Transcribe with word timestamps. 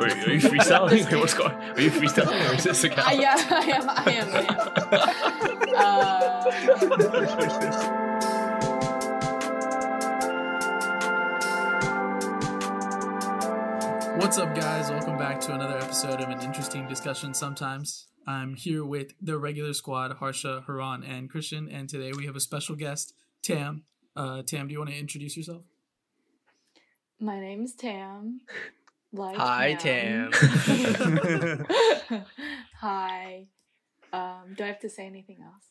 Wait, 0.00 0.12
are 0.12 0.32
you 0.32 0.40
freestyling? 0.40 0.90
Wait, 1.10 1.14
what's 1.20 1.34
going? 1.34 1.52
Are 1.52 1.80
you 1.80 1.90
freestyling 1.90 2.50
or 2.50 2.54
is 2.54 2.64
this 2.64 2.84
a 2.84 3.06
Uh, 3.06 3.10
yeah, 3.12 3.36
I 3.50 3.64
am. 3.70 3.90
I 3.90 4.12
am. 4.12 4.28
I 4.34 4.40
am. 4.96 5.74
Uh, 5.76 7.40
What's 14.16 14.38
up, 14.38 14.54
guys? 14.54 14.90
Welcome 14.90 15.18
back 15.18 15.40
to 15.42 15.52
another 15.54 15.76
episode 15.78 16.20
of 16.20 16.28
an 16.30 16.40
interesting 16.40 16.86
discussion. 16.88 17.34
Sometimes 17.34 18.06
I'm 18.26 18.54
here 18.54 18.84
with 18.84 19.12
the 19.20 19.38
regular 19.38 19.72
squad, 19.74 20.12
Harsha, 20.12 20.64
Haran, 20.66 21.04
and 21.04 21.28
Christian, 21.28 21.68
and 21.68 21.88
today 21.88 22.12
we 22.16 22.26
have 22.26 22.36
a 22.36 22.40
special 22.40 22.74
guest, 22.76 23.12
Tam. 23.42 23.82
Uh, 24.16 24.42
Tam, 24.42 24.66
do 24.68 24.72
you 24.72 24.78
want 24.78 24.90
to 24.90 24.96
introduce 24.98 25.36
yourself? 25.36 25.62
my 27.22 27.38
name's 27.38 27.74
Tam. 27.74 28.40
Like 29.12 29.36
Hi, 29.36 29.74
Tam. 29.74 30.30
Tam. 30.30 31.66
Hi. 32.80 33.46
Um, 34.12 34.54
do 34.56 34.64
I 34.64 34.66
have 34.68 34.80
to 34.80 34.88
say 34.90 35.06
anything 35.06 35.38
else? 35.42 35.64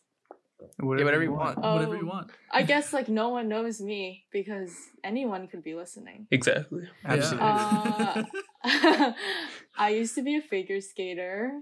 Yeah, 0.61 0.85
whatever 0.85 1.23
you 1.23 1.31
want. 1.31 1.57
Oh. 1.61 1.75
Whatever 1.75 1.95
you 1.95 2.05
want. 2.05 2.31
I 2.51 2.63
guess 2.63 2.91
like 2.91 3.07
no 3.07 3.29
one 3.29 3.47
knows 3.47 3.79
me 3.79 4.25
because 4.31 4.73
anyone 5.03 5.47
could 5.47 5.63
be 5.63 5.73
listening. 5.73 6.27
Exactly. 6.31 6.89
Absolutely. 7.05 7.47
Uh, 7.47 8.23
I 9.77 9.89
used 9.89 10.15
to 10.15 10.21
be 10.21 10.35
a 10.35 10.41
figure 10.41 10.81
skater. 10.81 11.61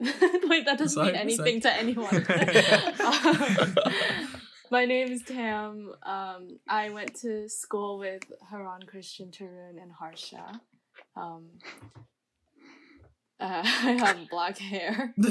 Wait, 0.00 0.64
that 0.66 0.78
doesn't 0.78 0.90
Sorry, 0.90 1.12
mean 1.12 1.16
anything 1.16 1.60
to 1.62 1.72
anyone. 1.72 2.26
My 4.70 4.84
name 4.86 5.12
is 5.12 5.22
Tam. 5.22 5.92
Um, 6.02 6.58
I 6.68 6.90
went 6.90 7.14
to 7.20 7.48
school 7.48 7.98
with 7.98 8.22
Haran, 8.50 8.82
Christian, 8.86 9.30
Tarun, 9.30 9.80
and 9.80 9.92
Harsha. 9.92 10.60
Um, 11.16 11.46
uh, 13.40 13.62
I 13.64 13.96
have 14.00 14.18
black 14.30 14.58
hair. 14.58 15.12
Do 15.18 15.22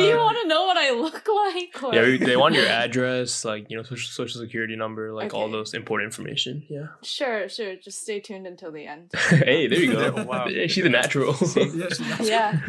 you 0.00 0.16
want 0.16 0.38
to 0.42 0.46
know 0.48 0.64
what 0.64 0.76
I 0.76 0.90
look 0.92 1.26
like? 1.28 1.82
or- 1.82 1.94
Yeah, 1.94 2.24
they 2.24 2.36
want 2.36 2.54
your 2.54 2.66
address, 2.66 3.44
like 3.44 3.66
you 3.68 3.76
know, 3.76 3.82
social, 3.82 4.10
social 4.10 4.40
security 4.40 4.76
number, 4.76 5.12
like 5.12 5.34
all 5.34 5.50
those 5.50 5.74
important 5.74 6.06
information. 6.06 6.64
Yeah. 6.70 6.86
Sure, 7.02 7.48
sure. 7.48 7.74
Just 7.76 8.02
stay 8.02 8.20
tuned 8.20 8.46
until 8.46 8.70
the 8.72 8.86
end. 8.86 9.10
hey, 9.28 9.66
there 9.66 9.80
you 9.80 9.92
go. 9.92 10.24
Wow. 10.24 10.46
Yeah, 10.46 10.66
she's 10.68 10.84
a 10.84 10.88
natural. 10.88 11.34
Yeah, 11.56 11.88
she's 11.88 12.00
not- 12.00 12.20
Yeah. 12.24 12.60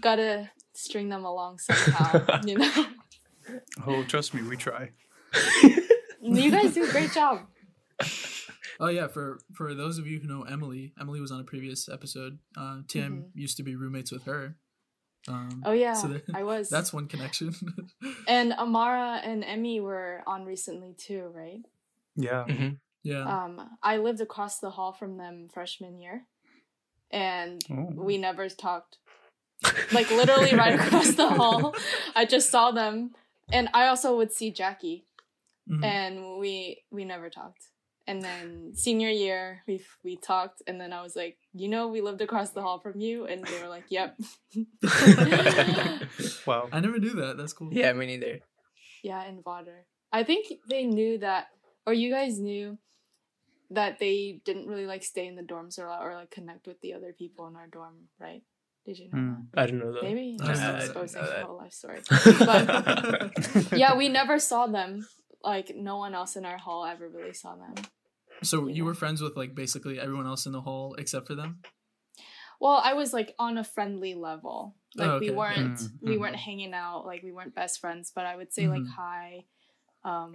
Gotta 0.00 0.50
string 0.74 1.08
them 1.08 1.24
along 1.24 1.58
somehow, 1.58 2.38
you 2.46 2.56
know? 2.58 2.86
Oh, 3.86 4.04
trust 4.04 4.34
me, 4.34 4.42
we 4.42 4.56
try. 4.56 4.90
You 6.20 6.50
guys 6.50 6.74
do 6.74 6.84
a 6.84 6.90
great 6.90 7.12
job. 7.12 7.40
Oh 8.80 8.86
yeah, 8.88 9.08
for 9.08 9.40
for 9.54 9.74
those 9.74 9.98
of 9.98 10.06
you 10.06 10.20
who 10.20 10.28
know 10.28 10.42
Emily, 10.42 10.92
Emily 11.00 11.20
was 11.20 11.32
on 11.32 11.40
a 11.40 11.44
previous 11.44 11.88
episode. 11.88 12.38
Uh, 12.56 12.82
Tam 12.86 13.24
used 13.34 13.56
to 13.56 13.64
be 13.64 13.74
roommates 13.74 14.12
with 14.12 14.22
her. 14.24 14.54
Um, 15.26 15.48
Mm-hmm. 15.50 15.60
Oh 15.64 15.72
yeah, 15.72 15.94
so 15.94 16.06
there- 16.06 16.22
I 16.32 16.44
was. 16.52 16.68
that's 16.68 16.92
one 16.92 17.08
connection. 17.08 17.54
and 18.28 18.52
Amara 18.52 19.20
and 19.24 19.42
Emmy 19.42 19.80
were 19.80 20.22
on 20.28 20.44
recently 20.44 20.94
too, 20.96 21.28
right? 21.34 21.60
Yeah. 22.14 22.46
yeah. 23.02 23.22
Um, 23.44 23.68
I 23.82 23.96
lived 23.96 24.20
across 24.20 24.60
the 24.60 24.70
hall 24.70 24.92
from 24.92 25.16
them 25.16 25.48
freshman 25.52 25.98
year, 26.00 26.22
and 27.10 27.60
Oh. 27.70 27.90
we 27.96 28.16
never 28.16 28.48
talked. 28.48 28.98
Like 29.90 30.08
literally 30.12 30.54
right 30.54 30.78
across 30.78 31.14
the 31.16 31.28
hall, 31.30 31.74
I 32.14 32.26
just 32.26 32.48
saw 32.50 32.70
them, 32.70 33.10
and 33.52 33.68
I 33.74 33.86
also 33.88 34.16
would 34.16 34.32
see 34.32 34.50
Jackie, 34.50 35.06
Mhm. 35.68 35.84
and 35.84 36.38
we 36.38 36.82
we 36.90 37.04
never 37.04 37.30
talked. 37.30 37.68
And 38.06 38.22
then 38.22 38.72
senior 38.74 39.10
year, 39.10 39.62
we 39.66 39.84
we 40.02 40.16
talked, 40.16 40.62
and 40.66 40.80
then 40.80 40.92
I 40.94 41.02
was 41.02 41.14
like, 41.14 41.36
you 41.52 41.68
know, 41.68 41.88
we 41.88 42.00
lived 42.00 42.22
across 42.22 42.50
the 42.50 42.62
hall 42.62 42.78
from 42.80 43.00
you, 43.00 43.26
and 43.26 43.44
they 43.44 43.60
were 43.60 43.68
like, 43.68 43.84
yep. 43.90 44.16
Wow. 46.46 46.68
I 46.72 46.80
never 46.80 46.98
knew 46.98 47.14
that. 47.20 47.36
That's 47.36 47.52
cool. 47.52 47.68
yeah, 47.72 47.92
me 47.92 48.06
neither. 48.06 48.40
Yeah, 49.02 49.24
in 49.28 49.42
Vader. 49.44 49.84
I 50.12 50.24
think 50.24 50.46
they 50.68 50.84
knew 50.84 51.18
that, 51.18 51.48
or 51.86 51.92
you 51.92 52.10
guys 52.10 52.38
knew 52.38 52.78
that 53.70 53.98
they 53.98 54.40
didn't 54.44 54.66
really 54.66 54.86
like 54.86 55.02
stay 55.04 55.26
in 55.26 55.36
the 55.36 55.42
dorms 55.42 55.78
or 55.78 55.86
or 55.88 56.14
like 56.14 56.30
connect 56.30 56.66
with 56.66 56.80
the 56.80 56.94
other 56.94 57.12
people 57.12 57.46
in 57.46 57.56
our 57.56 57.66
dorm, 57.66 58.08
right? 58.18 58.42
Did 58.88 58.98
you 58.98 59.04
know 59.12 59.18
Hmm. 59.18 59.34
that? 59.52 59.60
I 59.62 59.66
didn't 59.66 59.80
know 59.80 59.92
that. 59.92 60.02
Maybe 60.02 60.38
I 60.40 60.46
just 60.46 60.62
didn't 60.62 60.76
exposing 60.80 61.20
that. 61.22 61.40
the 61.40 61.44
whole 61.46 61.58
life 61.58 61.72
story. 61.74 62.00
But 62.38 63.72
yeah, 63.82 63.94
we 63.98 64.08
never 64.20 64.38
saw 64.38 64.66
them. 64.66 65.06
Like 65.44 65.76
no 65.76 65.98
one 65.98 66.14
else 66.14 66.36
in 66.36 66.46
our 66.46 66.56
hall 66.56 66.86
ever 66.86 67.06
really 67.06 67.34
saw 67.34 67.54
them. 67.54 67.74
So 68.42 68.66
you 68.66 68.86
were 68.86 68.94
friends 68.94 69.20
with 69.20 69.36
like 69.36 69.54
basically 69.54 70.00
everyone 70.00 70.26
else 70.26 70.46
in 70.46 70.52
the 70.52 70.62
hall 70.62 70.94
except 70.98 71.26
for 71.26 71.34
them. 71.34 71.60
Well, 72.60 72.80
I 72.82 72.94
was 72.94 73.12
like 73.12 73.34
on 73.38 73.58
a 73.58 73.64
friendly 73.64 74.14
level. 74.14 74.74
Like 74.96 75.10
Oh, 75.10 75.18
we 75.18 75.28
weren't 75.30 75.76
Mm, 75.78 75.90
we 76.00 76.16
mm. 76.16 76.20
weren't 76.20 76.36
hanging 76.36 76.72
out, 76.72 77.04
like 77.04 77.22
we 77.22 77.30
weren't 77.32 77.54
best 77.54 77.78
friends, 77.80 78.10
but 78.14 78.24
I 78.24 78.36
would 78.36 78.54
say 78.54 78.68
like 78.68 78.82
Mhm. 78.82 78.88
hi. 78.96 79.44
Um 80.02 80.34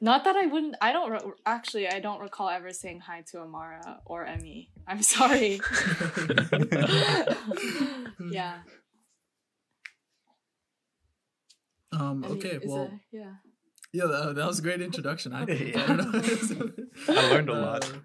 not 0.00 0.24
that 0.24 0.36
I 0.36 0.46
wouldn't 0.46 0.76
I 0.80 0.92
don't 0.92 1.10
re- 1.10 1.32
actually 1.46 1.88
I 1.88 2.00
don't 2.00 2.20
recall 2.20 2.48
ever 2.48 2.72
saying 2.72 3.00
hi 3.00 3.22
to 3.32 3.40
Amara 3.40 4.00
or 4.04 4.24
Emmy. 4.24 4.70
I'm 4.86 5.02
sorry. 5.02 5.60
yeah. 8.30 8.58
Um. 11.92 12.24
Emmy 12.24 12.34
Okay. 12.36 12.58
Well. 12.64 12.82
a- 12.92 13.00
yeah. 13.12 13.32
Yeah, 13.90 14.04
that, 14.04 14.34
that 14.34 14.46
was 14.46 14.58
a 14.58 14.62
great 14.62 14.82
introduction. 14.82 15.32
I 15.32 15.46
think. 15.50 15.74
Yeah. 15.74 15.84
I, 15.84 15.96
don't 15.96 16.12
know. 16.12 16.70
I 17.08 17.30
learned 17.30 17.48
a 17.48 17.54
lot. 17.54 17.90
Uh, 17.90 17.98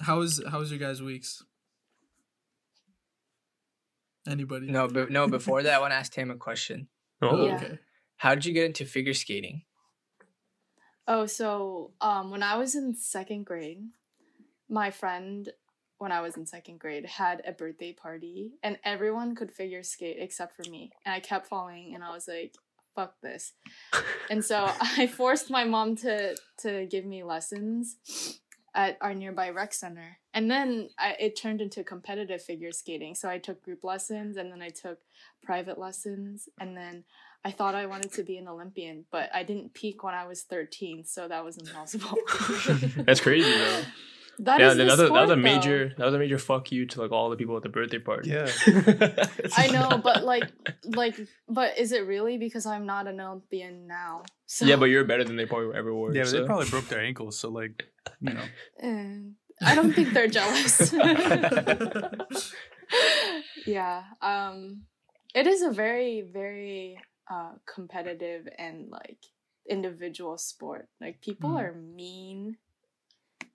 how 0.00 0.18
was 0.18 0.42
how 0.50 0.58
was 0.58 0.70
your 0.70 0.80
guys' 0.80 1.00
weeks? 1.00 1.42
Anybody? 4.28 4.70
No, 4.70 4.88
but 4.88 5.10
no. 5.10 5.28
Before 5.28 5.62
that, 5.62 5.72
I 5.72 5.78
want 5.80 5.92
to 5.92 5.96
ask 5.96 6.12
Tam 6.12 6.30
a 6.30 6.36
question. 6.36 6.88
Oh, 7.22 7.46
Yeah. 7.46 7.54
Okay. 7.56 7.78
How 8.16 8.34
did 8.34 8.44
you 8.44 8.52
get 8.52 8.66
into 8.66 8.84
figure 8.84 9.14
skating? 9.14 9.62
Oh, 11.12 11.26
so 11.26 11.90
um, 12.00 12.30
when 12.30 12.44
I 12.44 12.56
was 12.56 12.76
in 12.76 12.94
second 12.94 13.44
grade, 13.44 13.82
my 14.68 14.92
friend, 14.92 15.48
when 15.98 16.12
I 16.12 16.20
was 16.20 16.36
in 16.36 16.46
second 16.46 16.78
grade, 16.78 17.04
had 17.04 17.42
a 17.44 17.50
birthday 17.50 17.92
party, 17.92 18.52
and 18.62 18.78
everyone 18.84 19.34
could 19.34 19.50
figure 19.50 19.82
skate 19.82 20.18
except 20.20 20.54
for 20.54 20.70
me. 20.70 20.92
And 21.04 21.12
I 21.12 21.18
kept 21.18 21.48
falling, 21.48 21.96
and 21.96 22.04
I 22.04 22.14
was 22.14 22.28
like, 22.28 22.54
"Fuck 22.94 23.20
this!" 23.22 23.54
and 24.30 24.44
so 24.44 24.70
I 24.80 25.08
forced 25.08 25.50
my 25.50 25.64
mom 25.64 25.96
to 25.96 26.36
to 26.58 26.86
give 26.86 27.04
me 27.04 27.24
lessons 27.24 28.38
at 28.72 28.96
our 29.00 29.12
nearby 29.12 29.50
rec 29.50 29.74
center, 29.74 30.18
and 30.32 30.48
then 30.48 30.90
I, 30.96 31.16
it 31.18 31.34
turned 31.34 31.60
into 31.60 31.82
competitive 31.82 32.40
figure 32.40 32.70
skating. 32.70 33.16
So 33.16 33.28
I 33.28 33.38
took 33.38 33.64
group 33.64 33.82
lessons, 33.82 34.36
and 34.36 34.52
then 34.52 34.62
I 34.62 34.68
took 34.68 35.00
private 35.42 35.76
lessons, 35.76 36.48
and 36.60 36.76
then 36.76 37.02
I 37.44 37.50
thought 37.52 37.74
I 37.74 37.86
wanted 37.86 38.12
to 38.12 38.22
be 38.22 38.36
an 38.36 38.48
Olympian, 38.48 39.06
but 39.10 39.30
I 39.34 39.44
didn't 39.44 39.72
peak 39.72 40.02
when 40.04 40.14
I 40.14 40.26
was 40.26 40.42
13, 40.42 41.04
so 41.06 41.26
that 41.26 41.44
was 41.44 41.56
impossible. 41.56 42.18
That's 43.04 43.20
crazy, 43.20 43.50
though. 43.50 43.82
That 44.40 44.58
yeah, 44.60 44.70
is 44.70 44.76
the 44.76 44.84
that 44.84 44.90
was, 44.90 45.00
a- 45.00 45.02
that 45.02 45.02
was 45.02 45.08
sport, 45.08 45.24
a 45.24 45.26
though. 45.28 45.36
major 45.36 45.94
that 45.98 46.04
was 46.06 46.14
a 46.14 46.18
major 46.18 46.38
fuck 46.38 46.72
you 46.72 46.86
to 46.86 47.02
like 47.02 47.12
all 47.12 47.28
the 47.28 47.36
people 47.36 47.56
at 47.58 47.62
the 47.62 47.68
birthday 47.68 47.98
party. 47.98 48.30
Yeah. 48.30 48.50
I 49.54 49.66
know, 49.68 50.00
but 50.02 50.24
like, 50.24 50.44
like, 50.84 51.14
but 51.46 51.78
is 51.78 51.92
it 51.92 52.06
really 52.06 52.38
because 52.38 52.64
I'm 52.64 52.86
not 52.86 53.06
an 53.06 53.20
Olympian 53.20 53.86
now? 53.86 54.22
So, 54.46 54.64
yeah, 54.64 54.76
but 54.76 54.86
you're 54.86 55.04
better 55.04 55.24
than 55.24 55.36
they 55.36 55.44
probably 55.44 55.76
ever 55.76 55.94
were. 55.94 56.14
Yeah, 56.14 56.24
so. 56.24 56.40
they 56.40 56.46
probably 56.46 56.70
broke 56.70 56.88
their 56.88 57.00
ankles, 57.02 57.38
so 57.38 57.50
like, 57.50 57.84
you 58.20 58.32
know. 58.32 58.44
Eh, 58.82 59.18
I 59.62 59.74
don't 59.74 59.92
think 59.92 60.14
they're 60.14 60.26
jealous. 60.26 60.90
yeah, 63.66 64.04
um, 64.22 64.84
it 65.34 65.46
is 65.46 65.60
a 65.62 65.70
very, 65.70 66.22
very 66.22 66.98
uh, 67.30 67.52
competitive 67.64 68.48
and 68.58 68.90
like 68.90 69.18
individual 69.68 70.36
sport. 70.36 70.88
Like 71.00 71.20
people 71.20 71.50
Mhm. 71.50 71.60
are 71.62 71.72
mean, 71.74 72.56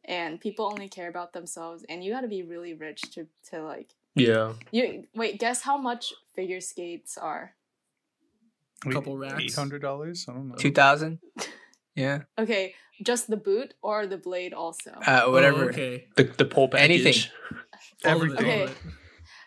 and 0.05 0.39
people 0.39 0.65
only 0.65 0.87
care 0.87 1.09
about 1.09 1.33
themselves. 1.33 1.83
And 1.89 2.03
you 2.03 2.11
got 2.11 2.21
to 2.21 2.27
be 2.27 2.41
really 2.43 2.73
rich 2.73 3.01
to 3.13 3.27
to 3.49 3.61
like 3.63 3.93
yeah. 4.15 4.53
you 4.71 5.07
wait. 5.13 5.39
Guess 5.39 5.61
how 5.63 5.77
much 5.77 6.13
figure 6.35 6.61
skates 6.61 7.17
are? 7.17 7.55
A 8.85 8.91
couple 8.91 9.17
racks. 9.17 9.41
Eight 9.41 9.55
hundred 9.55 9.81
dollars. 9.81 10.25
I 10.29 10.33
don't 10.33 10.47
know. 10.49 10.55
Two 10.55 10.71
thousand. 10.71 11.19
Yeah. 11.95 12.23
Okay, 12.37 12.75
just 13.03 13.29
the 13.29 13.37
boot 13.37 13.73
or 13.81 14.05
the 14.05 14.17
blade 14.17 14.53
also. 14.53 14.91
Uh, 14.91 15.21
Oh, 15.25 15.31
whatever. 15.31 15.69
okay. 15.69 16.07
The 16.15 16.23
the 16.23 16.45
pole 16.45 16.67
package. 16.69 16.89
Anything. 17.05 17.31
All 18.05 18.21
of 18.21 18.23
it, 18.23 18.35
Everything. 18.35 18.61
Okay. 18.63 18.73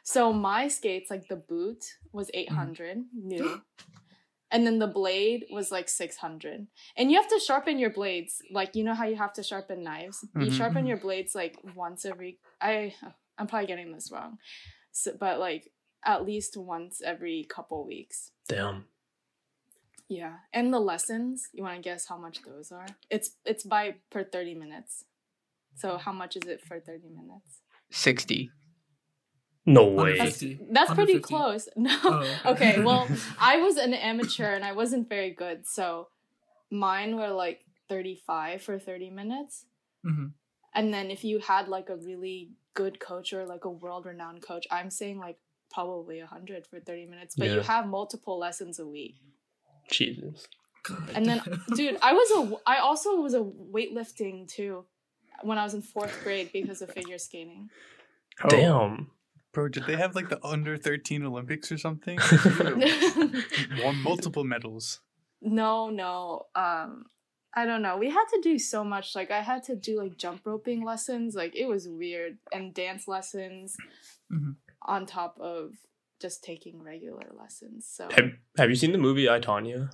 So 0.02 0.32
my 0.32 0.68
skates, 0.68 1.10
like 1.10 1.28
the 1.28 1.36
boot, 1.36 1.84
was 2.12 2.30
eight 2.34 2.50
hundred 2.50 3.04
new, 3.14 3.60
and 4.50 4.66
then 4.66 4.78
the 4.78 4.86
blade 4.86 5.44
was 5.50 5.70
like 5.70 5.88
six 5.88 6.16
hundred. 6.16 6.66
And 6.96 7.10
you 7.10 7.16
have 7.20 7.28
to 7.28 7.40
sharpen 7.40 7.78
your 7.78 7.90
blades, 7.90 8.40
like 8.50 8.74
you 8.76 8.84
know 8.84 8.94
how 8.94 9.04
you 9.06 9.16
have 9.16 9.32
to 9.34 9.42
sharpen 9.42 9.82
knives. 9.82 10.24
You 10.34 10.46
Mhm. 10.50 10.52
sharpen 10.52 10.86
your 10.86 10.96
blades 10.98 11.34
like 11.34 11.56
once 11.74 12.04
every. 12.04 12.38
I 12.60 12.94
I'm 13.38 13.46
probably 13.46 13.66
getting 13.68 13.92
this 13.92 14.10
wrong, 14.10 14.38
so, 14.90 15.12
but 15.18 15.38
like 15.38 15.72
at 16.04 16.24
least 16.24 16.56
once 16.56 17.00
every 17.02 17.44
couple 17.44 17.86
weeks. 17.86 18.32
Damn. 18.48 18.86
Yeah, 20.08 20.38
and 20.54 20.72
the 20.72 20.80
lessons. 20.80 21.48
You 21.52 21.62
want 21.64 21.76
to 21.76 21.82
guess 21.82 22.06
how 22.06 22.16
much 22.16 22.42
those 22.42 22.72
are? 22.72 22.86
It's 23.10 23.36
it's 23.44 23.62
by 23.64 23.96
per 24.10 24.24
thirty 24.24 24.54
minutes. 24.54 25.04
So 25.76 25.98
how 25.98 26.12
much 26.12 26.34
is 26.36 26.44
it 26.48 26.60
for 26.62 26.80
thirty 26.80 27.08
minutes? 27.08 27.60
60. 27.90 28.50
No 29.68 29.84
way. 29.86 30.16
That's, 30.16 30.42
that's 30.70 30.94
pretty 30.94 31.20
close. 31.20 31.68
No. 31.76 31.94
Oh, 32.02 32.40
okay, 32.46 32.82
well, 32.88 33.06
I 33.38 33.58
was 33.58 33.76
an 33.76 33.92
amateur 33.92 34.54
and 34.54 34.64
I 34.64 34.72
wasn't 34.72 35.08
very 35.08 35.30
good, 35.30 35.66
so 35.66 36.08
mine 36.70 37.16
were 37.16 37.28
like 37.28 37.60
35 37.88 38.62
for 38.62 38.78
30 38.78 39.10
minutes. 39.10 39.66
Mhm. 40.06 40.32
And 40.74 40.94
then 40.94 41.10
if 41.10 41.22
you 41.22 41.38
had 41.38 41.68
like 41.68 41.90
a 41.90 41.96
really 41.96 42.50
good 42.74 42.98
coach 42.98 43.32
or 43.32 43.44
like 43.44 43.64
a 43.66 43.70
world 43.70 44.06
renowned 44.06 44.42
coach, 44.42 44.66
I'm 44.70 44.90
saying 44.90 45.18
like 45.18 45.38
probably 45.70 46.18
100 46.20 46.66
for 46.66 46.80
30 46.80 47.06
minutes, 47.06 47.34
but 47.36 47.50
you 47.50 47.60
have 47.60 47.86
multiple 47.86 48.38
lessons 48.38 48.78
a 48.78 48.86
week. 48.86 49.16
Jesus. 49.90 50.46
God 50.82 51.10
And 51.14 51.26
then, 51.26 51.42
dude, 51.74 51.98
I 52.00 52.12
was 52.14 52.30
a, 52.30 52.56
I 52.66 52.78
also 52.78 53.16
was 53.20 53.34
a 53.34 53.40
weightlifting 53.40 54.48
too 54.48 54.84
when 55.42 55.58
I 55.58 55.64
was 55.64 55.74
in 55.74 55.82
fourth 55.82 56.22
grade 56.22 56.50
because 56.52 56.80
of 56.80 56.90
figure 56.90 57.18
skating. 57.18 57.68
Oh, 58.44 58.48
Damn. 58.48 59.10
Bro, 59.52 59.68
did 59.70 59.84
they 59.86 59.96
have 59.96 60.14
like 60.14 60.28
the 60.28 60.44
under 60.44 60.76
13 60.76 61.24
Olympics 61.24 61.72
or 61.72 61.78
something? 61.78 62.18
Won 63.82 63.96
multiple 64.02 64.44
medals. 64.44 65.00
no, 65.40 65.90
no. 65.90 66.46
Um, 66.54 67.06
I 67.54 67.64
don't 67.64 67.82
know. 67.82 67.96
We 67.96 68.10
had 68.10 68.24
to 68.34 68.40
do 68.42 68.58
so 68.58 68.84
much. 68.84 69.16
Like 69.16 69.30
I 69.30 69.40
had 69.40 69.64
to 69.64 69.74
do 69.74 69.98
like 69.98 70.16
jump 70.18 70.42
roping 70.44 70.84
lessons. 70.84 71.34
Like 71.34 71.56
it 71.56 71.66
was 71.66 71.88
weird, 71.88 72.38
and 72.52 72.74
dance 72.74 73.08
lessons 73.08 73.76
Mhm. 74.32 74.56
on 74.82 75.06
top 75.06 75.38
of 75.40 75.72
just 76.20 76.44
taking 76.44 76.82
regular 76.82 77.26
lessons. 77.36 77.86
So 77.90 78.08
Have, 78.10 78.32
have 78.58 78.68
you 78.68 78.76
seen 78.76 78.92
the 78.92 78.98
movie 78.98 79.28
I 79.30 79.40
Tonya? 79.40 79.90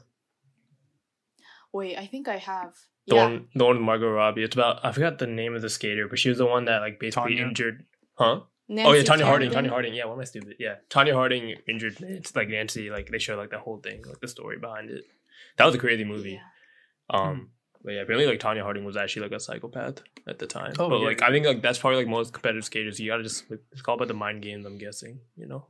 wait, 1.73 1.97
I 1.97 2.07
think 2.07 2.29
I 2.29 2.37
have. 2.39 2.75
The 3.07 3.17
yeah. 3.17 3.25
one, 3.25 3.49
the 3.55 3.65
one 3.65 3.77
with 3.77 3.85
Margot 3.85 4.11
Robbie. 4.11 4.43
It's 4.43 4.55
about 4.57 4.85
I 4.85 4.91
forgot 4.93 5.19
the 5.19 5.27
name 5.27 5.55
of 5.55 5.63
the 5.63 5.69
skater, 5.71 6.09
but 6.09 6.19
she 6.19 6.29
was 6.31 6.39
the 6.39 6.47
one 6.47 6.65
that 6.67 6.81
like 6.81 6.99
basically 6.99 7.37
Tonya? 7.37 7.49
injured. 7.49 7.85
Huh? 8.15 8.41
Nancy 8.69 8.89
oh 8.89 8.93
yeah, 8.93 9.03
Tonya 9.03 9.25
Harding. 9.25 9.51
Kerrigan. 9.51 9.71
Tonya 9.71 9.73
Harding. 9.73 9.95
Yeah, 9.95 10.05
what 10.07 10.15
am 10.15 10.21
I 10.21 10.25
stupid? 10.25 10.57
Yeah, 10.59 10.77
Tonya 10.91 11.15
Harding 11.15 11.57
injured. 11.69 11.97
It's 12.01 12.35
like 12.35 12.49
Nancy. 12.49 12.91
Like 12.91 13.09
they 13.11 13.19
show 13.19 13.37
like 13.37 13.51
the 13.51 13.59
whole 13.59 13.79
thing, 13.79 14.03
like 14.07 14.21
the 14.21 14.29
story 14.29 14.59
behind 14.59 14.91
it. 14.91 15.05
That 15.57 15.67
was 15.67 15.75
a 15.75 15.79
crazy 15.79 16.05
movie. 16.05 16.41
Yeah. 17.11 17.21
Um, 17.21 17.51
but 17.83 17.93
yeah, 17.93 18.01
apparently 18.01 18.27
like 18.27 18.41
Tonya 18.41 18.63
Harding 18.63 18.85
was 18.85 18.97
actually 18.97 19.23
like 19.23 19.33
a 19.33 19.41
psychopath 19.41 20.03
at 20.27 20.39
the 20.39 20.47
time. 20.47 20.73
Oh, 20.79 20.89
but 20.89 21.01
yeah, 21.01 21.07
like. 21.07 21.23
I 21.23 21.31
think 21.31 21.47
like 21.47 21.63
that's 21.63 21.79
probably 21.79 21.99
like 21.99 22.09
most 22.09 22.33
competitive 22.33 22.65
skaters. 22.65 22.99
You 22.99 23.11
gotta 23.11 23.23
just 23.23 23.51
like, 23.51 23.61
it's 23.73 23.83
all 23.87 23.97
about 23.97 24.09
the 24.09 24.15
mind 24.15 24.43
games. 24.43 24.65
I'm 24.65 24.79
guessing. 24.79 25.21
You 25.37 25.47
know. 25.47 25.67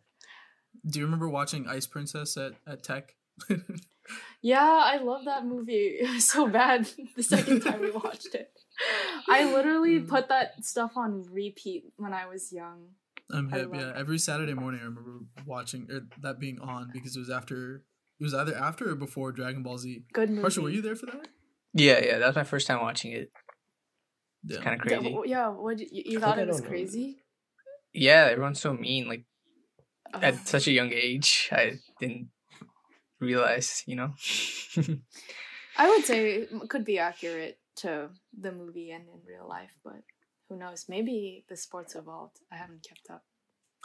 Do 0.87 0.99
you 0.99 1.05
remember 1.05 1.29
watching 1.29 1.67
Ice 1.67 1.87
Princess 1.87 2.37
at, 2.37 2.53
at 2.67 2.83
Tech? 2.83 3.15
Yeah, 4.43 4.83
I 4.85 4.99
love 4.99 5.25
that 5.25 5.47
movie. 5.47 6.01
So 6.19 6.49
bad 6.49 6.89
the 7.17 7.23
second 7.23 7.61
time 7.61 7.81
we 7.81 7.91
watched 7.91 8.35
it. 8.35 8.51
I 9.29 9.53
literally 9.53 10.01
Mm. 10.01 10.09
put 10.09 10.29
that 10.29 10.65
stuff 10.65 10.93
on 10.97 11.23
repeat 11.31 11.85
when 11.97 12.13
I 12.13 12.27
was 12.27 12.53
young. 12.53 12.89
I'm 13.33 13.53
I 13.53 13.59
hip, 13.59 13.71
yeah. 13.73 13.91
it. 13.91 13.97
Every 13.97 14.19
Saturday 14.19 14.55
morning, 14.55 14.81
I 14.81 14.85
remember 14.85 15.21
watching 15.47 15.89
or 15.91 16.01
that 16.23 16.39
being 16.39 16.59
on 16.61 16.91
because 16.93 17.17
it 17.17 17.21
was 17.21 17.31
after. 17.31 17.85
It 18.21 18.25
was 18.25 18.35
either 18.35 18.55
after 18.55 18.91
or 18.91 18.95
before 18.95 19.33
Dragon 19.33 19.63
Ball 19.63 19.79
Z. 19.79 20.05
Good 20.13 20.29
movie. 20.31 20.41
Harsha, 20.43 20.61
were 20.61 20.71
you 20.71 20.83
there 20.83 20.95
for 20.97 21.07
that? 21.07 21.29
Yeah, 21.73 21.99
yeah, 22.05 22.19
that 22.19 22.27
was 22.29 22.37
my 22.37 22.45
first 22.45 22.67
time 22.67 22.81
watching 22.81 23.13
it. 23.13 23.31
Yeah. 24.45 24.61
Kind 24.61 24.75
of 24.81 24.87
crazy. 24.87 25.11
w- 25.11 25.25
yeah, 25.31 25.49
what 25.49 25.79
you, 25.81 25.87
you 25.91 26.21
thought 26.21 26.39
it 26.39 26.47
was 26.47 26.59
don't 26.59 26.65
know. 26.65 26.71
crazy? 26.71 27.17
Yeah, 27.93 28.29
everyone's 28.31 28.61
so 28.61 28.73
mean. 28.75 29.09
Like 29.09 29.25
Oh. 30.13 30.21
at 30.23 30.47
such 30.47 30.69
a 30.69 30.73
young 30.73 30.93
age, 30.93 31.49
I 31.51 31.81
didn't 31.99 32.29
realize, 33.21 33.83
you 33.87 33.97
know. 33.97 34.15
I 35.77 35.89
would 35.91 36.05
say 36.05 36.35
it 36.35 36.51
could 36.69 36.85
be 36.85 36.99
accurate 37.01 37.59
to 37.77 38.11
the 38.39 38.53
movie 38.53 38.91
and 38.91 39.05
in 39.09 39.21
real 39.27 39.49
life, 39.49 39.77
but 39.85 40.03
who 40.49 40.57
knows? 40.57 40.87
Maybe 40.89 41.45
the 41.49 41.57
sports 41.57 41.95
evolved. 41.95 42.39
I 42.53 42.57
haven't 42.57 42.87
kept 42.87 43.09
up. 43.11 43.25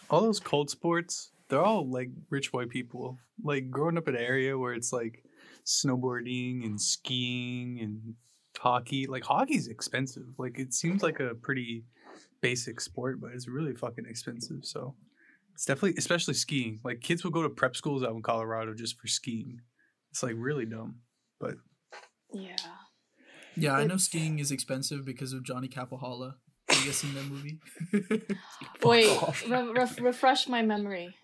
All 0.10 0.22
those 0.22 0.40
cold 0.40 0.70
sports, 0.70 1.32
they're 1.50 1.64
all 1.64 1.90
like 1.90 2.10
rich 2.30 2.52
boy 2.52 2.66
people. 2.66 3.18
Like 3.44 3.70
growing 3.70 3.98
up 3.98 4.08
in 4.08 4.16
an 4.16 4.22
area 4.22 4.58
where 4.58 4.74
it's 4.74 4.94
like 4.94 5.24
snowboarding 5.66 6.66
and 6.66 6.80
skiing 6.80 7.80
and 7.82 8.16
hockey. 8.58 9.08
Like 9.08 9.24
hockey's 9.24 9.68
expensive. 9.68 10.28
Like 10.38 10.60
it 10.60 10.74
seems 10.74 11.04
like 11.04 11.20
a 11.20 11.36
pretty 11.36 11.86
basic 12.42 12.82
sport, 12.82 13.20
but 13.20 13.32
it's 13.34 13.48
really 13.48 13.76
fucking 13.76 14.06
expensive. 14.08 14.64
So 14.64 14.96
it's 15.54 15.66
definitely, 15.66 15.96
especially 15.98 16.34
skiing. 16.36 16.80
Like 16.84 17.02
kids 17.02 17.24
will 17.24 17.32
go 17.32 17.44
to 17.44 17.50
prep 17.50 17.76
schools 17.76 18.04
out 18.04 18.12
in 18.12 18.22
Colorado 18.22 18.74
just 18.74 19.00
for 19.00 19.08
skiing. 19.08 19.62
It's 20.12 20.24
like 20.24 20.36
really 20.38 20.66
dumb. 20.66 21.00
But 21.40 21.56
Yeah. 22.34 22.56
Yeah, 23.56 23.74
I 23.74 23.86
know 23.86 23.98
skiing 23.98 24.40
is 24.40 24.52
expensive 24.52 25.06
because 25.06 25.34
of 25.34 25.44
Johnny 25.44 25.68
Kapahala. 25.68 26.36
Have 26.70 26.80
you 26.80 26.86
guys 26.86 26.98
seen 26.98 27.14
that 27.16 27.26
movie? 27.26 27.60
Wait, 28.84 29.10
off. 29.24 29.44
re- 29.50 29.88
refresh 30.00 30.48
my 30.48 30.62
memory. 30.62 31.16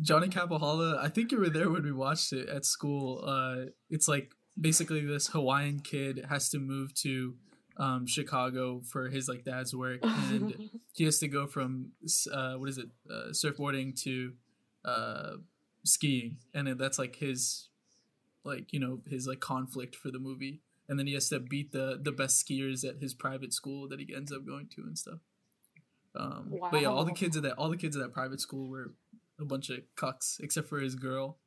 Johnny 0.00 0.28
Kapahala, 0.28 0.98
I 0.98 1.08
think 1.08 1.32
you 1.32 1.38
were 1.38 1.50
there 1.50 1.70
when 1.70 1.82
we 1.82 1.92
watched 1.92 2.32
it 2.32 2.48
at 2.48 2.64
school. 2.64 3.22
Uh, 3.24 3.70
it's 3.90 4.08
like 4.08 4.32
basically 4.58 5.04
this 5.04 5.28
Hawaiian 5.28 5.80
kid 5.80 6.26
has 6.28 6.48
to 6.50 6.58
move 6.58 6.94
to 6.96 7.34
um, 7.76 8.06
Chicago 8.06 8.80
for 8.80 9.08
his 9.08 9.28
like 9.28 9.44
dad's 9.44 9.74
work, 9.74 10.00
and 10.02 10.70
he 10.94 11.04
has 11.04 11.18
to 11.20 11.28
go 11.28 11.46
from 11.46 11.92
uh, 12.32 12.54
what 12.54 12.68
is 12.68 12.78
it, 12.78 12.88
uh, 13.10 13.30
surfboarding 13.32 13.98
to 14.02 14.32
uh, 14.84 15.32
skiing, 15.84 16.36
and 16.54 16.68
that's 16.78 16.98
like 16.98 17.16
his 17.16 17.68
like 18.44 18.72
you 18.72 18.80
know 18.80 19.00
his 19.06 19.26
like 19.26 19.40
conflict 19.40 19.96
for 19.96 20.10
the 20.10 20.18
movie, 20.18 20.60
and 20.90 20.98
then 20.98 21.06
he 21.06 21.14
has 21.14 21.28
to 21.30 21.38
beat 21.40 21.72
the 21.72 21.98
the 22.02 22.12
best 22.12 22.44
skiers 22.44 22.84
at 22.86 22.96
his 23.00 23.14
private 23.14 23.52
school 23.54 23.88
that 23.88 23.98
he 24.00 24.12
ends 24.14 24.30
up 24.32 24.44
going 24.44 24.68
to 24.74 24.82
and 24.82 24.98
stuff. 24.98 25.20
Um, 26.14 26.52
But 26.72 26.82
yeah, 26.82 26.88
all 26.88 27.04
the 27.06 27.12
kids 27.12 27.36
at 27.38 27.44
that 27.44 27.54
all 27.54 27.70
the 27.70 27.76
kids 27.78 27.96
at 27.96 28.02
that 28.02 28.12
private 28.12 28.40
school 28.40 28.68
were 28.68 28.92
a 29.40 29.44
bunch 29.44 29.70
of 29.70 29.78
cucks, 29.96 30.38
except 30.40 30.68
for 30.68 30.80
his 30.80 30.94
girl. 30.96 31.38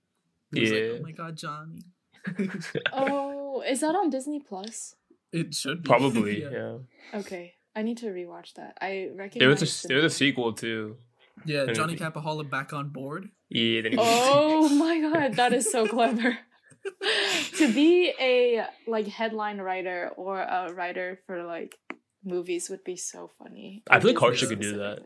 He 0.53 0.61
was 0.61 0.71
like, 0.71 0.79
Yeah. 0.81 0.97
oh 0.97 1.03
my 1.03 1.11
god, 1.11 1.35
Johnny. 1.37 1.83
oh, 2.93 3.61
is 3.67 3.81
that 3.81 3.95
on 3.95 4.09
Disney 4.09 4.39
Plus? 4.39 4.95
it 5.31 5.53
should 5.55 5.81
be 5.83 5.87
Probably. 5.87 6.41
yeah. 6.57 6.77
Okay, 7.13 7.53
I 7.75 7.81
need 7.81 7.97
to 7.97 8.07
rewatch 8.07 8.53
that. 8.53 8.77
I 8.79 9.09
recognize. 9.15 9.39
There 9.39 9.49
was 9.49 9.59
the 9.81 9.87
a 9.87 9.87
there 9.89 9.97
was 10.03 10.13
a 10.13 10.15
sequel 10.15 10.53
too. 10.53 10.97
Yeah, 11.45 11.65
Johnny 11.73 11.95
Kapahala 11.95 12.47
back 12.49 12.71
on 12.73 12.89
board. 12.89 13.29
Yeah. 13.49 13.81
Then 13.81 13.91
he- 13.93 13.97
Oh 13.99 14.69
my 14.69 15.01
god, 15.01 15.33
that 15.35 15.51
is 15.53 15.71
so 15.71 15.85
clever. 15.87 16.37
to 17.57 17.73
be 17.73 18.13
a 18.19 18.65
like 18.87 19.07
headline 19.07 19.59
writer 19.59 20.11
or 20.17 20.41
a 20.41 20.73
writer 20.73 21.19
for 21.25 21.43
like 21.43 21.77
movies 22.23 22.69
would 22.69 22.83
be 22.83 22.95
so 22.95 23.29
funny. 23.39 23.83
I 23.89 23.99
feel 23.99 24.11
like 24.11 24.19
Harsha 24.19 24.47
could 24.47 24.59
do 24.59 24.77
that. 24.77 24.99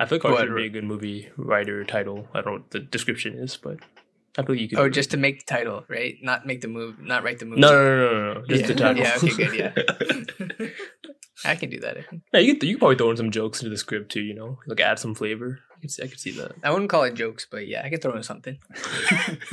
I 0.00 0.06
feel 0.06 0.16
like 0.18 0.22
Harsha 0.22 0.52
would 0.52 0.56
be 0.56 0.66
a 0.66 0.70
good 0.70 0.84
movie 0.84 1.28
writer 1.36 1.84
title. 1.84 2.28
I 2.34 2.40
don't 2.40 2.46
know 2.46 2.52
what 2.60 2.70
the 2.70 2.80
description 2.80 3.34
is, 3.38 3.56
but 3.56 3.78
I 4.38 4.42
believe 4.42 4.62
you 4.62 4.68
could. 4.68 4.78
oh, 4.78 4.88
just 4.88 5.10
to 5.12 5.16
make 5.16 5.40
the 5.40 5.54
title, 5.54 5.84
right? 5.88 6.16
Not 6.22 6.46
make 6.46 6.60
the 6.62 6.68
move, 6.68 6.98
not 6.98 7.22
write 7.22 7.38
the 7.38 7.44
movie. 7.44 7.60
no, 7.60 7.70
no, 7.70 7.96
no, 7.96 8.12
no, 8.12 8.34
no. 8.40 8.46
Just 8.46 8.62
Yeah. 8.62 8.66
the 8.68 8.74
title. 8.74 9.02
Yeah, 9.02 9.16
okay, 9.16 9.36
good, 9.36 9.54
yeah. 10.58 10.68
I 11.44 11.56
can 11.56 11.70
do 11.70 11.80
that. 11.80 11.98
I 11.98 12.02
think. 12.02 12.22
yeah, 12.32 12.40
you 12.40 12.54
could 12.54 12.68
you 12.68 12.74
could 12.76 12.80
probably 12.80 12.96
throw 12.96 13.10
in 13.10 13.16
some 13.16 13.30
jokes 13.30 13.60
into 13.60 13.70
the 13.70 13.76
script 13.76 14.12
too. 14.12 14.22
You 14.22 14.34
know, 14.34 14.58
like 14.66 14.80
add 14.80 14.98
some 14.98 15.14
flavor. 15.14 15.58
I 15.76 15.80
could 15.80 15.90
see, 15.90 16.02
I 16.02 16.06
could 16.06 16.20
see 16.20 16.30
that. 16.32 16.52
I 16.62 16.70
wouldn't 16.70 16.88
call 16.90 17.02
it 17.02 17.14
jokes, 17.14 17.46
but 17.50 17.66
yeah, 17.66 17.82
I 17.84 17.88
can 17.90 18.00
throw 18.00 18.14
in 18.16 18.22
something. 18.22 18.58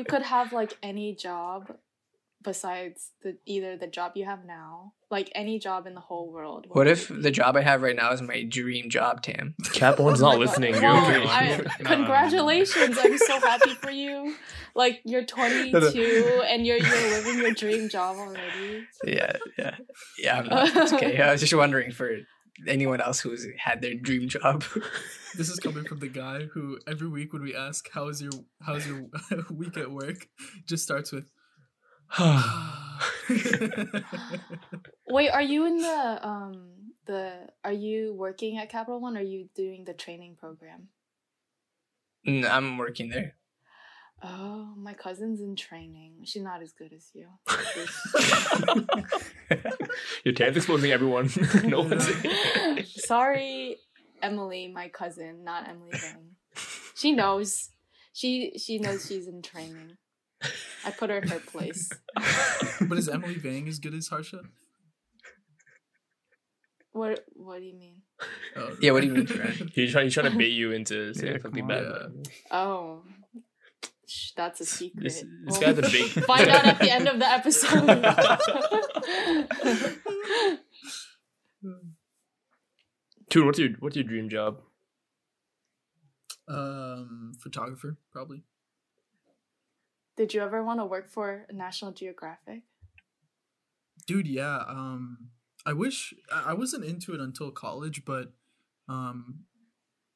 If 0.00 0.06
you 0.06 0.18
could 0.18 0.22
have 0.26 0.52
like 0.52 0.76
any 0.82 1.14
job 1.14 1.76
besides 2.42 3.10
the 3.22 3.36
either 3.44 3.76
the 3.76 3.86
job 3.86 4.12
you 4.14 4.24
have 4.24 4.44
now, 4.46 4.92
like 5.10 5.30
any 5.34 5.58
job 5.58 5.86
in 5.86 5.94
the 5.94 6.00
whole 6.00 6.32
world. 6.32 6.66
what 6.68 6.76
would 6.76 6.86
if 6.86 7.08
the 7.08 7.30
job 7.30 7.54
I 7.56 7.60
have 7.60 7.82
right 7.82 7.94
now 7.96 8.12
is 8.12 8.22
my 8.22 8.44
dream 8.44 8.88
job, 8.88 9.22
Tam? 9.22 9.54
Cap 9.72 9.98
one's 9.98 10.22
Oh 10.22 10.26
not 10.26 10.28
my 10.28 10.34
God. 10.36 10.40
listening. 10.40 10.74
You're 10.74 10.96
okay. 10.96 11.26
I- 11.28 11.56
congratulations! 11.84 12.96
I'm 12.98 13.18
so 13.18 13.40
happy 13.40 13.74
for 13.74 13.90
you. 13.90 14.34
Like 14.74 15.00
you're 15.04 15.24
22 15.36 16.42
and 16.46 16.66
you're 16.66 16.78
you're 16.78 17.10
living 17.10 17.38
your 17.42 17.52
dream 17.52 17.88
job 17.90 18.16
already. 18.16 18.86
Yeah, 19.04 19.36
yeah, 19.58 19.76
yeah. 20.18 20.38
I'm 20.38 20.46
not. 20.46 20.76
It's 20.76 20.92
okay. 20.94 21.20
I 21.20 21.32
was 21.32 21.40
just 21.40 21.54
wondering 21.54 21.92
for 21.92 22.10
anyone 22.66 23.00
else 23.00 23.20
who's 23.20 23.46
had 23.58 23.80
their 23.80 23.94
dream 23.94 24.28
job. 24.28 24.64
This 25.36 25.48
is 25.48 25.60
coming 25.60 25.84
from 25.84 26.00
the 26.00 26.08
guy 26.08 26.46
who 26.46 26.80
every 26.88 27.06
week 27.06 27.32
when 27.32 27.42
we 27.42 27.54
ask 27.54 27.88
how's 27.92 28.20
your 28.20 28.32
how's 28.66 28.84
your 28.84 29.08
week 29.52 29.76
at 29.76 29.88
work, 29.88 30.26
just 30.66 30.82
starts 30.82 31.12
with 31.12 31.30
Wait, 35.08 35.30
are 35.30 35.42
you 35.42 35.66
in 35.66 35.78
the 35.78 36.18
um 36.26 36.72
the 37.06 37.46
are 37.62 37.72
you 37.72 38.12
working 38.14 38.58
at 38.58 38.70
Capital 38.70 39.00
One? 39.00 39.16
Or 39.16 39.20
are 39.20 39.22
you 39.22 39.48
doing 39.54 39.84
the 39.84 39.94
training 39.94 40.34
program? 40.34 40.88
Mm, 42.26 42.50
I'm 42.50 42.76
working 42.76 43.10
there. 43.10 43.36
Oh, 44.22 44.68
my 44.76 44.92
cousin's 44.92 45.40
in 45.40 45.56
training. 45.56 46.12
She's 46.24 46.42
not 46.42 46.62
as 46.62 46.72
good 46.72 46.92
as 46.92 47.08
you. 47.14 47.26
Your 50.24 50.34
Tam's 50.34 50.56
exposing 50.58 50.92
everyone. 50.92 51.30
no 51.64 51.80
one's. 51.82 52.06
Sorry, 53.06 53.76
Emily, 54.22 54.68
my 54.68 54.88
cousin, 54.88 55.44
not 55.44 55.68
Emily 55.68 55.92
Vang. 55.92 56.36
She 56.94 57.12
knows. 57.12 57.70
She 58.12 58.52
she 58.58 58.78
knows 58.78 59.06
she's 59.06 59.26
in 59.26 59.40
training. 59.40 59.96
I 60.84 60.90
put 60.90 61.10
her 61.10 61.18
in 61.18 61.28
her 61.28 61.40
place. 61.40 61.88
But 62.80 62.98
is 62.98 63.08
Emily 63.08 63.34
Vang 63.34 63.68
as 63.68 63.78
good 63.78 63.94
as 63.94 64.08
Harsha? 64.08 64.40
What 66.92 67.24
What 67.34 67.60
do 67.60 67.64
you 67.64 67.74
mean? 67.78 68.02
Oh, 68.56 68.76
Yeah, 68.80 68.90
what 68.92 69.00
do 69.00 69.06
you 69.06 69.14
mean, 69.14 69.26
He's 69.74 69.92
trying, 69.92 70.04
he's 70.06 70.14
trying 70.14 70.30
to 70.32 70.36
bait 70.36 70.48
you 70.52 70.72
into 70.72 71.14
saying 71.14 71.34
Yeah, 71.34 71.38
something 71.40 71.62
come 71.62 71.68
bad. 71.68 71.84
on. 71.86 71.90
about 71.90 72.14
me. 72.14 72.22
Oh, 72.50 73.02
Shh, 74.12 74.32
that's 74.36 74.60
a 74.60 74.66
secret. 74.66 75.04
This, 75.04 75.20
this 75.20 75.26
Well, 75.46 75.60
guy's 75.60 75.78
a 75.78 75.82
big. 75.82 76.10
Find 76.24 76.48
out 76.48 76.66
at 76.66 76.78
the 76.80 76.90
end 76.90 77.06
of 77.06 77.20
the 77.20 77.28
episode. 77.28 77.86
Dude, 83.30 83.46
what's 83.46 83.58
your 83.60 83.68
what's 83.78 83.94
your 83.96 84.04
dream 84.04 84.28
job? 84.28 84.60
um, 86.48 87.32
photographer 87.38 87.96
probably. 88.10 88.42
Did 90.16 90.34
you 90.34 90.40
ever 90.40 90.64
want 90.64 90.80
to 90.80 90.84
work 90.84 91.08
for 91.08 91.46
National 91.52 91.92
Geographic? 91.92 92.62
Dude, 94.08 94.26
yeah. 94.26 94.64
Um, 94.68 95.28
I 95.64 95.72
wish 95.74 96.12
I 96.32 96.46
I 96.50 96.54
wasn't 96.54 96.84
into 96.84 97.14
it 97.14 97.20
until 97.20 97.52
college, 97.52 98.04
but 98.04 98.32
um, 98.88 99.44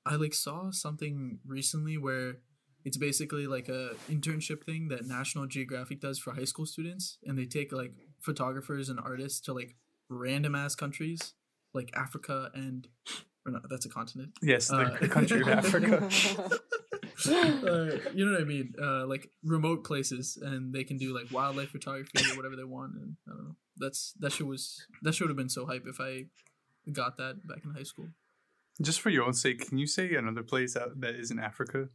I 0.05 0.17
like 0.17 0.35
saw 0.35 0.73
something 0.73 1.39
recently 1.47 1.97
where 1.97 2.39
it's 2.85 2.97
basically 2.97 3.47
like 3.47 3.69
a 3.69 3.91
internship 4.11 4.65
thing 4.65 4.89
that 4.89 5.07
National 5.07 5.47
Geographic 5.47 6.01
does 6.01 6.19
for 6.19 6.33
high 6.33 6.45
school 6.45 6.67
students, 6.67 7.19
and 7.25 7.39
they 7.39 7.47
take 7.47 7.73
like 7.73 7.95
photographers 8.21 8.89
and 8.89 9.01
artists 9.01 9.41
to 9.41 9.53
like 9.53 9.75
random 10.09 10.55
ass 10.55 10.75
countries 10.75 11.33
like 11.73 11.91
Africa 11.95 12.51
and 12.55 12.89
or 13.47 13.53
not 13.53 13.63
that's 13.69 13.85
a 13.85 13.89
continent. 13.89 14.33
Yes, 14.43 14.69
the, 14.69 14.77
Uh, 14.77 14.99
the 14.99 15.09
country 15.09 15.41
of 15.41 15.49
Africa. 15.49 16.09
uh, 17.27 18.11
you 18.13 18.25
know 18.25 18.33
what 18.33 18.41
I 18.41 18.45
mean? 18.45 18.75
Uh, 18.81 19.07
like 19.07 19.31
remote 19.43 19.85
places, 19.85 20.39
and 20.41 20.73
they 20.73 20.85
can 20.85 20.97
do 20.97 21.15
like 21.15 21.31
wildlife 21.31 21.71
photography 21.71 22.19
or 22.31 22.37
whatever 22.37 22.57
they 22.57 22.65
want. 22.65 22.95
And 22.95 23.17
I 23.29 23.33
don't 23.33 23.45
know. 23.45 23.57
That's 23.77 24.15
that 24.21 24.33
shit 24.33 24.47
was 24.47 24.87
that 25.03 25.15
should 25.15 25.29
have 25.29 25.37
been 25.37 25.49
so 25.49 25.67
hype 25.67 25.85
if 25.87 26.01
I 26.01 26.27
got 26.91 27.17
that 27.19 27.47
back 27.47 27.65
in 27.65 27.71
high 27.73 27.83
school. 27.83 28.09
Just 28.83 29.01
for 29.01 29.11
your 29.11 29.25
own 29.25 29.35
sake, 29.35 29.69
can 29.69 29.79
you 29.79 29.87
say 29.87 30.15
another 30.15 30.43
place 30.43 30.77
out 30.77 31.01
that 31.01 31.15
is 31.15 31.31
in 31.31 31.39
Africa? 31.39 31.89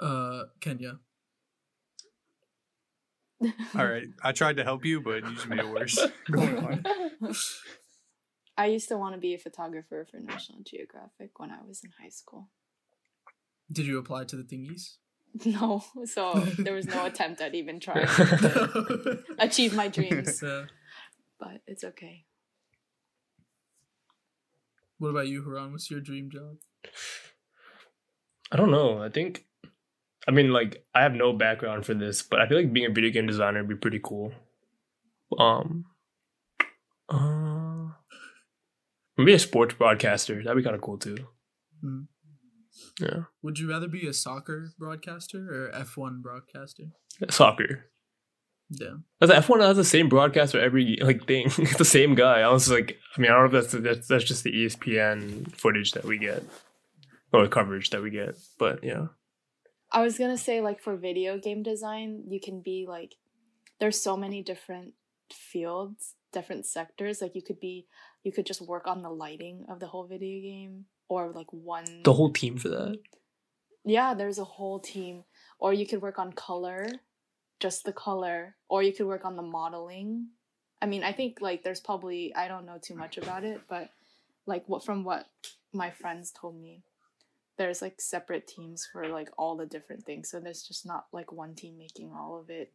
Uh, 0.00 0.44
Kenya. 0.60 0.98
All 3.74 3.86
right, 3.86 4.06
I 4.22 4.32
tried 4.32 4.56
to 4.56 4.64
help 4.64 4.84
you, 4.84 5.00
but 5.00 5.24
you 5.24 5.34
just 5.34 5.48
made 5.48 5.60
it 5.60 5.68
worse. 5.68 5.98
Going 6.30 6.58
on. 6.58 6.84
I 8.56 8.66
used 8.66 8.88
to 8.88 8.98
want 8.98 9.14
to 9.14 9.20
be 9.20 9.32
a 9.34 9.38
photographer 9.38 10.06
for 10.10 10.18
National 10.20 10.58
Geographic 10.62 11.38
when 11.38 11.50
I 11.50 11.58
was 11.66 11.80
in 11.82 11.90
high 12.02 12.10
school. 12.10 12.50
Did 13.72 13.86
you 13.86 13.98
apply 13.98 14.24
to 14.24 14.36
the 14.36 14.42
thingies? 14.44 14.96
No, 15.46 15.84
so 16.06 16.34
there 16.58 16.74
was 16.74 16.86
no 16.86 17.06
attempt 17.10 17.40
at 17.40 17.54
even 17.54 17.78
trying 17.78 18.04
to 18.04 19.22
achieve 19.38 19.74
my 19.76 19.86
dreams, 19.86 20.42
Yeah. 20.42 20.64
but 21.38 21.60
it's 21.68 21.84
okay. 21.84 22.24
What 24.98 25.10
about 25.10 25.28
you, 25.28 25.44
Haran? 25.44 25.70
What's 25.70 25.88
your 25.88 26.00
dream 26.00 26.30
job? 26.32 26.56
I 28.50 28.56
don't 28.56 28.72
know. 28.72 29.00
I 29.00 29.08
think, 29.08 29.44
I 30.28 30.32
mean, 30.32 30.52
like, 30.52 30.84
I 30.94 31.02
have 31.02 31.14
no 31.14 31.32
background 31.32 31.86
for 31.86 31.94
this, 31.94 32.22
but 32.22 32.40
I 32.40 32.48
feel 32.48 32.58
like 32.58 32.72
being 32.72 32.86
a 32.86 32.94
video 32.94 33.10
game 33.10 33.26
designer 33.26 33.60
would 33.60 33.68
be 33.68 33.74
pretty 33.76 34.00
cool. 34.02 34.32
Um, 35.38 35.86
uh, 37.08 37.92
maybe 39.16 39.32
a 39.32 39.38
sports 39.38 39.74
broadcaster. 39.74 40.42
That'd 40.42 40.56
be 40.56 40.62
kind 40.62 40.76
of 40.76 40.82
cool 40.82 40.98
too. 40.98 41.16
Hmm. 41.80 42.02
Yeah, 43.00 43.24
Would 43.42 43.58
you 43.58 43.68
rather 43.68 43.88
be 43.88 44.06
a 44.06 44.12
soccer 44.12 44.72
broadcaster 44.78 45.38
or 45.38 45.74
F 45.74 45.96
one 45.96 46.20
broadcaster? 46.22 46.84
soccer. 47.28 47.86
Yeah. 48.70 48.94
That's 49.18 49.32
F 49.32 49.48
one 49.48 49.60
has 49.60 49.76
the 49.76 49.84
same 49.84 50.08
broadcaster 50.08 50.60
every 50.60 50.98
like 51.02 51.26
thing. 51.26 51.46
it's 51.58 51.76
the 51.76 51.84
same 51.84 52.14
guy. 52.14 52.40
I 52.40 52.48
was 52.48 52.70
like, 52.70 52.98
I 53.16 53.20
mean, 53.20 53.30
I 53.30 53.34
don't 53.34 53.50
know 53.52 53.58
if 53.58 53.70
that's 53.70 53.82
that's, 53.82 54.08
that's 54.08 54.24
just 54.24 54.44
the 54.44 54.52
ESPN 54.52 55.52
footage 55.56 55.92
that 55.92 56.04
we 56.04 56.18
get 56.18 56.44
or 57.32 57.42
the 57.42 57.48
coverage 57.48 57.90
that 57.90 58.02
we 58.02 58.10
get, 58.10 58.36
but 58.58 58.84
yeah. 58.84 59.06
I 59.92 60.02
was 60.02 60.18
gonna 60.18 60.38
say 60.38 60.60
like 60.60 60.80
for 60.80 60.96
video 60.96 61.38
game 61.38 61.62
design, 61.62 62.24
you 62.28 62.40
can 62.40 62.60
be 62.60 62.86
like 62.88 63.16
there's 63.80 64.00
so 64.00 64.16
many 64.16 64.42
different 64.42 64.94
fields, 65.32 66.14
different 66.32 66.66
sectors. 66.66 67.20
Like 67.20 67.34
you 67.34 67.42
could 67.42 67.60
be 67.60 67.86
you 68.22 68.32
could 68.32 68.46
just 68.46 68.60
work 68.60 68.86
on 68.86 69.02
the 69.02 69.10
lighting 69.10 69.66
of 69.68 69.80
the 69.80 69.86
whole 69.86 70.06
video 70.06 70.40
game 70.40 70.84
or 71.08 71.30
like 71.30 71.52
one 71.52 72.02
The 72.04 72.12
whole 72.12 72.32
team 72.32 72.56
for 72.56 72.68
that. 72.68 72.98
Yeah, 73.84 74.14
there's 74.14 74.38
a 74.38 74.44
whole 74.44 74.78
team. 74.78 75.24
Or 75.58 75.72
you 75.72 75.86
could 75.86 76.00
work 76.00 76.18
on 76.18 76.32
color, 76.32 76.86
just 77.58 77.84
the 77.84 77.92
color, 77.92 78.56
or 78.68 78.82
you 78.82 78.92
could 78.92 79.06
work 79.06 79.24
on 79.24 79.36
the 79.36 79.42
modeling. 79.42 80.28
I 80.80 80.86
mean, 80.86 81.02
I 81.02 81.12
think 81.12 81.38
like 81.40 81.62
there's 81.64 81.80
probably 81.80 82.34
I 82.34 82.48
don't 82.48 82.66
know 82.66 82.78
too 82.80 82.94
much 82.94 83.18
about 83.18 83.44
it, 83.44 83.62
but 83.68 83.90
like 84.46 84.64
what 84.68 84.84
from 84.84 85.04
what 85.04 85.26
my 85.72 85.90
friends 85.90 86.32
told 86.32 86.60
me, 86.60 86.82
there's 87.60 87.82
like 87.82 88.00
separate 88.00 88.46
teams 88.46 88.88
for 88.90 89.06
like 89.08 89.28
all 89.36 89.54
the 89.54 89.66
different 89.66 90.02
things. 90.04 90.30
So 90.30 90.40
there's 90.40 90.62
just 90.62 90.86
not 90.86 91.04
like 91.12 91.30
one 91.30 91.54
team 91.54 91.76
making 91.76 92.10
all 92.10 92.40
of 92.40 92.48
it. 92.48 92.72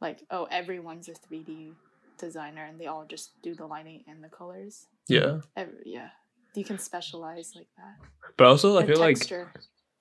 Like, 0.00 0.22
oh, 0.32 0.48
everyone's 0.50 1.08
a 1.08 1.12
3D 1.12 1.74
designer 2.18 2.64
and 2.64 2.80
they 2.80 2.86
all 2.86 3.06
just 3.08 3.40
do 3.40 3.54
the 3.54 3.66
lighting 3.66 4.02
and 4.08 4.22
the 4.24 4.28
colors. 4.28 4.86
Yeah, 5.06 5.42
Every, 5.56 5.74
yeah. 5.84 6.08
You 6.56 6.64
can 6.64 6.78
specialize 6.78 7.52
like 7.54 7.68
that. 7.76 8.04
but 8.36 8.48
also 8.48 8.76
I 8.76 8.80
And 8.80 8.88
feel 8.88 8.98
like. 8.98 9.18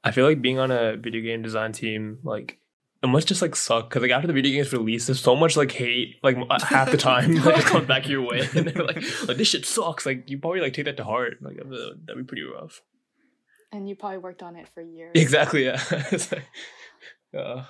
I 0.04 0.10
feel 0.10 0.26
like 0.26 0.42
being 0.42 0.58
on 0.58 0.72
a 0.72 0.96
video 0.98 1.22
game 1.22 1.44
design 1.44 1.72
team, 1.72 2.18
like, 2.24 2.58
it 3.04 3.08
must 3.08 3.28
just 3.28 3.44
like 3.44 3.56
suck 3.56 3.90
because 3.90 4.02
like 4.02 4.12
after 4.12 4.28
the 4.28 4.34
video 4.34 4.54
game's 4.54 4.74
released, 4.74 5.06
there's 5.06 5.22
so 5.22 5.36
much 5.36 5.56
like 5.56 5.72
hate, 5.72 6.16
like 6.24 6.36
uh, 6.50 6.60
half 6.66 6.90
the 6.90 6.98
time 6.98 7.36
like 7.36 7.64
comes 7.66 7.86
back 7.86 8.08
your 8.08 8.24
way, 8.24 8.40
and 8.56 8.68
they're 8.70 8.84
like, 8.84 9.04
like, 9.28 9.38
this 9.38 9.50
shit 9.50 9.66
sucks. 9.68 10.08
Like, 10.08 10.30
you 10.32 10.40
probably 10.40 10.62
like 10.62 10.74
take 10.74 10.86
that 10.86 10.98
to 10.98 11.04
heart. 11.04 11.38
Like, 11.42 11.58
that'd 11.58 12.18
be 12.18 12.24
pretty 12.24 12.42
rough. 12.44 12.82
And 13.72 13.88
you 13.88 13.96
probably 13.96 14.18
worked 14.18 14.42
on 14.42 14.56
it 14.56 14.68
for 14.68 14.82
years. 14.82 15.12
Exactly. 15.16 15.66
Yeah. 15.66 15.82
It's 16.12 16.32
like, 16.32 16.46
uh, 17.38 17.64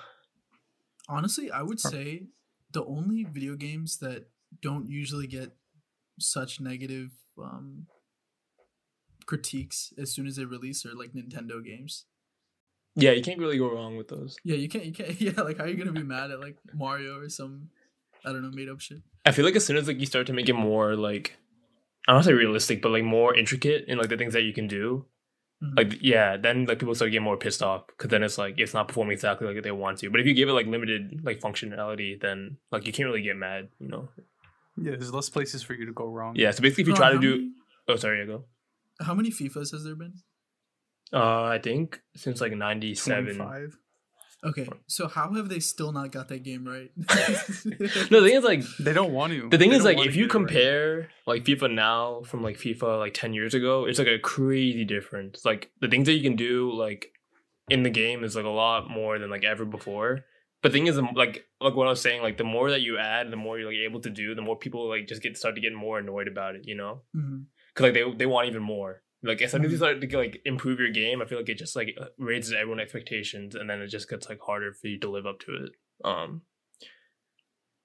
Honestly, 1.08 1.50
I 1.50 1.62
would 1.62 1.80
say 1.80 2.24
the 2.72 2.84
only 2.84 3.24
video 3.24 3.56
games 3.56 3.98
that 3.98 4.28
don't 4.62 4.88
usually 4.88 5.26
get 5.26 5.50
such 6.18 6.60
negative 6.60 7.10
um, 7.36 7.86
critiques 9.26 9.92
as 9.98 10.12
soon 10.12 10.26
as 10.26 10.36
they 10.36 10.44
release 10.44 10.84
are 10.86 10.94
like 10.94 11.12
Nintendo 11.12 11.64
games. 11.64 12.04
yeah, 12.94 13.10
you 13.12 13.22
can't 13.22 13.38
really 13.38 13.58
go 13.58 13.72
wrong 13.72 13.96
with 13.96 14.08
those. 14.08 14.36
Yeah, 14.44 14.56
you 14.56 14.68
can't. 14.68 14.84
You 14.86 14.92
can't. 14.92 15.20
Yeah, 15.26 15.40
like 15.42 15.58
how 15.58 15.64
are 15.64 15.68
you 15.68 15.76
gonna 15.76 15.92
be 15.92 16.02
mad 16.02 16.30
at 16.30 16.40
like 16.40 16.56
Mario 16.74 17.20
or 17.20 17.28
some, 17.28 17.70
I 18.24 18.32
don't 18.32 18.42
know, 18.42 18.50
made 18.50 18.68
up 18.68 18.80
shit? 18.80 18.98
I 19.26 19.32
feel 19.32 19.44
like 19.44 19.56
as 19.56 19.64
soon 19.66 19.76
as 19.76 19.86
like 19.88 20.00
you 20.00 20.06
start 20.06 20.26
to 20.28 20.32
make 20.32 20.48
it 20.48 20.54
more 20.54 20.94
like, 20.96 21.36
I 22.06 22.12
don't 22.12 22.16
want 22.16 22.24
to 22.24 22.30
say 22.30 22.34
realistic, 22.34 22.82
but 22.82 22.90
like 22.92 23.04
more 23.04 23.34
intricate 23.34 23.84
in 23.88 23.98
like 23.98 24.08
the 24.08 24.16
things 24.16 24.32
that 24.34 24.42
you 24.42 24.52
can 24.52 24.66
do, 24.66 25.06
Mhm. 25.62 25.76
like 25.76 25.98
yeah, 26.02 26.36
then 26.38 26.64
like 26.64 26.78
people 26.78 26.94
start 26.94 27.10
getting 27.10 27.24
more 27.24 27.36
pissed 27.36 27.62
off 27.62 27.86
because 27.88 28.08
then 28.08 28.22
it's 28.22 28.38
like 28.38 28.54
it's 28.58 28.72
not 28.72 28.88
performing 28.88 29.12
exactly 29.12 29.46
like 29.52 29.62
they 29.62 29.70
want 29.70 29.98
to. 29.98 30.10
But 30.10 30.20
if 30.20 30.26
you 30.26 30.32
give 30.34 30.48
it 30.48 30.52
like 30.52 30.66
limited 30.66 31.20
like 31.22 31.40
functionality, 31.40 32.18
then 32.20 32.56
like 32.72 32.86
you 32.86 32.92
can't 32.94 33.08
really 33.08 33.20
get 33.22 33.36
mad, 33.36 33.68
you 33.78 33.88
know. 33.88 34.08
Yeah, 34.76 34.92
there's 34.92 35.12
less 35.12 35.28
places 35.28 35.62
for 35.62 35.74
you 35.74 35.84
to 35.84 35.92
go 35.92 36.06
wrong. 36.06 36.34
Yeah. 36.36 36.50
So 36.52 36.62
basically, 36.62 36.82
if 36.82 36.88
you 36.88 36.94
Ron, 36.94 37.00
try 37.00 37.12
to 37.12 37.18
do, 37.18 37.30
many- 37.32 37.50
oh 37.88 37.96
sorry, 37.96 38.22
I 38.22 38.24
go. 38.26 38.46
how 39.00 39.12
many 39.12 39.30
FIFAs 39.30 39.72
has 39.72 39.84
there 39.84 39.96
been? 39.96 40.14
Uh, 41.12 41.42
I 41.44 41.58
think 41.62 42.00
since 42.16 42.40
like 42.40 42.52
'97. 42.52 43.36
25. 44.42 44.68
Okay, 44.68 44.78
so 44.86 45.06
how 45.08 45.32
have 45.34 45.48
they 45.48 45.60
still 45.60 45.92
not 45.92 46.12
got 46.12 46.28
that 46.28 46.42
game 46.42 46.66
right? 46.66 46.90
No, 46.96 48.20
the 48.20 48.26
thing 48.28 48.36
is 48.36 48.44
like 48.52 48.62
They 48.78 48.92
don't 48.92 49.12
want 49.12 49.32
to. 49.32 49.48
the 49.48 49.58
thing 49.58 49.70
They 49.70 49.76
is 49.76 49.84
like 49.84 49.98
if 49.98 50.06
you 50.06 50.10
get 50.12 50.16
it 50.16 50.22
right. 50.22 50.30
compare 50.30 51.08
like 51.26 51.44
FIFA 51.44 51.74
now 51.74 52.22
from 52.22 52.42
like 52.42 52.56
FIFA 52.56 52.98
like 52.98 53.14
10 53.14 53.32
years 53.34 53.54
ago, 53.54 53.84
it's 53.86 53.98
like 53.98 54.08
a 54.08 54.18
crazy 54.18 54.84
difference. 54.84 55.44
Like 55.44 55.70
the 55.80 55.88
things 55.88 56.06
that 56.06 56.14
you 56.14 56.22
can 56.22 56.36
do 56.36 56.72
like 56.72 57.12
in 57.68 57.82
the 57.82 57.90
game 57.90 58.24
is 58.24 58.34
like 58.34 58.44
a 58.46 58.48
lot 58.48 58.90
more 58.90 59.18
than 59.18 59.30
like 59.30 59.44
ever 59.44 59.64
before. 59.64 60.20
But 60.62 60.72
the 60.72 60.78
thing 60.78 60.86
is 60.88 60.98
like 61.14 61.44
like 61.60 61.74
what 61.74 61.86
I 61.86 61.90
was 61.90 62.00
saying, 62.00 62.22
like 62.22 62.36
the 62.38 62.44
more 62.44 62.70
that 62.70 62.80
you 62.82 62.98
add, 62.98 63.30
the 63.30 63.36
more 63.36 63.58
you're 63.58 63.68
like 63.68 63.78
able 63.78 64.00
to 64.00 64.10
do, 64.10 64.34
the 64.34 64.42
more 64.42 64.56
people 64.56 64.88
like 64.88 65.06
just 65.06 65.22
get 65.22 65.36
start 65.36 65.54
to 65.54 65.60
get 65.60 65.72
more 65.72 65.98
annoyed 65.98 66.28
about 66.28 66.54
it, 66.54 66.62
you 66.66 66.74
know? 66.76 67.02
Mhm. 67.16 67.44
Cuz 67.74 67.84
like 67.84 67.94
they 67.94 68.04
they 68.16 68.26
want 68.26 68.48
even 68.48 68.62
more. 68.62 69.02
Like 69.22 69.42
as 69.42 69.52
soon 69.52 69.64
as 69.64 69.70
you 69.70 69.76
start 69.76 70.00
to 70.00 70.16
like 70.16 70.40
improve 70.44 70.80
your 70.80 70.90
game, 70.90 71.20
I 71.20 71.26
feel 71.26 71.38
like 71.38 71.48
it 71.48 71.58
just 71.58 71.76
like 71.76 71.96
raises 72.18 72.54
everyone's 72.54 72.82
expectations 72.82 73.54
and 73.54 73.68
then 73.68 73.80
it 73.80 73.88
just 73.88 74.08
gets 74.08 74.28
like 74.28 74.40
harder 74.40 74.72
for 74.72 74.86
you 74.86 74.98
to 75.00 75.10
live 75.10 75.26
up 75.26 75.40
to 75.40 75.64
it. 75.64 75.72
Um 76.04 76.42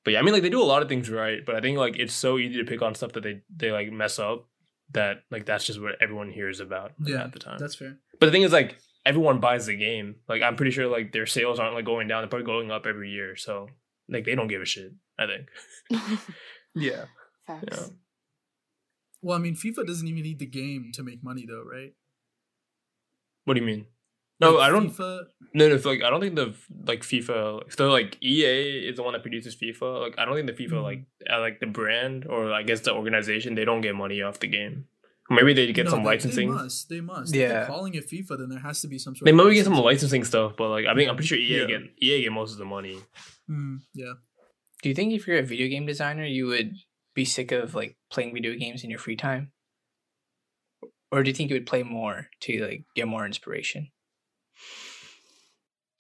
but 0.06 0.12
yeah, 0.12 0.20
I 0.20 0.22
mean, 0.22 0.34
like 0.34 0.44
they 0.44 0.50
do 0.50 0.62
a 0.62 0.64
lot 0.64 0.84
of 0.84 0.88
things 0.88 1.10
right, 1.10 1.44
but 1.44 1.56
I 1.56 1.62
think 1.62 1.78
like 1.78 1.98
it's 1.98 2.14
so 2.14 2.38
easy 2.38 2.58
to 2.58 2.64
pick 2.64 2.82
on 2.82 2.96
stuff 2.96 3.14
that 3.14 3.24
they 3.24 3.42
they 3.54 3.72
like 3.72 3.92
mess 3.92 4.20
up 4.20 4.48
that 4.92 5.24
like 5.32 5.46
that's 5.46 5.66
just 5.66 5.82
what 5.82 5.96
everyone 6.00 6.32
hears 6.32 6.60
about 6.60 6.92
Yeah, 7.04 7.24
at 7.24 7.34
the 7.34 7.40
time. 7.40 7.58
That's 7.58 7.76
fair. 7.76 7.98
But 8.20 8.28
the 8.28 8.32
thing 8.32 8.44
is, 8.44 8.54
like 8.54 8.78
everyone 9.06 9.40
buys 9.40 9.66
the 9.66 9.76
game. 9.76 10.16
Like 10.30 10.44
I'm 10.44 10.56
pretty 10.56 10.72
sure 10.72 10.88
like 10.88 11.12
their 11.12 11.26
sales 11.26 11.60
aren't 11.60 11.74
like 11.74 11.86
going 11.86 12.08
down; 12.08 12.22
they're 12.22 12.30
probably 12.30 12.46
going 12.46 12.72
up 12.72 12.86
every 12.86 13.10
year. 13.10 13.36
So 13.36 13.68
like 14.08 14.26
they 14.26 14.36
don't 14.36 14.48
give 14.48 14.62
a 14.62 14.66
shit. 14.66 14.94
I 15.20 15.26
think. 15.26 16.20
Yeah. 16.78 17.06
Facts. 17.48 17.66
Yeah. 17.72 17.88
Well, 19.26 19.36
I 19.36 19.42
mean, 19.42 19.56
FIFA 19.56 19.88
doesn't 19.88 20.08
even 20.08 20.22
need 20.22 20.38
the 20.38 20.46
game 20.46 20.92
to 20.94 21.02
make 21.02 21.24
money, 21.24 21.46
though, 21.48 21.64
right? 21.64 21.94
What 23.46 23.56
do 23.56 23.60
you 23.60 23.66
mean? 23.66 23.88
No, 24.40 24.52
Like 24.56 24.68
I 24.68 24.70
don't. 24.70 24.90
FIFA, 24.92 25.24
No, 25.54 25.70
no. 25.70 25.78
So 25.78 25.90
like, 25.90 26.04
I 26.04 26.10
don't 26.12 26.20
think 26.22 26.36
the 26.36 26.54
like 26.92 27.02
FIFA. 27.02 27.74
So 27.76 27.90
like, 27.90 28.18
EA 28.22 28.88
is 28.90 28.98
the 28.98 29.04
one 29.04 29.14
that 29.14 29.24
produces 29.24 29.56
FIFA. 29.56 30.02
Like, 30.02 30.16
I 30.20 30.26
don't 30.26 30.36
think 30.36 30.46
the 30.46 30.60
FIFA 30.64 30.74
Mhm. 30.80 30.84
like 30.84 31.02
uh, 31.32 31.40
like 31.40 31.60
the 31.60 31.68
brand 31.68 32.28
or 32.28 32.52
I 32.54 32.62
guess 32.64 32.82
the 32.82 32.94
organization 32.94 33.56
they 33.56 33.66
don't 33.66 33.82
get 33.82 33.96
money 33.96 34.22
off 34.22 34.40
the 34.40 34.48
game. 34.48 34.86
Maybe 35.30 35.54
they 35.54 35.72
get 35.74 35.86
no, 35.86 35.92
some 35.92 36.04
they- 36.04 36.10
licensing. 36.14 36.50
They 36.50 36.56
must. 36.56 36.90
They 36.90 37.02
must. 37.02 37.34
If 37.34 37.40
Yeah. 37.42 37.48
they're 37.48 37.66
calling 37.68 37.96
it 37.96 38.06
FIFA, 38.12 38.38
then 38.40 38.50
there 38.50 38.60
has 38.60 38.82
to 38.82 38.88
be 38.88 39.00
some 39.00 39.16
sort. 39.16 39.26
They 39.26 39.32
of 39.32 39.38
maybe 39.38 39.56
get 39.56 39.64
some 39.64 39.74
licensing. 39.74 39.86
licensing 40.22 40.24
stuff, 40.26 40.52
but 40.58 40.70
like 40.70 40.86
I 40.86 40.94
think 40.94 41.10
I'm 41.10 41.16
pretty 41.16 41.30
sure 41.30 41.38
EA 41.40 41.62
Yeah. 41.62 41.66
get 41.68 41.82
EA 42.06 42.22
get 42.24 42.32
most 42.34 42.52
of 42.52 42.58
the 42.60 42.66
money. 42.66 43.00
Mm, 43.50 43.80
yeah. 43.96 44.14
Do 44.84 44.90
you 44.90 44.96
think 44.96 45.14
if 45.14 45.26
you're 45.28 45.40
a 45.40 45.44
video 45.44 45.68
game 45.70 45.86
designer, 45.88 46.26
you 46.26 46.46
would 46.48 46.76
be 47.16 47.26
sick 47.26 47.52
of 47.52 47.74
like 47.74 47.98
playing 48.12 48.34
video 48.34 48.54
games 48.56 48.84
in 48.84 48.90
your 48.92 49.00
free 49.00 49.16
time? 49.16 49.52
Or 51.12 51.24
do 51.24 51.30
you 51.30 51.34
think 51.36 51.50
you 51.50 51.56
would 51.56 51.66
play 51.66 51.82
more 51.82 52.28
to 52.42 52.66
like 52.66 52.84
get 52.96 53.08
more 53.08 53.26
inspiration? 53.26 53.90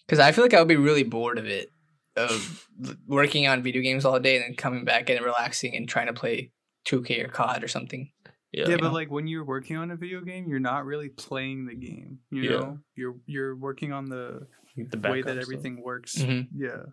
Because 0.06 0.20
I 0.20 0.32
feel 0.32 0.44
like 0.44 0.54
I 0.54 0.60
would 0.60 0.68
be 0.68 0.76
really 0.76 1.04
bored 1.04 1.40
of 1.40 1.46
it, 1.48 1.70
of 2.16 2.68
working 3.08 3.48
on 3.48 3.64
video 3.64 3.82
games 3.82 4.06
all 4.06 4.20
day 4.20 4.36
and 4.36 4.46
then 4.46 4.56
coming 4.56 4.86
back 4.86 5.10
and 5.10 5.24
relaxing 5.24 5.76
and 5.76 5.90
trying 5.90 6.08
to 6.08 6.14
play 6.14 6.52
2K 6.88 7.24
or 7.24 7.28
COD 7.30 7.64
or 7.64 7.68
something. 7.68 8.12
Yeah, 8.52 8.70
Yeah, 8.70 8.78
but 8.78 8.94
like 8.94 9.10
when 9.10 9.28
you're 9.28 9.44
working 9.44 9.78
on 9.78 9.92
a 9.92 9.96
video 9.96 10.22
game, 10.22 10.48
you're 10.48 10.60
not 10.60 10.86
really 10.86 11.10
playing 11.10 11.66
the 11.66 11.76
game. 11.76 12.20
You 12.30 12.44
Yeah. 12.44 12.60
know, 12.60 12.80
you're 12.96 13.16
you're 13.26 13.56
working 13.56 13.92
on 13.92 14.06
the 14.06 14.48
the 14.76 14.84
way 14.98 15.22
backup 15.22 15.26
that 15.26 15.32
stuff. 15.34 15.42
everything 15.42 15.82
works. 15.84 16.16
Mhm. 16.18 16.48
Yeah. 16.56 16.84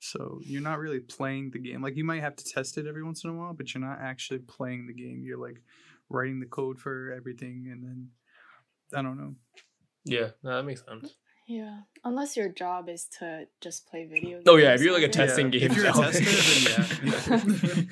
So 0.00 0.40
you're 0.42 0.62
not 0.62 0.78
really 0.78 1.00
playing 1.00 1.50
the 1.50 1.58
game. 1.58 1.82
Like 1.82 1.96
you 1.96 2.04
might 2.04 2.22
have 2.22 2.36
to 2.36 2.44
test 2.44 2.78
it 2.78 2.86
every 2.86 3.04
once 3.04 3.22
in 3.24 3.30
a 3.30 3.34
while, 3.34 3.52
but 3.52 3.72
you're 3.72 3.84
not 3.84 3.98
actually 4.00 4.40
playing 4.40 4.86
the 4.86 4.94
game. 4.94 5.22
You're 5.24 5.38
like 5.38 5.62
writing 6.08 6.40
the 6.40 6.46
code 6.46 6.78
for 6.78 7.12
everything, 7.12 7.68
and 7.70 7.82
then 7.82 8.08
I 8.94 9.02
don't 9.02 9.18
know. 9.18 9.34
Yeah, 10.04 10.28
no, 10.42 10.56
that 10.56 10.64
makes 10.64 10.82
sense. 10.84 11.14
Yeah. 11.50 11.80
Unless 12.04 12.36
your 12.36 12.48
job 12.48 12.88
is 12.88 13.06
to 13.18 13.46
just 13.60 13.88
play 13.88 14.06
video 14.06 14.38
games. 14.38 14.44
Oh, 14.46 14.56
yeah, 14.56 14.72
if 14.72 14.80
you're, 14.80 14.92
like, 14.92 15.02
a 15.02 15.06
all 15.06 15.12
day. 15.12 15.26
testing 15.26 15.52
If 15.52 15.60
games 15.60 15.76
you're 15.76 15.88
a 15.88 15.92
tester, 15.92 17.40
then 17.40 17.60
yeah. 17.66 17.82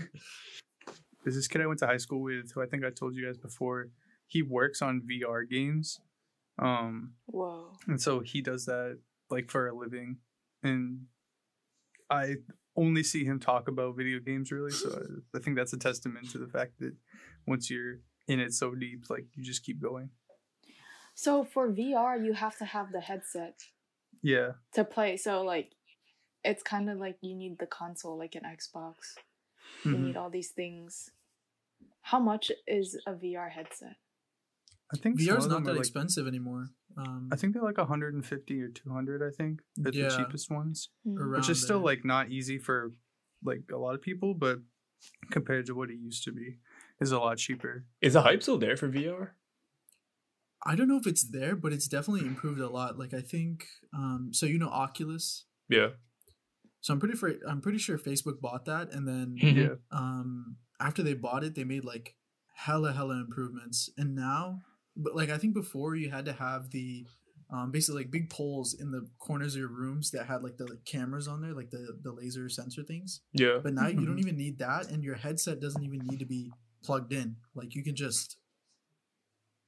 There's 1.24 1.34
this 1.34 1.48
kid 1.48 1.60
I 1.60 1.66
went 1.66 1.80
to 1.80 1.86
high 1.86 1.96
school 1.96 2.22
with, 2.22 2.52
who 2.52 2.62
I 2.62 2.66
think 2.66 2.84
I 2.84 2.90
told 2.90 3.16
you 3.16 3.26
guys 3.26 3.36
before. 3.36 3.88
He 4.28 4.42
works 4.42 4.80
on 4.80 5.02
VR 5.02 5.48
games, 5.48 5.98
um, 6.58 7.14
Whoa. 7.26 7.72
and 7.88 8.00
so 8.00 8.20
he 8.20 8.42
does 8.42 8.66
that 8.66 8.98
like 9.28 9.50
for 9.50 9.66
a 9.66 9.74
living. 9.74 10.18
And 10.62 11.06
I 12.10 12.36
only 12.76 13.02
see 13.02 13.24
him 13.24 13.40
talk 13.40 13.68
about 13.68 13.96
video 13.96 14.20
games, 14.20 14.50
really. 14.52 14.70
So 14.70 14.90
I, 15.34 15.38
I 15.38 15.40
think 15.40 15.56
that's 15.56 15.72
a 15.72 15.78
testament 15.78 16.30
to 16.30 16.38
the 16.38 16.46
fact 16.46 16.78
that 16.80 16.94
once 17.46 17.70
you're 17.70 17.96
in 18.28 18.40
it 18.40 18.52
so 18.52 18.74
deep, 18.74 19.04
like 19.10 19.26
you 19.34 19.42
just 19.44 19.64
keep 19.64 19.80
going. 19.82 20.10
So 21.14 21.44
for 21.44 21.68
VR, 21.68 22.24
you 22.24 22.34
have 22.34 22.56
to 22.58 22.64
have 22.64 22.92
the 22.92 23.00
headset 23.00 23.60
Yeah, 24.22 24.52
to 24.74 24.84
play. 24.84 25.16
So 25.16 25.42
like, 25.42 25.72
it's 26.44 26.62
kind 26.62 26.88
of 26.88 26.98
like 26.98 27.16
you 27.20 27.34
need 27.34 27.58
the 27.58 27.66
console, 27.66 28.16
like 28.16 28.36
an 28.36 28.44
Xbox. 28.44 28.94
You 29.84 29.92
mhm. 29.92 30.00
need 30.00 30.16
all 30.16 30.30
these 30.30 30.50
things. 30.50 31.10
How 32.02 32.20
much 32.20 32.52
is 32.66 32.96
a 33.06 33.12
VR 33.12 33.50
headset? 33.50 33.96
I 34.92 34.96
think 34.96 35.20
VR 35.20 35.38
is 35.38 35.46
not 35.46 35.64
that 35.64 35.72
like, 35.72 35.80
expensive 35.80 36.26
anymore. 36.26 36.70
Um, 36.96 37.28
I 37.30 37.36
think 37.36 37.52
they're 37.52 37.62
like 37.62 37.78
150 37.78 38.60
or 38.62 38.68
200. 38.68 39.22
I 39.22 39.30
think 39.36 39.60
they're 39.76 39.92
Yeah. 39.94 40.08
the 40.08 40.16
cheapest 40.24 40.50
ones. 40.50 40.88
Hmm. 41.04 41.32
which 41.32 41.48
is 41.48 41.60
still 41.62 41.78
there. 41.78 41.84
like 41.86 42.04
not 42.04 42.30
easy 42.30 42.58
for 42.58 42.92
like 43.44 43.64
a 43.72 43.76
lot 43.76 43.94
of 43.94 44.02
people, 44.02 44.34
but 44.34 44.60
compared 45.30 45.66
to 45.66 45.74
what 45.74 45.90
it 45.90 45.98
used 45.98 46.24
to 46.24 46.32
be, 46.32 46.58
is 47.00 47.12
a 47.12 47.18
lot 47.18 47.38
cheaper. 47.38 47.84
Is 48.00 48.14
the 48.14 48.22
hype 48.22 48.42
still 48.42 48.58
there 48.58 48.76
for 48.76 48.88
VR? 48.88 49.30
I 50.66 50.74
don't 50.74 50.88
know 50.88 50.96
if 50.96 51.06
it's 51.06 51.22
there, 51.30 51.54
but 51.54 51.72
it's 51.72 51.86
definitely 51.86 52.26
improved 52.26 52.58
a 52.60 52.68
lot. 52.68 52.98
Like 52.98 53.14
I 53.14 53.20
think, 53.20 53.66
um, 53.94 54.30
so 54.32 54.44
you 54.46 54.58
know 54.58 54.68
Oculus. 54.68 55.46
Yeah. 55.68 55.90
So 56.80 56.92
I'm 56.94 57.00
pretty 57.00 57.16
sure 57.16 57.34
I'm 57.48 57.60
pretty 57.60 57.78
sure 57.78 57.98
Facebook 57.98 58.40
bought 58.40 58.64
that, 58.64 58.92
and 58.92 59.06
then 59.06 59.36
Mhm. 59.40 59.56
Yeah, 59.56 59.74
um, 59.92 60.56
after 60.80 61.02
they 61.02 61.14
bought 61.14 61.44
it, 61.44 61.54
they 61.54 61.64
made 61.64 61.84
like 61.84 62.16
hella 62.54 62.92
hella 62.92 63.20
improvements, 63.20 63.88
and 63.96 64.14
now, 64.16 64.62
but 64.98 65.16
like 65.16 65.30
I 65.30 65.38
think 65.38 65.54
before 65.54 65.94
you 65.94 66.10
had 66.10 66.26
to 66.26 66.32
have 66.32 66.70
the 66.70 67.06
um, 67.50 67.70
basically 67.70 68.02
like 68.02 68.10
big 68.10 68.28
poles 68.28 68.74
in 68.78 68.90
the 68.90 69.08
corners 69.18 69.54
of 69.54 69.60
your 69.60 69.70
rooms 69.70 70.10
that 70.10 70.26
had 70.26 70.42
like 70.42 70.58
the 70.58 70.66
like, 70.66 70.84
cameras 70.84 71.26
on 71.26 71.40
there, 71.40 71.54
like 71.54 71.70
the 71.70 71.98
the 72.02 72.12
laser 72.12 72.48
sensor 72.48 72.82
things. 72.82 73.22
Yeah. 73.32 73.58
But 73.62 73.72
now 73.72 73.86
you 73.86 74.04
don't 74.04 74.18
even 74.18 74.36
need 74.36 74.58
that, 74.58 74.90
and 74.90 75.02
your 75.02 75.14
headset 75.14 75.60
doesn't 75.60 75.82
even 75.82 76.00
need 76.04 76.18
to 76.18 76.26
be 76.26 76.52
plugged 76.84 77.12
in. 77.12 77.36
Like 77.54 77.74
you 77.74 77.82
can 77.82 77.96
just, 77.96 78.36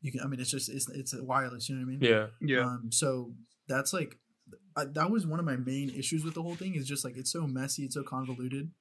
you 0.02 0.12
can. 0.12 0.20
I 0.20 0.26
mean, 0.26 0.40
it's 0.40 0.50
just 0.50 0.68
it's 0.68 0.90
it's 0.90 1.14
wireless. 1.18 1.68
You 1.68 1.76
know 1.76 1.86
what 1.86 1.92
I 1.92 1.96
mean? 1.96 2.00
Yeah. 2.02 2.26
yeah, 2.40 2.66
Um, 2.66 2.88
so 2.90 3.32
that's 3.66 3.94
like, 3.94 4.18
I, 4.76 4.84
that 4.84 5.10
was 5.10 5.26
one 5.26 5.38
of 5.38 5.46
my 5.46 5.56
main 5.56 5.90
issues 5.90 6.22
with 6.22 6.34
the 6.34 6.42
whole 6.42 6.56
thing. 6.56 6.74
Is 6.74 6.86
just 6.86 7.04
like 7.04 7.16
it's 7.16 7.32
so 7.32 7.46
messy, 7.46 7.84
it's 7.84 7.94
so 7.94 8.02
convoluted. 8.02 8.72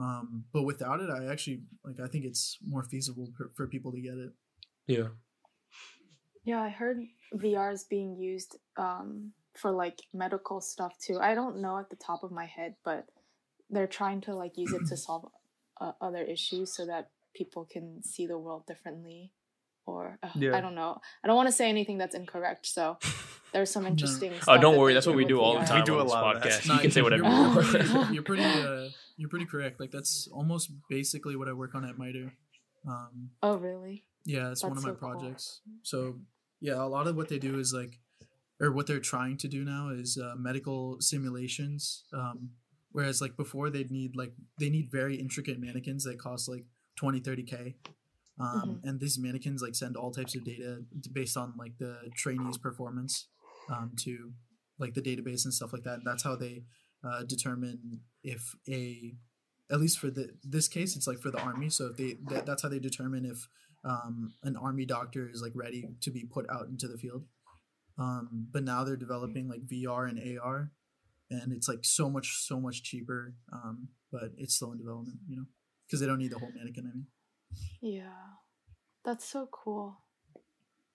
Um, 0.00 0.44
but 0.54 0.62
without 0.62 1.00
it, 1.00 1.10
I 1.10 1.30
actually 1.30 1.62
like. 1.84 2.00
I 2.02 2.08
think 2.08 2.24
it's 2.24 2.56
more 2.66 2.84
feasible 2.84 3.28
for, 3.36 3.50
for 3.54 3.66
people 3.66 3.92
to 3.92 4.00
get 4.00 4.14
it. 4.14 4.30
Yeah. 4.86 5.08
Yeah, 6.48 6.62
I 6.62 6.70
heard 6.70 6.98
VR 7.34 7.70
is 7.74 7.84
being 7.84 8.16
used 8.16 8.56
um, 8.78 9.32
for 9.60 9.70
like 9.70 9.98
medical 10.14 10.60
stuff 10.62 10.92
too. 10.98 11.18
I 11.20 11.34
don't 11.34 11.60
know 11.60 11.74
at 11.78 11.90
the 11.90 11.96
top 11.96 12.20
of 12.24 12.30
my 12.32 12.46
head, 12.46 12.72
but 12.88 13.04
they're 13.68 13.86
trying 14.00 14.20
to 14.22 14.34
like 14.34 14.56
use 14.56 14.72
it 14.72 14.86
to 14.86 14.96
solve 14.96 15.26
uh, 15.78 15.92
other 16.00 16.22
issues 16.22 16.74
so 16.74 16.86
that 16.86 17.10
people 17.34 17.66
can 17.74 18.02
see 18.02 18.26
the 18.26 18.38
world 18.38 18.62
differently. 18.66 19.32
Or 19.84 20.18
uh, 20.22 20.28
Yeah. 20.44 20.56
I 20.56 20.60
don't 20.62 20.74
know. 20.74 20.92
I 21.22 21.26
don't 21.26 21.36
want 21.36 21.48
to 21.48 21.52
say 21.60 21.68
anything 21.68 21.98
that's 21.98 22.14
incorrect. 22.14 22.64
So 22.66 22.96
there's 23.52 23.70
some 23.70 23.84
No. 23.84 23.90
interesting. 23.90 24.32
Oh, 24.48 24.56
don't 24.56 24.78
worry. 24.78 24.92
they 24.92 24.96
That's 24.96 25.06
what 25.06 25.16
we 25.16 25.26
do 25.26 25.40
all 25.40 25.58
the 25.60 25.66
time 25.66 25.80
We 25.80 25.84
do 25.84 25.94
on 25.96 26.00
a 26.00 26.04
this 26.04 26.12
lot 26.12 26.36
of 26.36 26.42
that. 26.42 26.50
podcast. 26.50 26.66
Nah, 26.68 26.74
You 26.76 26.80
can 26.80 26.90
say 26.96 27.02
whatever 27.02 27.24
you 27.24 27.30
You're, 27.30 27.44
you're 27.52 27.62
pretty, 27.62 27.88
you're 28.14 28.22
pretty, 28.30 28.42
uh, 28.44 28.88
you're 29.18 29.28
pretty 29.28 29.44
correct. 29.46 29.80
Like 29.80 29.90
that's 29.90 30.28
almost 30.32 30.70
basically 30.88 31.36
what 31.36 31.46
I 31.48 31.52
work 31.52 31.74
on 31.74 31.84
at 31.84 31.98
MITRE. 31.98 32.32
Um, 32.88 33.30
Oh, 33.42 33.56
really? 33.58 34.04
Yeah, 34.24 34.50
it's 34.50 34.62
one 34.62 34.72
of 34.72 34.76
That's 34.78 34.86
my 34.86 34.92
so 34.92 34.96
cool. 34.96 35.10
projects. 35.10 35.60
So 35.82 36.16
yeah, 36.60 36.82
a 36.82 36.86
lot 36.86 37.06
of 37.06 37.16
what 37.16 37.28
they 37.28 37.38
do 37.38 37.58
is 37.58 37.72
like, 37.72 37.98
or 38.60 38.72
what 38.72 38.86
they're 38.86 39.00
trying 39.00 39.36
to 39.38 39.48
do 39.48 39.64
now 39.64 39.90
is 39.90 40.18
uh, 40.22 40.34
medical 40.36 40.96
simulations. 41.00 42.04
Um, 42.12 42.50
whereas 42.92 43.20
like 43.20 43.36
before 43.36 43.70
they'd 43.70 43.90
need 43.90 44.16
like 44.16 44.32
they 44.58 44.70
need 44.70 44.90
very 44.90 45.16
intricate 45.16 45.60
mannequins 45.60 46.04
that 46.04 46.18
cost 46.18 46.48
like 46.48 46.64
20, 46.96 47.20
30 47.20 47.42
k. 47.44 47.76
Um, 48.40 48.80
And 48.84 49.00
these 49.00 49.18
mannequins 49.18 49.62
like 49.62 49.74
send 49.74 49.96
all 49.96 50.12
types 50.12 50.36
of 50.36 50.44
data 50.44 50.82
based 51.12 51.36
on 51.36 51.54
like 51.58 51.78
the 51.78 51.98
trainee's 52.16 52.58
performance 52.58 53.28
um, 53.68 53.92
to 54.04 54.32
like 54.78 54.94
the 54.94 55.02
database 55.02 55.44
and 55.44 55.52
stuff 55.52 55.72
like 55.72 55.82
that. 55.82 55.94
And 55.94 56.06
that's 56.06 56.22
how 56.22 56.36
they 56.36 56.64
uh, 57.04 57.22
determine 57.24 58.00
if 58.22 58.54
a 58.68 59.14
at 59.70 59.80
least 59.80 59.98
for 59.98 60.10
the 60.10 60.30
this 60.42 60.66
case 60.66 60.96
it's 60.96 61.06
like 61.06 61.18
for 61.18 61.30
the 61.30 61.38
army 61.38 61.68
so 61.68 61.86
if 61.86 61.96
they 61.96 62.16
that, 62.28 62.46
that's 62.46 62.62
how 62.62 62.68
they 62.68 62.78
determine 62.78 63.24
if 63.24 63.48
um, 63.84 64.32
an 64.42 64.56
army 64.56 64.84
doctor 64.84 65.28
is 65.32 65.40
like 65.42 65.52
ready 65.54 65.88
to 66.00 66.10
be 66.10 66.24
put 66.24 66.48
out 66.50 66.68
into 66.68 66.88
the 66.88 66.98
field 66.98 67.24
um, 67.98 68.46
but 68.52 68.62
now 68.64 68.84
they're 68.84 68.96
developing 68.96 69.48
like 69.48 69.66
vr 69.66 70.08
and 70.08 70.38
ar 70.40 70.70
and 71.30 71.52
it's 71.52 71.68
like 71.68 71.80
so 71.82 72.08
much 72.08 72.36
so 72.46 72.58
much 72.60 72.82
cheaper 72.82 73.34
um, 73.52 73.88
but 74.10 74.30
it's 74.36 74.54
still 74.54 74.72
in 74.72 74.78
development 74.78 75.18
you 75.28 75.36
know 75.36 75.44
because 75.86 76.00
they 76.00 76.06
don't 76.06 76.18
need 76.18 76.32
the 76.32 76.38
whole 76.38 76.52
mannequin 76.54 76.84
i 76.86 76.94
mean 76.94 77.06
Yeah, 77.80 78.36
that's 79.04 79.24
so 79.24 79.48
cool. 79.50 80.02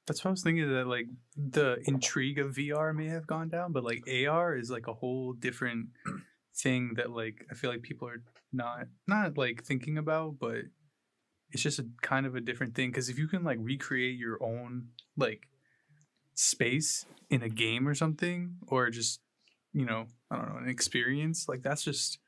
that's 0.05 0.23
what 0.23 0.29
I 0.29 0.31
was 0.33 0.43
thinking. 0.43 0.71
That 0.71 0.85
like 0.87 1.07
the 1.35 1.77
intrigue 1.85 2.37
of 2.37 2.55
VR 2.55 2.93
may 2.93 3.07
have 3.07 3.25
gone 3.25 3.49
down, 3.49 3.71
but 3.71 3.83
like 3.83 4.03
AR 4.07 4.55
is 4.55 4.69
like 4.69 4.87
a 4.87 4.93
whole 4.93 5.33
different 5.33 5.87
thing 6.55 6.93
that 6.97 7.09
like 7.09 7.45
I 7.49 7.55
feel 7.55 7.71
like 7.71 7.81
people 7.81 8.07
are 8.07 8.21
not 8.51 8.85
not 9.07 9.37
like 9.37 9.63
thinking 9.63 9.97
about, 9.97 10.37
but 10.39 10.65
it's 11.53 11.63
just 11.63 11.79
a 11.79 11.87
kind 12.01 12.25
of 12.25 12.35
a 12.35 12.41
different 12.41 12.75
thing 12.75 12.91
because 12.91 13.09
if 13.09 13.17
you 13.19 13.27
can 13.29 13.43
like 13.45 13.59
recreate 13.61 14.17
your 14.19 14.43
own 14.43 14.89
like 15.17 15.47
space 16.35 17.05
in 17.29 17.43
a 17.43 17.49
game 17.49 17.87
or 17.87 17.93
something 17.93 18.57
or 18.67 18.89
just 18.89 19.21
you 19.71 19.85
know 19.85 20.07
i 20.31 20.35
don't 20.35 20.49
know 20.49 20.57
an 20.57 20.69
experience 20.69 21.47
like 21.47 21.61
that's 21.61 21.83
just 21.83 22.19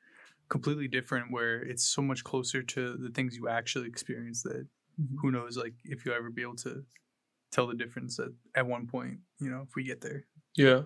completely 0.50 0.88
different 0.88 1.32
where 1.32 1.62
it's 1.62 1.84
so 1.84 2.02
much 2.02 2.24
closer 2.24 2.62
to 2.64 2.98
the 2.98 3.10
things 3.10 3.36
you 3.36 3.48
actually 3.50 3.88
experience 3.88 4.44
that 4.44 4.68
Mhm. 5.02 5.18
who 5.22 5.32
knows 5.32 5.58
like 5.58 5.74
if 5.84 6.06
you'll 6.06 6.16
ever 6.16 6.30
be 6.30 6.44
able 6.44 6.56
to 6.58 6.86
tell 7.52 7.68
the 7.68 7.76
difference 7.76 8.20
at, 8.20 8.30
at 8.56 8.68
one 8.68 8.88
point 8.88 9.20
you 9.40 9.50
know 9.50 9.64
if 9.68 9.76
we 9.76 9.84
get 9.84 10.02
there 10.02 10.26
Yeah. 10.56 10.84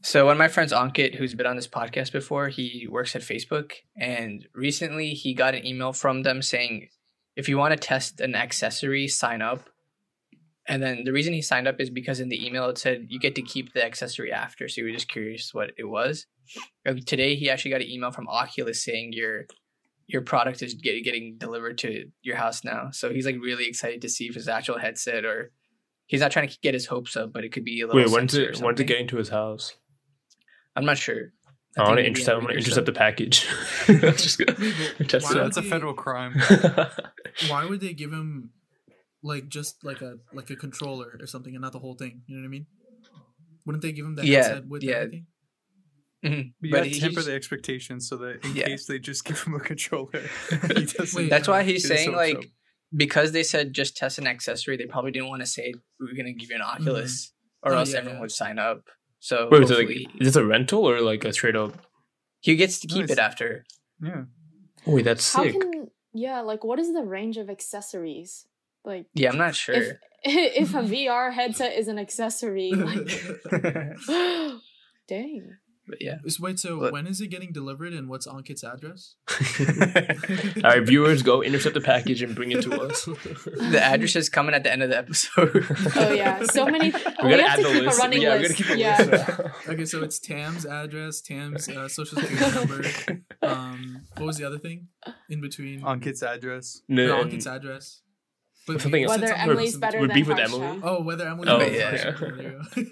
So 0.00 0.26
one 0.26 0.32
of 0.32 0.38
my 0.38 0.48
friends, 0.48 0.72
Ankit, 0.72 1.16
who's 1.16 1.34
been 1.34 1.46
on 1.46 1.56
this 1.56 1.66
podcast 1.66 2.12
before, 2.12 2.48
he 2.48 2.86
works 2.88 3.16
at 3.16 3.22
Facebook, 3.22 3.72
and 3.96 4.46
recently 4.54 5.10
he 5.10 5.34
got 5.34 5.54
an 5.54 5.66
email 5.66 5.92
from 5.92 6.22
them 6.22 6.40
saying, 6.40 6.88
if 7.38 7.48
you 7.48 7.56
want 7.56 7.72
to 7.72 7.78
test 7.78 8.20
an 8.20 8.34
accessory, 8.34 9.06
sign 9.06 9.42
up. 9.42 9.68
And 10.66 10.82
then 10.82 11.04
the 11.04 11.12
reason 11.12 11.32
he 11.32 11.40
signed 11.40 11.66
up 11.68 11.80
is 11.80 11.88
because 11.88 12.20
in 12.20 12.28
the 12.28 12.46
email 12.46 12.68
it 12.68 12.76
said 12.76 13.06
you 13.08 13.18
get 13.18 13.36
to 13.36 13.42
keep 13.42 13.72
the 13.72 13.84
accessory 13.84 14.32
after. 14.32 14.68
So 14.68 14.82
we 14.82 14.90
were 14.90 14.94
just 14.94 15.08
curious 15.08 15.54
what 15.54 15.70
it 15.78 15.84
was. 15.84 16.26
And 16.84 17.06
today 17.06 17.36
he 17.36 17.48
actually 17.48 17.70
got 17.70 17.80
an 17.80 17.88
email 17.88 18.10
from 18.10 18.28
Oculus 18.28 18.84
saying 18.84 19.12
your 19.12 19.46
your 20.08 20.22
product 20.22 20.62
is 20.62 20.74
get, 20.74 21.04
getting 21.04 21.36
delivered 21.38 21.78
to 21.78 22.10
your 22.22 22.36
house 22.36 22.64
now. 22.64 22.90
So 22.90 23.12
he's 23.12 23.24
like 23.24 23.36
really 23.40 23.66
excited 23.66 24.02
to 24.02 24.08
see 24.08 24.26
if 24.26 24.34
his 24.34 24.48
actual 24.48 24.78
headset 24.78 25.24
or 25.24 25.52
he's 26.06 26.20
not 26.20 26.32
trying 26.32 26.48
to 26.48 26.58
get 26.60 26.74
his 26.74 26.86
hopes 26.86 27.16
up, 27.16 27.32
but 27.32 27.44
it 27.44 27.52
could 27.52 27.64
be 27.64 27.80
a 27.80 27.86
little. 27.86 28.02
Wait, 28.02 28.10
when's 28.10 28.34
it? 28.34 28.58
When's 28.58 28.80
it 28.80 28.84
getting 28.84 29.06
to 29.08 29.16
his 29.16 29.28
house? 29.28 29.74
I'm 30.78 30.84
not 30.86 30.96
sure. 30.98 31.32
I, 31.76 31.82
want 31.82 31.98
to 31.98 32.02
think 32.02 32.06
maybe 32.06 32.06
in 32.06 32.06
a 32.06 32.08
intercept. 32.08 32.28
I 32.28 32.34
want 32.38 32.46
week 32.48 32.54
to 32.54 32.58
intercept 32.58 32.86
the 32.86 32.92
package. 32.92 33.46
Just 34.22 34.38
go- 34.38 34.54
Wait, 34.58 35.08
test 35.08 35.30
it 35.30 35.36
out. 35.36 35.44
That's 35.44 35.56
a 35.58 35.62
federal 35.62 35.94
crime. 35.94 36.34
Why 37.48 37.64
would 37.66 37.80
they 37.80 37.92
give 37.92 38.12
him 38.12 38.50
like 39.22 39.48
just 39.48 39.84
like 39.84 40.00
a 40.00 40.14
like 40.32 40.48
a 40.50 40.56
controller 40.56 41.16
or 41.20 41.26
something 41.26 41.54
and 41.54 41.62
not 41.62 41.72
the 41.72 41.78
whole 41.78 41.94
thing? 41.94 42.22
You 42.26 42.36
know 42.36 42.42
what 42.42 42.46
I 42.48 42.50
mean? 42.50 42.66
Wouldn't 43.66 43.82
they 43.82 43.92
give 43.92 44.06
him 44.06 44.14
the 44.16 44.26
Yeah, 44.26 44.36
headset 44.44 44.66
with 44.68 44.82
yeah. 44.82 44.92
everything? 44.94 45.26
Mhm. 46.24 46.52
But 46.60 46.66
you 46.66 46.70
But 46.72 46.86
he- 46.86 47.00
temper 47.00 47.22
the 47.22 47.32
expectations 47.34 48.08
so 48.08 48.16
that 48.16 48.44
in 48.44 48.56
Yeah. 48.56 48.66
case 48.66 48.86
they 48.86 48.98
just 48.98 49.24
give 49.24 49.40
him 49.42 49.54
a 49.54 49.60
controller, 49.60 50.22
he 50.74 50.84
doesn't. 50.86 51.14
Wait, 51.14 51.30
That's 51.30 51.46
why 51.48 51.62
he's 51.62 51.86
saying 51.86 52.12
like 52.12 52.38
up. 52.38 52.44
because 52.96 53.30
they 53.32 53.42
said 53.44 53.72
just 53.72 53.96
test 53.96 54.18
an 54.18 54.26
accessory, 54.26 54.76
they 54.76 54.86
probably 54.86 55.10
didn't 55.12 55.28
want 55.28 55.42
to 55.42 55.46
say 55.46 55.74
we're 56.00 56.16
gonna 56.16 56.32
give 56.32 56.48
you 56.50 56.56
an 56.56 56.62
Oculus, 56.62 57.32
or 57.62 57.72
Oh, 57.74 57.78
else 57.78 57.92
yeah, 57.92 57.98
everyone 57.98 58.16
yeah. 58.16 58.20
would 58.22 58.32
sign 58.32 58.58
up. 58.58 58.82
So 59.20 59.48
Wait, 59.50 59.66
so 59.68 59.76
like, 59.76 59.88
is 59.90 60.06
this 60.28 60.36
a 60.36 60.44
rental 60.44 60.84
or 60.88 61.00
like 61.00 61.24
a 61.24 61.32
straight 61.32 61.56
up? 61.56 61.72
he 62.40 62.54
gets 62.56 62.78
to 62.80 62.86
keep 62.86 63.00
Nice. 63.08 63.10
it 63.10 63.18
after. 63.18 63.64
yeah. 64.00 64.22
Wait, 64.86 65.04
that's 65.04 65.34
How 65.34 65.42
sick. 65.42 65.60
can 65.60 65.88
yeah, 66.14 66.40
like 66.40 66.62
what 66.64 66.78
is 66.78 66.92
the 66.92 67.02
range 67.02 67.36
of 67.36 67.50
accessories? 67.50 68.46
Like 68.84 69.06
Yeah, 69.14 69.30
I'm 69.30 69.38
not 69.38 69.54
sure. 69.56 69.74
if 69.74 69.96
if 70.24 70.74
a 70.74 70.82
VR 70.82 71.32
headset 71.32 71.76
is 71.76 71.88
an 71.88 71.98
accessory, 71.98 72.70
like 72.72 73.08
dang. 75.08 75.56
But 75.88 76.02
yeah. 76.02 76.16
Just 76.22 76.38
wait, 76.38 76.58
so 76.60 76.80
But- 76.80 76.92
when 76.92 77.06
is 77.06 77.20
it 77.22 77.28
getting 77.28 77.50
delivered 77.50 77.94
and 77.94 78.08
what's 78.10 78.26
Ankit's 78.26 78.62
address? 78.62 79.14
All 80.62 80.70
right, 80.70 80.82
viewers, 80.86 81.22
go 81.22 81.42
intercept 81.42 81.74
the 81.74 81.80
package 81.80 82.20
and 82.22 82.34
bring 82.34 82.52
it 82.52 82.62
to 82.62 82.80
us. 82.82 83.06
The 83.68 83.80
address 83.82 84.16
is 84.16 84.28
coming 84.28 84.54
at 84.54 84.62
the 84.64 84.72
end 84.72 84.82
of 84.82 84.90
the 84.90 84.98
episode. 84.98 85.66
Oh 85.96 86.12
yeah, 86.12 86.42
so 86.44 86.66
many. 86.66 86.90
we 86.90 86.96
we 87.22 87.30
gotta 87.30 87.42
have 87.48 87.58
add 87.58 87.62
to 87.62 87.62
the 87.62 87.72
keep 87.72 87.82
list. 87.84 87.98
a 87.98 88.02
running 88.02 88.22
yeah, 88.22 88.34
list. 88.36 88.56
keep 88.56 88.68
a 88.70 88.78
yeah. 88.78 88.98
list. 89.02 89.68
Okay, 89.68 89.84
so 89.86 90.02
it's 90.02 90.18
Tam's 90.18 90.66
address, 90.66 91.20
Tam's 91.22 91.68
uh, 91.68 91.88
social 91.88 92.20
security 92.20 92.54
number. 92.54 92.84
Um, 93.42 94.02
what 94.16 94.26
was 94.26 94.36
the 94.36 94.44
other 94.46 94.58
thing 94.58 94.88
in 95.30 95.40
between? 95.40 95.80
Ankit's 95.82 96.22
address. 96.22 96.82
No, 96.88 97.06
No, 97.06 97.20
and- 97.22 97.30
Ankit's 97.32 97.46
address. 97.46 98.02
But 98.66 98.82
Something 98.82 99.00
you 99.02 99.08
Whether 99.08 99.32
Emily's 99.32 99.78
better 99.78 99.98
Would 100.00 100.10
than 100.10 100.14
beef 100.14 100.28
with 100.28 100.36
Harsha. 100.36 100.54
Emily? 100.54 100.72
between. 100.76 100.82
Oh, 100.84 101.02
whether 101.02 101.26
Emily. 101.26 101.48
Oh, 101.48 101.56
was 101.58 101.72
yeah. 101.72 101.90
better. 102.10 102.84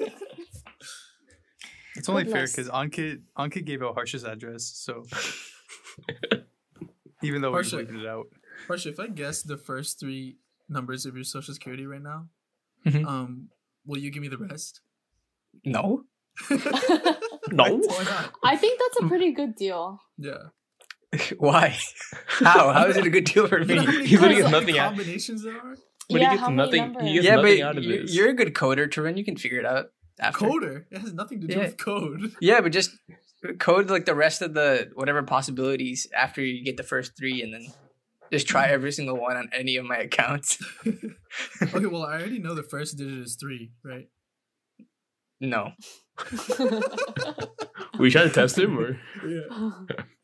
There 1.97 1.97
you 1.97 1.97
go. 1.97 2.01
It's 2.01 2.09
only 2.09 2.25
Good 2.25 2.33
fair 2.33 2.47
because 2.47 2.69
Ankit 2.69 3.21
Ankit 3.39 3.65
gave 3.65 3.83
out 3.83 3.95
Harsh's 3.95 4.25
address, 4.25 4.65
so 4.75 5.05
even 7.23 7.43
though 7.43 7.53
Harsha. 7.53 7.77
we 7.77 7.85
bleeped 7.85 8.01
it 8.03 8.07
out. 8.07 8.27
Harsha, 8.69 8.91
if 8.91 9.01
I 9.01 9.09
guess 9.09 9.43
the 9.43 9.57
first 9.57 10.01
three 10.01 10.37
numbers 10.69 11.07
of 11.07 11.15
your 11.15 11.25
social 11.25 11.55
security 11.55 11.87
right 11.87 12.03
now, 12.03 12.27
Mhm. 12.87 13.07
um, 13.07 13.49
will 13.85 13.99
you 13.99 14.11
give 14.11 14.23
me 14.23 14.29
the 14.29 14.39
rest? 14.39 14.81
no. 15.65 16.05
No. 17.53 17.63
Why 17.77 18.03
not? 18.05 18.33
I 18.43 18.57
think 18.57 18.81
that's 18.81 19.05
a 19.05 19.09
pretty 19.09 19.31
good 19.33 19.55
deal. 19.55 20.01
Yeah. 20.19 20.49
Why? 21.39 21.77
How? 22.27 22.73
How 22.73 22.87
is 22.89 22.97
it 22.97 23.07
a 23.07 23.11
good 23.11 23.23
deal 23.25 23.47
for 23.47 23.61
You 23.61 23.67
know 23.77 23.83
how 23.83 23.87
me? 23.93 23.97
many 23.99 24.07
He 24.09 24.17
literally 24.17 24.43
colours- 24.43 24.43
gets 24.43 24.43
how 24.43 24.51
many 24.61 24.73
nothing 24.73 24.79
out. 24.81 24.89
combinations 24.97 25.45
there 25.45 25.57
are? 25.57 25.77
But 26.11 26.21
he 26.23 26.27
gets 26.27 26.49
nothing- 26.49 26.93
Many 26.95 27.09
he 27.09 27.15
gets 27.15 27.25
yeah, 27.27 27.37
nothing 27.37 27.61
but 27.61 27.67
out 27.69 27.79
of 27.79 27.85
you- 27.85 28.03
this. 28.03 28.17
you're 28.17 28.31
a 28.31 28.35
good 28.35 28.53
coder, 28.53 28.89
Tarun. 28.89 29.17
You 29.17 29.25
can 29.25 29.37
figure 29.37 29.61
it 29.61 29.65
out 29.65 29.87
after. 30.21 30.47
Coder. 30.47 30.85
It 30.91 30.99
has 30.99 31.13
nothing 31.13 31.41
to 31.43 31.47
do 31.47 31.55
Yeah. 31.55 31.65
with 31.65 31.77
code. 31.77 32.35
Yeah, 32.41 32.61
but 32.61 32.73
just 32.73 32.91
code 33.59 33.91
like 33.91 34.07
the 34.07 34.15
rest 34.15 34.43
of 34.43 34.55
the 34.55 34.91
whatever 34.95 35.23
possibilities 35.23 36.07
after 36.17 36.43
you 36.43 36.65
get 36.65 36.77
the 36.77 36.83
first 36.83 37.17
three, 37.17 37.43
and 37.43 37.53
then 37.53 37.67
just 38.33 38.47
try 38.47 38.65
mm-hmm. 38.65 38.75
every 38.75 38.93
single 38.93 39.17
one 39.17 39.37
on 39.37 39.51
any 39.53 39.77
of 39.77 39.85
my 39.85 39.99
accounts. 39.99 40.63
okay, 41.63 41.87
well, 41.87 42.05
I 42.05 42.15
already 42.15 42.39
know 42.39 42.55
the 42.55 42.63
first 42.63 42.97
digit 42.97 43.19
is 43.19 43.37
three, 43.37 43.73
right? 43.85 44.09
No. 45.41 45.73
we 47.99 48.11
try 48.11 48.23
to 48.23 48.31
test 48.31 48.59
him, 48.59 48.79
or 48.79 48.99
Yeah. 49.27 49.71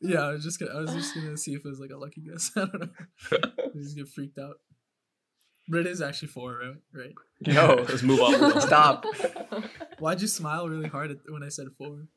Yeah, 0.01 0.21
I 0.21 0.31
was 0.31 0.43
just 0.43 0.59
gonna, 0.59 0.71
I 0.73 0.81
was 0.81 0.93
just 0.93 1.13
gonna 1.13 1.37
see 1.37 1.53
if 1.53 1.63
it 1.63 1.69
was 1.69 1.79
like 1.79 1.91
a 1.91 1.97
lucky 1.97 2.21
guess. 2.21 2.51
I 2.55 2.61
don't 2.61 2.81
know. 2.81 2.89
I 3.31 3.77
just 3.77 3.95
get 3.95 4.07
freaked 4.09 4.39
out. 4.39 4.55
But 5.69 5.81
it 5.81 5.87
is 5.87 6.01
actually 6.01 6.27
four, 6.27 6.57
right? 6.57 6.75
Right. 6.93 7.13
No. 7.47 7.85
let's 7.87 8.03
move 8.03 8.19
on. 8.19 8.59
Stop. 8.61 9.05
Why'd 10.03 10.21
you 10.21 10.27
smile 10.27 10.67
really 10.67 10.89
hard 10.89 11.11
at, 11.11 11.17
when 11.29 11.43
I 11.43 11.47
said 11.47 11.67
four? 11.77 12.07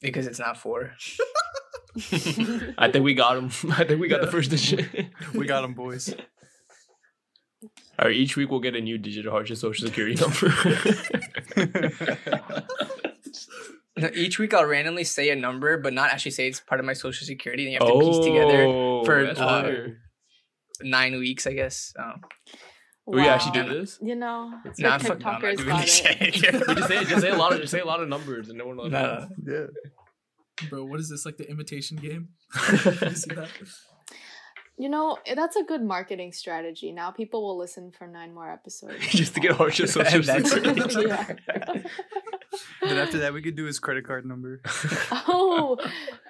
Because 0.00 0.28
it's 0.28 0.38
not 0.38 0.56
four. 0.56 0.92
I 2.78 2.88
think 2.88 3.04
we 3.04 3.14
got 3.14 3.36
him. 3.36 3.46
I 3.72 3.82
think 3.82 4.00
we 4.00 4.06
got 4.06 4.20
the 4.20 4.30
first 4.30 4.50
digit. 4.52 4.88
We 5.34 5.44
got 5.46 5.64
him, 5.64 5.74
boys. 5.74 6.14
All 7.98 8.06
right, 8.06 8.14
each 8.14 8.36
week 8.36 8.52
we'll 8.52 8.60
get 8.60 8.76
a 8.76 8.80
new 8.80 8.96
digit 8.96 9.26
of 9.26 9.32
Harsh's 9.32 9.58
social 9.58 9.88
security 9.88 10.14
number. 10.14 10.54
No, 13.96 14.08
each 14.14 14.38
week 14.38 14.54
I'll 14.54 14.64
randomly 14.64 15.02
say 15.02 15.30
a 15.30 15.36
number, 15.36 15.78
but 15.78 15.92
not 15.92 16.10
actually 16.10 16.30
say 16.30 16.46
it's 16.46 16.60
part 16.60 16.78
of 16.78 16.86
my 16.86 16.92
social 16.92 17.26
security, 17.26 17.64
and 17.64 17.72
you 17.72 17.78
have 17.80 17.88
to 17.88 17.98
piece 17.98 18.24
together 18.24 18.62
Oh, 18.66 19.04
for, 19.04 19.26
uh, 19.26 19.88
nine 20.80 21.18
weeks, 21.18 21.44
I 21.44 21.54
guess. 21.54 21.92
Oh. 23.06 23.12
we 23.16 23.26
actually 23.28 23.60
Wow. 23.60 23.66
do 23.68 23.80
this. 23.80 23.98
You 24.00 24.14
know, 24.14 24.52
the 24.64 24.82
Nah, 24.82 24.98
fuck 24.98 25.20
not 25.20 25.40
TikTokers 25.42 25.56
doing 25.56 25.68
got 25.68 25.82
it. 25.84 25.88
shit. 25.88 26.44
We 26.68 26.74
just 26.74 26.88
say 26.88 27.04
just 27.04 27.20
say 27.20 27.30
a 27.30 27.36
lot 27.36 27.52
of 27.52 27.60
just 27.60 27.70
say 27.72 27.80
a 27.80 27.84
lot 27.84 28.00
of 28.02 28.08
numbers 28.08 28.48
and 28.48 28.58
no 28.58 28.66
one 28.66 28.76
will 28.76 28.90
No. 28.90 29.28
yeah. 29.44 29.66
Bro, 30.70 30.84
what 30.84 31.00
is 31.00 31.08
this, 31.10 31.26
like 31.26 31.36
the 31.38 31.50
imitation 31.50 31.96
game? 31.96 32.28
you 32.72 33.10
see 33.10 33.34
that? 33.34 33.48
You 34.78 34.88
know, 34.88 35.18
that's 35.34 35.56
a 35.56 35.64
good 35.64 35.82
marketing 35.82 36.32
strategy. 36.32 36.92
Now 36.92 37.10
people 37.10 37.42
will 37.42 37.58
listen 37.58 37.90
for 37.90 38.06
nine 38.06 38.32
more 38.32 38.48
episodes. 38.50 39.04
just 39.08 39.34
to 39.34 39.40
get 39.40 39.52
Harsh's 39.52 39.92
social 39.92 40.22
security. 40.22 41.08
yeah. 41.08 41.34
Then 42.82 42.98
after 42.98 43.18
that, 43.18 43.32
we 43.32 43.42
could 43.42 43.56
do 43.56 43.64
his 43.64 43.78
credit 43.80 44.06
card 44.06 44.24
number. 44.26 44.60
Oh, 45.10 45.76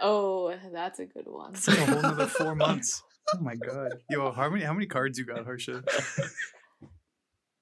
oh, 0.01 0.55
that's 0.73 0.99
a 1.01 1.07
good 1.07 1.27
one. 1.27 1.53
It's 1.55 1.69
like 1.69 1.79
a 1.79 1.85
whole 1.87 1.99
another 1.99 2.27
four 2.27 2.55
months. 2.55 3.03
Oh 3.35 3.41
my 3.41 3.55
god. 3.57 3.93
Yo, 4.11 4.31
how 4.33 4.49
many 4.51 4.65
how 4.65 4.73
many 4.73 4.87
cards 4.87 5.19
you 5.19 5.25
got, 5.27 5.45
Harsha? 5.45 5.83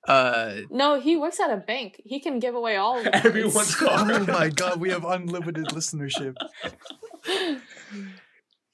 Uh, 0.09 0.63
No, 0.71 0.99
he 1.01 1.17
works 1.17 1.39
at 1.41 1.51
a 1.53 1.57
bank. 1.59 2.01
He 2.05 2.21
can 2.21 2.39
give 2.39 2.55
away 2.55 2.77
all 2.77 2.99
of 2.99 3.05
them. 3.05 3.13
Everyone's 3.25 3.75
card. 3.75 4.11
Oh 4.11 4.33
my 4.33 4.49
god, 4.49 4.81
we 4.81 4.91
have 4.91 5.05
unlimited 5.05 5.67
listenership. 5.69 6.37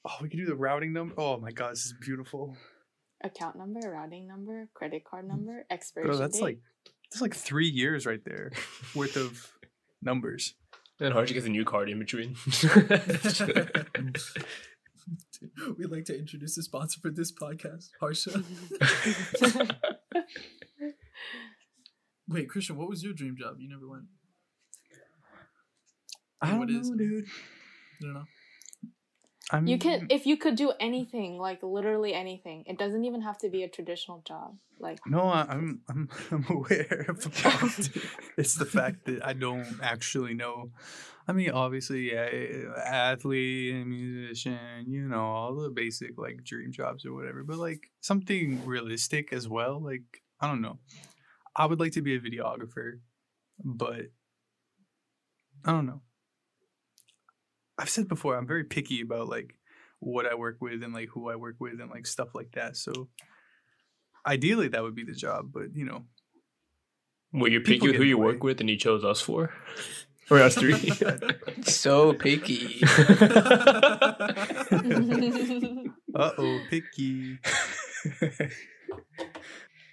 Oh, 0.09 0.15
we 0.21 0.29
can 0.29 0.39
do 0.39 0.45
the 0.45 0.55
routing 0.55 0.93
number. 0.93 1.13
Oh 1.17 1.35
my 1.37 1.51
god, 1.51 1.71
this 1.73 1.85
is 1.87 1.93
beautiful. 1.99 2.55
Account 3.25 3.57
number, 3.57 3.81
routing 3.91 4.25
number, 4.25 4.69
credit 4.73 5.03
card 5.03 5.27
number, 5.27 5.65
expiration 5.69 6.11
Bro, 6.11 6.17
that's 6.19 6.37
date. 6.37 6.43
like 6.43 6.59
that's 7.11 7.21
like 7.21 7.33
three 7.35 7.67
years 7.67 8.05
right 8.05 8.23
there 8.23 8.53
worth 8.95 9.17
of 9.17 9.51
numbers. 10.01 10.53
Then 10.97 11.11
Harsha 11.11 11.33
get 11.33 11.43
a 11.43 11.49
new 11.49 11.65
card 11.65 11.89
in 11.89 11.99
between. 11.99 12.37
We'd 15.77 15.91
like 15.91 16.05
to 16.05 16.17
introduce 16.17 16.55
the 16.55 16.63
sponsor 16.63 17.01
for 17.01 17.11
this 17.11 17.33
podcast, 17.33 17.89
Harsha. 17.99 18.43
Wait, 22.27 22.49
Christian, 22.49 22.75
what 22.77 22.89
was 22.89 23.03
your 23.03 23.13
dream 23.13 23.35
job? 23.37 23.55
You 23.59 23.69
never 23.69 23.87
went. 23.87 24.05
I 26.41 26.51
don't 26.51 26.69
is 26.69 26.89
know, 26.89 26.95
it? 26.95 26.97
dude. 26.97 27.25
I 27.25 28.03
don't 28.05 28.13
know. 28.13 28.23
I'm, 29.49 29.65
you 29.65 29.77
can 29.77 30.07
if 30.09 30.25
you 30.25 30.35
could 30.35 30.55
do 30.55 30.73
anything, 30.79 31.37
like 31.37 31.63
literally 31.63 32.13
anything. 32.13 32.63
It 32.67 32.77
doesn't 32.77 33.05
even 33.05 33.21
have 33.21 33.37
to 33.39 33.49
be 33.49 33.63
a 33.63 33.69
traditional 33.69 34.21
job. 34.27 34.57
Like 34.77 34.99
No, 35.07 35.21
I- 35.21 35.47
I'm 35.49 35.81
I'm 35.89 36.09
I'm 36.31 36.45
aware 36.49 37.05
of 37.07 37.21
the 37.21 37.29
fact. 37.29 37.97
it's 38.37 38.55
the 38.55 38.65
fact 38.65 39.05
that 39.05 39.25
I 39.25 39.33
don't 39.33 39.79
actually 39.81 40.33
know. 40.33 40.71
I 41.29 41.33
mean, 41.33 41.49
obviously, 41.51 42.11
yeah, 42.13 42.29
athlete 42.85 43.73
and 43.75 43.87
musician, 43.89 44.85
you 44.87 45.07
know, 45.07 45.21
all 45.21 45.55
the 45.55 45.69
basic 45.69 46.17
like 46.17 46.43
dream 46.43 46.71
jobs 46.71 47.05
or 47.05 47.13
whatever. 47.13 47.43
But 47.43 47.57
like 47.57 47.89
something 48.01 48.65
realistic 48.65 49.31
as 49.31 49.47
well. 49.47 49.81
Like 49.81 50.23
I 50.41 50.47
don't 50.47 50.61
know. 50.61 50.79
I 51.57 51.65
would 51.65 51.79
like 51.79 51.93
to 51.93 52.01
be 52.03 52.15
a 52.15 52.19
videographer, 52.19 52.99
but 53.63 54.11
I 55.65 55.71
don't 55.71 55.87
know. 55.87 56.01
I've 57.79 57.89
said 57.89 58.07
before, 58.07 58.37
I'm 58.37 58.47
very 58.47 58.63
picky 58.63 59.01
about 59.01 59.27
like 59.27 59.55
what 59.99 60.25
I 60.25 60.35
work 60.35 60.57
with 60.61 60.83
and 60.83 60.93
like 60.93 61.09
who 61.09 61.29
I 61.29 61.35
work 61.35 61.55
with 61.59 61.81
and 61.81 61.89
like 61.89 62.05
stuff 62.05 62.35
like 62.35 62.51
that. 62.53 62.77
So 62.77 63.09
ideally 64.25 64.67
that 64.69 64.83
would 64.83 64.95
be 64.95 65.03
the 65.03 65.13
job, 65.13 65.51
but 65.51 65.73
you 65.75 65.85
know, 65.85 66.05
Well, 67.33 67.51
you're 67.51 67.61
picky 67.61 67.87
with 67.87 67.95
who 67.95 68.03
you 68.03 68.17
the 68.17 68.21
work 68.21 68.43
with, 68.43 68.59
and 68.59 68.69
you 68.69 68.77
chose 68.77 69.03
us 69.03 69.21
for, 69.21 69.51
or 70.29 70.39
us 70.39 70.55
three. 70.55 70.91
so 71.63 72.13
picky. 72.13 72.81
uh 76.15 76.31
oh, 76.37 76.59
picky. 76.69 77.39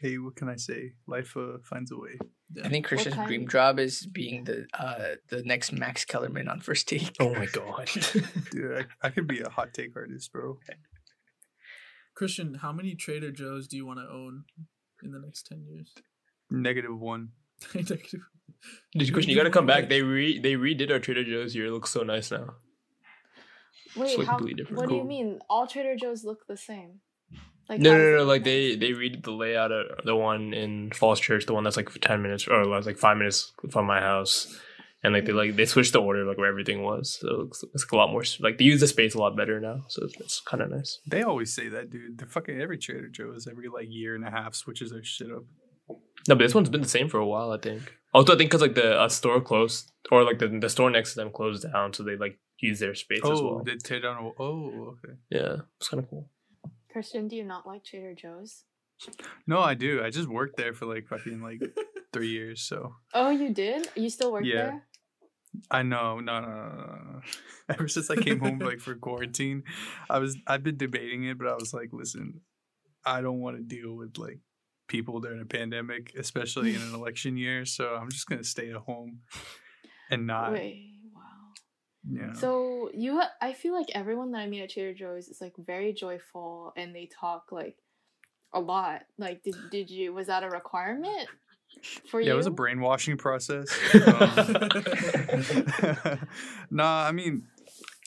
Hey, 0.01 0.19
what 0.19 0.37
can 0.37 0.49
I 0.49 0.57
say? 0.57 0.93
Life 1.07 1.37
uh, 1.37 1.59
finds 1.63 1.91
a 1.93 1.97
way. 1.97 2.19
I 2.63 2.69
think 2.69 2.87
Christian's 2.87 3.15
kind? 3.17 3.29
dream 3.29 3.49
job 3.49 3.79
is 3.79 4.07
being 4.07 4.45
the 4.45 4.67
uh 4.79 5.17
the 5.29 5.43
next 5.43 5.73
Max 5.73 6.05
Kellerman 6.05 6.49
on 6.49 6.61
first 6.61 6.89
take. 6.89 7.17
oh 7.21 7.35
my 7.35 7.47
god! 7.47 7.89
Dude, 8.51 8.87
I, 9.03 9.07
I 9.07 9.11
could 9.11 9.27
be 9.27 9.41
a 9.41 9.49
hot 9.49 9.73
take 9.73 9.97
artist, 9.97 10.33
bro. 10.33 10.59
Christian, 12.15 12.55
how 12.55 12.73
many 12.73 12.95
Trader 12.95 13.33
Joe's 13.33 13.67
do 13.67 13.77
you 13.77 13.87
want 13.87 13.99
to 13.99 14.05
own 14.05 14.45
in 15.03 15.11
the 15.11 15.19
next 15.19 15.47
10 15.47 15.65
years? 15.69 15.93
Negative 16.51 16.97
one. 16.97 17.31
Did 17.73 19.13
Christian, 19.13 19.31
you 19.31 19.37
gotta 19.37 19.51
come 19.51 19.67
back. 19.67 19.89
They 19.89 20.03
re 20.03 20.39
they 20.39 20.55
redid 20.55 20.91
our 20.91 20.99
Trader 20.99 21.25
Joe's 21.25 21.55
here. 21.55 21.67
It 21.67 21.73
looks 21.73 21.91
so 21.91 22.03
nice 22.03 22.31
now. 22.31 22.55
Wait, 23.97 24.17
how, 24.25 24.37
completely 24.37 24.63
different. 24.63 24.79
what 24.79 24.89
do 24.89 24.97
you 24.97 25.05
mean? 25.05 25.39
All 25.49 25.67
Trader 25.67 25.97
Joe's 25.97 26.25
look 26.25 26.47
the 26.47 26.57
same? 26.57 27.01
Like 27.69 27.81
No, 27.81 27.97
no, 27.97 28.11
no, 28.11 28.17
no. 28.19 28.25
Like 28.25 28.45
they 28.45 28.77
they 28.77 28.93
read 28.93 29.23
the 29.23 29.31
layout 29.33 29.73
of 29.73 30.05
the 30.05 30.15
one 30.17 30.53
in 30.53 30.91
Falls 30.93 31.21
Church, 31.21 31.47
the 31.47 31.55
one 31.55 31.65
that's 31.65 31.77
like 31.77 31.89
ten 32.01 32.23
minutes 32.23 32.47
or 32.49 32.65
like 32.67 32.99
five 32.99 33.17
minutes 33.17 33.53
from 33.71 33.87
my 33.87 34.01
house, 34.01 34.55
and 35.03 35.15
like 35.15 35.25
they 35.25 35.33
like 35.33 35.57
they 35.57 35.65
switched 35.65 35.93
the 35.95 36.01
order 36.03 36.25
like 36.25 36.37
where 36.39 36.49
everything 36.49 36.83
was. 36.83 37.19
So 37.21 37.43
it's, 37.49 37.65
it's 37.75 37.87
a 37.91 37.97
lot 37.97 38.11
more 38.11 38.23
like 38.41 38.59
they 38.59 38.65
use 38.65 38.81
the 38.81 38.87
space 38.87 39.15
a 39.15 39.19
lot 39.19 39.37
better 39.37 39.61
now. 39.61 39.83
So 39.89 40.05
it's, 40.05 40.21
it's 40.21 40.41
kind 40.41 40.63
of 40.63 40.71
nice. 40.71 40.99
They 41.07 41.23
always 41.23 41.55
say 41.55 41.69
that, 41.69 41.91
dude. 41.91 42.19
The 42.19 42.27
fucking 42.27 42.61
every 42.61 42.79
Trader 42.79 43.09
Joe's 43.09 43.47
every 43.47 43.69
like 43.69 43.87
year 43.89 44.15
and 44.15 44.27
a 44.27 44.31
half 44.31 44.55
switches 44.55 44.91
their 44.91 45.03
shit 45.05 45.31
up. 45.31 45.45
No, 46.27 46.35
but 46.35 46.39
this 46.39 46.55
one's 46.55 46.71
been 46.71 46.81
the 46.83 46.89
same 46.89 47.09
for 47.09 47.19
a 47.19 47.27
while. 47.27 47.51
I 47.51 47.59
think. 47.59 47.95
Also, 48.13 48.35
I 48.35 48.39
think 48.39 48.51
because 48.51 48.63
like 48.63 48.75
the 48.75 48.99
uh, 49.01 49.09
store 49.09 49.41
closed 49.41 49.91
or 50.13 50.23
like 50.23 50.39
the 50.39 50.49
the 50.49 50.69
store 50.69 50.91
next 50.91 51.15
to 51.15 51.21
them 51.21 51.31
closed 51.33 51.65
down, 51.71 51.93
so 51.93 52.03
they 52.03 52.17
like 52.17 52.39
use 52.61 52.79
their 52.79 52.95
space 52.95 53.21
as 53.25 53.31
Oh, 53.41 53.57
well. 53.57 53.65
they 53.65 53.77
tear 53.77 54.01
down. 54.01 54.17
A, 54.25 54.43
oh, 54.43 54.97
okay. 55.05 55.15
Yeah, 55.31 55.57
it's 55.79 55.89
kind 55.89 56.03
of 56.03 56.09
cool. 56.09 56.31
Christian, 56.95 57.27
do 57.27 57.35
you 57.35 57.43
not 57.45 57.67
like 57.67 57.83
Trader 57.83 58.15
Joe's? 58.15 58.63
No, 59.49 59.59
I 59.59 59.75
do. 59.75 60.01
I 60.03 60.11
just 60.11 60.29
worked 60.29 60.57
there 60.57 60.73
for 60.73 60.87
like 60.87 61.09
fucking 61.09 61.43
like 61.43 61.61
three 62.13 62.29
years. 62.29 62.63
So 62.63 62.95
Oh, 63.13 63.31
you 63.31 63.53
did? 63.53 63.89
You 63.97 64.09
still 64.09 64.33
work 64.33 64.45
Yeah. 64.45 64.55
there? 64.63 64.87
I 65.73 65.83
know. 65.83 66.21
No, 66.21 66.41
no, 66.41 66.51
no, 66.51 67.13
no. 67.15 67.21
Ever 67.69 67.89
since 67.89 68.11
I 68.11 68.17
came 68.17 68.39
home 68.39 68.61
like 68.61 68.79
for 68.79 68.95
quarantine, 68.95 69.65
I 70.09 70.21
was 70.21 70.37
I've 70.47 70.63
been 70.63 70.77
debating 70.77 71.25
it, 71.25 71.37
but 71.37 71.49
I 71.49 71.55
was 71.55 71.75
like, 71.75 71.89
listen, 71.93 72.43
I 73.05 73.21
don't 73.23 73.41
want 73.41 73.57
to 73.57 73.63
deal 73.65 73.93
with 73.95 74.17
like 74.17 74.39
people 74.87 75.19
during 75.19 75.41
a 75.41 75.47
pandemic, 75.47 76.13
especially 76.17 76.77
in 76.77 76.81
an 76.81 76.95
election 77.01 77.37
year. 77.37 77.65
So 77.65 77.89
I'm 77.89 78.09
just 78.11 78.29
gonna 78.29 78.45
stay 78.45 78.71
at 78.71 78.77
home 78.77 79.19
and 80.11 80.29
not. 80.29 80.53
Wait. 80.53 80.94
Yeah. 82.11 82.33
So 82.35 82.91
you, 82.93 83.19
ha- 83.21 83.31
I 83.41 83.53
feel 83.55 83.73
like 83.73 83.87
everyone 83.95 84.33
that 84.33 84.39
I 84.41 84.47
meet 84.47 84.63
at 84.63 84.71
Trader 84.71 84.95
Joe's 84.95 85.29
is 85.29 85.41
like 85.41 85.55
very 85.59 85.93
joyful 85.93 86.73
and 86.77 86.95
they 86.95 87.09
talk 87.21 87.47
like 87.51 87.77
a 88.53 88.61
lot. 88.61 89.03
Like, 89.19 89.43
did 89.43 89.57
did 89.71 89.91
you? 89.91 90.13
Was 90.13 90.27
that 90.29 90.43
a 90.45 90.49
requirement 90.49 91.29
for 92.11 92.21
you? 92.21 92.29
yeah, 92.29 92.35
it 92.35 92.37
was 92.37 92.47
a 92.47 92.51
brainwashing 92.51 93.17
process. 93.17 93.67
Um, 93.95 96.19
nah, 96.71 97.05
I 97.07 97.13
mean, 97.13 97.45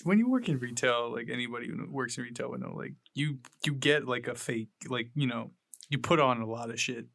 when 0.03 0.19
you 0.19 0.29
work 0.29 0.49
in 0.49 0.59
retail, 0.59 1.11
like 1.11 1.27
anybody 1.31 1.67
who 1.67 1.87
works 1.91 2.17
in 2.17 2.23
retail 2.23 2.49
would 2.51 2.61
know, 2.61 2.73
like 2.75 2.93
you 3.13 3.39
you 3.65 3.73
get 3.73 4.07
like 4.07 4.27
a 4.27 4.35
fake, 4.35 4.69
like 4.87 5.09
you 5.15 5.27
know, 5.27 5.51
you 5.89 5.97
put 5.97 6.19
on 6.19 6.41
a 6.41 6.45
lot 6.45 6.69
of 6.69 6.79
shit, 6.79 7.05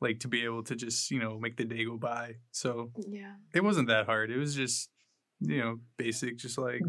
like 0.00 0.20
to 0.20 0.28
be 0.28 0.44
able 0.44 0.62
to 0.64 0.76
just 0.76 1.10
you 1.10 1.18
know 1.20 1.38
make 1.38 1.56
the 1.56 1.64
day 1.64 1.84
go 1.84 1.96
by. 1.96 2.36
So 2.50 2.90
Yeah. 3.08 3.32
it 3.54 3.62
wasn't 3.64 3.88
that 3.88 4.06
hard. 4.06 4.30
It 4.30 4.38
was 4.38 4.54
just 4.54 4.88
you 5.40 5.58
know 5.58 5.78
basic, 5.96 6.36
just 6.38 6.58
like 6.58 6.82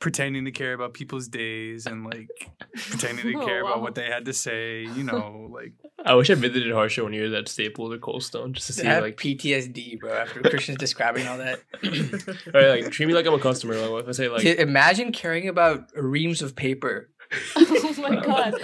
pretending 0.00 0.44
to 0.44 0.52
care 0.52 0.74
about 0.74 0.94
people's 0.94 1.26
days 1.26 1.86
and 1.86 2.04
like 2.04 2.28
pretending 2.76 3.32
to 3.32 3.34
Oh, 3.38 3.44
care 3.44 3.60
about 3.62 3.82
what 3.82 3.94
they 3.94 4.04
had 4.06 4.26
to 4.26 4.32
say. 4.32 4.82
You 4.82 5.02
know, 5.02 5.48
like 5.52 5.72
I 6.04 6.14
wish 6.14 6.30
I 6.30 6.34
visited 6.34 6.72
Harsha 6.72 7.02
when 7.04 7.12
he 7.12 7.20
was 7.20 7.32
at 7.32 7.48
Staples 7.48 7.92
or 7.92 7.98
Cold 7.98 8.22
Stone 8.22 8.54
just 8.54 8.68
to 8.68 8.72
see 8.72 8.86
I 8.86 9.00
like 9.00 9.16
PTSD, 9.16 9.98
bro. 9.98 10.12
After 10.12 10.40
Christian's 10.40 10.78
describing 10.78 11.26
all 11.26 11.38
that, 11.38 11.60
or 12.54 12.68
like 12.68 12.90
treat 12.90 13.06
me 13.06 13.14
like 13.14 13.26
I'm 13.26 13.34
a 13.34 13.38
customer. 13.38 13.74
Like 13.76 14.04
if 14.04 14.08
I 14.08 14.12
say 14.12 14.28
like 14.28 14.44
imagine 14.44 15.12
caring 15.12 15.48
about 15.48 15.90
reams 15.94 16.42
of 16.42 16.54
paper. 16.54 17.10
oh 17.56 17.94
my 17.98 18.16
god! 18.24 18.54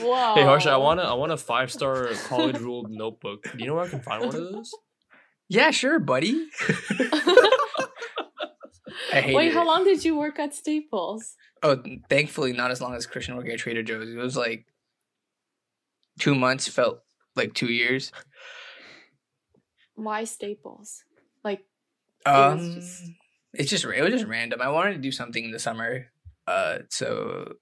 Wow. 0.00 0.34
Hey 0.36 0.42
Harsha, 0.42 0.70
I 0.70 0.78
want 0.78 1.00
to 1.00 1.04
I 1.04 1.12
want 1.12 1.32
a 1.32 1.36
five 1.36 1.70
star 1.70 2.08
college 2.28 2.58
ruled 2.58 2.90
notebook. 2.90 3.42
Do 3.42 3.58
you 3.58 3.66
know 3.66 3.74
where 3.74 3.84
I 3.84 3.88
can 3.88 4.00
find 4.00 4.24
one 4.24 4.34
of 4.34 4.52
those? 4.52 4.72
Yeah, 5.48 5.70
sure, 5.70 5.98
buddy. 5.98 6.48
I 9.16 9.20
hate 9.22 9.34
Wait, 9.34 9.48
it. 9.48 9.54
how 9.54 9.66
long 9.66 9.84
did 9.84 10.04
you 10.04 10.16
work 10.16 10.38
at 10.38 10.54
Staples? 10.54 11.36
Oh, 11.62 11.82
thankfully, 12.10 12.52
not 12.52 12.70
as 12.70 12.80
long 12.82 12.94
as 12.94 13.06
Christian 13.06 13.34
worked 13.36 13.48
at 13.48 13.58
Trader 13.58 13.82
Joe's. 13.82 14.10
It 14.10 14.16
was 14.16 14.36
like 14.36 14.66
two 16.18 16.34
months. 16.34 16.68
Felt 16.68 17.00
like 17.34 17.54
two 17.54 17.72
years. 17.72 18.12
Why 19.94 20.24
Staples? 20.24 21.02
Like, 21.42 21.64
was 22.26 22.60
Um, 22.62 22.74
just- 22.74 23.02
it's 23.54 23.70
just 23.70 23.84
it 23.86 24.02
was 24.02 24.12
just 24.12 24.26
random. 24.26 24.60
I 24.60 24.68
wanted 24.68 24.92
to 24.92 24.98
do 24.98 25.10
something 25.10 25.42
in 25.44 25.50
the 25.50 25.58
summer, 25.58 26.08
uh, 26.46 26.80
so 26.90 27.54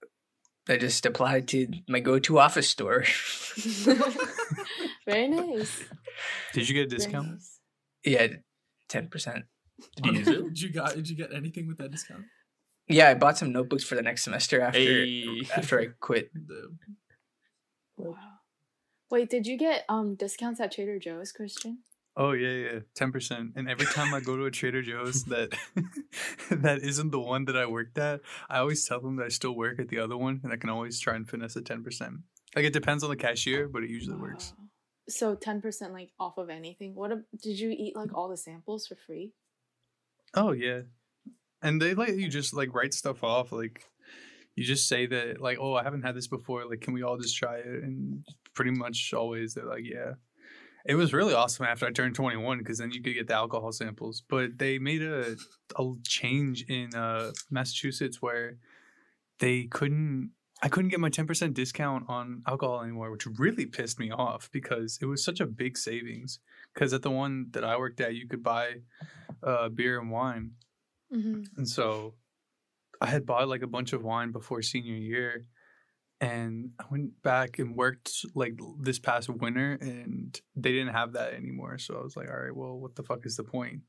I 0.69 0.77
just 0.77 1.07
applied 1.07 1.47
to 1.49 1.69
my 1.89 2.01
go-to 2.01 2.41
office 2.41 2.69
store. 2.69 3.05
very 5.07 5.29
nice. 5.29 5.85
did 6.53 6.69
you 6.69 6.75
get 6.75 6.87
a 6.93 6.97
discount? 6.97 7.31
nice. 7.31 7.61
yeah, 8.05 8.27
ten 8.89 9.07
percent. 9.09 9.45
Did 9.97 10.07
you 10.07 10.13
use 10.13 10.29
it? 10.29 10.45
Did 10.45 10.61
you 10.61 10.73
got? 10.73 10.95
Did 10.95 11.09
you 11.09 11.17
get 11.17 11.33
anything 11.35 11.67
with 11.67 11.79
that 11.79 11.91
discount? 11.91 12.25
Yeah, 12.89 13.09
I 13.09 13.15
bought 13.15 13.39
some 13.39 13.51
notebooks 13.53 13.83
for 13.85 13.95
the 13.95 14.03
next 14.03 14.25
semester 14.25 14.61
after 14.61 14.79
Hey. 14.79 15.43
after 15.57 15.81
I 15.81 15.87
quit. 16.01 16.31
The, 16.47 16.71
Wow. 17.97 18.17
Wait, 19.11 19.31
did 19.31 19.47
you 19.47 19.57
get 19.57 19.85
um 19.89 20.17
discounts 20.17 20.61
at 20.61 20.73
Trader 20.73 20.99
Joe's, 20.99 21.33
Christian? 21.33 21.79
Oh 22.17 22.33
yeah, 22.33 22.49
yeah, 22.73 22.79
ten 22.95 23.13
percent. 23.13 23.53
And 23.57 23.69
every 23.69 23.87
time 23.87 24.13
I 24.15 24.21
go 24.21 24.37
to 24.37 24.45
a 24.47 24.51
Trader 24.51 24.83
Joe's 24.83 25.25
that 25.25 25.55
that 26.51 26.81
isn't 26.83 27.11
the 27.11 27.21
one 27.21 27.45
that 27.47 27.57
I 27.57 27.67
worked 27.67 27.99
at, 27.99 28.21
I 28.49 28.59
always 28.59 28.85
tell 28.87 29.01
them 29.01 29.17
that 29.17 29.25
I 29.27 29.29
still 29.29 29.55
work 29.55 29.79
at 29.81 29.89
the 29.89 29.99
other 29.99 30.17
one, 30.17 30.41
and 30.45 30.53
I 30.53 30.57
can 30.57 30.71
always 30.71 30.99
try 31.01 31.15
and 31.17 31.29
finesse 31.29 31.57
a 31.57 31.63
ten 31.63 31.83
percent. 31.83 32.15
Like 32.57 32.65
it 32.65 32.73
depends 32.73 33.03
on 33.05 33.11
the 33.11 33.17
cashier, 33.17 33.69
but 33.69 33.83
it 33.85 33.91
usually 33.91 34.17
works. 34.17 34.53
So 35.09 35.35
ten 35.35 35.61
percent 35.61 35.93
like 35.93 36.11
off 36.19 36.37
of 36.39 36.51
anything. 36.51 36.95
What 36.95 37.13
ab- 37.13 37.25
did 37.43 37.59
you 37.59 37.71
eat 37.71 37.95
like 37.97 38.15
all 38.15 38.29
the 38.29 38.37
samples 38.37 38.87
for 38.87 38.97
free? 38.97 39.33
Oh 40.35 40.53
yeah, 40.53 40.83
and 41.63 41.81
they 41.81 41.95
let 41.95 42.17
you 42.17 42.29
just 42.29 42.55
like 42.55 42.75
write 42.75 42.95
stuff 42.95 43.25
off. 43.25 43.53
Like 43.53 43.85
you 44.57 44.65
just 44.65 44.89
say 44.89 45.07
that 45.07 45.41
like, 45.41 45.59
oh, 45.61 45.75
I 45.75 45.83
haven't 45.83 46.03
had 46.03 46.15
this 46.15 46.29
before. 46.29 46.69
Like, 46.69 46.81
can 46.81 46.95
we 46.95 47.03
all 47.03 47.19
just 47.19 47.37
try 47.37 47.57
it? 47.57 47.67
And 47.67 48.25
pretty 48.55 48.71
much 48.71 49.13
always 49.15 49.55
they're 49.55 49.65
like, 49.65 49.85
yeah. 49.85 50.15
It 50.87 50.97
was 50.97 51.15
really 51.15 51.33
awesome 51.33 51.65
after 51.65 51.87
I 51.87 51.93
turned 51.93 52.15
21 52.15 52.59
because 52.59 52.77
then 52.77 52.91
you 52.91 53.03
could 53.03 53.15
get 53.15 53.27
the 53.27 53.35
alcohol 53.35 53.73
samples. 53.73 54.23
But 54.29 54.59
they 54.59 54.79
made 54.79 55.03
a 55.03 55.37
a 55.79 55.93
change 56.07 56.65
in 56.69 56.95
uh, 56.95 57.33
Massachusetts 57.51 58.21
where 58.21 58.59
they 59.39 59.65
couldn't. 59.65 60.33
I 60.63 60.69
couldn't 60.69 60.91
get 60.91 61.01
my 61.01 61.11
10% 61.11 61.53
discount 61.53 62.05
on 62.09 62.43
alcohol 62.47 62.83
anymore, 62.83 63.11
which 63.11 63.27
really 63.39 63.67
pissed 63.67 63.99
me 63.99 64.11
off 64.11 64.49
because 64.53 64.99
it 65.03 65.07
was 65.07 65.23
such 65.25 65.41
a 65.41 65.47
big 65.47 65.77
savings. 65.77 66.39
Because 66.75 66.93
at 66.93 67.03
the 67.03 67.11
one 67.11 67.47
that 67.53 67.65
I 67.65 67.77
worked 67.77 68.01
at, 68.01 68.15
you 68.15 68.27
could 68.27 68.43
buy 68.43 68.75
uh, 69.43 69.69
beer 69.69 70.01
and 70.01 70.11
wine. 70.11 70.53
Mm-hmm. 71.15 71.43
And 71.57 71.69
so 71.69 72.15
I 73.01 73.07
had 73.07 73.25
bought 73.27 73.49
like 73.49 73.63
a 73.63 73.69
bunch 73.69 73.93
of 73.93 74.03
wine 74.03 74.33
before 74.33 74.61
senior 74.63 74.97
year. 74.97 75.47
And 76.21 76.71
I 76.81 76.85
went 76.91 77.23
back 77.23 77.59
and 77.59 77.77
worked 77.77 78.11
like 78.35 78.59
this 78.81 78.99
past 78.99 79.29
winter 79.29 79.77
and 79.81 80.39
they 80.57 80.73
didn't 80.73 80.95
have 80.95 81.13
that 81.13 81.35
anymore. 81.35 81.79
So 81.79 81.97
I 81.97 82.03
was 82.03 82.17
like, 82.17 82.29
all 82.29 82.37
right, 82.37 82.55
well, 82.55 82.77
what 82.79 82.97
the 82.97 83.03
fuck 83.03 83.27
is 83.27 83.37
the 83.37 83.45
point? 83.45 83.83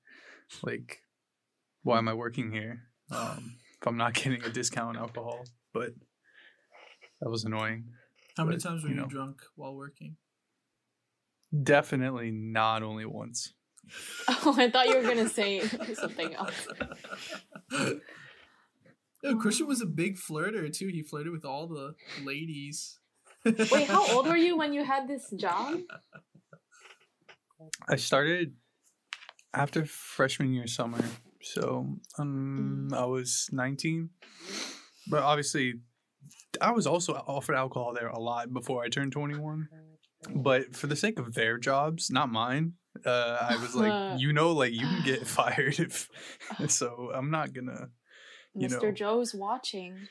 Like, 0.62 1.00
why 1.84 1.98
am 1.98 2.08
I 2.08 2.13
working 2.13 2.52
here 2.52 2.82
um, 3.12 3.56
if 3.82 3.88
I'm 3.88 3.98
not 3.98 4.13
getting 4.13 4.43
a 4.43 4.50
discount 4.50 4.98
on 4.98 5.04
alcohol? 5.04 5.45
But 5.74 5.91
that 7.21 7.30
was 7.30 7.45
annoying. 7.45 7.86
how 8.38 8.43
many 8.43 8.58
But, 8.58 8.63
times 8.63 8.84
were 8.84 8.89
you 8.89 8.95
you, 8.95 9.02
know. 9.02 9.08
drunk 9.08 9.41
while 9.56 9.76
working? 9.76 10.17
Definitely 11.63 12.32
not 12.32 12.84
only 12.84 13.06
once. 13.06 13.54
Oh, 14.28 14.56
I 14.58 14.70
thought 14.70 14.88
you 14.88 14.96
were 14.96 15.04
gonna 15.04 15.30
say 15.30 15.60
something 15.94 16.34
else. 16.34 16.68
Yo, 19.22 19.36
Christian 19.38 19.68
was 19.68 19.82
a 19.82 19.86
big 19.86 20.18
flirter 20.18 20.72
too. 20.76 20.88
He 20.88 21.04
flirted 21.04 21.32
with 21.32 21.46
all 21.46 21.68
the 21.68 21.94
ladies. 22.24 23.00
Wait, 23.46 23.88
how 23.88 24.08
old 24.12 24.28
were 24.28 24.36
you 24.38 24.58
when 24.58 24.74
you 24.74 24.84
had 24.84 25.08
this 25.08 25.32
job? 25.36 25.80
I 27.88 27.96
started 27.96 28.56
after 29.54 29.86
freshman 29.86 30.54
year 30.54 30.68
summer. 30.68 31.04
So 31.41 31.98
um, 32.18 32.89
I 32.94 33.06
was 33.06 33.50
19. 33.52 34.10
But 35.08 35.22
obviously, 35.22 35.76
I 36.60 36.72
was 36.72 36.88
also 36.88 37.13
offered 37.13 37.56
alcohol 37.56 37.94
there 37.94 38.08
a 38.08 38.20
lot 38.20 38.52
before 38.52 38.84
I 38.84 38.89
turned 38.89 39.12
21. 39.12 39.70
But 40.33 40.75
for 40.75 40.88
the 40.88 40.95
sake 40.95 41.19
of 41.19 41.33
their 41.33 41.57
jobs, 41.57 42.09
not 42.09 42.31
mine, 42.31 42.73
uh, 43.05 43.38
I 43.41 43.57
was 43.57 43.75
like, 43.75 44.19
you 44.19 44.33
know, 44.33 44.51
like 44.51 44.73
you 44.73 44.81
can 44.81 45.03
get 45.03 45.27
fired 45.27 45.79
if. 45.79 46.09
So 46.67 47.11
I'm 47.13 47.31
not 47.31 47.53
gonna. 47.53 47.89
You 48.57 48.69
Mr. 48.69 48.83
know. 48.83 48.91
Joe's 48.91 49.33
watching. 49.35 50.07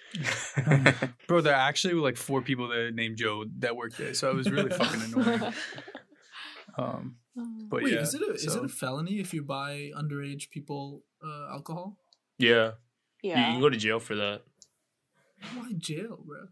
Bro, 1.29 1.41
there 1.41 1.55
actually 1.55 1.95
were 1.95 2.03
like 2.03 2.19
four 2.19 2.43
people 2.43 2.69
that 2.69 2.93
named 2.95 3.17
Joe 3.17 3.45
that 3.61 3.75
worked 3.75 3.97
there. 3.97 4.13
So 4.13 4.31
it 4.31 4.35
was 4.35 4.51
really 4.51 4.69
fucking 4.71 5.01
annoying. 5.01 5.55
Um, 6.77 7.17
but 7.71 7.85
Wait, 7.85 7.93
yeah, 7.95 8.01
is 8.01 8.15
it 8.15 8.21
a 8.21 8.33
is 8.33 8.55
it 8.55 8.65
a 8.65 8.69
felony 8.69 9.21
if 9.21 9.33
you 9.33 9.43
buy 9.43 9.91
underage 9.97 10.51
people 10.51 11.05
uh, 11.25 11.53
alcohol? 11.53 11.97
Yeah. 12.39 12.73
You, 13.23 13.31
you 13.31 13.37
can 13.37 13.61
go 13.61 13.71
to 13.71 13.77
jail 13.77 14.01
for 14.01 14.17
that. 14.17 14.43
Why 15.55 15.73
jail, 15.79 16.19
bro? 16.25 16.49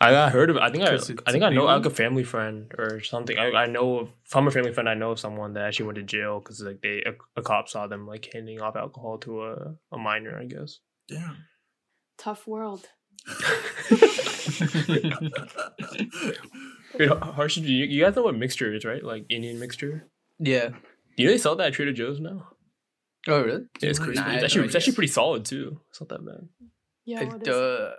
I 0.00 0.16
I 0.16 0.30
heard 0.30 0.48
of. 0.50 0.56
I 0.56 0.70
think 0.70 0.84
I. 0.84 0.90
Because 0.92 1.10
it's 1.10 1.22
I 1.26 1.32
think 1.32 1.44
a 1.44 1.48
I 1.48 1.50
know 1.50 1.64
like 1.64 1.84
a 1.84 1.90
family 1.90 2.24
friend 2.24 2.72
or 2.78 3.02
something. 3.02 3.38
I, 3.38 3.50
I 3.52 3.66
know 3.66 4.00
of, 4.00 4.12
from 4.24 4.48
a 4.48 4.50
family 4.50 4.72
friend. 4.72 4.88
I 4.88 4.94
know 4.94 5.10
of 5.10 5.20
someone 5.20 5.52
that 5.54 5.64
actually 5.66 5.86
went 5.86 5.96
to 5.96 6.02
jail 6.02 6.40
because 6.40 6.60
like 6.62 6.80
they 6.80 7.02
a, 7.04 7.12
a 7.38 7.42
cop 7.42 7.68
saw 7.68 7.86
them 7.86 8.06
like 8.06 8.28
handing 8.32 8.60
off 8.62 8.76
alcohol 8.76 9.18
to 9.18 9.44
a, 9.44 9.74
a 9.92 9.98
minor. 9.98 10.38
I 10.38 10.46
guess. 10.46 10.78
Damn. 11.08 11.36
Tough 12.16 12.46
world. 12.46 12.86
Wait, 16.98 17.08
Harsh, 17.08 17.56
you, 17.58 17.84
you 17.86 18.04
guys 18.04 18.16
know 18.16 18.22
what 18.22 18.34
mixture 18.36 18.74
is, 18.74 18.84
right? 18.84 19.02
Like 19.04 19.24
Indian 19.30 19.58
mixture. 19.58 20.08
Yeah. 20.38 20.68
Do 20.68 20.76
you 21.16 21.26
know 21.26 21.32
they 21.32 21.38
sell 21.38 21.56
that 21.56 21.68
at 21.68 21.72
Trader 21.74 21.92
Joe's 21.92 22.20
now? 22.20 22.48
Oh 23.28 23.42
really? 23.42 23.64
Yeah, 23.80 23.90
it's 23.90 23.98
crazy. 23.98 24.20
Nah, 24.20 24.30
it's 24.32 24.44
actually 24.44 24.64
it's 24.66 24.74
actually 24.74 24.94
pretty 24.94 25.12
solid 25.12 25.44
too. 25.44 25.80
It's 25.90 26.00
not 26.00 26.08
that 26.08 26.24
bad. 26.24 26.48
Yeah. 27.04 27.24
What 27.24 27.26
is 27.26 27.32
Uh, 27.32 27.36
it? 27.36 27.44
duh. 27.44 27.90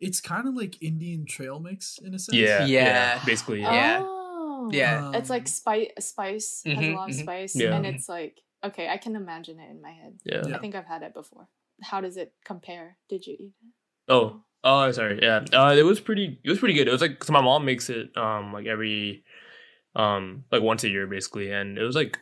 It's 0.00 0.20
kind 0.20 0.46
of 0.48 0.54
like 0.54 0.82
Indian 0.82 1.24
trail 1.26 1.58
mix 1.60 1.98
in 1.98 2.14
a 2.14 2.18
sense. 2.18 2.36
Yeah. 2.36 2.64
Yeah. 2.66 3.24
Basically. 3.24 3.60
Yeah. 3.62 3.72
Yeah. 3.72 3.98
Oh. 4.02 4.70
Yeah. 4.72 5.12
It's 5.14 5.30
like 5.30 5.42
Um, 5.42 5.46
spice. 5.46 5.90
Spice 6.00 6.62
has 6.64 6.78
a 6.78 6.80
Mhm, 6.80 6.94
lot 6.94 7.10
of 7.10 7.16
mhm. 7.16 7.22
spice, 7.22 7.54
Yeah. 7.56 7.76
and 7.76 7.86
it's 7.86 8.08
like 8.08 8.40
okay, 8.64 8.88
I 8.88 8.96
can 8.96 9.14
imagine 9.14 9.60
it 9.60 9.70
in 9.70 9.80
my 9.80 9.92
head. 9.92 10.18
Yeah. 10.24 10.42
Yeah. 10.48 10.56
I 10.56 10.58
think 10.58 10.74
I've 10.74 10.86
had 10.86 11.02
it 11.02 11.14
before. 11.14 11.48
How 11.82 12.00
does 12.00 12.16
it 12.16 12.32
compare? 12.44 12.96
Did 13.08 13.26
you 13.26 13.34
eat 13.38 13.54
it? 13.62 13.72
Oh. 14.12 14.42
Oh, 14.64 14.90
sorry. 14.90 15.20
Yeah. 15.22 15.44
Uh, 15.52 15.74
it 15.76 15.84
was 15.84 16.00
pretty. 16.00 16.40
It 16.42 16.48
was 16.50 16.58
pretty 16.58 16.74
good. 16.74 16.88
It 16.88 16.92
was 16.92 17.00
like 17.00 17.22
so 17.22 17.32
my 17.32 17.40
mom 17.40 17.64
makes 17.64 17.88
it 17.88 18.16
um 18.16 18.52
like 18.52 18.66
every 18.66 19.22
um 19.94 20.44
like 20.50 20.62
once 20.62 20.82
a 20.84 20.88
year 20.88 21.06
basically, 21.06 21.52
and 21.52 21.78
it 21.78 21.82
was 21.84 21.94
like 21.94 22.18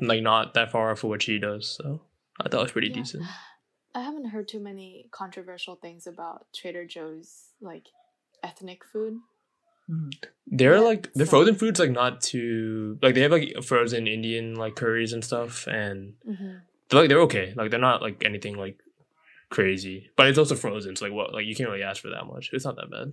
like 0.00 0.22
not 0.22 0.54
that 0.54 0.70
far 0.70 0.90
off 0.90 1.02
of 1.04 1.08
what 1.10 1.22
she 1.22 1.38
does. 1.38 1.66
So 1.68 2.02
I 2.40 2.48
thought 2.48 2.60
it 2.60 2.64
was 2.64 2.72
pretty 2.72 2.88
Yeah. 2.88 2.94
decent. 2.94 3.24
I 3.94 4.00
haven't 4.02 4.26
heard 4.26 4.46
too 4.48 4.60
many 4.60 5.06
controversial 5.10 5.74
things 5.76 6.06
about 6.06 6.46
Trader 6.54 6.84
Joe's 6.86 7.48
like 7.60 7.86
ethnic 8.42 8.84
food. 8.84 9.18
Mhm. 9.90 10.12
They're 10.46 10.74
Yeah, 10.76 10.80
like 10.80 11.12
their 11.14 11.26
so- 11.26 11.30
frozen 11.30 11.54
foods 11.56 11.80
like 11.80 11.90
not 11.90 12.20
too 12.20 12.98
like 13.02 13.14
they 13.14 13.22
have 13.22 13.32
like 13.32 13.62
frozen 13.64 14.06
Indian 14.06 14.54
like 14.54 14.76
curries 14.76 15.12
and 15.12 15.24
stuff, 15.24 15.66
and 15.66 16.14
Mm-hmm. 16.28 16.58
they're 16.88 17.00
like 17.00 17.08
they're 17.08 17.20
okay. 17.22 17.52
Like 17.56 17.70
they're 17.70 17.80
not 17.80 18.00
like 18.02 18.22
anything 18.24 18.56
like 18.56 18.78
crazy, 19.50 20.10
but 20.16 20.28
it's 20.28 20.38
also 20.38 20.54
frozen. 20.54 20.94
So 20.94 21.06
like 21.06 21.14
what 21.14 21.32
like 21.34 21.46
you 21.46 21.56
can't 21.56 21.68
really 21.70 21.82
ask 21.82 22.00
for 22.02 22.10
that 22.10 22.26
much. 22.26 22.50
It's 22.52 22.64
not 22.64 22.76
that 22.76 22.90
bad. 22.90 23.12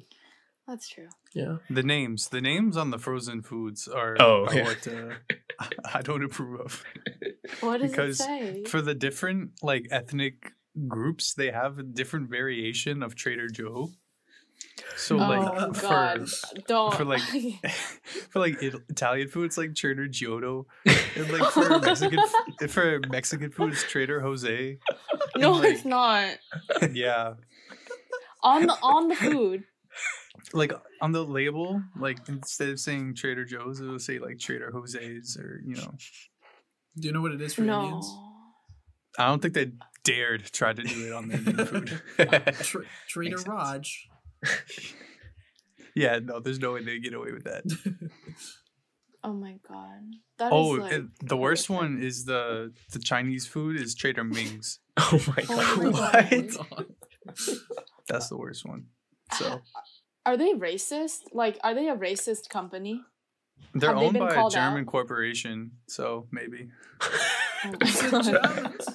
That's 0.68 0.90
true. 0.90 1.08
Yeah. 1.34 1.58
The 1.70 1.82
names, 1.82 2.28
the 2.28 2.42
names 2.42 2.76
on 2.76 2.92
the 2.92 2.98
frozen 3.00 3.42
foods 3.42 3.88
are, 3.88 4.18
Oh, 4.20 4.46
are 4.48 4.54
yeah. 4.54 4.64
what 4.66 4.88
uh, 4.88 5.66
I 5.94 6.02
don't 6.02 6.24
approve 6.26 6.60
of. 6.60 6.84
What 7.62 7.80
does 7.80 7.90
Because 7.92 8.20
it 8.20 8.24
say? 8.24 8.64
For 8.66 8.82
the 8.82 8.94
different 8.94 9.52
like 9.64 9.88
ethnic 9.92 10.52
groups, 10.88 11.34
they 11.34 11.52
have 11.52 11.80
a 11.80 11.84
different 11.84 12.30
variation 12.30 13.02
of 13.04 13.16
Trader 13.16 13.48
Joe. 13.48 13.90
So 14.96 15.16
oh 15.16 15.20
like 15.28 15.76
for 15.76 15.82
God! 15.82 16.28
Don't. 16.68 16.94
for, 16.96 17.06
like, 17.06 17.22
for 18.30 18.40
like 18.40 18.62
Italian 18.62 19.28
food, 19.28 19.46
it's 19.46 19.58
like 19.58 19.76
Trader 19.76 20.08
Giotto, 20.08 20.66
and 20.86 21.32
like 21.32 21.52
for 21.52 21.80
Mexican 21.80 22.20
for 22.68 23.00
Mexican 23.10 23.52
food, 23.52 23.74
it's 23.74 23.84
Trader 23.84 24.20
Jose. 24.22 24.78
no, 25.36 25.52
like- 25.54 25.74
it's 25.76 25.86
not 25.86 26.38
Yeah, 26.92 27.34
on 28.44 28.66
the 28.66 28.74
on 28.82 29.10
the 29.10 29.16
food. 29.16 29.64
like 30.54 30.72
on 31.02 31.12
the 31.12 31.24
label, 31.24 31.82
like 32.00 32.18
instead 32.28 32.70
of 32.70 32.80
saying 32.80 33.14
Trader 33.16 33.46
Joe's, 33.46 33.80
it 33.80 33.86
will 33.86 34.00
say 34.00 34.18
like 34.20 34.40
Trader 34.40 34.72
Jose's, 34.72 35.38
or 35.40 35.62
you 35.66 35.76
know. 35.76 35.94
Do 37.00 37.08
you 37.08 37.14
know 37.14 37.22
what 37.22 37.32
it 37.32 37.42
is 37.42 37.54
for 37.54 37.62
No. 37.62 37.84
Indians? 37.84 38.12
I 39.20 39.28
don't 39.28 39.40
think 39.42 39.54
they 39.54 39.72
dared 40.08 40.44
try 40.52 40.72
to 40.74 40.82
do 40.82 41.08
it 41.08 41.14
on 41.14 41.28
their 41.28 41.38
Indian 41.38 41.66
food. 41.66 42.02
Tra- 42.62 42.86
Trader 43.08 43.38
Raj. 43.46 44.08
Yeah, 45.96 46.20
no, 46.24 46.40
there's 46.40 46.60
no 46.60 46.74
way 46.74 46.84
they 46.84 47.00
get 47.00 47.14
away 47.14 47.32
with 47.32 47.44
that. 47.46 47.64
Oh 49.24 49.34
my 49.34 49.56
God! 49.68 50.04
That 50.38 50.52
oh, 50.54 50.76
is 50.76 50.80
oh, 50.80 50.84
like 50.84 50.94
and 50.94 51.10
the 51.24 51.36
worst 51.38 51.68
horrific. 51.68 51.96
one 51.96 52.02
is 52.04 52.26
the 52.26 52.72
the 52.94 53.00
Chinese 53.00 53.46
food 53.48 53.80
is 53.82 53.96
Trader 53.96 54.24
Ming's. 54.24 54.80
Oh 55.00 55.20
my 55.28 55.44
Oh 55.50 55.92
god. 55.92 56.32
my 56.32 56.42
God. 56.42 56.86
That's 58.08 58.30
the 58.30 58.38
worst 58.38 58.66
one. 58.66 58.86
So 59.34 59.62
Are 60.26 60.38
they 60.38 60.54
racist? 60.54 61.22
Like, 61.34 61.60
are 61.64 61.74
they 61.76 61.88
a 61.90 61.96
racist 61.96 62.50
company? 62.50 63.02
they're 63.74 63.90
Have 63.92 64.00
they 64.00 64.06
owned 64.06 64.14
been 64.14 64.28
by 64.28 64.36
a 64.46 64.50
German 64.50 64.82
out? 64.82 64.88
corporation, 64.88 65.72
so 65.88 66.28
maybe. 66.32 66.70
Oh 67.66 67.72
my 67.82 68.12
God. 68.12 68.24
Germans. 68.24 68.88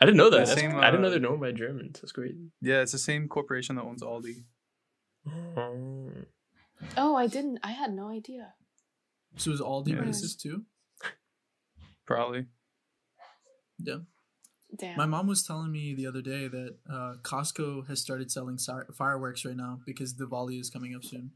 I 0.00 0.04
didn't 0.06 0.16
know 0.18 0.30
that. 0.30 0.40
The 0.40 0.54
That's- 0.54 0.60
same, 0.60 0.76
I 0.76 0.86
didn't 0.90 1.02
know 1.02 1.08
uh, 1.08 1.10
they're 1.10 1.20
known 1.20 1.40
by 1.40 1.52
Germans. 1.52 2.00
That's 2.00 2.12
great. 2.12 2.34
Yeah, 2.60 2.80
it's 2.82 2.92
the 2.92 2.98
same 2.98 3.28
corporation 3.28 3.76
that 3.76 3.82
owns 3.82 4.02
Aldi. 4.02 4.44
Oh, 6.96 7.16
I 7.16 7.26
didn't. 7.26 7.58
I 7.62 7.70
had 7.72 7.92
no 7.94 8.08
idea. 8.08 8.54
So 9.36 9.50
is 9.52 9.60
Aldi 9.60 9.88
Yeah. 9.90 9.96
racist 10.02 10.38
too? 10.40 10.64
Probably. 12.06 12.46
Yeah. 13.78 13.98
Damn. 14.76 14.96
My 14.96 15.06
mom 15.06 15.26
was 15.28 15.44
telling 15.46 15.70
me 15.70 15.94
the 15.94 16.06
other 16.06 16.20
day 16.22 16.48
that 16.48 16.76
uh, 16.90 17.14
Costco 17.22 17.86
has 17.86 18.00
started 18.00 18.30
selling 18.30 18.58
si- 18.58 18.72
fireworks 18.96 19.44
right 19.44 19.56
now 19.56 19.80
because 19.86 20.14
Diwali 20.14 20.60
is 20.60 20.68
coming 20.70 20.94
up 20.94 21.04
soon. 21.04 21.32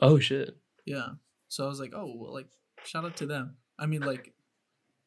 oh 0.00 0.18
shit. 0.18 0.56
Yeah. 0.86 1.08
So 1.48 1.64
I 1.64 1.68
was 1.68 1.78
like, 1.78 1.92
oh, 1.94 2.12
well, 2.16 2.32
like, 2.32 2.48
shout 2.84 3.04
out 3.04 3.16
to 3.18 3.26
them. 3.26 3.58
I 3.78 3.86
mean, 3.86 4.00
like, 4.00 4.32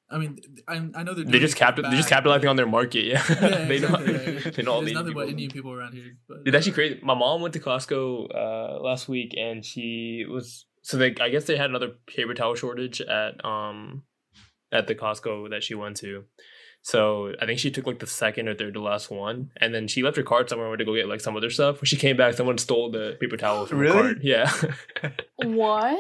I 0.10 0.18
mean, 0.18 0.40
I, 0.68 0.76
I 0.96 1.04
know 1.04 1.14
they're 1.14 1.26
They 1.26 1.40
just 1.40 1.56
it 1.56 1.60
capital. 1.60 1.90
They're 1.92 1.98
just 1.98 2.10
capitalizing 2.10 2.48
on 2.48 2.56
their 2.56 2.66
market. 2.68 3.06
Yeah. 3.06 3.24
Yeah, 3.30 3.36
they 3.66 3.80
know. 3.80 3.88
exactly, 3.88 4.14
right. 4.36 4.54
they 4.56 4.64
know 4.64 4.72
all 4.74 4.82
There's 4.82 4.94
the 4.94 5.00
nothing 5.04 5.08
Indian 5.10 5.14
but 5.14 5.20
people. 5.22 5.30
Indian 5.30 5.52
people 5.52 5.72
around 5.74 5.94
here. 5.94 6.18
But 6.30 6.38
It's 6.46 6.56
actually 6.56 6.72
crazy. 6.72 7.00
My 7.04 7.14
mom 7.14 7.42
went 7.42 7.54
to 7.56 7.60
Costco 7.60 8.28
uh, 8.34 8.80
last 8.82 9.10
week, 9.10 9.34
and 9.38 9.66
she 9.66 10.26
was 10.30 10.66
so 10.82 10.98
they. 10.98 11.14
I 11.20 11.30
guess 11.30 11.46
they 11.46 11.58
had 11.58 11.70
another 11.70 11.92
paper 12.08 12.34
towel 12.34 12.56
shortage 12.56 13.02
at 13.02 13.44
um 13.44 14.04
at 14.72 14.88
the 14.88 14.96
Costco 14.96 15.50
that 15.50 15.64
she 15.64 15.76
went 15.76 15.98
to. 15.98 16.24
So 16.84 17.34
I 17.42 17.46
think 17.46 17.60
she 17.60 17.70
took 17.70 17.86
like 17.86 18.00
the 18.00 18.08
second 18.08 18.48
or 18.48 18.56
third 18.56 18.76
to 18.76 18.82
last 18.82 19.12
one, 19.12 19.52
and 19.60 19.76
then 19.76 19.90
she 19.90 20.04
left 20.04 20.16
her 20.16 20.24
cart 20.24 20.50
somewhere 20.50 20.70
went 20.70 20.80
to 20.80 20.86
go 20.86 20.96
get 20.96 21.10
like 21.10 21.20
some 21.20 21.36
other 21.36 21.50
stuff. 21.50 21.82
When 21.82 21.86
she 21.86 21.98
came 21.98 22.16
back, 22.16 22.34
someone 22.36 22.58
stole 22.58 22.92
the 22.92 23.18
paper 23.20 23.36
towel 23.36 23.66
from 23.66 23.80
Really? 23.80 23.98
her 23.98 24.04
cart. 24.04 24.18
Yeah, 24.22 24.50
what? 25.36 26.00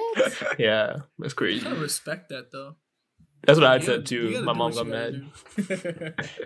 yeah, 0.60 0.98
that's 1.20 1.34
crazy. 1.34 1.64
gotta 1.64 1.76
respect 1.76 2.30
that 2.30 2.52
though. 2.54 2.76
That's 3.48 3.58
what 3.60 3.68
I 3.68 3.78
You 3.78 3.82
said 3.82 3.92
gotta- 4.04 4.04
too. 4.04 4.44
My 4.44 4.54
mom 4.54 4.72
what 4.74 4.76
got 4.76 4.88
mad. 4.88 6.14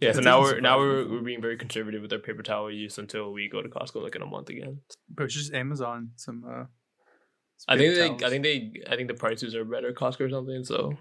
Yeah, 0.00 0.12
so 0.12 0.20
now 0.20 0.40
we're 0.40 0.60
now 0.60 0.78
we're 0.78 1.08
we're 1.08 1.22
being 1.22 1.42
very 1.42 1.56
conservative 1.56 2.02
with 2.02 2.12
our 2.12 2.20
paper 2.20 2.44
towel 2.44 2.70
use 2.70 2.98
until 2.98 3.32
we 3.32 3.48
go 3.48 3.62
to 3.62 3.68
Costco 3.68 4.00
like 4.00 4.14
in 4.14 4.22
a 4.22 4.26
month 4.26 4.48
again. 4.48 4.80
Purchase 5.16 5.50
Amazon 5.52 6.10
some 6.14 6.44
uh 6.48 6.66
some 7.56 7.66
I 7.66 7.76
think 7.76 7.94
paper 7.96 8.16
they, 8.18 8.24
I 8.26 8.30
think 8.30 8.44
they, 8.44 8.92
I 8.92 8.94
think 8.96 9.08
the 9.08 9.14
prices 9.14 9.56
are 9.56 9.64
better 9.64 9.88
at 9.88 9.96
Costco 9.96 10.20
or 10.20 10.30
something. 10.30 10.62
So, 10.62 10.92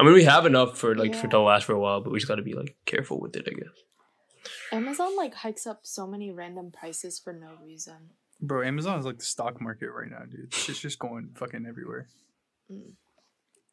I 0.00 0.02
mean, 0.02 0.14
we 0.14 0.24
have 0.24 0.46
enough 0.46 0.78
for 0.78 0.94
like 0.94 1.14
for 1.14 1.28
to 1.28 1.40
last 1.40 1.64
for 1.64 1.74
a 1.74 1.78
while, 1.78 2.00
but 2.00 2.10
we 2.10 2.18
just 2.18 2.28
got 2.28 2.36
to 2.36 2.42
be 2.42 2.54
like 2.54 2.74
careful 2.86 3.20
with 3.20 3.36
it, 3.36 3.46
I 3.46 3.50
guess. 3.52 4.52
Amazon 4.72 5.14
like 5.14 5.34
hikes 5.34 5.66
up 5.66 5.80
so 5.82 6.06
many 6.06 6.30
random 6.30 6.70
prices 6.72 7.18
for 7.18 7.34
no 7.34 7.50
reason. 7.62 8.12
Bro, 8.40 8.66
Amazon 8.66 8.98
is 8.98 9.04
like 9.04 9.18
the 9.18 9.26
stock 9.26 9.60
market 9.60 9.90
right 9.90 10.10
now, 10.10 10.24
dude. 10.24 10.54
It's 10.70 10.80
just 10.80 10.98
going 10.98 11.32
fucking 11.34 11.66
everywhere. 11.68 12.08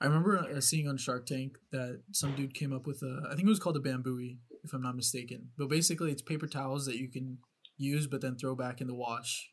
I 0.01 0.05
remember 0.05 0.38
uh, 0.38 0.62
seeing 0.62 0.88
on 0.88 0.97
Shark 0.97 1.25
Tank 1.25 1.57
that 1.71 2.01
some 2.12 2.35
dude 2.35 2.53
came 2.53 2.71
up 2.73 2.88
with 2.88 3.01
a, 3.01 3.23
I 3.27 3.35
think 3.35 3.47
it 3.47 3.49
was 3.49 3.59
called 3.59 3.75
a 3.75 3.81
Bambooee, 3.81 4.38
if 4.63 4.73
I'm 4.73 4.81
not 4.81 4.95
mistaken. 4.95 5.49
But 5.57 5.69
basically, 5.69 6.12
it's 6.12 6.21
paper 6.21 6.47
towels 6.47 6.85
that 6.85 6.97
you 6.97 7.09
can 7.09 7.39
use 7.77 8.07
but 8.07 8.21
then 8.21 8.38
throw 8.38 8.55
back 8.55 8.81
in 8.81 8.88
the 8.88 8.93
wash, 8.93 9.49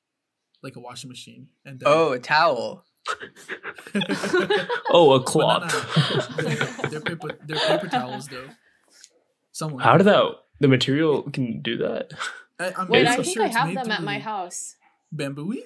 like 0.62 0.76
a 0.76 0.80
washing 0.80 1.09
machine. 1.09 1.48
And 1.64 1.80
then, 1.80 1.88
Oh, 1.88 2.12
a 2.12 2.18
towel. 2.18 2.85
Oh, 4.90 5.12
a 5.12 5.22
cloth. 5.22 5.72
no, 6.37 6.42
no, 6.42 6.48
they're, 6.48 6.90
they're 6.90 7.00
paper, 7.00 7.28
they're 7.44 7.59
paper 7.59 7.88
towels 7.88 8.28
though. 8.28 8.48
Someone. 9.52 9.82
How 9.82 9.96
did 9.96 10.04
that? 10.04 10.24
The 10.61 10.68
material 10.68 11.23
can 11.31 11.60
do 11.62 11.79
that? 11.79 12.12
I, 12.58 12.73
I'm 12.77 12.88
Wait, 12.88 13.06
I 13.06 13.16
think 13.16 13.29
sure 13.29 13.44
I 13.44 13.48
have 13.48 13.75
them 13.75 13.90
at 13.90 14.02
my 14.02 14.18
house. 14.18 14.77
Bambooee? 15.12 15.62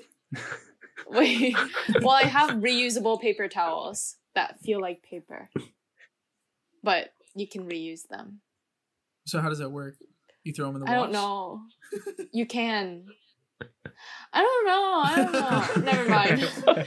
Wait, 1.09 1.57
well, 2.03 2.11
I 2.11 2.25
have 2.25 2.51
reusable 2.51 3.21
paper 3.21 3.49
towels 3.49 4.17
that 4.35 4.61
feel 4.61 4.81
like 4.81 5.03
paper, 5.03 5.49
but 6.83 7.11
you 7.35 7.47
can 7.49 7.69
reuse 7.69 8.07
them. 8.09 8.41
So 9.27 9.41
how 9.41 9.49
does 9.49 9.59
that 9.59 9.71
work? 9.71 9.97
You 10.45 10.53
throw 10.53 10.67
them 10.67 10.77
in 10.77 10.81
the 10.83 10.91
I 10.91 10.99
wash? 10.99 11.05
don't 11.07 11.13
know. 11.13 11.61
You 12.33 12.47
can. 12.47 13.07
I 14.33 14.41
don't 14.41 14.67
know. 14.67 15.03
I 15.05 15.17
don't 15.17 15.33
know. 15.33 15.83
Never 15.93 16.09
mind. 16.09 16.49
but 16.65 16.87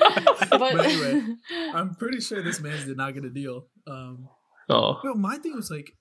But 0.49 0.85
anyway, 0.85 1.35
I'm 1.73 1.95
pretty 1.95 2.19
sure 2.21 2.41
this 2.41 2.59
man 2.61 2.85
did 2.87 2.97
not 2.97 3.13
get 3.13 3.25
a 3.25 3.29
deal. 3.29 3.67
Um, 3.85 4.29
Oh, 4.69 4.99
No, 5.03 5.13
my 5.13 5.37
thing 5.37 5.55
was 5.55 5.69
like, 5.69 5.95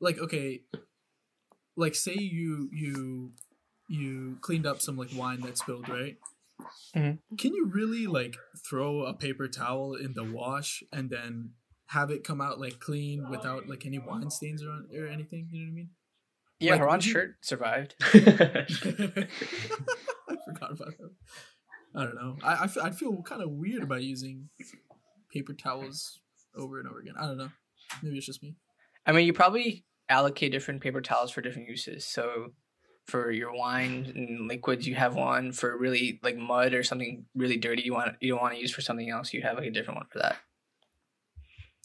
like 0.00 0.18
okay, 0.18 0.62
like 1.76 1.94
say 1.94 2.14
you 2.14 2.70
you 2.72 3.32
you 3.88 4.38
cleaned 4.40 4.66
up 4.66 4.80
some 4.80 4.96
like 4.96 5.10
wine 5.14 5.40
that 5.42 5.58
spilled, 5.58 5.88
right? 5.90 6.16
Mhm. 6.96 7.18
Can 7.38 7.54
you 7.54 7.70
really 7.72 8.06
like 8.06 8.36
throw 8.68 9.02
a 9.04 9.14
paper 9.14 9.48
towel 9.48 9.94
in 9.94 10.14
the 10.14 10.24
wash 10.24 10.82
and 10.92 11.10
then 11.10 11.52
have 11.88 12.10
it 12.10 12.24
come 12.24 12.40
out 12.40 12.58
like 12.60 12.80
clean 12.80 13.28
without 13.28 13.68
like 13.68 13.84
any 13.86 13.98
wine 13.98 14.30
stains 14.30 14.62
or 14.62 14.84
or 14.96 15.06
anything? 15.06 15.48
You 15.50 15.60
know 15.60 15.66
what 15.66 15.72
I 15.72 15.74
mean? 15.74 15.90
Yeah, 16.60 16.70
Like, 16.72 16.80
Haran's 16.80 17.04
would 17.04 17.06
you- 17.06 17.12
shirt 17.12 17.36
survived. 17.42 17.94
I 18.00 18.66
forgot 20.44 20.72
about 20.72 20.96
that. 20.98 21.10
I 21.94 22.04
don't 22.04 22.14
know. 22.14 22.36
I 22.42 22.64
I 22.64 22.66
feel, 22.66 22.82
I'd 22.82 22.96
feel 22.96 23.22
kind 23.22 23.42
of 23.42 23.50
weird 23.50 23.82
about 23.82 24.02
using 24.02 24.48
paper 25.32 25.52
towels 25.52 26.20
over 26.56 26.78
and 26.78 26.88
over 26.88 27.00
again. 27.00 27.14
I 27.18 27.26
don't 27.26 27.38
know. 27.38 27.50
Maybe 28.02 28.16
it's 28.16 28.26
just 28.26 28.42
me. 28.42 28.56
I 29.06 29.12
mean, 29.12 29.26
you 29.26 29.32
probably 29.32 29.84
allocate 30.08 30.52
different 30.52 30.82
paper 30.82 31.00
towels 31.00 31.30
for 31.30 31.40
different 31.40 31.68
uses. 31.68 32.06
So 32.06 32.54
for 33.06 33.30
your 33.30 33.54
wine 33.54 34.12
and 34.14 34.48
liquids, 34.48 34.86
you 34.86 34.94
have 34.94 35.14
one 35.14 35.52
for 35.52 35.76
really 35.76 36.20
like 36.22 36.36
mud 36.36 36.72
or 36.74 36.82
something 36.82 37.26
really 37.34 37.56
dirty. 37.56 37.82
You 37.82 37.92
want 37.92 38.16
you 38.20 38.32
don't 38.32 38.40
want 38.42 38.54
to 38.54 38.60
use 38.60 38.72
for 38.72 38.80
something 38.80 39.10
else. 39.10 39.32
You 39.32 39.42
have 39.42 39.56
like 39.56 39.66
a 39.66 39.70
different 39.70 39.98
one 39.98 40.06
for 40.10 40.18
that. 40.20 40.36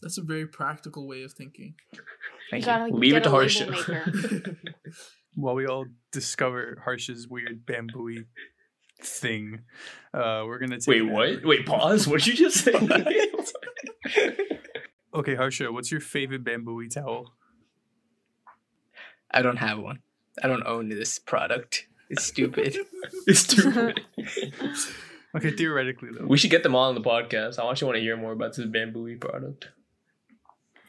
That's 0.00 0.16
a 0.18 0.22
very 0.22 0.46
practical 0.46 1.06
way 1.06 1.22
of 1.24 1.32
thinking. 1.32 1.74
Thank 2.50 2.64
you 2.66 2.72
you. 2.72 2.78
gotta 2.78 2.94
Leave 2.94 3.14
it 3.16 3.24
to 3.24 3.28
a 3.28 3.32
label 3.32 3.72
Harsha. 3.74 4.56
While 5.34 5.54
we 5.54 5.66
all 5.66 5.84
discover 6.10 6.78
Harsh's 6.84 7.28
weird 7.28 7.64
bamboo 7.66 8.24
thing, 9.02 9.60
uh, 10.14 10.42
we're 10.46 10.58
gonna 10.58 10.78
take 10.80 10.88
Wait, 10.88 11.02
a- 11.02 11.04
what? 11.04 11.44
Wait, 11.44 11.66
pause. 11.66 12.08
What 12.08 12.22
did 12.22 12.38
you 12.38 12.48
just 12.48 12.64
say? 12.64 12.72
Okay, 15.12 15.34
Harsha, 15.34 15.72
what's 15.72 15.90
your 15.90 16.00
favorite 16.00 16.44
bamboo 16.44 16.86
towel? 16.88 17.32
I 19.28 19.42
don't 19.42 19.56
have 19.56 19.78
one. 19.80 20.02
I 20.42 20.46
don't 20.48 20.66
own 20.66 20.88
this 20.88 21.18
product. 21.18 21.86
It's 22.08 22.24
stupid. 22.24 22.76
it's 23.26 23.40
stupid. 23.40 24.00
Okay, 25.32 25.52
theoretically 25.52 26.08
though. 26.18 26.26
we 26.26 26.36
should 26.36 26.50
get 26.50 26.64
them 26.64 26.74
all 26.74 26.88
on 26.88 26.96
the 26.96 27.00
podcast. 27.00 27.60
I 27.60 27.70
actually 27.70 27.86
want 27.86 27.96
to 27.98 28.00
hear 28.02 28.16
more 28.16 28.32
about 28.32 28.56
this 28.56 28.66
bamboo 28.66 29.16
product. 29.18 29.68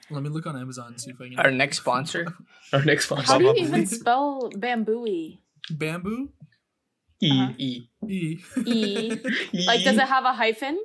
Let 0.10 0.24
me 0.24 0.30
look 0.30 0.48
on 0.48 0.58
Amazon 0.58 0.88
and 0.88 1.00
see 1.00 1.12
if 1.12 1.22
I 1.22 1.30
can. 1.30 1.39
Our 1.39 1.52
next 1.52 1.78
sponsor. 1.78 2.26
Our 2.74 2.84
next 2.84 3.06
sponsor. 3.06 3.34
How 3.34 3.38
do 3.38 3.46
you 3.46 3.54
even 3.58 3.86
spell 3.86 4.50
Bambooee? 4.58 5.42
Bamboo 5.70 6.30
E. 7.22 7.30
Uh-huh. 7.32 7.54
E. 7.60 7.88
E. 8.08 8.39
E. 8.66 9.10
Like, 9.68 9.84
does 9.84 9.98
it 9.98 10.08
have 10.08 10.26
a 10.26 10.34
hyphen? 10.34 10.80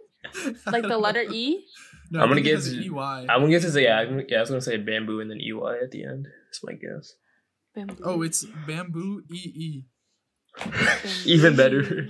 Like 0.67 0.83
the 0.83 0.99
letter 0.99 1.23
E? 1.23 1.65
No, 2.11 2.21
I'm 2.21 2.25
I 2.25 2.27
gonna 2.29 2.35
think 2.35 2.47
it 2.47 2.51
get 2.51 2.55
has 2.57 2.67
an 2.69 2.83
to- 2.83 2.95
EY. 2.95 3.27
I'm 3.29 3.41
gonna 3.41 3.49
guess 3.49 3.65
it's 3.65 3.77
yeah. 3.77 3.99
I'm, 4.01 4.21
yeah, 4.29 4.37
I 4.37 4.41
was 4.41 4.51
gonna 4.51 4.61
say 4.61 4.77
bamboo 4.77 5.21
and 5.21 5.31
then 5.31 5.41
EY 5.41 5.79
at 5.83 5.91
the 5.93 6.05
end. 6.05 6.29
That's 6.49 6.63
my 6.63 6.75
guess. 6.75 7.15
Bamboo. 7.77 8.03
Oh, 8.05 8.23
it's 8.23 8.45
bamboo 8.67 9.23
E 9.31 9.83
Even 11.27 11.55
better. 11.57 12.09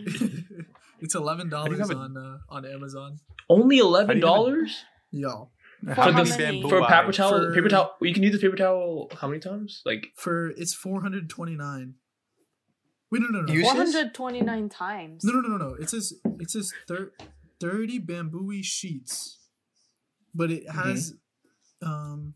It's 1.01 1.15
eleven 1.15 1.51
How 1.51 1.65
do 1.65 1.73
you 1.73 1.77
dollars 1.79 1.91
on 1.91 2.17
uh, 2.17 2.39
on 2.49 2.65
Amazon. 2.65 3.19
Only 3.51 3.79
eleven 3.79 4.21
dollars 4.21 4.85
Yo, 5.11 5.51
For 5.85 5.95
How 5.95 6.03
how 6.13 6.19
does 6.23 6.31
many? 6.39 6.61
bamboo 6.63 6.69
for 6.69 6.81
paper 6.87 7.13
towel. 7.13 7.31
For- 7.31 7.53
Paper 7.55 7.69
towel. 7.69 7.97
You 8.01 8.15
can 8.15 8.23
use 8.23 8.33
the 8.33 8.39
paper 8.39 8.57
towel 8.57 9.11
how 9.21 9.27
many 9.29 9.41
times? 9.41 9.83
Like 9.85 10.09
for 10.17 10.51
it's 10.51 10.73
four 10.75 11.03
hundred 11.03 11.29
twenty 11.29 11.57
nine. 11.57 11.95
Wait, 13.11 13.23
no, 13.23 13.29
no, 13.29 13.43
no, 13.43 13.53
You- 13.53 13.63
Four 13.63 13.75
Uses? 13.75 13.95
hundred 13.95 14.15
twenty-nine 14.15 14.69
times. 14.69 15.23
no, 15.25 15.33
no, 15.33 15.41
no, 15.41 15.57
no, 15.57 15.69
no. 15.71 15.75
It 15.75 15.91
says 15.91 16.13
it 16.41 16.51
says 16.51 16.73
thir- 16.89 17.13
thirty 17.61 17.99
bamboo 17.99 18.63
sheets, 18.63 19.39
but 20.35 20.51
it 20.51 20.69
has, 20.71 21.15
um, 21.83 22.35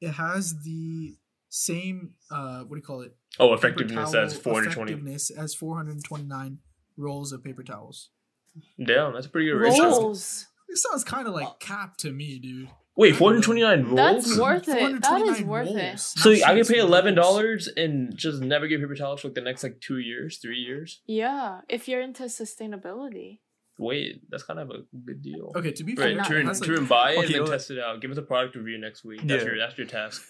it 0.00 0.10
has 0.12 0.54
the 0.64 1.16
same 1.54 2.14
uh, 2.30 2.60
what 2.60 2.70
do 2.70 2.76
you 2.76 2.82
call 2.82 3.02
it? 3.02 3.14
oh, 3.38 3.52
effectiveness 3.52 4.12
towel 4.12 4.24
as 4.24 4.36
420. 4.36 4.92
Effectiveness 4.92 5.30
as 5.30 5.54
four 5.54 5.76
hundred 5.76 6.02
twenty 6.02 6.24
nine 6.24 6.58
rolls 6.96 7.30
of 7.32 7.44
paper 7.44 7.62
towels. 7.62 8.08
Damn, 8.82 9.12
that's 9.12 9.26
a 9.26 9.28
pretty 9.28 9.48
good 9.50 9.56
ratio. 9.58 9.84
Rolls. 9.84 10.46
It 10.68 10.78
sounds 10.78 11.04
kind 11.04 11.28
of 11.28 11.34
like 11.34 11.60
cap 11.60 11.98
to 11.98 12.10
me, 12.10 12.38
dude. 12.38 12.70
Wait, 12.96 13.16
429 13.16 13.84
rolls. 13.84 13.96
That's 13.96 14.38
worth 14.38 14.68
it. 14.68 15.00
That 15.02 15.22
is 15.22 15.40
429 15.40 15.46
worth 15.46 15.68
it. 15.68 15.98
So 15.98 16.30
not 16.30 16.48
I 16.48 16.54
can 16.56 16.64
pay 16.66 16.78
eleven 16.78 17.14
dollars 17.14 17.68
and 17.68 18.16
just 18.16 18.40
never 18.42 18.66
get 18.66 18.80
paper 18.80 18.94
towels 18.94 19.20
for 19.20 19.28
like 19.28 19.34
the 19.34 19.40
next 19.42 19.62
like 19.62 19.80
two 19.80 19.98
years, 19.98 20.38
three 20.38 20.58
years. 20.58 21.00
Yeah, 21.06 21.60
if 21.68 21.86
you're 21.88 22.00
into 22.00 22.24
sustainability. 22.24 23.40
Wait, 23.78 24.22
that's 24.30 24.42
kind 24.42 24.60
of 24.60 24.70
a 24.70 24.84
good 25.06 25.22
deal. 25.22 25.52
Okay, 25.56 25.72
to 25.72 25.84
be 25.84 25.92
Right, 25.94 26.08
fair, 26.08 26.14
not- 26.16 26.26
turn, 26.26 26.42
it 26.42 26.46
has, 26.46 26.60
like- 26.60 26.68
turn 26.68 26.84
buy 26.86 27.12
it 27.12 27.18
Okay, 27.24 27.34
and 27.38 27.46
then 27.46 27.52
test 27.52 27.70
it 27.70 27.78
out. 27.78 28.00
Give 28.02 28.10
us 28.10 28.18
a 28.18 28.22
product 28.22 28.54
review 28.56 28.78
next 28.78 29.04
week. 29.04 29.20
That's 29.24 29.42
Yeah. 29.42 29.50
your 29.50 29.58
that's 29.58 29.76
your 29.78 29.86
task. 29.86 30.22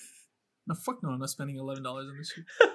No, 0.66 0.74
fuck 0.74 1.02
no, 1.02 1.10
I'm 1.10 1.18
not 1.18 1.30
spending 1.30 1.56
eleven 1.56 1.82
dollars 1.82 2.08
on 2.08 2.16
this 2.18 2.32
shit. 2.32 2.44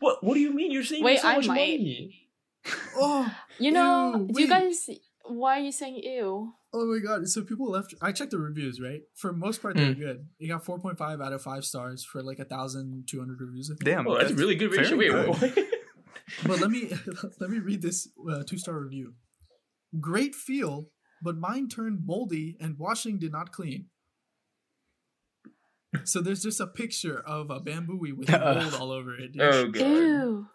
what 0.00 0.22
What 0.22 0.34
do 0.34 0.40
you 0.40 0.52
mean? 0.54 0.70
You're 0.70 0.84
saving 0.84 1.04
Wait, 1.04 1.20
so 1.20 1.28
I 1.28 1.36
much 1.36 1.46
might. 1.48 1.54
money. 1.56 2.28
Oh, 2.96 3.28
You 3.58 3.72
know, 3.72 4.26
Ew, 4.28 4.34
do 4.34 4.42
you 4.42 4.48
guys 4.48 4.88
why 5.24 5.58
are 5.58 5.62
you 5.62 5.72
saying 5.72 5.96
ew? 6.02 6.52
oh 6.74 6.86
my 6.86 6.98
god! 6.98 7.26
So 7.28 7.42
people 7.42 7.70
left. 7.70 7.94
I 8.02 8.12
checked 8.12 8.30
the 8.32 8.38
reviews, 8.38 8.80
right? 8.80 9.00
For 9.14 9.32
most 9.32 9.62
part, 9.62 9.76
Hmm. 9.76 9.84
they're 9.84 9.94
good. 9.94 10.26
You 10.38 10.48
got 10.48 10.64
four 10.64 10.78
point 10.78 10.98
five 10.98 11.20
out 11.20 11.32
of 11.32 11.40
five 11.42 11.64
stars 11.64 12.04
for 12.04 12.22
like 12.22 12.38
a 12.38 12.44
thousand 12.44 13.04
two 13.08 13.18
hundred 13.20 13.40
reviews. 13.40 13.70
Damn, 13.82 14.06
Oh, 14.06 14.18
that's 14.18 14.32
a 14.32 14.34
really 14.34 14.54
good 14.56 14.72
ratio. 14.72 14.96
very 14.96 15.10
Wait, 15.12 15.40
good. 15.40 15.56
what? 15.56 15.68
But 16.46 16.60
let 16.60 16.70
me 16.70 16.90
let 17.40 17.50
me 17.50 17.58
read 17.58 17.82
this 17.82 18.08
uh, 18.30 18.42
two 18.44 18.58
star 18.58 18.78
review. 18.78 19.14
Great 20.00 20.34
feel, 20.34 20.88
but 21.22 21.36
mine 21.36 21.68
turned 21.68 22.00
moldy 22.06 22.56
and 22.60 22.78
washing 22.78 23.18
did 23.18 23.32
not 23.32 23.52
clean. 23.52 23.86
So 26.04 26.20
there's 26.20 26.42
just 26.42 26.60
a 26.60 26.66
picture 26.66 27.20
of 27.26 27.50
a 27.50 27.60
bamboo 27.60 27.96
with 28.16 28.28
mold 28.30 28.74
all 28.80 28.90
over 28.92 29.14
it. 29.14 29.32
dude. 29.32 29.42
oh 29.42 29.66
god. 29.68 29.80
Ew. 29.80 30.46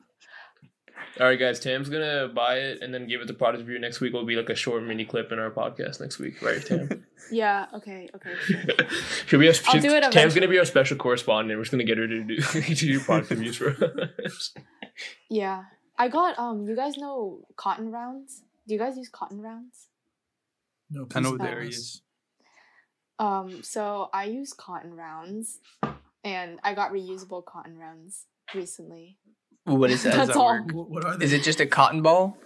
All 1.19 1.27
right, 1.27 1.39
guys. 1.39 1.59
Tam's 1.59 1.89
gonna 1.89 2.27
buy 2.27 2.55
it 2.57 2.81
and 2.81 2.93
then 2.93 3.07
give 3.07 3.21
it 3.21 3.27
the 3.27 3.33
product 3.33 3.61
review 3.61 3.79
next 3.79 4.01
week. 4.01 4.13
Will 4.13 4.25
be 4.25 4.35
like 4.35 4.49
a 4.49 4.55
short 4.55 4.83
mini 4.83 5.05
clip 5.05 5.31
in 5.31 5.39
our 5.39 5.49
podcast 5.51 5.99
next 5.99 6.19
week, 6.19 6.41
right, 6.41 6.63
Tam? 6.65 7.05
Yeah, 7.31 7.65
okay, 7.73 8.07
okay. 8.15 8.33
sure. 8.45 8.61
Should 9.27 9.39
be 9.41 9.47
a, 9.47 9.49
I'll 9.49 9.53
she's- 9.53 9.83
do 9.83 9.93
it 9.95 10.11
Tam's 10.11 10.33
gonna 10.33 10.47
be 10.47 10.59
our 10.59 10.65
special 10.65 10.95
correspondent. 10.97 11.57
We're 11.57 11.63
just 11.63 11.71
gonna 11.71 11.83
get 11.83 11.97
her 11.97 12.07
to 12.07 12.23
do 12.23 12.37
to 12.39 12.73
do 12.75 12.99
product 13.01 13.31
reviews 13.31 13.57
for 13.57 13.69
us. 14.25 14.53
Yeah. 15.29 15.63
I 15.97 16.07
got 16.09 16.37
um 16.39 16.67
you 16.67 16.75
guys 16.75 16.97
know 16.97 17.41
cotton 17.57 17.91
rounds? 17.91 18.43
Do 18.67 18.73
you 18.75 18.79
guys 18.79 18.95
use 18.97 19.09
cotton 19.09 19.41
rounds? 19.41 19.87
No, 20.89 21.07
I 21.13 21.19
know 21.19 21.31
please 21.31 21.37
the 21.39 21.43
tell 21.43 21.53
area 21.53 21.69
us. 21.69 21.75
is. 21.75 22.01
Um 23.19 23.63
so 23.63 24.09
I 24.13 24.25
use 24.25 24.53
cotton 24.53 24.93
rounds 24.93 25.59
and 26.23 26.59
I 26.63 26.73
got 26.73 26.91
reusable 26.91 27.43
cotton 27.45 27.77
rounds 27.77 28.25
recently. 28.53 29.17
What 29.65 29.89
is 29.91 30.03
that? 30.03 30.09
does 30.15 30.27
That's 30.27 30.37
that 30.37 30.43
all. 30.43 30.53
work? 30.53 30.71
What, 30.73 30.89
what 30.89 31.05
are 31.05 31.17
they? 31.17 31.25
Is 31.25 31.33
it 31.33 31.43
just 31.43 31.59
a 31.59 31.65
cotton 31.65 32.01
ball? 32.01 32.37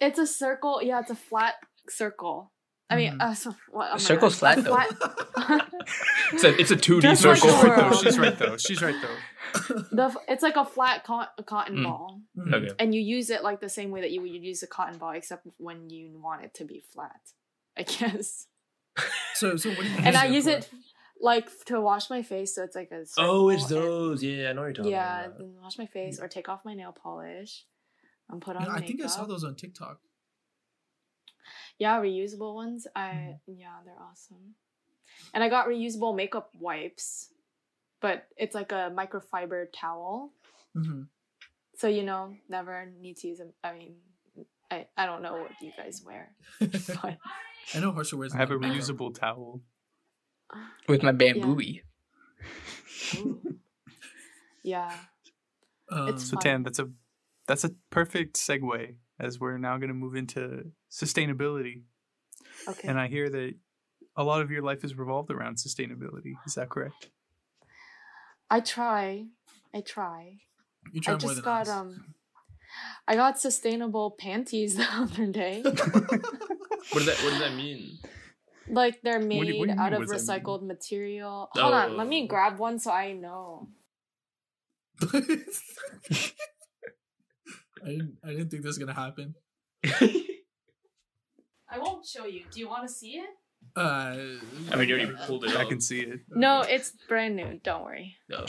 It's 0.00 0.18
a 0.18 0.26
circle. 0.26 0.80
Yeah, 0.82 1.00
it's 1.00 1.10
a 1.10 1.16
flat 1.16 1.54
circle. 1.88 2.52
I 2.90 2.96
mean, 2.96 3.12
Mhm. 3.18 3.20
uh, 3.20 3.34
so, 3.34 3.54
what, 3.70 3.88
oh 3.88 3.92
my 3.92 3.98
circle's 3.98 4.40
God. 4.40 4.62
flat, 4.64 4.64
though. 4.64 5.42
Flat- 5.42 5.68
It's 6.32 6.44
a 6.44 6.58
it's 6.60 6.70
a 6.70 6.76
two 6.76 7.00
D 7.00 7.08
Just 7.08 7.22
circle. 7.22 7.48
the 7.48 7.68
right 7.68 7.76
though. 7.90 7.96
She's 7.96 8.18
right 8.18 8.38
though. 8.38 8.56
She's 8.58 8.82
right 8.82 8.94
though. 9.02 9.74
the 9.92 10.14
it's 10.28 10.42
like 10.42 10.56
a 10.56 10.64
flat 10.64 11.04
co- 11.04 11.26
cotton 11.46 11.76
Mm. 11.78 11.84
ball, 11.84 12.20
Mhm. 12.36 12.54
Okay. 12.54 12.74
and 12.78 12.94
you 12.94 13.00
use 13.00 13.28
it 13.30 13.42
like 13.42 13.60
the 13.60 13.68
same 13.68 13.90
way 13.90 14.00
that 14.02 14.10
you 14.10 14.20
would 14.22 14.30
use 14.30 14.62
a 14.62 14.66
cotton 14.66 14.98
ball, 14.98 15.10
except 15.12 15.46
when 15.58 15.88
you 15.90 16.18
want 16.22 16.44
it 16.44 16.52
to 16.54 16.64
be 16.64 16.80
flat. 16.92 17.20
I 17.76 17.82
guess. 17.82 18.46
So, 19.34 19.56
so 19.56 19.70
what 19.70 19.78
do 19.80 19.88
you 19.88 19.96
And 20.04 20.16
I 20.16 20.26
use 20.26 20.44
for? 20.44 20.50
it 20.50 20.68
like 21.20 21.48
to 21.66 21.80
wash 21.80 22.10
my 22.10 22.22
face, 22.22 22.54
so 22.54 22.62
it's 22.64 22.76
like 22.76 22.90
a. 22.92 23.04
Oh, 23.18 23.48
it's 23.48 23.64
circle 23.68 23.76
and- 23.78 23.86
those. 23.86 24.22
Yeah, 24.22 24.50
I 24.50 24.52
know 24.52 24.60
what 24.62 24.66
you're 24.66 24.72
talking 24.74 24.90
Yeah, 24.92 25.24
about. 25.26 25.38
then 25.38 25.54
wash 25.62 25.78
my 25.78 25.86
face 25.86 26.20
or 26.20 26.28
take 26.28 26.48
off 26.48 26.64
my 26.64 26.74
nail 26.74 26.92
polish, 26.92 27.64
and 28.30 28.40
put 28.42 28.56
on 28.56 28.62
You 28.62 28.68
know, 28.68 28.74
I 28.74 28.80
think 28.80 29.02
I 29.02 29.06
saw 29.06 29.24
those 29.24 29.44
on 29.44 29.54
TikTok. 29.54 30.00
Yeah, 31.78 32.00
reusable 32.00 32.54
ones. 32.54 32.86
I 32.96 33.36
yeah, 33.46 33.76
they're 33.84 33.94
awesome. 34.00 34.54
And 35.34 35.42
I 35.44 35.48
got 35.48 35.66
reusable 35.68 36.14
makeup 36.14 36.50
wipes, 36.58 37.28
but 38.00 38.26
it's 38.36 38.54
like 38.54 38.72
a 38.72 38.92
microfiber 38.94 39.66
towel. 39.72 40.32
hmm 40.74 41.02
So 41.76 41.86
you 41.88 42.02
know, 42.02 42.34
never 42.48 42.90
need 43.00 43.16
to 43.18 43.28
use 43.28 43.38
them. 43.38 43.52
I 43.62 43.72
mean, 43.72 43.94
I, 44.70 44.86
I 44.96 45.06
don't 45.06 45.22
know 45.22 45.36
what 45.38 45.52
you 45.62 45.72
guys 45.76 46.02
wear, 46.04 46.30
but 46.60 47.16
I 47.74 47.80
know 47.80 47.92
Harsha 47.92 48.16
wears. 48.16 48.34
I 48.34 48.38
have 48.38 48.50
a 48.50 48.54
lot 48.54 48.64
of 48.64 48.70
makeup. 48.70 48.84
reusable 48.86 49.14
towel. 49.18 49.60
With 50.88 51.02
my 51.02 51.12
bamboo. 51.12 51.58
ooh. 53.16 53.40
yeah, 54.62 54.92
Um, 55.90 56.08
It's 56.08 56.24
So 56.28 56.36
fun. 56.36 56.42
Tam, 56.42 56.62
that's 56.62 56.78
a 56.78 56.88
that's 57.46 57.64
a 57.64 57.70
perfect 57.90 58.36
segue 58.36 58.94
as 59.18 59.40
we're 59.40 59.58
now 59.58 59.76
going 59.78 59.88
to 59.88 59.94
move 59.94 60.14
into 60.14 60.70
sustainability. 60.90 61.82
okay. 62.68 62.88
And 62.88 62.98
I 63.00 63.08
hear 63.08 63.28
that 63.30 63.54
a 64.16 64.24
lot 64.24 64.42
of 64.42 64.50
your 64.50 64.62
life 64.62 64.84
is 64.84 64.96
revolved 64.96 65.30
around 65.30 65.56
sustainability. 65.56 66.34
Is 66.46 66.54
that 66.54 66.68
correct? 66.68 67.10
I 68.50 68.60
try, 68.60 69.26
I 69.74 69.80
try. 69.82 70.38
you 70.92 71.00
try 71.00 71.12
I 71.12 71.16
more 71.16 71.20
just 71.20 71.34
than 71.36 71.44
got 71.44 71.62
us. 71.62 71.68
um, 71.68 72.14
I 73.06 73.14
got 73.16 73.38
sustainable 73.40 74.10
panties 74.18 74.76
the 74.80 74.86
other 74.92 75.26
day. 75.26 75.62
What 76.92 77.00
does 77.04 77.06
that 77.06 77.18
What 77.22 77.30
does 77.30 77.40
that 77.40 77.54
mean? 77.54 77.98
Like 78.70 79.00
they're 79.02 79.18
do 79.18 79.24
you- 79.24 79.28
made 79.28 79.38
what 79.38 79.46
do 79.68 79.74
you 79.74 79.80
out 79.80 79.92
mean, 79.92 80.02
of 80.02 80.08
what 80.08 80.16
does 80.16 80.26
that 80.26 80.42
recycled 80.42 80.62
material. 80.66 81.48
Hold 81.54 81.74
on, 81.74 81.96
let 81.96 82.06
me 82.06 82.22
Oh. 82.24 82.26
grab 82.28 82.58
one 82.58 82.78
so 82.78 82.90
I 82.90 83.12
know. 83.12 83.68
I 85.02 85.10
didn't. 87.86 88.16
I 88.24 88.28
didn't 88.30 88.50
think 88.50 88.62
this 88.62 88.70
was 88.70 88.78
gonna 88.78 88.94
happen. 88.94 89.34
I 91.70 91.78
won't 91.78 92.06
show 92.06 92.24
you. 92.26 92.44
Do 92.50 92.58
you 92.60 92.68
want 92.68 92.88
to 92.88 92.92
see 92.92 93.12
it? 93.12 93.28
Uh, 93.76 94.16
I 94.72 94.76
mean, 94.76 94.88
you 94.88 94.96
already 94.96 95.12
pulled 95.26 95.44
it 95.44 95.54
I 95.56 95.62
up. 95.62 95.68
can 95.68 95.80
see 95.80 96.00
it. 96.00 96.20
No, 96.30 96.62
it's 96.62 96.92
brand 97.08 97.36
new. 97.36 97.60
Don't 97.62 97.84
worry. 97.84 98.16
No. 98.28 98.46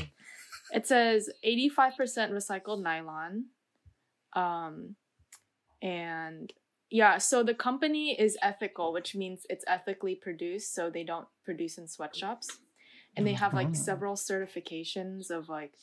It 0.72 0.88
says 0.88 1.30
85% 1.46 2.32
recycled 2.32 2.82
nylon. 2.84 3.46
Um, 4.34 4.96
and 5.82 6.52
yeah, 6.90 7.18
so 7.18 7.44
the 7.44 7.54
company 7.54 8.20
is 8.20 8.38
ethical, 8.42 8.92
which 8.92 9.16
means 9.16 9.46
it's 9.50 9.66
ethically 9.68 10.16
produced, 10.16 10.74
so 10.74 10.90
they 10.90 11.04
don't 11.04 11.28
produce 11.44 11.78
in 11.78 11.88
sweatshops. 11.88 12.60
And 13.16 13.26
they 13.28 13.34
have 13.34 13.54
like 13.54 13.72
Mhm. 13.72 13.76
several 13.76 14.16
certifications 14.16 15.30
of 15.30 15.50
like 15.50 15.74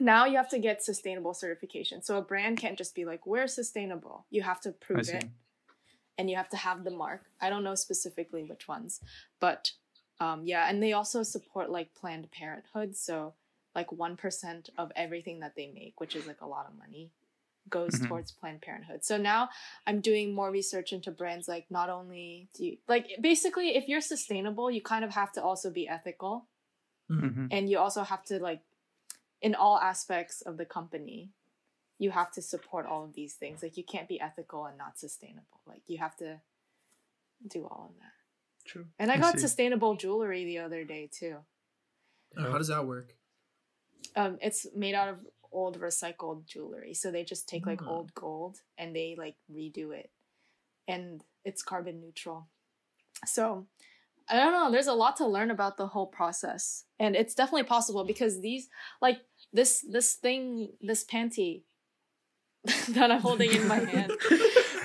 now 0.00 0.26
you 0.26 0.36
have 0.36 0.48
to 0.50 0.58
get 0.58 0.82
sustainable 0.82 1.34
certification. 1.34 2.02
So 2.02 2.18
a 2.18 2.22
brand 2.22 2.58
can't 2.58 2.78
just 2.78 2.94
be 2.94 3.04
like, 3.04 3.26
we're 3.26 3.48
sustainable. 3.48 4.26
You 4.30 4.42
have 4.42 4.60
to 4.62 4.72
prove 4.72 5.08
it 5.08 5.24
and 6.16 6.28
you 6.28 6.36
have 6.36 6.48
to 6.50 6.56
have 6.56 6.84
the 6.84 6.90
mark. 6.90 7.24
I 7.40 7.50
don't 7.50 7.64
know 7.64 7.74
specifically 7.74 8.44
which 8.44 8.68
ones, 8.68 9.00
but 9.40 9.72
um, 10.20 10.42
yeah, 10.44 10.68
and 10.68 10.82
they 10.82 10.92
also 10.92 11.22
support 11.22 11.70
like 11.70 11.94
Planned 11.94 12.30
Parenthood. 12.30 12.96
So 12.96 13.34
like 13.74 13.92
one 13.92 14.16
percent 14.16 14.70
of 14.76 14.90
everything 14.96 15.40
that 15.40 15.54
they 15.56 15.70
make, 15.72 16.00
which 16.00 16.16
is 16.16 16.26
like 16.26 16.40
a 16.40 16.46
lot 16.46 16.66
of 16.66 16.76
money, 16.76 17.12
goes 17.70 17.94
Mhm. 17.94 18.08
towards 18.08 18.32
Planned 18.32 18.62
Parenthood. 18.62 19.04
So 19.04 19.16
now 19.16 19.48
I'm 19.86 20.00
doing 20.00 20.34
more 20.34 20.50
research 20.50 20.92
into 20.92 21.10
brands. 21.10 21.48
Like 21.48 21.70
not 21.70 21.88
only 21.90 22.48
do 22.54 22.64
you 22.66 22.78
like 22.88 23.06
basically 23.20 23.76
if 23.76 23.88
you're 23.88 24.00
sustainable, 24.00 24.70
you 24.70 24.82
kind 24.82 25.04
of 25.04 25.10
have 25.12 25.32
to 25.32 25.42
also 25.42 25.70
be 25.70 25.88
ethical, 25.88 26.48
Mhm. 27.10 27.48
and 27.50 27.68
you 27.70 27.78
also 27.78 28.02
have 28.04 28.24
to 28.24 28.38
like 28.38 28.62
in 29.40 29.54
all 29.54 29.78
aspects 29.78 30.40
of 30.42 30.56
the 30.56 30.66
company 30.66 31.32
you 32.00 32.12
have 32.12 32.30
to 32.30 32.40
support 32.40 32.86
all 32.86 33.02
of 33.04 33.12
these 33.14 33.34
things 33.34 33.60
like 33.62 33.76
you 33.76 33.82
can't 33.84 34.08
be 34.08 34.20
ethical 34.20 34.66
and 34.66 34.76
not 34.78 34.98
sustainable 34.98 35.60
like 35.66 35.82
you 35.88 35.98
have 35.98 36.16
to 36.16 36.40
do 37.46 37.66
all 37.66 37.86
of 37.90 37.98
that 38.00 38.12
True. 38.64 38.86
and 38.98 39.10
i 39.10 39.14
I 39.14 39.18
got 39.18 39.34
see. 39.34 39.40
sustainable 39.40 39.94
jewelry 39.96 40.44
the 40.44 40.58
other 40.58 40.84
day 40.84 41.08
too 41.08 41.44
how 42.36 42.58
does 42.58 42.68
that 42.68 42.86
work? 42.86 43.16
um 44.16 44.38
it's 44.40 44.66
made 44.74 44.94
out 44.94 45.08
of 45.08 45.26
old 45.52 45.80
recycled 45.80 46.46
jewelry. 46.46 46.94
So 46.94 47.10
they 47.10 47.24
just 47.24 47.48
take 47.48 47.66
like 47.66 47.82
Ah. 47.82 47.88
old 47.90 48.14
gold 48.14 48.58
and 48.76 48.94
they 48.94 49.16
like 49.18 49.36
redo 49.50 49.92
it. 49.92 50.10
And 50.86 51.22
it's 51.44 51.62
carbon 51.62 52.00
neutral. 52.00 52.48
So 53.26 53.66
i 54.30 54.36
don't 54.36 54.52
know 54.52 54.70
there's 54.70 54.88
a 54.88 54.92
lot 54.92 55.16
to 55.16 55.26
learn 55.26 55.50
about 55.50 55.76
the 55.78 55.86
whole 55.86 56.06
process. 56.06 56.84
And 57.00 57.16
it's 57.16 57.34
definitely 57.34 57.64
possible 57.64 58.04
because 58.04 58.40
these 58.40 58.68
like 59.00 59.20
this 59.52 59.84
this 59.90 60.14
thing 60.14 60.68
this 60.82 61.02
panty 61.04 61.62
that 62.90 63.10
i'm 63.10 63.20
holding 63.20 63.50
in 63.52 63.66
my 63.66 63.78
hand 63.78 64.12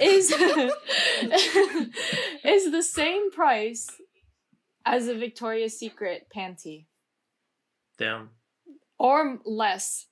is 0.01 0.31
is 2.45 2.71
the 2.71 2.83
same 2.83 3.31
price 3.31 3.89
as 4.85 5.07
a 5.07 5.15
victoria's 5.15 5.77
secret 5.77 6.27
panty. 6.35 6.85
Damn. 7.97 8.31
or 8.97 9.39
less 9.45 10.07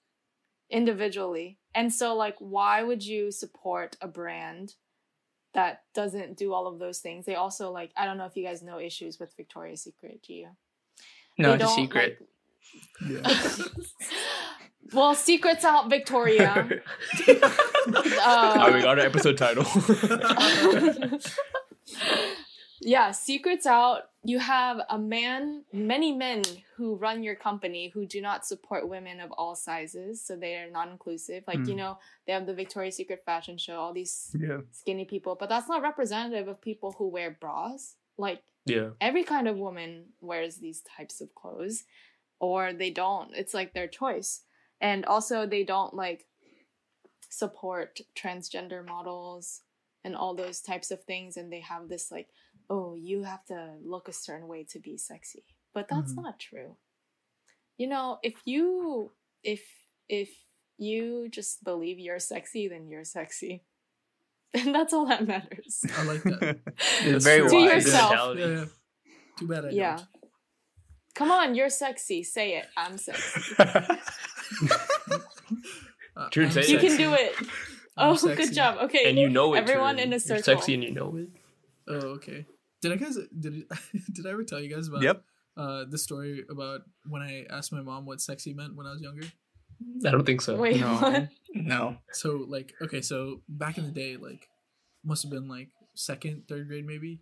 individually. 0.72 1.57
And 1.76 1.93
so 1.93 2.15
like 2.15 2.36
why 2.39 2.82
would 2.84 3.05
you 3.05 3.32
support 3.32 3.97
a 4.01 4.07
brand 4.07 4.76
that 5.53 5.84
doesn't 5.93 6.38
do 6.38 6.53
all 6.53 6.67
of 6.67 6.80
those 6.80 6.99
things? 6.99 7.26
They 7.26 7.36
also 7.36 7.72
like 7.72 7.91
I 7.97 8.05
don't 8.05 8.17
know 8.17 8.26
if 8.26 8.36
you 8.36 8.43
guys 8.45 8.63
know 8.63 8.80
issues 8.80 9.19
with 9.19 9.36
Victoria's 9.38 9.84
Secret, 9.84 10.22
do 10.26 10.34
you? 10.34 10.47
No, 11.38 11.53
it's 11.53 11.63
a 11.63 11.67
secret. 11.67 12.17
like- 12.19 12.28
well, 14.93 15.15
secrets 15.15 15.63
out 15.65 15.89
Victoria. 15.89 16.67
oh, 17.28 17.34
we 17.34 17.39
Uh, 18.19 18.82
got 18.82 18.99
an 18.99 19.05
episode 19.05 19.38
title. 19.38 19.65
yeah, 22.82 23.12
secrets 23.12 23.66
out. 23.66 24.10
You 24.24 24.40
have 24.40 24.82
a 24.90 24.98
man, 24.98 25.64
many 25.72 26.12
men 26.12 26.44
who 26.76 26.96
run 26.96 27.24
your 27.24 27.36
company 27.36 27.90
who 27.90 28.06
do 28.06 28.22
not 28.22 28.46
support 28.46 28.90
women 28.90 29.20
of 29.20 29.32
all 29.32 29.56
sizes, 29.56 30.24
so 30.26 30.36
they 30.36 30.56
are 30.56 30.70
non-inclusive. 30.70 31.44
Like 31.48 31.60
you 31.68 31.74
Hmm. 31.74 31.78
know, 31.78 31.98
they 32.26 32.34
have 32.34 32.46
the 32.46 32.54
Victoria's 32.54 32.96
Secret 32.96 33.24
fashion 33.26 33.58
show, 33.58 33.80
all 33.80 33.94
these 33.94 34.36
Yeah. 34.40 34.62
skinny 34.72 35.06
people, 35.06 35.36
but 35.36 35.48
that's 35.50 35.68
not 35.70 35.82
representative 35.82 36.48
of 36.48 36.60
people 36.62 36.92
who 36.94 37.08
wear 37.08 37.32
bras. 37.32 37.96
Like 38.18 38.44
yeah. 38.66 38.90
every 39.00 39.24
kind 39.24 39.48
of 39.48 39.58
woman 39.58 40.14
wears 40.20 40.58
these 40.58 40.82
types 40.82 41.22
of 41.22 41.34
clothes, 41.36 41.86
or 42.40 42.74
they 42.74 42.92
don't. 42.92 43.34
It's 43.36 43.54
like 43.54 43.74
their 43.74 43.88
choice, 43.88 44.44
and 44.80 45.06
also 45.06 45.46
they 45.46 45.64
don't 45.64 45.94
like 45.94 46.28
support 47.30 48.02
transgender 48.16 48.86
models 48.86 49.62
and 50.04 50.16
all 50.16 50.34
those 50.36 50.62
types 50.62 50.92
of 50.92 51.04
things, 51.04 51.38
and 51.38 51.52
they 51.52 51.60
have 51.62 51.88
this 51.88 52.12
like, 52.12 52.28
oh, 52.74 52.95
you 52.95 53.24
have 53.24 53.43
to 53.53 53.59
look 53.84 54.07
a 54.07 54.13
certain 54.13 54.47
way 54.47 54.63
to 54.72 54.80
be 54.80 54.95
sexy, 54.97 55.43
but 55.76 55.86
that's 55.91 56.13
Mhm. 56.13 56.24
not 56.24 56.39
true. 56.39 56.72
You 57.78 57.88
know, 57.93 58.19
if 58.24 58.36
you 58.45 59.11
if 59.43 59.61
if 60.07 60.30
you 60.78 61.28
just 61.30 61.63
believe 61.63 61.97
you're 61.99 62.19
sexy, 62.34 62.67
then 62.72 62.84
you're 62.91 63.05
sexy. 63.19 63.63
And 64.53 64.76
that's 64.76 64.93
all 64.93 65.05
that 65.07 65.26
matters. 65.28 65.74
I 65.97 66.03
like 66.11 66.24
that. 66.24 66.59
It's 67.07 67.24
very 67.26 67.47
To 67.49 67.55
wise. 67.55 67.86
yourself. 67.86 68.38
Yeah, 68.38 68.45
yeah. 68.47 68.65
Too 69.38 69.47
bad 69.47 69.65
I 69.65 69.69
yeah. 69.69 69.95
don't. 69.97 70.07
Come 71.15 71.32
on, 71.32 71.55
you're 71.55 71.69
sexy. 71.84 72.24
Say 72.24 72.47
it. 72.59 72.67
I'm 72.78 72.97
sexy. 72.97 73.55
Uh, 76.15 76.28
True, 76.30 76.45
I'm 76.45 76.51
say 76.51 76.61
it. 76.61 76.69
You 76.69 76.80
can 76.80 76.97
do 76.97 77.13
it. 77.13 77.34
I'm 77.95 78.11
Oh, 78.11 78.15
sexy. 78.15 78.36
good 78.43 78.53
job. 78.53 78.78
Okay. 78.86 79.07
and 79.09 79.17
you 79.17 79.30
know 79.30 79.53
it. 79.53 79.59
Everyone 79.59 79.95
too. 79.95 80.03
in 80.03 80.09
a 80.09 80.11
You're 80.11 80.19
circle. 80.19 80.43
sexy 80.43 80.74
and 80.76 80.84
you 80.84 80.91
know 80.91 81.15
it. 81.15 81.30
Oh, 81.88 82.19
okay. 82.19 82.45
Did 82.82 82.92
I 82.94 82.96
guys 82.96 83.18
did 83.40 83.64
did 84.14 84.26
I 84.26 84.32
ever 84.32 84.44
tell 84.44 84.60
you 84.60 84.74
guys 84.74 84.88
about 84.88 85.04
Yep. 85.04 85.24
uh 85.58 85.86
the 85.90 85.98
story 85.98 86.44
about 86.50 86.82
when 87.08 87.22
I 87.22 87.46
asked 87.50 87.72
my 87.72 87.82
mom 87.82 88.06
what 88.06 88.22
sexy 88.22 88.54
meant 88.54 88.76
when 88.76 88.88
I 88.88 88.92
was 88.92 89.02
younger? 89.02 89.28
I 90.06 90.12
don't 90.12 90.26
think 90.26 90.42
so. 90.42 90.56
Wait, 90.58 90.80
No. 90.80 90.96
what? 90.96 91.30
No. 91.54 91.98
So 92.14 92.46
like 92.48 92.74
okay, 92.82 93.02
so 93.02 93.42
back 93.50 93.78
in 93.78 93.86
the 93.86 93.92
day, 93.92 94.18
like 94.18 94.48
must 95.04 95.24
have 95.24 95.32
been 95.32 95.48
like 95.48 95.70
second, 95.96 96.48
third 96.48 96.68
grade 96.68 96.86
maybe. 96.86 97.20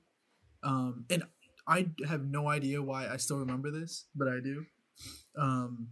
Um 0.63 1.05
and 1.09 1.23
I 1.67 1.89
have 2.07 2.23
no 2.25 2.47
idea 2.49 2.81
why 2.81 3.07
I 3.07 3.17
still 3.17 3.37
remember 3.39 3.69
this, 3.71 4.05
but 4.15 4.27
I 4.27 4.39
do. 4.39 4.65
Um 5.37 5.89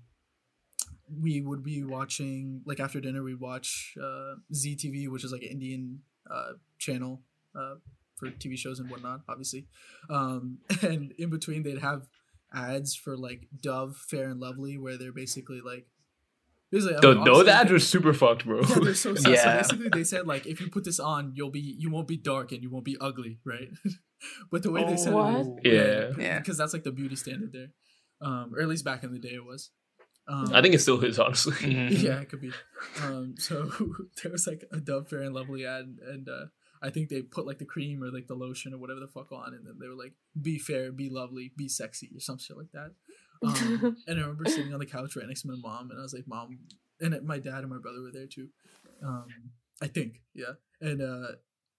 we 1.23 1.39
would 1.41 1.63
be 1.63 1.83
watching 1.83 2.61
like 2.65 2.79
after 2.81 2.99
dinner 2.99 3.23
we'd 3.23 3.39
watch 3.39 3.95
uh 4.01 4.35
Zee 4.53 4.75
TV, 4.75 5.07
which 5.09 5.23
is 5.23 5.31
like 5.31 5.41
an 5.43 5.49
Indian 5.49 6.01
uh 6.29 6.53
channel 6.77 7.21
uh 7.55 7.75
for 8.17 8.27
TV 8.31 8.57
shows 8.57 8.79
and 8.79 8.89
whatnot, 8.89 9.21
obviously. 9.29 9.67
Um 10.09 10.59
and 10.81 11.13
in 11.17 11.29
between 11.29 11.63
they'd 11.63 11.79
have 11.79 12.09
ads 12.53 12.95
for 12.95 13.15
like 13.17 13.47
Dove 13.61 13.95
Fair 13.97 14.29
and 14.29 14.39
Lovely 14.39 14.77
where 14.77 14.97
they're 14.97 15.11
basically 15.11 15.61
like 15.61 15.85
basically 16.71 16.97
I 16.97 17.01
Th- 17.01 17.15
mean, 17.15 17.23
those 17.25 17.39
obviously- 17.39 17.59
ads 17.61 17.71
were 17.71 17.79
super 17.79 18.13
fucked, 18.13 18.45
bro. 18.45 18.61
yeah, 18.61 18.75
they're 18.81 18.93
so 18.95 19.15
sad. 19.23 19.31
Yeah. 19.31 19.61
So 19.61 19.75
basically, 19.77 19.89
they 19.99 20.03
said 20.03 20.27
like 20.27 20.45
if 20.45 20.59
you 20.61 20.69
put 20.69 20.83
this 20.83 20.99
on, 20.99 21.31
you'll 21.35 21.51
be 21.51 21.75
you 21.77 21.89
won't 21.91 22.07
be 22.07 22.17
dark 22.17 22.51
and 22.51 22.61
you 22.63 22.69
won't 22.69 22.85
be 22.85 22.97
ugly, 22.99 23.39
right? 23.45 23.69
but 24.51 24.63
the 24.63 24.71
way 24.71 24.83
they 24.83 24.97
said 24.97 25.13
What? 25.13 25.45
it, 25.63 25.73
Yeah. 25.73 26.23
Yeah. 26.23 26.39
because 26.39 26.57
that's 26.57 26.73
like 26.73 26.83
the 26.83 26.91
beauty 26.91 27.15
standard 27.15 27.51
there, 27.53 27.69
um, 28.21 28.53
or 28.55 28.61
at 28.61 28.67
least 28.67 28.83
back 28.85 29.03
in 29.03 29.11
the 29.13 29.19
day 29.19 29.35
it 29.35 29.45
was. 29.45 29.69
Um, 30.29 30.51
I 30.53 30.61
think 30.61 30.73
it 30.75 30.79
still 30.79 31.01
is, 31.05 31.19
honestly. 31.19 31.53
Mhm. 31.53 32.01
yeah, 32.03 32.19
it 32.19 32.27
could 32.29 32.41
be. 32.41 32.51
Um, 33.01 33.35
so 33.37 33.71
there 34.21 34.31
was 34.31 34.45
like 34.45 34.61
a 34.73 34.79
Dove 34.81 35.07
Fair 35.07 35.21
and 35.21 35.33
Lovely 35.33 35.65
ad, 35.65 35.85
and 36.05 36.27
uh, 36.27 36.45
I 36.81 36.89
think 36.89 37.09
they 37.09 37.21
put 37.21 37.45
like 37.47 37.59
the 37.59 37.65
cream 37.65 38.03
or 38.03 38.11
like 38.11 38.27
the 38.27 38.35
lotion 38.35 38.73
or 38.73 38.77
whatever 38.77 38.99
the 38.99 39.07
fuck 39.07 39.31
on, 39.31 39.53
and 39.53 39.65
then 39.65 39.75
they 39.79 39.87
were 39.87 39.95
like, 39.95 40.13
"Be 40.41 40.57
fair, 40.59 40.91
be 40.91 41.09
lovely, 41.09 41.51
be 41.55 41.67
sexy," 41.67 42.09
or 42.15 42.19
some 42.19 42.37
shit 42.37 42.57
like 42.57 42.71
that. 42.73 42.91
Um, 43.43 43.97
and 44.07 44.17
I 44.19 44.21
remember 44.21 44.45
sitting 44.49 44.73
on 44.73 44.79
the 44.79 44.85
couch 44.85 45.15
right 45.15 45.27
next 45.27 45.41
to 45.43 45.47
my 45.49 45.55
mom, 45.57 45.89
and 45.91 45.99
I 45.99 46.03
was 46.03 46.13
like, 46.13 46.27
"Mom," 46.27 46.57
and 47.01 47.13
it- 47.13 47.23
my 47.23 47.39
dad 47.39 47.59
and 47.59 47.69
my 47.69 47.77
brother 47.79 48.01
were 48.01 48.11
there 48.11 48.27
too. 48.27 48.49
Um, 49.03 49.27
I 49.81 49.87
think, 49.87 50.21
yeah. 50.33 50.53
And 50.81 51.01
uh, 51.01 51.27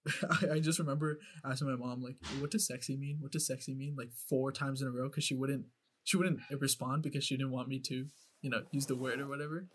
I, 0.41 0.53
I 0.55 0.59
just 0.59 0.79
remember 0.79 1.19
asking 1.43 1.69
my 1.69 1.75
mom 1.75 2.01
like, 2.01 2.15
"What 2.39 2.51
does 2.51 2.67
sexy 2.67 2.95
mean? 2.97 3.17
What 3.19 3.31
does 3.31 3.47
sexy 3.47 3.75
mean?" 3.75 3.95
Like 3.97 4.11
four 4.29 4.51
times 4.51 4.81
in 4.81 4.87
a 4.87 4.91
row 4.91 5.09
because 5.09 5.23
she 5.23 5.35
wouldn't 5.35 5.65
she 6.03 6.17
wouldn't 6.17 6.39
respond 6.59 7.03
because 7.03 7.23
she 7.23 7.35
didn't 7.37 7.51
want 7.51 7.67
me 7.67 7.79
to 7.79 8.05
you 8.41 8.49
know 8.49 8.63
use 8.71 8.85
the 8.85 8.95
word 8.95 9.19
or 9.19 9.27
whatever. 9.27 9.67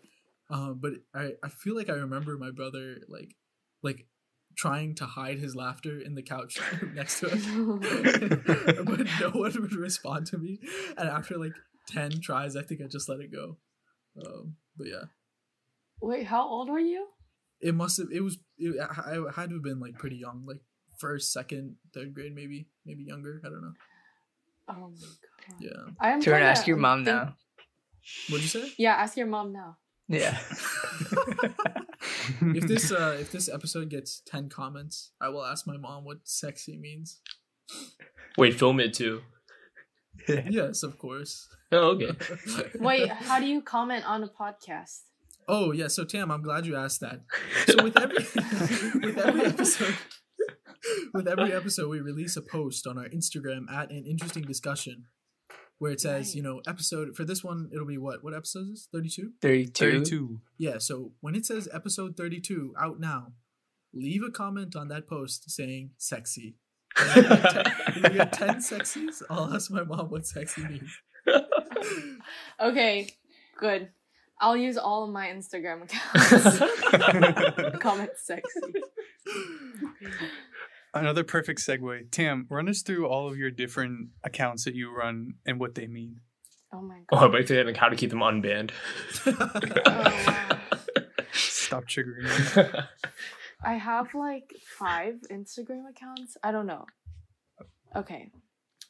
Um, 0.49 0.79
but 0.81 0.93
I 1.13 1.33
I 1.43 1.49
feel 1.49 1.75
like 1.75 1.89
I 1.89 1.93
remember 1.93 2.37
my 2.37 2.51
brother 2.51 2.97
like 3.07 3.35
like 3.83 4.07
trying 4.55 4.95
to 4.95 5.05
hide 5.05 5.39
his 5.39 5.55
laughter 5.55 5.99
in 5.99 6.15
the 6.15 6.21
couch 6.23 6.59
next 6.93 7.19
to 7.19 7.27
us 7.31 7.43
but 8.85 9.07
no 9.19 9.29
one 9.31 9.53
would 9.61 9.75
respond 9.75 10.27
to 10.27 10.37
me. 10.37 10.59
And 10.97 11.09
after 11.09 11.37
like 11.37 11.53
ten 11.87 12.11
tries, 12.21 12.55
I 12.55 12.61
think 12.63 12.81
I 12.81 12.87
just 12.87 13.09
let 13.09 13.19
it 13.19 13.31
go. 13.31 13.57
Um, 14.25 14.55
but 14.77 14.87
yeah, 14.87 15.03
Wait, 16.01 16.25
how 16.27 16.47
old 16.47 16.69
were 16.69 16.79
you? 16.79 17.07
it 17.61 17.73
must 17.75 17.97
have. 17.97 18.07
It 18.11 18.21
was. 18.21 18.37
It, 18.57 18.75
I, 18.79 19.17
I 19.17 19.31
had 19.41 19.49
to 19.49 19.55
have 19.55 19.63
been 19.63 19.79
like 19.79 19.95
pretty 19.97 20.17
young, 20.17 20.43
like 20.47 20.61
first, 20.99 21.31
second, 21.33 21.75
third 21.93 22.13
grade, 22.13 22.33
maybe, 22.35 22.67
maybe 22.85 23.03
younger. 23.03 23.41
I 23.45 23.49
don't 23.49 23.61
know. 23.61 23.73
Oh 24.69 24.73
my 24.73 25.07
god. 25.07 25.59
Yeah. 25.59 25.93
I 25.99 26.11
am 26.11 26.21
Turn 26.21 26.35
kinda 26.35 26.47
ask 26.47 26.67
your 26.67 26.77
mom 26.77 27.05
think- 27.05 27.15
now. 27.15 27.35
What'd 28.29 28.43
you 28.43 28.49
say? 28.61 28.71
Yeah, 28.77 28.93
ask 28.95 29.17
your 29.17 29.27
mom 29.27 29.51
now. 29.53 29.77
Yeah. 30.07 30.37
If 32.41 32.63
this 32.67 32.91
uh 32.91 33.17
if 33.19 33.31
this 33.31 33.49
episode 33.49 33.89
gets 33.89 34.21
ten 34.25 34.49
comments, 34.49 35.11
I 35.21 35.29
will 35.29 35.43
ask 35.43 35.67
my 35.67 35.77
mom 35.77 36.05
what 36.05 36.19
sexy 36.23 36.77
means. 36.77 37.19
Wait, 38.37 38.53
film 38.53 38.79
it 38.79 38.93
too. 38.93 39.21
yes, 40.27 40.83
of 40.83 40.97
course. 40.97 41.47
Oh, 41.71 41.95
okay. 41.95 42.11
Wait, 42.79 43.09
how 43.09 43.39
do 43.39 43.45
you 43.45 43.61
comment 43.61 44.07
on 44.07 44.23
a 44.23 44.27
podcast? 44.27 45.01
Oh 45.47 45.71
yeah, 45.71 45.87
so 45.87 46.05
Tam, 46.05 46.31
I'm 46.31 46.41
glad 46.41 46.65
you 46.65 46.75
asked 46.75 47.01
that. 47.01 47.21
So 47.67 47.83
with 47.83 47.99
every 47.99 48.23
with 49.01 49.17
every 49.17 49.45
episode 49.45 49.95
with 51.13 51.27
every 51.27 51.53
episode 51.53 51.89
we 51.89 51.99
release 51.99 52.37
a 52.37 52.41
post 52.41 52.87
on 52.87 52.97
our 52.97 53.07
Instagram 53.09 53.71
at 53.71 53.91
an 53.91 54.05
interesting 54.07 54.43
discussion 54.43 55.05
where 55.77 55.91
it 55.91 55.99
says, 56.01 56.27
Right. 56.29 56.35
you 56.35 56.41
know, 56.43 56.61
episode 56.67 57.15
for 57.15 57.25
this 57.25 57.43
one 57.43 57.69
it'll 57.73 57.85
be 57.85 57.97
what? 57.97 58.23
What 58.23 58.33
episode 58.33 58.69
is 58.69 58.69
this? 58.69 58.87
32? 58.93 59.31
32. 59.41 59.91
32. 59.99 60.41
Yeah, 60.57 60.77
so 60.79 61.11
when 61.21 61.35
it 61.35 61.45
says 61.45 61.67
episode 61.73 62.15
32 62.17 62.73
out 62.79 62.99
now, 62.99 63.33
leave 63.93 64.23
a 64.23 64.31
comment 64.31 64.75
on 64.75 64.87
that 64.89 65.07
post 65.07 65.49
saying 65.49 65.91
sexy. 65.97 66.55
And 66.97 67.25
if 67.25 67.25
we 67.25 67.31
get 67.33 67.53
10 67.53 67.75
if 67.97 68.13
get 68.13 68.33
10 68.33 68.55
sexies, 68.57 69.21
I'll 69.29 69.53
ask 69.53 69.69
my 69.69 69.83
mom 69.83 70.09
what 70.09 70.25
sexy 70.25 70.63
means. 70.65 70.91
Okay, 72.61 73.09
good. 73.59 73.89
I'll 74.39 74.57
use 74.57 74.77
all 74.77 75.03
of 75.05 75.09
my 75.11 75.27
Instagram 75.27 75.83
accounts. 75.85 77.79
Comment 77.79 78.09
sexy. 78.17 78.61
Another 80.95 81.23
perfect 81.25 81.59
segue. 81.59 82.09
Tam, 82.11 82.47
run 82.49 82.69
us 82.69 82.81
through 82.81 83.07
all 83.07 83.27
of 83.29 83.37
your 83.37 83.51
different 83.51 84.09
accounts 84.23 84.63
that 84.63 84.75
you 84.75 84.95
run 84.95 85.33
and 85.45 85.59
what 85.59 85.75
they 85.75 85.87
mean. 85.87 86.21
Oh 86.73 86.81
my 86.81 86.99
Oh, 87.11 87.17
god. 87.17 87.23
I'm 87.25 87.29
about 87.35 87.47
to 87.47 87.63
like 87.65 87.77
how 87.77 87.89
to 87.89 87.95
keep 87.95 88.09
them 88.09 88.19
unbanned. 88.19 88.71
Oh. 89.27 90.59
Stop 91.33 91.85
triggering 91.85 92.23
me. 92.55 92.79
I 93.63 93.73
have 93.73 94.13
like 94.13 94.51
five 94.77 95.15
Instagram 95.31 95.89
accounts. 95.89 96.37
I 96.43 96.51
don't 96.51 96.67
know. 96.67 96.85
Okay, 97.95 98.31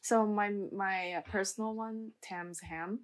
so 0.02 0.26
my 0.26 0.50
my 0.72 1.12
uh, 1.14 1.20
personal 1.30 1.74
one, 1.74 2.10
Tam's 2.22 2.60
Ham, 2.60 3.00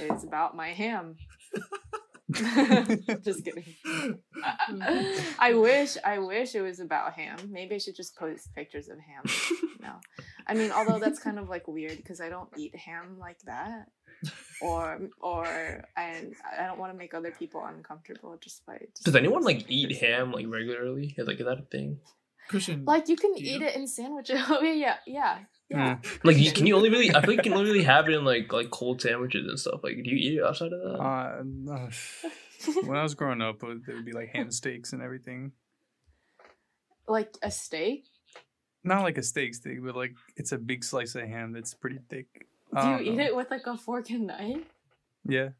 is 0.00 0.24
about 0.24 0.56
my 0.56 0.68
ham. 0.72 1.16
just 3.22 3.44
kidding. 3.44 3.64
Mm-hmm. 3.86 5.20
I 5.38 5.54
wish 5.54 5.96
I 6.04 6.18
wish 6.18 6.54
it 6.54 6.60
was 6.60 6.80
about 6.80 7.12
ham. 7.12 7.38
Maybe 7.50 7.76
I 7.76 7.78
should 7.78 7.94
just 7.94 8.16
post 8.16 8.52
pictures 8.54 8.88
of 8.88 8.98
ham. 8.98 9.24
No, 9.78 9.92
I 10.48 10.54
mean, 10.54 10.72
although 10.72 10.98
that's 10.98 11.20
kind 11.20 11.38
of 11.38 11.48
like 11.48 11.68
weird 11.68 11.98
because 11.98 12.20
I 12.20 12.28
don't 12.28 12.48
eat 12.56 12.74
ham 12.74 13.18
like 13.20 13.38
that, 13.44 13.86
or 14.60 14.98
or 15.20 15.84
and 15.96 16.34
I 16.58 16.66
don't 16.66 16.78
want 16.78 16.92
to 16.92 16.98
make 16.98 17.14
other 17.14 17.30
people 17.30 17.64
uncomfortable 17.64 18.36
just 18.40 18.66
by. 18.66 18.78
Just 18.78 19.04
Does 19.04 19.14
anyone 19.14 19.44
like 19.44 19.66
eat 19.68 19.96
ham 19.98 20.32
like 20.32 20.46
regularly? 20.48 21.14
Is, 21.16 21.28
Like 21.28 21.38
is 21.38 21.46
that 21.46 21.58
a 21.60 21.62
thing? 21.62 22.00
Christian, 22.48 22.84
Like 22.84 23.08
you 23.08 23.16
can 23.16 23.34
Do 23.34 23.42
eat 23.42 23.60
you? 23.60 23.66
it 23.66 23.76
in 23.76 23.86
sandwiches. 23.86 24.40
Oh 24.48 24.60
yeah, 24.62 24.72
yeah, 24.72 24.96
yeah, 25.06 25.38
yeah. 25.68 25.98
Like 26.24 26.36
you, 26.38 26.52
can 26.52 26.66
you 26.66 26.76
only 26.76 26.90
really? 26.90 27.14
I 27.14 27.20
feel 27.20 27.30
like 27.36 27.44
you 27.44 27.50
can 27.50 27.54
only 27.54 27.70
really 27.72 27.84
have 27.84 28.08
it 28.08 28.14
in 28.14 28.24
like 28.24 28.52
like 28.52 28.70
cold 28.70 29.00
sandwiches 29.02 29.46
and 29.48 29.58
stuff. 29.58 29.80
Like 29.82 29.96
do 30.02 30.10
you 30.10 30.16
eat 30.16 30.38
it 30.38 30.44
outside 30.44 30.72
of 30.72 30.80
that? 30.80 31.00
Uh, 31.00 31.72
uh, 31.72 31.90
when 32.86 32.96
I 32.96 33.02
was 33.02 33.14
growing 33.14 33.42
up, 33.42 33.60
there 33.60 33.94
would 33.96 34.04
be 34.04 34.12
like 34.12 34.28
ham 34.32 34.50
steaks 34.50 34.92
and 34.92 35.02
everything. 35.02 35.52
like 37.08 37.34
a 37.42 37.50
steak. 37.50 38.04
Not 38.84 39.02
like 39.02 39.18
a 39.18 39.22
steak 39.22 39.54
steak, 39.54 39.78
but 39.84 39.96
like 39.96 40.14
it's 40.36 40.52
a 40.52 40.58
big 40.58 40.84
slice 40.84 41.14
of 41.16 41.22
ham 41.22 41.52
that's 41.52 41.74
pretty 41.74 41.98
thick. 42.08 42.26
Do 42.72 42.80
you 42.80 42.96
don't 42.96 43.02
eat 43.06 43.14
know. 43.14 43.24
it 43.24 43.36
with 43.36 43.50
like 43.50 43.66
a 43.66 43.76
fork 43.76 44.10
and 44.10 44.26
knife? 44.28 44.62
Yeah. 45.28 45.50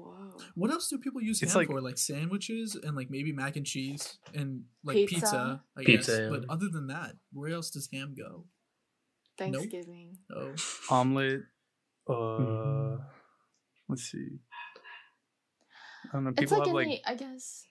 Whoa. 0.00 0.38
What 0.54 0.70
else 0.70 0.88
do 0.88 0.98
people 0.98 1.20
use 1.22 1.42
It's 1.42 1.52
ham 1.52 1.60
like- 1.60 1.68
for? 1.68 1.80
Like 1.80 1.98
sandwiches 1.98 2.74
and 2.74 2.96
like 2.96 3.10
maybe 3.10 3.32
mac 3.32 3.56
and 3.56 3.66
cheese 3.66 4.18
and 4.34 4.64
like 4.84 4.96
Pizza. 4.96 5.14
pizza. 5.16 5.64
I 5.76 5.84
Pizza, 5.84 6.10
guess. 6.12 6.20
yeah. 6.20 6.28
But 6.30 6.44
other 6.48 6.68
than 6.68 6.86
that, 6.88 7.16
where 7.32 7.52
else 7.52 7.70
does 7.70 7.88
ham 7.92 8.14
go? 8.16 8.46
Thanksgiving. 9.38 10.18
Oh, 10.34 10.54
Omelet. 10.90 11.40
Uh, 12.08 12.12
Mhm. 12.12 13.04
let's 13.88 14.02
see. 14.02 14.38
I 16.08 16.12
don't 16.12 16.24
know. 16.24 16.30
It's 16.30 16.40
People 16.40 16.58
like 16.58 16.66
have 16.68 16.76
any, 16.76 16.90
like 16.90 17.00
I 17.06 17.14
guess. 17.14 17.66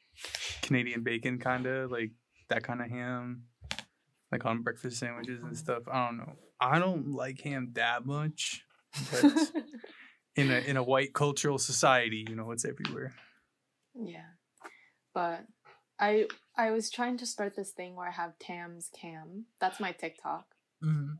Canadian 0.62 1.04
bacon, 1.04 1.38
kind 1.40 1.66
of 1.66 1.92
like 1.92 2.12
that 2.50 2.64
kind 2.64 2.82
of 2.82 2.90
ham, 2.90 3.44
like 4.32 4.46
on 4.46 4.62
breakfast 4.64 5.00
sandwiches 5.00 5.42
and 5.44 5.58
stuff. 5.58 5.84
I 5.92 6.08
don't 6.08 6.18
know. 6.18 6.34
I 6.60 6.80
don't 6.80 7.08
like 7.12 7.42
ham 7.42 7.72
that 7.74 8.06
much, 8.06 8.64
but 9.12 9.24
in 10.36 10.50
a 10.52 10.60
in 10.60 10.78
a 10.78 10.84
white 10.84 11.14
cultural 11.14 11.58
society, 11.58 12.26
you 12.30 12.36
know, 12.36 12.52
it's 12.52 12.66
everywhere. 12.66 13.14
yeah, 13.96 14.32
but 15.14 15.46
I 16.00 16.28
I 16.58 16.72
was 16.72 16.90
trying 16.90 17.18
to 17.18 17.26
start 17.26 17.56
this 17.56 17.72
thing 17.72 17.96
where 17.96 18.08
I 18.08 18.12
have 18.12 18.38
Tam's 18.40 18.90
Cam. 19.00 19.46
That's 19.60 19.80
my 19.80 19.92
TikTok. 19.92 20.46
mhm. 20.84 21.18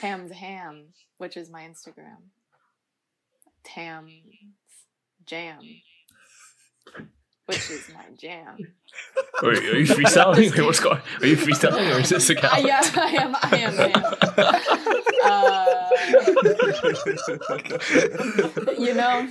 Tam's 0.00 0.32
Ham, 0.32 0.88
which 1.18 1.36
is 1.36 1.48
my 1.50 1.62
Instagram. 1.62 2.30
Tam's 3.64 4.12
Jam, 5.24 5.58
which 7.46 7.70
is 7.70 7.88
my 7.94 8.04
jam. 8.16 8.56
Or 9.42 9.50
are 9.50 9.54
you 9.76 9.86
freestyling? 9.86 10.50
Wait, 10.56 10.64
what's 10.64 10.80
going? 10.80 11.00
Are 11.20 11.26
you 11.26 11.36
freestyling 11.36 11.94
or 11.94 12.00
is 12.00 12.08
this 12.10 12.30
a 12.30 12.36
Uh, 12.38 12.40
cow? 12.40 12.58
yeah, 12.58 12.80
I 12.94 13.10
am. 13.22 13.36
I 13.42 13.56
am. 13.58 14.54
I 17.06 18.68
am. 18.68 18.82
You 18.82 18.94
know, 18.94 19.28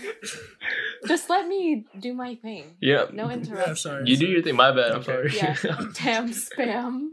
just 1.08 1.30
let 1.30 1.48
me 1.48 1.86
do 2.00 2.14
my 2.14 2.36
thing. 2.36 2.76
Yeah. 2.82 3.06
No 3.12 3.30
yeah, 3.30 3.74
sorry. 3.74 4.04
You 4.10 4.18
do 4.18 4.26
your 4.26 4.42
thing. 4.42 4.56
My 4.56 4.72
bad. 4.72 4.92
I'm 4.92 5.00
Okay. 5.02 5.30
sorry. 5.30 5.32
Yeah, 5.36 5.56
tam 5.94 6.30
spam. 6.32 7.10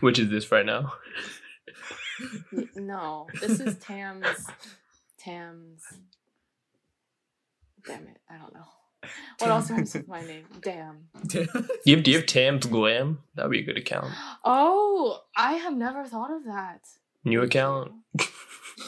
Which 0.00 0.18
is 0.18 0.30
this 0.30 0.50
right 0.50 0.66
now? 0.66 0.92
No, 2.74 3.26
this 3.40 3.60
is 3.60 3.76
Tam's. 3.78 4.46
Tam's. 5.18 5.82
Damn 7.86 8.08
it, 8.08 8.18
I 8.28 8.36
don't 8.36 8.52
know. 8.52 8.66
What 9.38 9.50
else 9.50 9.70
rhymes 9.70 9.94
with 9.94 10.06
my 10.06 10.20
name? 10.20 10.44
Damn. 10.60 11.08
Do 11.26 11.46
you 11.86 11.96
have, 11.96 12.04
do 12.04 12.10
you 12.10 12.16
have 12.18 12.26
Tam's 12.26 12.66
Glam? 12.66 13.20
That 13.34 13.44
would 13.44 13.52
be 13.52 13.60
a 13.60 13.64
good 13.64 13.78
account. 13.78 14.12
Oh, 14.44 15.20
I 15.34 15.54
have 15.54 15.74
never 15.74 16.04
thought 16.04 16.30
of 16.30 16.44
that. 16.44 16.80
New 17.24 17.40
account. 17.42 17.92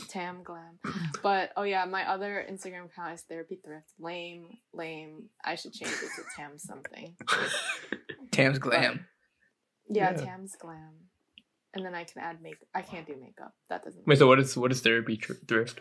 Tam 0.09 0.43
Glam. 0.43 0.79
But 1.23 1.51
oh 1.57 1.63
yeah, 1.63 1.85
my 1.85 2.09
other 2.09 2.45
Instagram 2.51 2.87
account 2.87 3.15
is 3.15 3.23
Therapy 3.23 3.59
Thrift. 3.65 3.89
Lame, 3.99 4.59
lame. 4.73 5.29
I 5.45 5.55
should 5.55 5.73
change 5.73 5.93
it 5.93 6.11
to 6.17 6.23
Tam 6.37 6.59
something. 6.59 7.17
Tam's 8.33 8.59
glam. 8.59 9.07
Yeah, 9.89 10.13
Yeah. 10.13 10.17
Tam's 10.25 10.57
Glam. 10.57 10.95
And 11.75 11.85
then 11.85 11.95
I 11.95 12.05
can 12.05 12.23
add 12.23 12.43
make. 12.43 12.57
I 12.75 12.83
can't 12.83 13.07
do 13.07 13.15
makeup. 13.21 13.55
That 13.71 13.85
doesn't. 13.85 14.07
Wait, 14.07 14.19
so 14.19 14.27
what 14.27 14.39
is 14.39 14.57
what 14.57 14.73
is 14.73 14.81
therapy 14.81 15.17
tr- 15.17 15.33
thrift? 15.49 15.81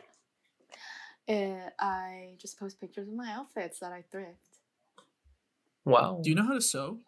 Uh, 1.27 1.69
I 1.79 2.35
just 2.41 2.57
post 2.59 2.79
pictures 2.79 3.07
of 3.07 3.13
my 3.13 3.31
outfits 3.31 3.79
that 3.79 3.91
I 3.91 4.03
thrift. 4.11 4.39
Wow. 5.85 6.19
Do 6.23 6.29
you 6.29 6.35
know 6.35 6.45
how 6.45 6.53
to 6.53 6.61
sew? 6.61 6.99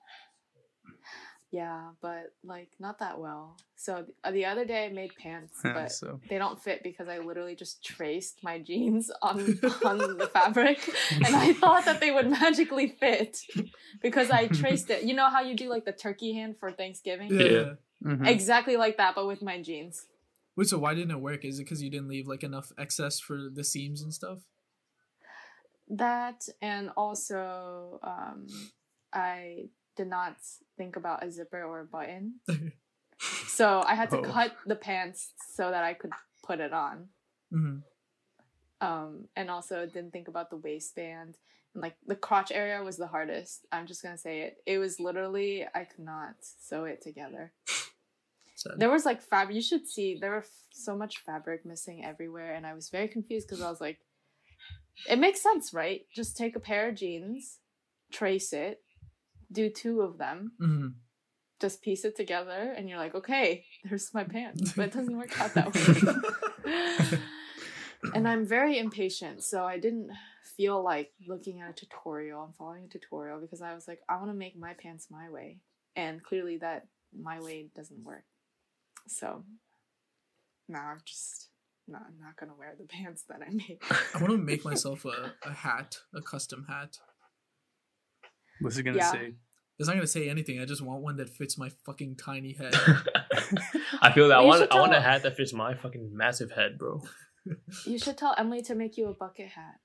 Yeah, 1.53 1.91
but 2.01 2.33
like 2.43 2.71
not 2.79 2.97
that 2.97 3.19
well. 3.19 3.57
So 3.75 4.01
th- 4.01 4.17
uh, 4.23 4.31
the 4.31 4.45
other 4.45 4.65
day 4.65 4.87
I 4.87 4.89
made 4.89 5.15
pants, 5.15 5.59
but 5.63 5.91
so 5.91 6.19
they 6.27 6.39
don't 6.39 6.59
fit 6.59 6.81
because 6.81 7.07
I 7.07 7.19
literally 7.19 7.55
just 7.55 7.85
traced 7.85 8.43
my 8.43 8.57
jeans 8.57 9.11
on 9.21 9.59
on 9.85 10.17
the 10.17 10.29
fabric, 10.33 10.79
and 11.23 11.35
I 11.35 11.53
thought 11.53 11.85
that 11.85 11.99
they 12.01 12.09
would 12.09 12.27
magically 12.27 12.87
fit 12.99 13.37
because 14.01 14.31
I 14.31 14.47
traced 14.47 14.89
it. 14.89 15.03
You 15.03 15.13
know 15.13 15.29
how 15.29 15.41
you 15.41 15.55
do 15.55 15.69
like 15.69 15.85
the 15.85 15.91
turkey 15.91 16.33
hand 16.33 16.55
for 16.59 16.71
Thanksgiving? 16.71 17.29
Yeah. 17.29 17.75
Mhm. 18.03 18.27
Exactly 18.27 18.75
like 18.75 18.97
that, 18.97 19.13
but 19.13 19.27
with 19.27 19.43
my 19.43 19.61
jeans. 19.61 20.07
Wait, 20.55 20.67
so 20.67 20.79
why 20.79 20.95
didn't 20.95 21.11
it 21.11 21.21
work? 21.21 21.45
Is 21.45 21.59
it 21.59 21.65
because 21.65 21.83
you 21.83 21.91
didn't 21.91 22.07
leave 22.07 22.27
like 22.27 22.41
enough 22.43 22.71
excess 22.79 23.19
for 23.19 23.37
the 23.53 23.63
seams 23.63 24.01
and 24.01 24.11
stuff? 24.11 24.39
That 25.87 26.47
and 26.63 26.89
also 26.97 27.99
um, 28.01 28.47
I 29.13 29.69
did 29.95 30.07
not 30.07 30.35
think 30.77 30.95
about 30.95 31.23
a 31.23 31.31
zipper 31.31 31.63
or 31.63 31.81
a 31.81 31.85
button, 31.85 32.39
so 33.47 33.83
I 33.85 33.95
had 33.95 34.09
to 34.11 34.17
Oh. 34.19 34.23
cut 34.23 34.53
the 34.65 34.75
pants 34.75 35.31
so 35.53 35.69
that 35.71 35.83
I 35.83 35.93
could 35.93 36.11
put 36.43 36.59
it 36.59 36.73
on. 36.73 37.09
hmm 37.51 37.77
um 38.81 39.29
and 39.37 39.49
also 39.49 39.85
didn't 39.85 40.11
think 40.11 40.27
about 40.27 40.49
the 40.49 40.57
waistband. 40.57 41.37
And 41.73 41.81
like 41.81 41.95
the 42.05 42.15
crotch 42.15 42.51
area 42.51 42.83
was 42.83 42.97
the 42.97 43.07
hardest. 43.07 43.65
I'm 43.71 43.87
just 43.87 44.03
gonna 44.03 44.17
say 44.17 44.41
it. 44.41 44.57
It 44.65 44.77
was 44.77 44.99
literally 44.99 45.65
i 45.73 45.83
could 45.85 46.03
not 46.03 46.35
sew 46.41 46.83
it 46.85 47.01
together. 47.01 47.53
Sad. 48.55 48.73
there 48.77 48.91
was 48.91 49.05
like 49.05 49.21
fabric 49.21 49.55
you 49.55 49.61
should 49.61 49.87
see 49.87 50.17
there 50.19 50.31
were 50.31 50.37
f- 50.37 50.67
so 50.71 50.95
much 50.95 51.19
fabric 51.19 51.65
missing 51.65 52.05
everywhere 52.05 52.53
and 52.53 52.67
i 52.67 52.73
was 52.75 52.87
very 52.89 53.07
confused 53.07 53.47
because 53.47 53.61
i 53.63 53.69
was 53.69 53.81
like 53.81 53.97
it 55.09 55.17
makes 55.17 55.41
sense 55.41 55.73
right? 55.73 56.05
Just 56.15 56.37
take 56.37 56.55
a 56.55 56.59
pair 56.59 56.87
of 56.89 56.95
jeans 56.95 57.59
trace 58.11 58.53
it 58.53 58.79
do 59.53 59.69
two 59.69 60.01
of 60.01 60.17
them 60.17 60.53
hmm 60.59 60.87
just 61.61 61.81
piece 61.81 62.03
it 62.03 62.17
together 62.17 62.73
and 62.75 62.89
you're 62.89 62.97
like 62.97 63.15
okay 63.15 63.63
there's 63.85 64.13
my 64.13 64.25
pants 64.25 64.73
but 64.75 64.87
it 64.87 64.93
doesn't 64.93 65.17
work 65.17 65.39
out 65.39 65.53
that 65.53 65.73
way 65.73 67.19
and 68.13 68.27
I'm 68.27 68.45
very 68.45 68.77
impatient, 68.77 69.43
so 69.43 69.63
I 69.63 69.79
didn't 69.79 70.11
feel 70.57 70.83
like 70.83 71.11
looking 71.27 71.61
at 71.61 71.69
a 71.69 71.73
tutorial 71.73 72.43
and 72.43 72.55
following 72.55 72.85
a 72.85 72.87
tutorial 72.87 73.39
because 73.39 73.61
I 73.61 73.73
was 73.73 73.87
like, 73.87 73.99
I 74.09 74.17
want 74.17 74.29
to 74.29 74.33
make 74.33 74.57
my 74.57 74.73
pants 74.73 75.07
my 75.09 75.29
way, 75.29 75.59
and 75.95 76.23
clearly 76.23 76.57
that 76.57 76.87
my 77.17 77.39
way 77.39 77.69
doesn't 77.75 78.03
work. 78.03 78.25
So 79.07 79.43
now 80.67 80.87
I'm 80.91 81.01
just 81.05 81.49
no, 81.87 81.97
I'm 81.97 82.19
not 82.21 82.37
gonna 82.37 82.57
wear 82.57 82.75
the 82.77 82.85
pants 82.87 83.23
that 83.29 83.41
I 83.41 83.51
made. 83.51 83.79
I 84.13 84.17
want 84.19 84.31
to 84.31 84.37
make 84.37 84.65
myself 84.65 85.05
a, 85.05 85.33
a 85.43 85.53
hat, 85.53 85.97
a 86.13 86.21
custom 86.21 86.65
hat. 86.67 86.97
What's 88.63 88.77
it 88.77 88.83
gonna 88.83 88.97
Yeah. 88.97 89.11
say? 89.11 89.33
It's 89.79 89.87
not 89.87 89.95
gonna 89.95 90.07
say 90.07 90.29
anything. 90.29 90.59
I 90.59 90.65
just 90.65 90.81
want 90.81 91.01
one 91.01 91.17
that 91.17 91.29
fits 91.29 91.57
my 91.57 91.69
fucking 91.85 92.15
tiny 92.17 92.53
head. 92.53 92.73
I 94.01 94.11
feel 94.13 94.27
that 94.29 94.37
I 94.37 94.41
want 94.41 94.61
should 94.61 94.71
I 94.71 94.79
want 94.79 94.93
a 94.93 95.01
hat 95.01 95.23
that 95.23 95.35
fits 95.35 95.51
my 95.53 95.73
fucking 95.73 96.15
massive 96.15 96.51
head, 96.51 96.77
bro. 96.77 97.01
You 97.85 97.97
should 97.99 98.17
tell 98.17 98.35
Emily 98.37 98.61
to 98.63 98.75
make 98.75 98.97
you 98.97 99.07
a 99.09 99.13
bucket 99.13 99.49
hat. 99.49 99.75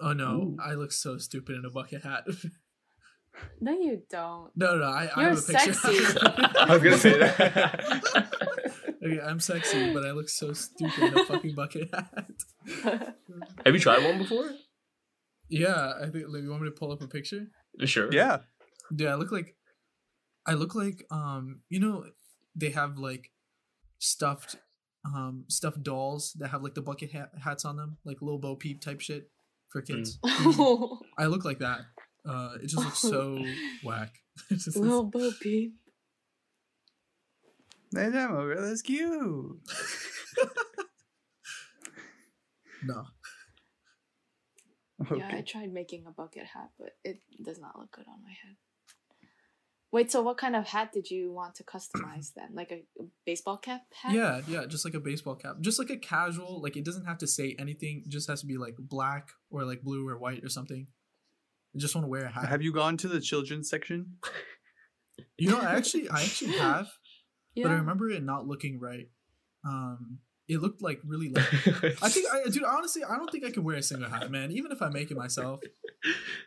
Oh 0.00 0.12
no, 0.12 0.30
Ooh. 0.34 0.56
I 0.62 0.74
look 0.74 0.92
so 0.92 1.16
stupid 1.18 1.56
in 1.56 1.64
a 1.64 1.70
bucket 1.70 2.02
hat. 2.02 2.24
No, 3.60 3.72
you 3.72 4.02
don't. 4.10 4.50
no, 4.56 4.76
no, 4.76 4.84
I, 4.84 5.06
I 5.14 5.20
You're 5.22 5.30
have 5.30 5.38
a 5.38 5.42
picture. 5.42 5.72
sexy. 5.72 6.18
I 6.60 6.66
was 6.72 6.82
gonna 6.82 6.98
say 6.98 7.18
that. 7.18 8.28
okay, 9.04 9.20
I'm 9.20 9.40
sexy, 9.40 9.92
but 9.92 10.04
I 10.04 10.12
look 10.12 10.28
so 10.28 10.52
stupid 10.52 11.02
in 11.02 11.18
a 11.18 11.24
fucking 11.24 11.54
bucket 11.54 11.88
hat. 11.92 13.14
Have 13.64 13.74
you 13.74 13.80
tried 13.80 14.04
one 14.04 14.18
before? 14.18 14.50
Yeah, 15.48 15.94
I 16.00 16.06
think. 16.10 16.26
Like, 16.28 16.42
you 16.42 16.50
want 16.50 16.62
me 16.62 16.68
to 16.68 16.74
pull 16.76 16.92
up 16.92 17.02
a 17.02 17.08
picture? 17.08 17.46
Sure. 17.84 18.12
Yeah. 18.12 18.38
Yeah, 18.90 19.12
I 19.12 19.14
look 19.14 19.32
like. 19.32 19.56
I 20.46 20.54
look 20.54 20.74
like 20.74 21.04
um, 21.10 21.60
you 21.68 21.80
know, 21.80 22.04
they 22.54 22.70
have 22.70 22.98
like 22.98 23.30
stuffed, 23.98 24.56
um, 25.04 25.44
stuffed 25.48 25.82
dolls 25.82 26.34
that 26.38 26.48
have 26.48 26.62
like 26.62 26.74
the 26.74 26.82
bucket 26.82 27.12
hat 27.12 27.30
hats 27.42 27.64
on 27.64 27.76
them, 27.76 27.96
like 28.04 28.20
little 28.20 28.38
Bo 28.38 28.54
Peep 28.56 28.80
type 28.80 29.00
shit 29.00 29.30
for 29.68 29.80
kids. 29.80 30.18
I 30.24 31.26
look 31.26 31.44
like 31.44 31.60
that. 31.60 31.80
Uh, 32.26 32.56
it 32.62 32.68
just 32.68 32.76
looks 32.76 32.98
so 32.98 33.38
whack. 33.84 34.12
It 34.50 34.76
Little 34.76 35.04
Bo 35.04 35.30
Peep. 35.40 35.74
Hey, 37.94 38.10
demo, 38.10 38.44
bro, 38.44 38.60
that's 38.60 38.82
cute. 38.82 39.60
no. 42.82 43.04
Yeah, 45.14 45.28
I 45.32 45.40
tried 45.42 45.72
making 45.72 46.04
a 46.06 46.10
bucket 46.10 46.44
hat, 46.44 46.70
but 46.78 46.96
it 47.04 47.20
does 47.42 47.58
not 47.58 47.78
look 47.78 47.92
good 47.92 48.06
on 48.08 48.22
my 48.22 48.30
head. 48.30 48.56
Wait, 49.92 50.10
so 50.10 50.22
what 50.22 50.36
kind 50.36 50.56
of 50.56 50.66
hat 50.66 50.90
did 50.92 51.08
you 51.08 51.30
want 51.30 51.54
to 51.54 51.62
customize 51.62 52.32
then? 52.34 52.48
Like 52.52 52.72
a 52.72 52.82
a 53.00 53.06
baseball 53.24 53.58
cap 53.58 53.82
hat? 54.02 54.12
Yeah, 54.12 54.40
yeah, 54.48 54.66
just 54.66 54.84
like 54.84 54.94
a 54.94 55.00
baseball 55.00 55.36
cap, 55.36 55.56
just 55.60 55.78
like 55.78 55.90
a 55.90 55.96
casual. 55.96 56.60
Like 56.60 56.76
it 56.76 56.84
doesn't 56.84 57.04
have 57.04 57.18
to 57.18 57.28
say 57.28 57.54
anything. 57.58 58.02
It 58.04 58.10
just 58.10 58.28
has 58.28 58.40
to 58.40 58.46
be 58.46 58.56
like 58.56 58.74
black 58.78 59.28
or 59.50 59.64
like 59.64 59.82
blue 59.82 60.08
or 60.08 60.18
white 60.18 60.42
or 60.42 60.48
something. 60.48 60.88
I 61.74 61.78
just 61.78 61.94
want 61.94 62.04
to 62.04 62.08
wear 62.08 62.24
a 62.24 62.30
hat. 62.30 62.48
Have 62.48 62.62
you 62.62 62.72
gone 62.72 62.96
to 62.98 63.08
the 63.08 63.20
children's 63.20 63.68
section? 63.70 64.16
You 65.38 65.50
know, 65.50 65.60
I 65.60 65.74
actually, 65.74 66.08
I 66.08 66.22
actually 66.22 66.52
have, 66.58 66.88
Yeah. 67.54 67.62
but 67.64 67.72
I 67.72 67.74
remember 67.76 68.08
it 68.10 68.22
not 68.22 68.46
looking 68.46 68.78
right. 68.80 69.08
Um, 69.64 70.18
it 70.48 70.60
looked 70.60 70.82
like 70.82 71.00
really 71.04 71.28
like. 71.34 71.44
I 72.02 72.08
think, 72.08 72.26
I, 72.32 72.48
dude, 72.48 72.64
honestly, 72.64 73.02
I 73.04 73.16
don't 73.16 73.30
think 73.30 73.44
I 73.44 73.50
can 73.50 73.64
wear 73.64 73.76
a 73.76 73.82
single 73.82 74.08
hat, 74.08 74.30
man. 74.30 74.52
Even 74.52 74.72
if 74.72 74.82
I 74.82 74.88
make 74.88 75.10
it 75.10 75.16
myself. 75.16 75.60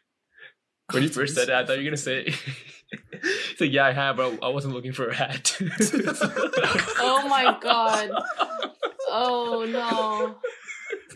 when 0.91 1.03
you 1.03 1.09
first 1.09 1.35
said 1.35 1.47
that, 1.47 1.63
I 1.63 1.65
thought 1.65 1.77
you 1.77 1.83
were 1.83 1.89
gonna 1.89 1.97
say. 1.97 2.33
It's 3.11 3.59
like 3.59 3.71
yeah, 3.71 3.85
I 3.85 3.93
have, 3.93 4.17
but 4.17 4.41
I 4.43 4.49
wasn't 4.49 4.73
looking 4.73 4.93
for 4.93 5.09
a 5.09 5.15
hat. 5.15 5.57
Oh 6.99 7.27
my 7.27 7.57
god. 7.61 8.11
Oh 9.09 9.65
no. 9.67 10.35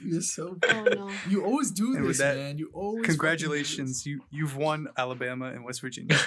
You're 0.03 0.21
so. 0.21 0.57
Oh 0.67 0.84
no. 0.84 1.09
You 1.29 1.45
always 1.45 1.71
do 1.71 1.95
And 1.95 2.09
this, 2.09 2.17
that, 2.17 2.36
man. 2.36 2.57
You 2.57 2.71
always. 2.73 3.05
Congratulations, 3.05 4.05
you 4.05 4.21
you've 4.32 4.57
won 4.57 4.88
Alabama 4.97 5.45
and 5.45 5.63
West 5.63 5.82
Virginia. 5.82 6.17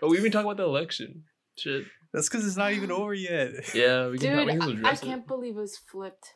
but 0.00 0.08
we 0.08 0.18
even 0.18 0.32
talk 0.32 0.44
about 0.44 0.56
the 0.56 0.64
election. 0.64 1.24
Shit. 1.56 1.84
That's 2.12 2.28
because 2.28 2.46
it's 2.46 2.56
not 2.56 2.72
even 2.72 2.90
over 3.00 3.14
yet. 3.14 3.50
Yeah, 3.74 4.08
we 4.08 4.18
can. 4.18 4.36
Dude, 4.36 4.46
we 4.46 4.58
can 4.58 4.84
I, 4.86 4.90
I 4.90 4.96
can't 4.96 5.26
believe 5.26 5.56
it 5.56 5.60
was 5.60 5.76
flipped. 5.76 6.34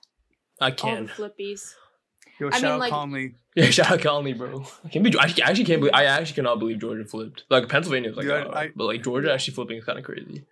I 0.60 0.70
can. 0.70 0.88
All 0.90 0.96
can. 0.96 1.06
the 1.06 1.12
flippies. 1.12 1.72
Yo, 2.40 2.48
I 2.48 2.50
shout 2.52 2.62
mean, 2.62 2.70
out 2.72 2.80
like- 2.80 2.90
Conley. 2.90 3.34
Yeah, 3.56 3.70
shout 3.70 3.92
out 3.92 4.00
Conley, 4.00 4.32
bro. 4.32 4.64
I 4.84 4.88
can't 4.88 5.04
be. 5.04 5.16
I 5.16 5.24
actually- 5.24 5.64
can't 5.64 5.80
believe. 5.80 5.94
I 5.94 6.04
actually 6.06 6.34
cannot 6.34 6.58
believe 6.58 6.80
Georgia 6.80 7.04
flipped. 7.04 7.44
Like 7.50 7.68
Pennsylvania 7.68 8.10
is 8.10 8.16
like, 8.16 8.24
Dude, 8.26 8.32
I- 8.34 8.42
uh, 8.42 8.58
I- 8.58 8.70
but 8.74 8.84
like 8.84 9.02
Georgia 9.04 9.32
actually 9.32 9.54
flipping 9.54 9.76
is 9.78 9.84
kind 9.84 9.98
of 9.98 10.04
crazy. 10.04 10.44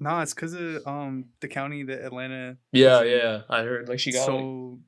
Nah, 0.00 0.22
it's 0.22 0.34
because 0.34 0.54
of 0.54 0.86
um 0.86 1.26
the 1.40 1.48
county 1.48 1.82
that 1.84 2.04
Atlanta. 2.04 2.56
Yeah, 2.72 3.02
yeah. 3.02 3.42
I 3.48 3.62
heard 3.62 3.88
like 3.88 3.98
she 4.00 4.12
got. 4.12 4.20
like, 4.20 4.26
so 4.28 4.78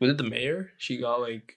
was 0.00 0.10
it 0.10 0.18
the 0.18 0.24
mayor? 0.24 0.70
She 0.78 0.98
got 0.98 1.20
like 1.20 1.54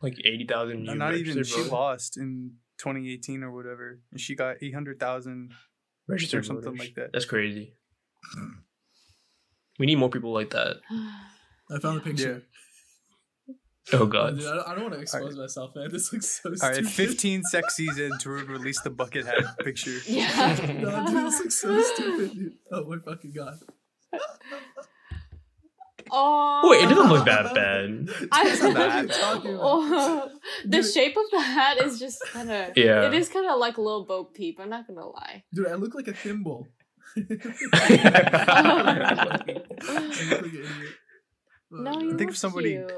like 0.00 0.16
eighty 0.24 0.46
thousand. 0.46 0.84
not 0.84 1.14
even 1.14 1.44
she 1.44 1.62
lost 1.64 2.16
in 2.16 2.52
2018 2.78 3.42
or 3.42 3.52
whatever, 3.52 4.00
and 4.10 4.20
she 4.20 4.34
got 4.34 4.56
800,000 4.60 5.52
registered 6.08 6.40
or 6.40 6.42
something 6.42 6.64
voters. 6.64 6.80
like 6.80 6.94
that. 6.96 7.10
That's 7.12 7.24
crazy. 7.24 7.74
We 9.78 9.86
need 9.86 9.96
more 9.96 10.10
people 10.10 10.32
like 10.32 10.50
that. 10.50 10.76
I 11.70 11.78
found 11.80 11.96
the 11.96 12.02
picture. 12.02 12.42
Oh 13.92 13.98
Oh, 14.00 14.06
god. 14.06 14.38
dude, 14.38 14.46
I 14.46 14.54
don't, 14.54 14.68
don't 14.76 14.82
want 14.82 14.94
to 14.94 15.00
expose 15.00 15.36
myself, 15.36 15.74
man. 15.74 15.90
This 15.90 16.12
looks 16.12 16.40
so 16.42 16.50
All 16.50 16.56
stupid. 16.56 16.84
right, 16.84 16.86
15 16.86 17.42
sex 17.50 17.74
season 17.74 18.16
to 18.20 18.30
release 18.30 18.80
the 18.82 18.90
bucket 18.90 19.26
hat 19.26 19.58
picture. 19.64 19.98
Yeah. 20.06 20.54
no, 20.80 21.06
dude, 21.06 21.16
this 21.26 21.40
looks 21.40 21.54
so 21.56 21.82
stupid, 21.94 22.32
dude. 22.34 22.52
Oh 22.70 22.84
my 22.84 22.98
fucking 23.04 23.32
god. 23.34 23.58
Oh. 26.14 26.68
Wait, 26.70 26.84
it 26.84 26.88
doesn't 26.90 27.08
look 27.10 27.24
that 27.24 27.54
bad. 27.54 28.08
I, 28.30 28.44
It's. 28.50 29.08
Talking 29.08 29.56
Oh, 29.60 30.28
the 30.66 30.82
shape 30.82 31.16
of 31.16 31.24
the 31.30 31.40
hat 31.40 31.78
is 31.82 31.98
just 31.98 32.22
kind 32.32 32.50
of. 32.50 32.76
Yeah. 32.76 33.06
It 33.06 33.14
is 33.14 33.28
kind 33.30 33.46
of 33.48 33.58
like 33.58 33.78
a 33.78 33.80
little 33.80 34.04
Bo 34.04 34.24
Peep. 34.24 34.60
I'm 34.60 34.68
not 34.68 34.86
gonna 34.86 35.06
lie. 35.06 35.44
Dude, 35.54 35.68
I 35.68 35.74
look 35.74 35.94
like 35.94 36.08
a 36.08 36.12
thimble. 36.12 36.68
Like 37.16 37.30
an 39.50 40.44
idiot. 40.44 40.66
No, 41.74 41.92
God. 41.94 42.02
you 42.02 42.08
think 42.18 42.20
look 42.20 42.30
if 42.30 42.36
somebody- 42.36 42.72
cute. 42.76 42.92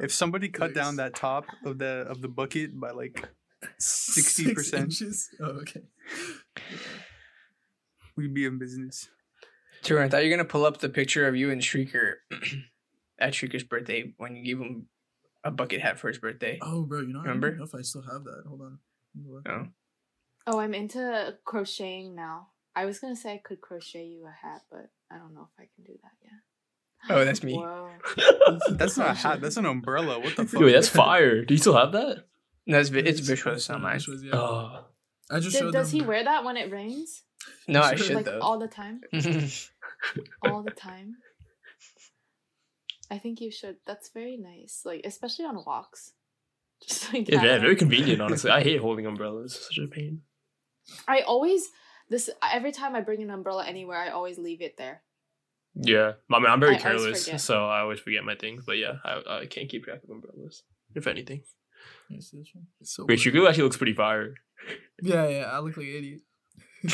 If 0.00 0.12
somebody 0.12 0.48
cut 0.48 0.74
down 0.74 0.96
that 0.96 1.14
top 1.14 1.44
of 1.64 1.78
the 1.78 2.04
of 2.08 2.20
the 2.22 2.28
bucket 2.28 2.78
by 2.78 2.90
like 2.90 3.28
60%, 3.80 5.22
Oh, 5.40 5.44
okay. 5.62 5.82
we'd 8.16 8.34
be 8.34 8.44
in 8.44 8.58
business. 8.58 9.08
Tarun, 9.82 10.04
I 10.04 10.08
thought 10.08 10.24
you 10.24 10.30
were 10.30 10.36
gonna 10.36 10.48
pull 10.48 10.64
up 10.64 10.78
the 10.78 10.88
picture 10.88 11.26
of 11.28 11.36
you 11.36 11.50
and 11.50 11.60
Shrieker 11.62 12.14
at 13.18 13.32
Shrieker's 13.32 13.64
birthday 13.64 14.12
when 14.16 14.34
you 14.36 14.44
gave 14.44 14.58
him 14.58 14.86
a 15.44 15.50
bucket 15.50 15.80
hat 15.80 15.98
for 15.98 16.08
his 16.08 16.18
birthday. 16.18 16.58
Oh, 16.62 16.82
bro, 16.82 17.00
you 17.00 17.12
know, 17.12 17.20
I 17.20 17.22
Remember? 17.22 17.50
don't 17.50 17.58
know 17.58 17.64
if 17.64 17.74
I 17.74 17.82
still 17.82 18.02
have 18.02 18.24
that. 18.24 18.44
Hold 18.48 18.62
on. 18.62 18.78
Let 19.14 19.24
me 19.24 19.30
look. 19.32 19.44
No. 19.46 19.68
Oh, 20.48 20.58
I'm 20.58 20.74
into 20.74 21.36
crocheting 21.44 22.14
now. 22.14 22.48
I 22.74 22.84
was 22.84 22.98
gonna 22.98 23.16
say 23.16 23.34
I 23.34 23.38
could 23.42 23.60
crochet 23.60 24.04
you 24.06 24.26
a 24.26 24.46
hat, 24.46 24.62
but 24.70 24.90
I 25.10 25.18
don't 25.18 25.34
know 25.34 25.48
if 25.52 25.58
I 25.60 25.68
can 25.74 25.84
do 25.84 25.98
that 26.02 26.12
yet. 26.22 26.32
Oh, 27.08 27.24
that's 27.24 27.42
me. 27.42 27.62
That's 28.70 28.96
not 28.96 29.10
a 29.10 29.14
hat. 29.14 29.40
That's 29.42 29.56
an 29.56 29.66
umbrella. 29.66 30.18
What 30.18 30.36
the 30.36 30.44
fuck? 30.46 30.60
Wait, 30.60 30.72
that's 30.72 30.88
fire. 30.88 31.44
Do 31.44 31.54
you 31.54 31.58
still 31.58 31.76
have 31.76 31.92
that? 31.92 32.24
No, 32.66 32.78
it's, 32.80 32.88
vi- 32.88 32.98
it's 33.00 33.20
It's- 33.20 33.26
visual. 33.28 33.54
it's 33.54 33.62
It's 33.64 33.68
not 33.68 33.80
not 33.80 33.90
mine. 33.90 33.98
visuals, 33.98 34.24
yeah. 34.24 34.30
Oh. 34.34 34.84
I 35.30 35.40
just 35.40 35.52
Did- 35.52 35.58
showed 35.58 35.72
does 35.72 35.90
he 35.90 36.02
wear 36.02 36.24
that 36.24 36.44
when 36.44 36.56
it 36.56 36.70
rains? 36.72 37.22
No, 37.68 37.80
I 37.82 37.96
should 37.96 38.14
like 38.14 38.26
though. 38.26 38.38
all 38.40 38.58
the 38.58 38.68
time? 38.68 39.00
All 40.42 40.62
the 40.62 40.70
time? 40.70 41.16
I 43.10 43.18
think 43.18 43.40
you 43.40 43.50
should. 43.50 43.76
That's 43.86 44.10
very 44.10 44.36
nice. 44.36 44.82
Like 44.84 45.02
especially 45.04 45.46
on 45.46 45.56
walks. 45.66 46.12
Just 46.86 47.12
like 47.12 47.28
Yeah, 47.28 47.40
have 47.40 47.62
very, 47.62 47.76
convenient, 47.76 48.20
honestly. 48.20 48.50
I 48.50 48.62
hate 48.62 48.80
holding 48.80 49.06
umbrellas. 49.06 49.54
It's 49.56 49.66
such 49.68 49.78
a 49.84 49.88
pain. 49.88 50.22
I 51.08 51.20
always 51.22 51.68
this 52.08 52.30
every 52.52 52.72
time 52.72 52.94
I 52.94 53.00
bring 53.00 53.22
an 53.22 53.30
umbrella 53.30 53.64
anywhere, 53.66 53.98
I 53.98 54.10
always 54.10 54.38
leave 54.38 54.60
it 54.60 54.76
there. 54.76 55.02
Yeah. 55.74 56.12
I 56.32 56.38
mean, 56.38 56.46
I'm 56.50 56.60
very 56.60 56.76
I 56.76 56.78
careless, 56.78 57.24
forget. 57.24 57.40
so 57.40 57.66
I 57.66 57.80
always 57.80 58.00
forget 58.00 58.24
my 58.24 58.34
things. 58.34 58.64
But 58.64 58.78
yeah, 58.78 58.94
I, 59.04 59.40
I 59.42 59.46
can't 59.46 59.68
keep 59.68 59.84
track 59.84 60.04
of 60.04 60.10
umbrellas, 60.10 60.62
if 60.94 61.06
anything. 61.06 61.42
See 62.20 62.38
this 62.38 62.50
one? 62.54 62.66
It's 62.80 62.94
so 62.94 63.04
Wait, 63.04 63.18
weird. 63.24 63.34
Shugu 63.34 63.48
actually 63.48 63.64
looks 63.64 63.76
pretty 63.76 63.92
fire. 63.92 64.34
Yeah, 65.02 65.28
yeah, 65.28 65.44
I 65.52 65.58
look 65.58 65.76
like 65.76 65.86
an 65.86 65.96
idiot. 65.96 66.20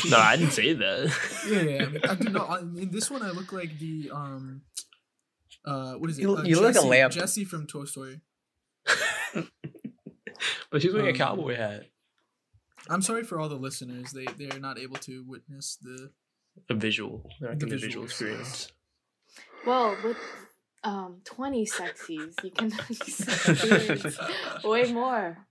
No, 0.09 0.17
I 0.17 0.35
didn't 0.37 0.53
say 0.53 0.73
that. 0.73 1.11
yeah, 1.49 1.61
yeah. 1.61 2.07
I, 2.09 2.11
I 2.11 2.15
do 2.15 2.29
not. 2.29 2.61
In 2.61 2.77
in 2.83 2.91
this 2.91 3.09
one, 3.11 3.21
I 3.23 3.31
look 3.31 3.51
like 3.53 3.77
the 3.79 4.09
um, 4.13 4.61
uh, 5.65 5.93
what 5.93 6.09
is 6.09 6.17
it? 6.17 6.21
You- 6.23 6.37
uh, 6.37 6.43
you 6.43 6.55
look 6.55 6.63
like 6.65 6.71
a 6.71 6.73
Jessie- 6.79 6.87
lamp. 6.89 7.13
Jessie 7.13 7.45
from 7.45 7.67
Toy 7.67 7.85
Story. 7.85 8.21
but 10.71 10.81
she's 10.81 10.93
wearing 10.93 11.09
Um, 11.09 11.15
a 11.15 11.17
cowboy 11.17 11.55
hat. 11.55 11.85
I'm 12.89 13.01
sorry 13.01 13.23
for 13.23 13.39
all 13.39 13.49
the 13.49 13.55
listeners. 13.55 14.11
They 14.11 14.25
they're 14.37 14.59
not 14.59 14.77
able 14.77 14.97
to 14.97 15.23
witness 15.27 15.77
the. 15.81 16.11
A 16.69 16.73
visual. 16.75 17.27
The 17.39 17.55
the 17.55 17.77
visual 17.77 18.05
experience. 18.05 18.71
Well, 19.65 19.95
with 20.03 20.17
um 20.83 21.21
twenty 21.23 21.65
sexies, 21.65 22.33
you 22.43 22.51
can 22.51 22.71
experience 22.89 24.17
way 24.63 24.91
more. 24.91 25.47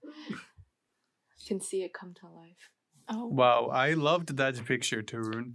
You 1.38 1.48
can 1.48 1.60
see 1.60 1.82
it 1.82 1.92
come 1.92 2.14
to 2.20 2.26
life. 2.28 2.68
Oh 3.08 3.26
Wow, 3.26 3.68
I 3.72 3.94
loved 3.94 4.36
that 4.36 4.64
picture, 4.64 5.02
Tarun. 5.02 5.54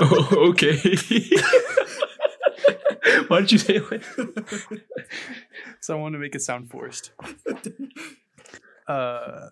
oh, 0.00 0.28
okay. 0.50 0.76
Why 3.28 3.40
did 3.40 3.52
you 3.52 3.58
say 3.58 3.76
it 3.76 4.04
So 5.80 5.96
I 5.96 6.00
want 6.00 6.14
to 6.14 6.18
make 6.18 6.34
it 6.34 6.42
sound 6.42 6.70
forced. 6.70 7.12
Uh, 8.86 9.48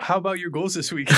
how 0.00 0.16
about 0.16 0.38
your 0.38 0.50
goals 0.50 0.74
this 0.74 0.90
week? 0.92 1.08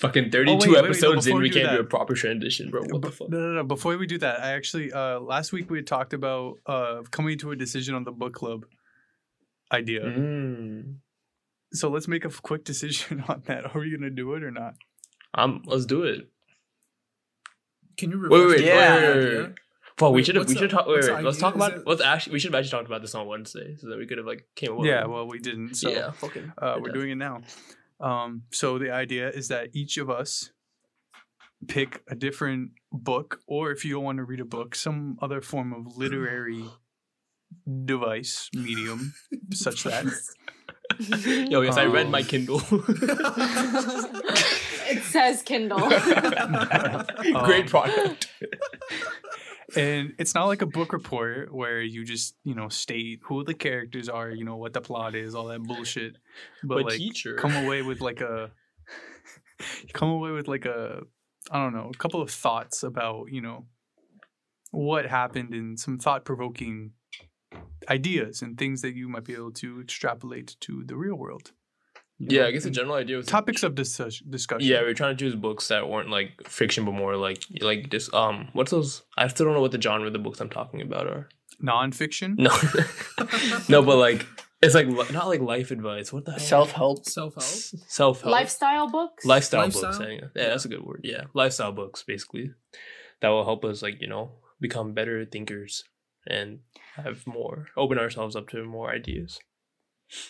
Fucking 0.00 0.30
32 0.30 0.52
wait, 0.52 0.68
wait, 0.68 0.72
no, 0.72 0.84
episodes 0.84 1.26
in, 1.26 1.34
we 1.36 1.42
we 1.44 1.50
can't 1.50 1.70
do 1.70 1.76
that- 1.76 1.80
a 1.80 1.84
proper 1.84 2.14
transition, 2.14 2.70
bro. 2.70 2.82
What 2.82 3.00
the 3.02 3.10
fuck? 3.10 3.30
No, 3.30 3.38
no, 3.38 3.52
no. 3.54 3.62
Before 3.64 3.96
we 3.96 4.06
do 4.06 4.18
that, 4.18 4.40
I 4.40 4.52
actually 4.52 4.92
uh 4.92 5.18
last 5.20 5.52
week 5.52 5.70
we 5.70 5.78
had 5.78 5.86
talked 5.86 6.12
about 6.12 6.58
uh 6.66 7.02
coming 7.10 7.38
to 7.38 7.52
a 7.52 7.56
decision 7.56 7.94
on 7.94 8.04
the 8.04 8.12
book 8.12 8.34
club 8.34 8.66
idea. 9.72 10.02
Mm. 10.02 10.96
So 11.72 11.88
let's 11.90 12.08
make 12.08 12.24
a 12.24 12.30
quick 12.30 12.64
decision 12.64 13.24
on 13.28 13.42
that. 13.46 13.74
Are 13.74 13.80
we 13.80 13.90
gonna 13.90 14.10
do 14.10 14.34
it 14.34 14.42
or 14.42 14.50
not? 14.50 14.74
Um, 15.34 15.62
let's 15.66 15.84
do 15.86 16.04
it. 16.04 16.28
Can 17.98 18.10
you 18.10 18.20
Wait, 18.28 18.38
refresh 18.38 18.48
wait, 18.50 18.58
the 18.60 18.66
Yeah. 18.66 18.94
wait, 18.94 19.24
wait, 19.24 19.38
wait. 19.48 19.54
Fuck, 19.98 20.12
we 20.12 20.22
should 20.22 20.36
have. 20.36 20.48
We 20.48 20.54
should 20.54 20.68
talk. 20.70 20.86
Wait, 20.86 20.96
what's 20.96 21.08
wait. 21.08 21.24
Let's 21.24 21.38
talk 21.38 21.54
about. 21.54 21.72
it- 21.72 21.86
Let's 21.86 22.02
actually. 22.02 22.34
We 22.34 22.38
should 22.38 22.52
have 22.52 22.58
actually 22.58 22.72
talked 22.78 22.86
about 22.86 23.00
this 23.00 23.14
on 23.14 23.26
Wednesday, 23.26 23.76
so 23.78 23.88
that 23.88 23.98
we 23.98 24.06
could 24.06 24.18
have 24.18 24.26
like 24.26 24.46
came 24.54 24.72
up. 24.72 24.78
with 24.78 24.88
yeah, 24.88 25.02
it. 25.04 25.08
well 25.08 25.26
we 25.26 25.38
didn't. 25.38 25.74
So 25.74 25.88
yeah, 25.88 26.10
fucking. 26.22 26.52
uh, 26.58 26.76
we're 26.80 26.92
doing 26.92 27.10
it 27.10 27.14
now. 27.16 27.40
Um, 27.98 28.42
so 28.52 28.78
the 28.78 28.90
idea 28.90 29.30
is 29.30 29.48
that 29.48 29.70
each 29.74 29.96
of 29.96 30.10
us 30.10 30.50
pick 31.66 32.02
a 32.10 32.14
different 32.14 32.72
book, 32.92 33.40
or 33.46 33.70
if 33.70 33.86
you 33.86 33.94
don't 33.94 34.04
want 34.04 34.18
to 34.18 34.24
read 34.24 34.40
a 34.40 34.44
book, 34.44 34.74
some 34.74 35.16
other 35.22 35.40
form 35.40 35.72
of 35.72 35.96
literary 35.96 36.62
device, 37.84 38.48
medium, 38.54 39.14
such 39.52 39.84
that. 39.84 40.04
Yo, 41.50 41.60
yes, 41.62 41.76
I 41.76 41.86
read 41.86 42.08
my 42.10 42.20
Um, 42.20 42.24
Kindle. 42.26 42.60
it 44.88 45.02
says 45.02 45.42
Kindle. 45.42 45.78
Great 47.44 47.68
product. 47.68 48.28
And 49.74 50.14
it's 50.18 50.34
not 50.34 50.46
like 50.46 50.62
a 50.62 50.66
book 50.66 50.92
report 50.92 51.52
where 51.52 51.80
you 51.82 52.04
just, 52.04 52.36
you 52.44 52.54
know, 52.54 52.68
state 52.68 53.18
who 53.24 53.42
the 53.44 53.52
characters 53.54 54.08
are, 54.08 54.30
you 54.30 54.44
know, 54.44 54.56
what 54.56 54.72
the 54.72 54.80
plot 54.80 55.14
is, 55.16 55.34
all 55.34 55.46
that 55.46 55.62
bullshit. 55.62 56.16
But, 56.62 56.76
But 56.76 56.84
like, 56.86 56.98
teacher. 56.98 57.34
come 57.34 57.54
away 57.56 57.82
with 57.82 58.00
like 58.00 58.20
a, 58.20 58.52
come 59.92 60.08
away 60.10 60.30
with 60.30 60.46
like 60.46 60.66
a, 60.66 61.00
I 61.50 61.62
don't 61.62 61.74
know, 61.74 61.90
a 61.92 61.96
couple 61.98 62.22
of 62.22 62.30
thoughts 62.30 62.84
about, 62.84 63.32
you 63.32 63.40
know, 63.40 63.66
what 64.70 65.04
happened 65.06 65.52
and 65.52 65.78
some 65.78 65.98
thought 65.98 66.24
provoking 66.24 66.92
ideas 67.88 68.42
and 68.42 68.58
things 68.58 68.82
that 68.82 68.94
you 68.94 69.08
might 69.08 69.24
be 69.24 69.34
able 69.34 69.52
to 69.52 69.80
extrapolate 69.80 70.56
to 70.60 70.82
the 70.84 70.96
real 70.96 71.14
world. 71.14 71.52
you 72.18 72.28
Yeah, 72.30 72.42
know, 72.42 72.48
I 72.48 72.50
guess 72.52 72.64
the 72.64 72.70
general 72.70 72.96
idea 72.96 73.16
was 73.16 73.26
topics 73.26 73.62
of 73.62 73.74
dis- 73.74 74.22
discussion. 74.28 74.66
Yeah, 74.68 74.82
we 74.82 74.88
are 74.88 74.94
trying 74.94 75.16
to 75.16 75.24
choose 75.24 75.34
books 75.34 75.68
that 75.68 75.88
weren't 75.88 76.10
like 76.10 76.48
fiction, 76.48 76.84
but 76.84 76.92
more 76.92 77.16
like 77.16 77.42
like 77.60 77.90
this. 77.90 78.12
Um, 78.12 78.48
what's 78.54 78.70
those? 78.70 79.02
I 79.16 79.28
still 79.28 79.46
don't 79.46 79.54
know 79.54 79.60
what 79.60 79.72
the 79.72 79.80
genre 79.80 80.06
of 80.06 80.12
the 80.12 80.18
books 80.18 80.40
I'm 80.40 80.50
talking 80.50 80.80
about 80.82 81.06
are. 81.06 81.28
nonfiction. 81.62 82.36
No, 82.38 82.50
no, 83.68 83.82
but 83.82 83.96
like 83.96 84.26
it's 84.62 84.74
like 84.74 84.88
not 85.12 85.26
like 85.28 85.40
life 85.40 85.70
advice. 85.70 86.12
What 86.12 86.24
the 86.24 86.32
hell? 86.32 86.40
Self 86.40 86.72
help. 86.72 87.04
Self 87.06 87.34
help. 87.34 87.44
self 87.86 88.22
help 88.22 88.32
Lifestyle 88.32 88.88
books. 88.90 89.24
lifestyle, 89.24 89.60
Lifestyle? 89.62 89.92
books. 89.92 90.04
Yeah, 90.08 90.28
yeah, 90.42 90.48
that's 90.48 90.64
a 90.64 90.68
good 90.68 90.82
word. 90.84 91.00
Yeah, 91.04 91.24
lifestyle 91.34 91.72
books 91.72 92.02
basically 92.02 92.52
that 93.20 93.28
will 93.28 93.44
help 93.44 93.64
us 93.64 93.82
like 93.82 94.00
you 94.00 94.08
know 94.08 94.32
become 94.60 94.92
better 94.94 95.24
thinkers 95.24 95.84
and 96.26 96.60
have 96.96 97.26
more 97.26 97.66
open 97.76 97.98
ourselves 97.98 98.34
up 98.36 98.48
to 98.50 98.64
more 98.64 98.90
ideas. 98.90 99.38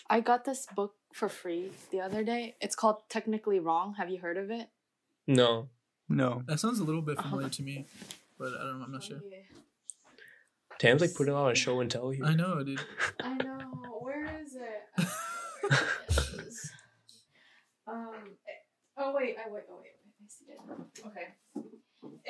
I 0.09 0.21
got 0.21 0.45
this 0.45 0.65
book 0.75 0.95
for 1.13 1.29
free 1.29 1.71
the 1.91 2.01
other 2.01 2.23
day. 2.23 2.55
It's 2.61 2.75
called 2.75 2.97
Technically 3.09 3.59
Wrong. 3.59 3.93
Have 3.97 4.09
you 4.09 4.19
heard 4.19 4.37
of 4.37 4.49
it? 4.51 4.69
No, 5.27 5.69
No. 6.09 6.43
That 6.47 6.59
sounds 6.59 6.79
a 6.79 6.83
little 6.83 7.01
bit 7.01 7.19
familiar 7.21 7.49
to 7.49 7.63
me, 7.63 7.85
but 8.39 8.53
I 8.53 8.63
don't. 8.63 8.79
know. 8.79 8.85
I'm 8.85 8.91
not 8.91 9.03
sure. 9.03 9.19
Tam's 10.79 11.01
like 11.01 11.13
putting 11.15 11.33
on 11.33 11.51
a 11.51 11.55
show 11.55 11.79
and 11.79 11.89
tell 11.89 12.09
here. 12.11 12.23
I 12.25 12.33
know, 12.35 12.63
dude. 12.63 12.79
I 13.19 13.33
know. 13.35 13.99
Where 14.01 14.25
is 14.41 14.55
it? 14.55 15.07
It 15.69 16.41
is- 16.47 16.71
um. 17.87 18.13
oh 18.97 19.13
wait. 19.15 19.35
I 19.37 19.49
wait. 19.51 19.63
Oh 19.69 19.77
wait. 19.81 19.91
wait, 19.93 20.13
I 20.21 20.27
see 20.27 20.45
it. 20.51 20.59
Okay. 21.05 21.27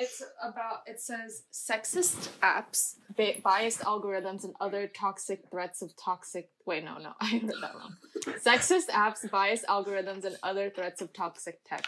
It's 0.00 0.22
about. 0.42 0.82
It 0.86 1.00
says 1.00 1.42
sexist 1.52 2.28
apps, 2.40 2.94
ba- 3.16 3.40
biased 3.42 3.80
algorithms, 3.80 4.44
and 4.44 4.54
other 4.60 4.86
toxic 4.86 5.42
threats 5.50 5.82
of 5.82 5.90
toxic. 5.96 6.50
Wait, 6.64 6.84
no, 6.84 6.98
no, 6.98 7.14
I 7.20 7.26
heard 7.26 7.48
that 7.48 7.74
wrong. 7.74 7.96
Sexist 8.44 8.88
apps, 8.90 9.28
biased 9.28 9.66
algorithms, 9.66 10.24
and 10.24 10.36
other 10.44 10.70
threats 10.70 11.02
of 11.02 11.12
toxic 11.12 11.58
tech. 11.64 11.84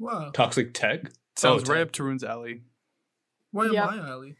Wow. 0.00 0.30
Toxic 0.34 0.74
tech. 0.74 1.12
Sounds 1.36 1.62
Oh, 1.68 1.72
right 1.72 1.78
tech. 1.78 1.86
up 1.88 1.92
Tarun's 1.92 2.24
alley. 2.24 2.62
Why 3.52 3.66
am 3.66 3.76
I 3.76 3.98
alley? 4.08 4.36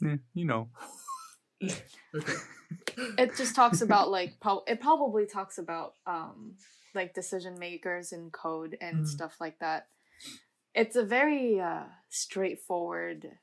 Yeah, 0.00 0.16
you 0.34 0.44
know. 0.44 0.68
Okay. 2.14 2.32
it 3.18 3.36
just 3.36 3.56
talks 3.56 3.80
about 3.80 4.10
like 4.10 4.38
pro- 4.40 4.62
it 4.68 4.80
probably 4.80 5.26
talks 5.26 5.58
about 5.58 5.94
um 6.06 6.54
like 6.94 7.14
decision 7.14 7.58
makers 7.58 8.12
in 8.12 8.30
code 8.30 8.76
and 8.80 9.04
Mm. 9.04 9.06
stuff 9.06 9.36
like 9.40 9.58
that 9.60 9.88
it's 10.74 10.96
a 10.96 11.04
very 11.04 11.60
uh 11.60 11.84
straightforward 12.08 13.38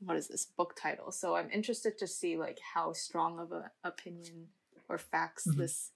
what 0.00 0.16
is 0.16 0.28
this 0.28 0.46
book 0.46 0.74
title 0.80 1.12
so 1.12 1.36
i'm 1.36 1.50
interested 1.50 1.98
to 1.98 2.06
see 2.06 2.36
like 2.36 2.58
how 2.74 2.92
strong 2.92 3.38
of 3.38 3.52
a 3.52 3.70
opinion 3.84 4.48
or 4.88 4.98
facts 4.98 5.46
Mhm. 5.46 5.56
this 5.56 5.92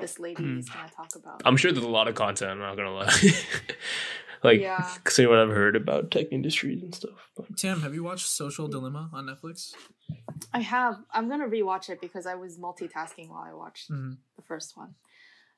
this 0.00 0.18
lady 0.18 0.42
Mhm. 0.42 0.58
is 0.58 0.68
gonna 0.68 0.90
talk 0.90 1.14
about 1.16 1.40
I'm 1.44 1.56
sure 1.56 1.72
there's 1.72 1.84
a 1.84 1.88
lot 1.88 2.06
of 2.06 2.14
content. 2.14 2.50
I'm 2.50 2.58
not 2.58 2.76
gonna 2.76 2.92
lie. 2.92 3.10
like, 4.44 4.60
Yeah. 4.60 4.86
see 5.08 5.24
what 5.24 5.38
I've 5.38 5.48
heard 5.48 5.74
about 5.74 6.10
tech 6.10 6.26
industries 6.30 6.82
and 6.82 6.94
stuff. 6.94 7.30
But 7.34 7.56
Tam, 7.56 7.80
have 7.80 7.94
you 7.94 8.02
watched 8.04 8.26
Social 8.26 8.68
Dilemma 8.68 9.08
on 9.12 9.24
Netflix? 9.26 9.74
i 10.52 10.60
have 10.60 11.02
i'm 11.12 11.28
gonna 11.30 11.48
rewatch 11.48 11.88
it 11.88 12.00
because 12.00 12.26
i 12.26 12.34
was 12.34 12.58
multitasking 12.58 13.28
while 13.30 13.42
i 13.42 13.52
watched 13.52 13.90
Mhm. 13.90 14.18
the 14.36 14.42
first 14.42 14.76
one 14.76 14.94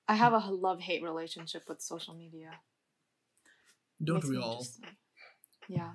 i 0.08 0.14
have 0.14 0.32
a 0.32 0.38
love-hate 0.50 1.02
relationship 1.02 1.62
with 1.68 1.80
social 1.80 2.14
media 2.14 2.50
Don't 4.02 4.16
Makes 4.16 4.28
we 4.28 4.36
all? 4.36 4.64
Yeah. 5.68 5.92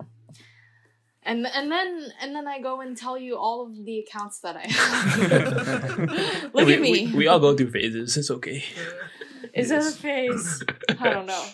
And 1.23 1.47
and 1.47 1.71
then 1.71 2.11
and 2.21 2.35
then 2.35 2.47
I 2.47 2.59
go 2.61 2.81
and 2.81 2.97
tell 2.97 3.17
you 3.17 3.37
all 3.37 3.65
of 3.65 3.85
the 3.85 3.99
accounts 3.99 4.39
that 4.41 4.57
I 4.57 4.67
have. 4.67 6.53
Look 6.53 6.67
we, 6.67 6.73
at 6.73 6.81
me. 6.81 6.91
We, 6.91 7.15
we 7.15 7.27
all 7.27 7.39
go 7.39 7.55
through 7.55 7.71
phases. 7.71 8.17
It's 8.17 8.29
okay. 8.29 8.63
Is 9.53 9.69
that 9.69 9.85
a 9.87 9.91
phase? 9.91 10.63
I 10.99 11.09
don't 11.09 11.25
know. 11.25 11.45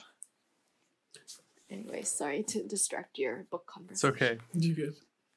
Anyway, 1.70 2.02
sorry 2.02 2.42
to 2.44 2.64
distract 2.68 3.20
your 3.20 3.46
book 3.52 3.68
conference. 3.68 4.04
It's 4.04 4.12
okay. 4.12 4.40
You 4.54 4.74
good? 4.74 4.96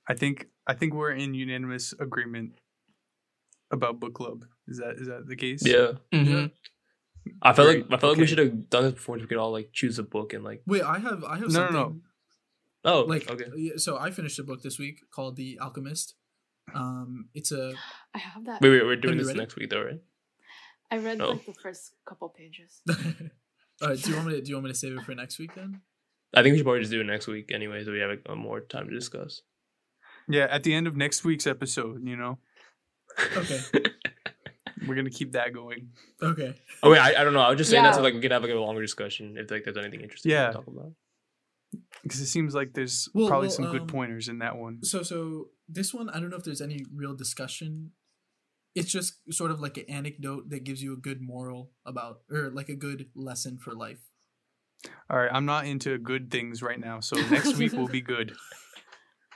I 0.09 0.15
think 0.15 0.47
I 0.67 0.73
think 0.75 0.95
we're 0.95 1.13
in 1.13 1.35
unanimous 1.35 1.93
agreement 2.01 2.53
about 3.71 4.01
book 4.01 4.15
club. 4.15 4.47
Is 4.67 4.79
that 4.79 4.97
is 4.97 5.09
that 5.09 5.27
the 5.29 5.37
case? 5.37 5.61
Yeah. 5.65 5.93
Mhm. 6.11 6.53
I 7.43 7.53
felt 7.53 7.69
like 7.69 7.85
I 7.91 7.97
felt 7.99 8.13
like 8.13 8.19
we 8.21 8.27
should 8.27 8.39
have 8.39 8.69
done 8.71 8.85
this 8.85 8.95
before. 8.95 9.17
So 9.19 9.23
we 9.23 9.29
could 9.29 9.39
all 9.39 9.53
like 9.53 9.71
choose 9.73 9.99
a 9.99 10.03
book 10.03 10.33
and 10.33 10.43
like. 10.45 10.63
Wait, 10.67 10.83
I 10.83 10.99
have. 10.99 11.25
I 11.25 11.39
have 11.39 11.51
No, 11.51 11.61
no, 11.61 11.73
something. 11.73 11.75
no. 11.75 12.01
Oh, 12.85 13.01
Like, 13.03 13.31
okay. 13.31 13.77
so 13.77 13.97
I 13.97 14.11
finished 14.11 14.39
a 14.41 14.43
book 14.43 14.61
this 14.63 14.79
week 14.79 15.03
called 15.13 15.37
The 15.37 15.59
Alchemist. 15.61 16.15
Um, 16.75 17.29
it's 17.35 17.53
a 17.53 17.75
I 18.15 18.19
have 18.19 18.45
that. 18.47 18.61
Wait, 18.61 18.71
wait, 18.71 18.85
we're 18.85 18.97
doing 18.97 19.19
this 19.19 19.29
read 19.29 19.37
next 19.37 19.57
week 19.57 19.71
though, 19.71 19.83
right? 19.85 20.01
I 20.91 20.99
read 20.99 21.21
Oh. 21.21 21.31
like 21.33 21.47
the 21.47 21.55
first 21.55 21.95
couple 22.07 22.29
pages. 22.29 22.81
uh, 22.91 23.95
do 23.95 24.11
you 24.11 24.17
want 24.17 24.29
me 24.29 24.35
to 24.35 24.41
do 24.43 24.49
you 24.51 24.57
want 24.57 24.65
me 24.67 24.73
to 24.73 24.79
save 24.79 24.97
it 24.99 25.03
for 25.05 25.15
next 25.15 25.39
week 25.39 25.55
then? 25.55 25.81
I 26.35 26.43
think 26.43 26.53
we 26.55 26.59
should 26.59 26.65
probably 26.65 26.81
just 26.81 26.91
do 26.93 27.01
it 27.01 27.05
next 27.05 27.27
week 27.29 27.51
anyway, 27.53 27.85
so 27.85 27.93
we 27.93 27.99
have 28.01 28.11
like, 28.11 28.23
uh, 28.29 28.35
more 28.35 28.61
time 28.61 28.89
to 28.89 28.95
discuss. 28.95 29.43
Yeah, 30.29 30.47
at 30.51 30.63
the 30.63 30.73
end 30.75 30.87
of 30.87 30.97
next 30.97 31.25
week's 31.25 31.47
episode, 31.47 32.07
you 32.07 32.17
know, 32.17 32.39
Okay. 33.37 33.61
we're 34.87 34.95
gonna 34.95 35.11
keep 35.11 35.33
that 35.33 35.53
going. 35.53 35.91
Okay. 36.23 36.55
Oh 36.83 36.91
wait, 36.91 36.99
I, 36.99 37.21
I 37.21 37.25
don't 37.25 37.33
know. 37.33 37.41
I 37.41 37.49
was 37.51 37.59
just 37.59 37.71
saying 37.71 37.83
that 37.83 37.95
so 37.95 38.03
like 38.03 38.15
we 38.15 38.21
could 38.21 38.33
have 38.33 38.43
like 38.43 38.51
a 38.53 38.55
longer 38.55 38.81
discussion 38.83 39.37
if 39.37 39.51
like 39.51 39.65
there's 39.65 39.77
anything 39.77 40.01
interesting 40.01 40.33
Yeah. 40.33 40.49
to 40.49 40.53
talk 40.55 40.67
about. 40.67 40.93
Because 42.03 42.21
it 42.21 42.27
seems 42.27 42.55
like 42.55 42.75
there's 42.75 43.09
Well, 43.15 43.29
probably 43.29 43.49
well, 43.49 43.57
some 43.57 43.71
good 43.71 43.83
um, 43.83 43.87
pointers 43.87 44.29
in 44.29 44.39
that 44.41 44.57
one. 44.57 44.83
So 44.85 45.03
so 45.03 45.49
this 45.69 45.95
one 45.95 46.09
I 46.11 46.21
don't 46.21 46.31
know 46.31 46.37
if 46.37 46.45
there's 46.45 46.61
any 46.61 46.85
real 46.95 47.15
discussion. 47.15 47.93
It's 48.75 48.91
just 48.91 49.15
sort 49.31 49.51
of 49.51 49.61
like 49.61 49.77
an 49.77 49.85
anecdote 49.89 50.49
that 50.51 50.65
gives 50.65 50.83
you 50.83 50.93
a 50.93 50.97
good 50.97 51.21
moral 51.21 51.73
about 51.85 52.21
or 52.31 52.51
like 52.51 52.69
a 52.69 52.75
good 52.75 53.09
lesson 53.15 53.59
for 53.59 53.75
life. 53.75 54.01
All 55.09 55.17
right, 55.19 55.31
I'm 55.33 55.45
not 55.45 55.67
into 55.67 55.97
good 55.99 56.31
things 56.31 56.63
right 56.63 56.81
now, 56.81 57.01
so 57.01 57.17
next 57.29 57.57
week 57.57 57.73
will 57.73 57.89
be 57.89 58.01
good. 58.01 58.35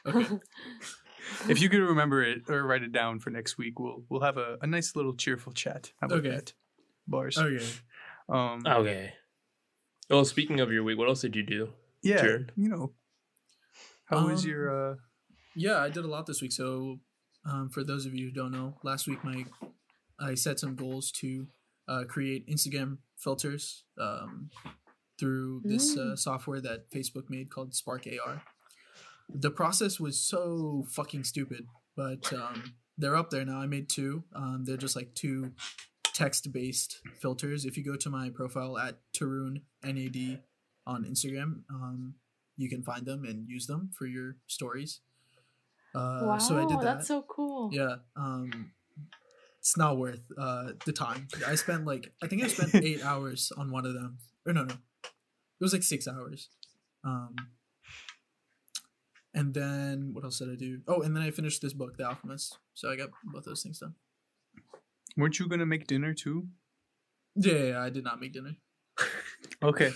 Okay. 0.06 0.28
If 1.48 1.60
you 1.60 1.68
could 1.68 1.80
remember 1.80 2.22
it 2.22 2.48
or 2.48 2.62
write 2.64 2.82
it 2.82 2.92
down 2.92 3.20
for 3.20 3.30
next 3.30 3.58
week, 3.58 3.78
we'll 3.78 4.02
we'll 4.08 4.20
have 4.22 4.36
a, 4.38 4.58
a 4.62 4.66
nice 4.66 4.96
little 4.96 5.14
cheerful 5.14 5.52
chat. 5.52 5.92
How 6.00 6.06
about 6.06 6.18
Okay. 6.18 6.30
that? 6.30 6.52
Bars. 7.06 7.36
Okay. 7.38 7.64
Um. 8.28 8.62
Okay. 8.66 9.12
Well, 10.10 10.24
speaking 10.24 10.60
of 10.60 10.72
your 10.72 10.82
week, 10.84 10.98
what 10.98 11.08
else 11.08 11.20
did 11.22 11.34
you 11.36 11.42
do? 11.42 11.68
yeah. 12.02 12.20
sure. 12.20 12.46
You 12.56 12.68
know. 12.68 12.92
How 14.06 14.26
was 14.26 14.44
Um, 14.44 14.50
your? 14.50 14.92
uh 14.92 14.96
Yeah, 15.54 15.78
I 15.78 15.88
did 15.90 16.04
a 16.04 16.08
lot 16.08 16.26
this 16.26 16.40
week. 16.42 16.52
So, 16.52 17.00
um, 17.44 17.68
for 17.70 17.82
those 17.84 18.06
of 18.06 18.14
you 18.14 18.26
who 18.26 18.32
don't 18.32 18.52
know, 18.52 18.76
last 18.82 19.06
week 19.08 19.22
my 19.24 19.44
I 20.18 20.34
set 20.34 20.58
some 20.60 20.76
goals 20.76 21.10
to 21.20 21.46
uh, 21.88 22.04
create 22.08 22.46
Instagram 22.48 22.98
filters 23.18 23.84
um, 23.98 24.50
through 25.18 25.62
this 25.64 25.96
uh, 25.96 26.00
Mm. 26.14 26.18
software 26.18 26.60
that 26.60 26.90
Facebook 26.90 27.28
made 27.30 27.50
called 27.50 27.74
Spark 27.74 28.06
AR. 28.06 28.42
The 29.28 29.50
process 29.50 29.98
was 29.98 30.18
so 30.18 30.86
fucking 30.90 31.24
stupid, 31.24 31.66
but 31.96 32.32
um, 32.32 32.74
they're 32.96 33.16
up 33.16 33.30
there 33.30 33.44
now. 33.44 33.58
I 33.58 33.66
made 33.66 33.88
two. 33.88 34.24
Um, 34.34 34.64
they're 34.64 34.76
just 34.76 34.96
like 34.96 35.14
two 35.14 35.52
text 36.14 36.50
based 36.52 37.00
filters. 37.20 37.64
If 37.64 37.76
you 37.76 37.84
go 37.84 37.96
to 37.96 38.08
my 38.10 38.30
profile 38.30 38.78
at 38.78 38.98
Tarun 39.12 39.62
NAD 39.84 40.40
on 40.86 41.04
Instagram, 41.04 41.62
um, 41.70 42.14
you 42.56 42.68
can 42.68 42.82
find 42.82 43.04
them 43.04 43.24
and 43.24 43.48
use 43.48 43.66
them 43.66 43.90
for 43.96 44.06
your 44.06 44.36
stories. 44.46 45.00
Uh, 45.94 46.20
wow, 46.24 46.38
so 46.38 46.56
I 46.56 46.66
did 46.66 46.78
that. 46.78 46.84
that's 46.84 47.08
so 47.08 47.22
cool. 47.22 47.70
Yeah. 47.72 47.96
Um 48.16 48.72
it's 49.60 49.76
not 49.76 49.96
worth 49.96 50.20
uh 50.38 50.72
the 50.84 50.92
time. 50.92 51.26
I 51.46 51.54
spent 51.54 51.86
like 51.86 52.12
I 52.22 52.26
think 52.26 52.44
I 52.44 52.48
spent 52.48 52.74
eight 52.84 53.04
hours 53.04 53.50
on 53.56 53.70
one 53.70 53.86
of 53.86 53.94
them. 53.94 54.18
Or 54.46 54.52
no 54.52 54.64
no. 54.64 54.74
It 54.74 55.60
was 55.60 55.72
like 55.72 55.82
six 55.82 56.06
hours. 56.06 56.48
Um 57.04 57.34
and 59.36 59.54
then 59.54 60.10
what 60.14 60.24
else 60.24 60.38
did 60.40 60.50
I 60.50 60.56
do? 60.56 60.80
Oh, 60.88 61.02
and 61.02 61.14
then 61.14 61.22
I 61.22 61.30
finished 61.30 61.62
this 61.62 61.72
book, 61.74 61.96
The 61.96 62.04
Alchemist. 62.08 62.58
So 62.74 62.90
I 62.90 62.96
got 62.96 63.10
both 63.22 63.44
those 63.44 63.62
things 63.62 63.78
done. 63.78 63.94
Weren't 65.16 65.38
you 65.38 65.46
gonna 65.48 65.66
make 65.66 65.86
dinner 65.86 66.12
too? 66.14 66.48
Yeah, 67.36 67.52
yeah, 67.52 67.64
yeah, 67.68 67.82
I 67.82 67.90
did 67.90 68.02
not 68.02 68.20
make 68.20 68.32
dinner. 68.32 68.56
Okay. 69.62 69.90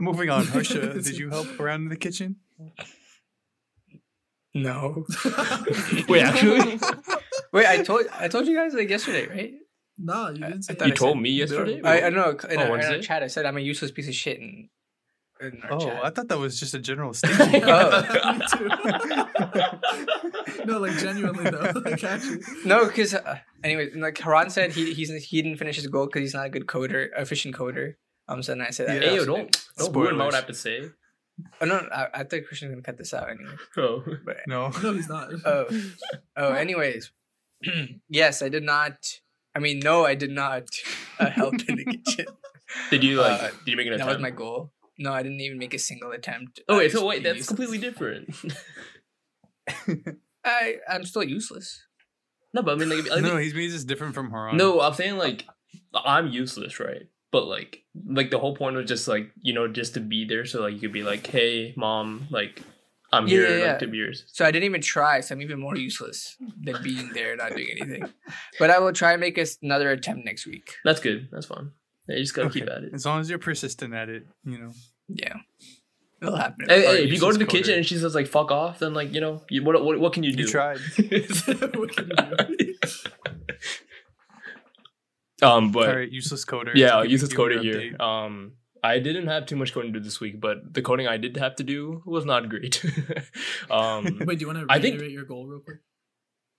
Moving 0.00 0.30
on, 0.30 0.46
Harsha, 0.46 0.94
did 1.02 1.16
you 1.18 1.30
help 1.30 1.60
around 1.60 1.82
in 1.82 1.88
the 1.88 1.96
kitchen? 1.96 2.36
No. 4.54 5.04
Wait, 6.08 6.22
actually, 6.22 6.78
Wait, 7.52 7.66
I 7.66 7.82
told 7.82 8.06
I 8.12 8.28
told 8.28 8.46
you 8.46 8.56
guys 8.56 8.72
like 8.74 8.88
yesterday, 8.88 9.26
right? 9.28 9.54
no, 9.98 10.28
you 10.28 10.38
didn't 10.38 10.54
I 10.56 10.60
say 10.60 10.74
thought 10.74 10.86
you 10.88 10.92
I 10.92 10.96
told 10.96 11.14
said- 11.16 11.22
me 11.22 11.30
yesterday. 11.30 11.80
I, 11.82 12.06
I 12.06 12.10
know 12.10 12.30
in, 12.30 12.38
Oh, 12.44 12.56
our, 12.56 12.64
in 12.64 12.70
Wednesday? 12.72 12.96
our 12.96 13.02
chat 13.02 13.22
I 13.22 13.26
said 13.28 13.46
I'm 13.46 13.56
a 13.56 13.60
useless 13.60 13.90
piece 13.90 14.08
of 14.08 14.14
shit 14.14 14.38
in, 14.38 14.68
in 15.40 15.60
our 15.64 15.72
Oh, 15.74 15.80
chat. 15.80 16.04
I 16.04 16.10
thought 16.10 16.28
that 16.28 16.38
was 16.38 16.58
just 16.58 16.74
a 16.74 16.78
general 16.78 17.12
statement. 17.18 17.64
Oh. 17.66 18.38
Me 18.38 18.46
too. 20.58 20.64
no, 20.66 20.78
like 20.78 20.96
genuinely 20.98 21.50
though. 21.50 21.72
Like 21.84 22.02
actually. 22.04 22.40
No, 22.64 22.86
because 22.86 23.14
uh, 23.14 23.38
anyway, 23.62 23.90
like 23.94 24.18
Haran 24.18 24.50
said, 24.50 24.72
he 24.72 24.92
he's 24.94 25.10
he 25.24 25.42
didn't 25.42 25.58
finish 25.58 25.76
his 25.76 25.86
goal 25.86 26.06
because 26.06 26.20
he's 26.20 26.34
not 26.34 26.46
a 26.46 26.50
good 26.50 26.66
coder, 26.66 27.08
efficient 27.16 27.54
coder. 27.56 27.94
Um, 28.28 28.42
so 28.42 28.52
then 28.52 28.62
I 28.62 28.70
said, 28.70 28.88
that 28.88 29.02
Yeah. 29.02 29.10
Hey, 29.10 29.16
yo, 29.16 29.24
don't 29.24 29.64
don't 29.76 29.92
ruin 29.94 30.16
what 30.18 30.26
I 30.26 30.28
Spoilers. 30.28 30.34
have 30.36 30.46
to 30.46 30.54
say. 30.54 30.90
Oh 31.60 31.66
no, 31.66 31.76
I, 31.92 32.06
I 32.14 32.18
thought 32.24 32.44
Christian's 32.46 32.70
gonna 32.70 32.82
cut 32.82 32.96
this 32.96 33.12
out 33.12 33.28
anyway. 33.28 33.50
Oh, 33.76 34.02
But 34.24 34.36
no. 34.46 34.68
No, 34.82 34.92
he's 34.92 35.08
not. 35.08 35.30
oh, 35.44 35.66
oh, 36.36 36.52
anyways, 36.52 37.10
yes, 38.08 38.40
I 38.40 38.48
did 38.48 38.62
not. 38.62 39.20
I 39.54 39.58
mean, 39.60 39.80
no, 39.80 40.04
I 40.04 40.14
did 40.14 40.30
not 40.30 40.64
uh, 41.18 41.30
help 41.30 41.54
in 41.68 41.76
the 41.76 41.84
kitchen. 41.84 42.26
did 42.90 43.02
you 43.04 43.20
like? 43.20 43.40
Uh, 43.42 43.48
did 43.64 43.70
you 43.72 43.76
make 43.76 43.86
an 43.86 43.92
That 43.92 44.00
attempt? 44.02 44.14
was 44.14 44.22
my 44.22 44.30
goal. 44.30 44.72
No, 44.98 45.12
I 45.12 45.22
didn't 45.22 45.40
even 45.40 45.58
make 45.58 45.74
a 45.74 45.78
single 45.78 46.12
attempt. 46.12 46.60
Oh 46.68 46.78
wait, 46.78 46.92
so 46.92 47.04
wait, 47.06 47.22
that's 47.22 47.36
used- 47.38 47.48
completely 47.48 47.78
different. 47.78 48.34
I 50.44 50.76
I'm 50.88 51.04
still 51.04 51.24
useless. 51.24 51.82
no, 52.52 52.62
but 52.62 52.72
I 52.72 52.74
mean, 52.76 52.90
like, 52.90 53.10
I 53.10 53.20
no, 53.20 53.36
think- 53.36 53.52
he 53.52 53.58
means 53.58 53.74
it's 53.74 53.84
different 53.84 54.14
from 54.14 54.30
Haran. 54.30 54.56
no, 54.56 54.80
I'm 54.80 54.94
saying 54.94 55.16
like 55.16 55.46
I'm 55.94 56.28
useless, 56.28 56.78
right? 56.80 57.02
But 57.32 57.46
like, 57.46 57.82
like 58.06 58.30
the 58.30 58.38
whole 58.38 58.54
point 58.54 58.76
was 58.76 58.86
just 58.86 59.08
like 59.08 59.30
you 59.42 59.52
know 59.54 59.66
just 59.68 59.94
to 59.94 60.00
be 60.00 60.24
there, 60.24 60.44
so 60.44 60.60
like 60.62 60.74
you 60.74 60.80
could 60.80 60.92
be 60.92 61.02
like, 61.02 61.26
hey, 61.26 61.74
mom, 61.76 62.28
like 62.30 62.62
I'm 63.12 63.26
Yeah, 63.26 63.34
here, 63.38 63.48
yeah, 63.48 63.56
yeah. 63.64 63.70
like 63.72 63.78
to 63.80 63.86
be 63.88 63.98
yours. 63.98 64.24
So 64.28 64.44
I 64.44 64.50
didn't 64.50 64.64
even 64.66 64.80
try. 64.82 65.20
So 65.20 65.34
I'm 65.34 65.42
even 65.42 65.58
more 65.60 65.76
useless 65.76 66.36
than 66.62 66.76
being 66.82 67.10
there, 67.12 67.34
not 67.36 67.50
doing 67.56 67.68
anything. 67.80 68.04
But 68.58 68.70
I 68.70 68.78
will 68.78 68.92
try 68.92 69.12
and 69.12 69.20
make 69.20 69.38
us 69.38 69.56
another 69.62 69.90
attempt 69.90 70.24
next 70.24 70.46
week. 70.46 70.74
That's 70.84 71.00
good. 71.00 71.28
That's 71.32 71.46
fun. 71.46 71.72
Yeah, 72.08 72.16
you 72.16 72.22
just 72.22 72.34
gotta 72.34 72.50
keep 72.50 72.64
at 72.64 72.84
it. 72.84 72.94
As 72.94 73.06
long 73.06 73.20
as 73.20 73.30
you're 73.30 73.38
persistent 73.38 73.94
at 73.94 74.08
it, 74.08 74.26
you 74.44 74.58
know. 74.58 74.72
Yeah, 75.08 75.36
it'll 76.22 76.36
happen. 76.36 76.66
Hey, 76.68 76.82
hey, 76.82 77.04
if 77.04 77.12
you 77.12 77.18
go 77.20 77.30
to 77.30 77.32
useless 77.32 77.36
the 77.38 77.46
kitchen 77.46 77.74
coder. 77.74 77.76
and 77.78 77.86
she 77.86 77.96
says 77.96 78.14
like 78.14 78.26
"fuck 78.26 78.50
off," 78.50 78.78
then 78.78 78.94
like 78.94 79.12
you 79.14 79.20
know, 79.20 79.42
you, 79.50 79.62
what 79.64 79.82
what 79.84 79.98
what 79.98 80.12
can 80.12 80.22
you 80.22 80.32
do? 80.32 80.42
You 80.42 80.48
tried. 80.48 80.78
What 81.76 81.96
can 81.96 82.10
you 82.10 82.56
do? 82.56 82.74
um, 85.46 85.72
but 85.72 85.88
All 85.88 85.96
right, 85.96 86.10
useless 86.10 86.44
coder. 86.44 86.72
yeah, 86.74 87.02
useless 87.02 87.32
coder 87.32 87.60
here. 87.60 87.96
Um, 88.00 88.52
I 88.82 88.98
didn't 88.98 89.28
have 89.28 89.46
too 89.46 89.56
much 89.56 89.72
coding 89.72 89.92
to 89.94 89.98
do 89.98 90.04
this 90.04 90.20
week, 90.20 90.40
but 90.40 90.72
the 90.74 90.82
coding 90.82 91.06
I 91.06 91.16
did 91.16 91.36
have 91.38 91.56
to 91.56 91.64
do 91.64 92.02
was 92.04 92.26
not 92.26 92.48
great. 92.50 92.84
um, 93.70 94.18
Wait, 94.26 94.38
do 94.38 94.42
you 94.42 94.46
want 94.52 94.58
to 94.60 94.66
I 94.68 94.78
think- 94.78 94.94
reiterate 94.96 95.12
your 95.12 95.24
goal 95.24 95.46
real 95.46 95.60
quick? 95.60 95.78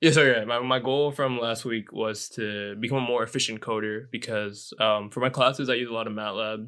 Yeah, 0.06 0.12
so 0.12 0.24
Yeah, 0.24 0.46
my 0.46 0.60
my 0.60 0.78
goal 0.78 1.12
from 1.12 1.40
last 1.40 1.66
week 1.66 1.92
was 1.92 2.30
to 2.30 2.76
become 2.76 3.00
a 3.00 3.02
more 3.02 3.24
efficient 3.24 3.60
coder 3.60 4.06
because 4.12 4.72
um, 4.80 5.10
for 5.10 5.20
my 5.20 5.30
classes 5.30 5.68
I 5.68 5.74
use 5.74 5.90
a 5.90 5.94
lot 5.94 6.06
of 6.06 6.14
MATLAB 6.14 6.68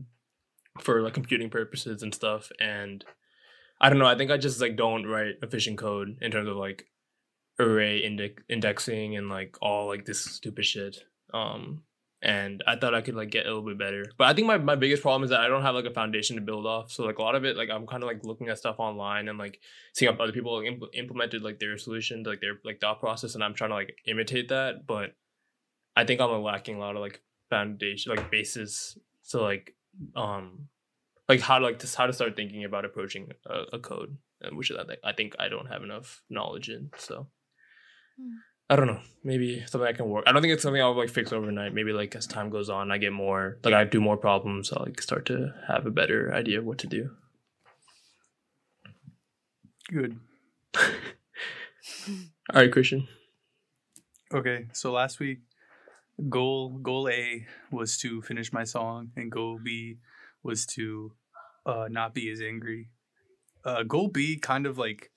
for 0.81 1.03
like 1.03 1.13
computing 1.13 1.51
purposes 1.51 2.01
and 2.01 2.15
stuff, 2.15 2.51
and 2.59 3.05
I 3.79 3.89
don't 3.89 3.99
know. 3.99 4.07
I 4.07 4.17
think 4.17 4.31
I 4.31 4.38
just 4.38 4.59
like 4.59 4.75
don't 4.75 5.05
write 5.05 5.35
efficient 5.43 5.77
code 5.77 6.17
in 6.19 6.31
terms 6.31 6.49
of 6.49 6.57
like 6.57 6.85
array 7.59 7.99
index 7.99 8.41
indexing 8.49 9.15
and 9.15 9.29
like 9.29 9.55
all 9.61 9.85
like 9.85 10.05
this 10.05 10.19
stupid 10.19 10.65
shit. 10.65 11.03
Um, 11.31 11.83
and 12.22 12.63
I 12.65 12.76
thought 12.76 12.95
I 12.95 13.01
could 13.01 13.15
like 13.15 13.30
get 13.30 13.45
a 13.45 13.49
little 13.49 13.65
bit 13.65 13.78
better. 13.78 14.03
But 14.18 14.28
I 14.28 14.34
think 14.34 14.47
my, 14.47 14.57
my 14.57 14.76
biggest 14.76 15.03
problem 15.03 15.24
is 15.24 15.30
that 15.30 15.41
I 15.41 15.47
don't 15.47 15.61
have 15.61 15.76
like 15.76 15.86
a 15.86 15.93
foundation 15.93 16.36
to 16.36 16.41
build 16.41 16.65
off. 16.65 16.91
So 16.91 17.03
like 17.03 17.20
a 17.20 17.22
lot 17.22 17.36
of 17.36 17.45
it, 17.45 17.55
like 17.55 17.70
I'm 17.70 17.86
kind 17.86 18.01
of 18.01 18.07
like 18.07 18.24
looking 18.24 18.49
at 18.49 18.57
stuff 18.57 18.78
online 18.80 19.28
and 19.28 19.38
like 19.38 19.59
seeing 19.93 20.11
how 20.11 20.18
other 20.22 20.32
people 20.32 20.57
like, 20.57 20.72
impl- 20.72 20.89
implemented 20.93 21.43
like 21.43 21.59
their 21.59 21.78
solution, 21.78 22.24
like 22.24 22.41
their 22.41 22.59
like 22.65 22.82
thought 22.82 22.99
process, 22.99 23.36
and 23.36 23.43
I'm 23.43 23.53
trying 23.53 23.70
to 23.70 23.76
like 23.76 23.95
imitate 24.07 24.49
that. 24.49 24.88
But 24.88 25.15
I 25.95 26.05
think 26.05 26.20
I'm 26.20 26.32
like, 26.32 26.53
lacking 26.53 26.76
a 26.76 26.80
lot 26.80 26.95
of 26.95 27.01
like 27.01 27.22
foundation, 27.49 28.15
like 28.15 28.32
basis. 28.32 28.97
So 29.22 29.43
like 29.43 29.76
um 30.15 30.70
like 31.30 31.41
how 31.41 31.59
to 31.59 31.65
like 31.65 31.82
how 31.93 32.07
to 32.07 32.13
start 32.13 32.36
thinking 32.36 32.63
about 32.63 32.86
approaching 32.86 33.32
a, 33.45 33.76
a 33.76 33.80
code, 33.80 34.18
uh, 34.43 34.49
which 34.55 34.72
is 34.72 34.78
think 34.78 34.99
I 35.03 35.13
think 35.13 35.36
I 35.38 35.49
don't 35.49 35.68
have 35.68 35.84
enough 35.84 36.24
knowledge 36.30 36.70
in. 36.70 36.89
So. 36.97 37.28
Hmm. 38.20 38.38
I 38.70 38.76
don't 38.76 38.88
know. 38.88 38.99
Maybe 39.24 39.63
something 39.65 39.88
I 39.88 39.93
can 39.93 40.09
work. 40.09 40.26
I 40.28 40.32
don't 40.32 40.41
think 40.41 40.53
it's 40.53 40.63
something 40.63 40.82
I'll 40.82 40.95
like 40.95 41.09
fix 41.09 41.32
overnight. 41.32 41.74
Maybe 41.74 41.93
like 41.93 42.15
as 42.15 42.28
time 42.28 42.49
goes 42.49 42.70
on, 42.70 42.91
I 42.91 42.97
get 42.97 43.13
more 43.13 43.57
like 43.63 43.74
I 43.74 43.84
do 43.86 44.01
more 44.01 44.18
problems. 44.18 44.72
I'll 44.72 44.84
like 44.86 45.01
start 45.01 45.26
to 45.28 45.53
have 45.68 45.86
a 45.86 45.91
better 45.91 46.34
idea 46.34 46.59
of 46.59 46.65
what 46.65 46.78
to 46.80 46.88
do. 46.88 47.11
Good. 49.89 50.20
All 50.78 52.61
right, 52.61 52.72
Christian. 52.72 53.07
Okay, 54.34 54.68
so 54.74 54.91
last 54.91 55.20
week, 55.20 55.39
goal 56.30 56.78
goal 56.80 57.07
A 57.09 57.45
was 57.72 57.97
to 57.99 58.22
finish 58.22 58.51
my 58.51 58.65
song, 58.65 59.11
and 59.15 59.32
goal 59.32 59.59
B 59.63 59.97
was 60.43 60.65
to 60.68 61.13
uh, 61.65 61.88
not 61.89 62.13
be 62.13 62.30
as 62.30 62.41
angry. 62.41 62.89
Uh, 63.63 63.84
goal 63.84 64.09
B 64.09 64.38
kind 64.38 64.65
of 64.65 64.78
like 64.78 65.11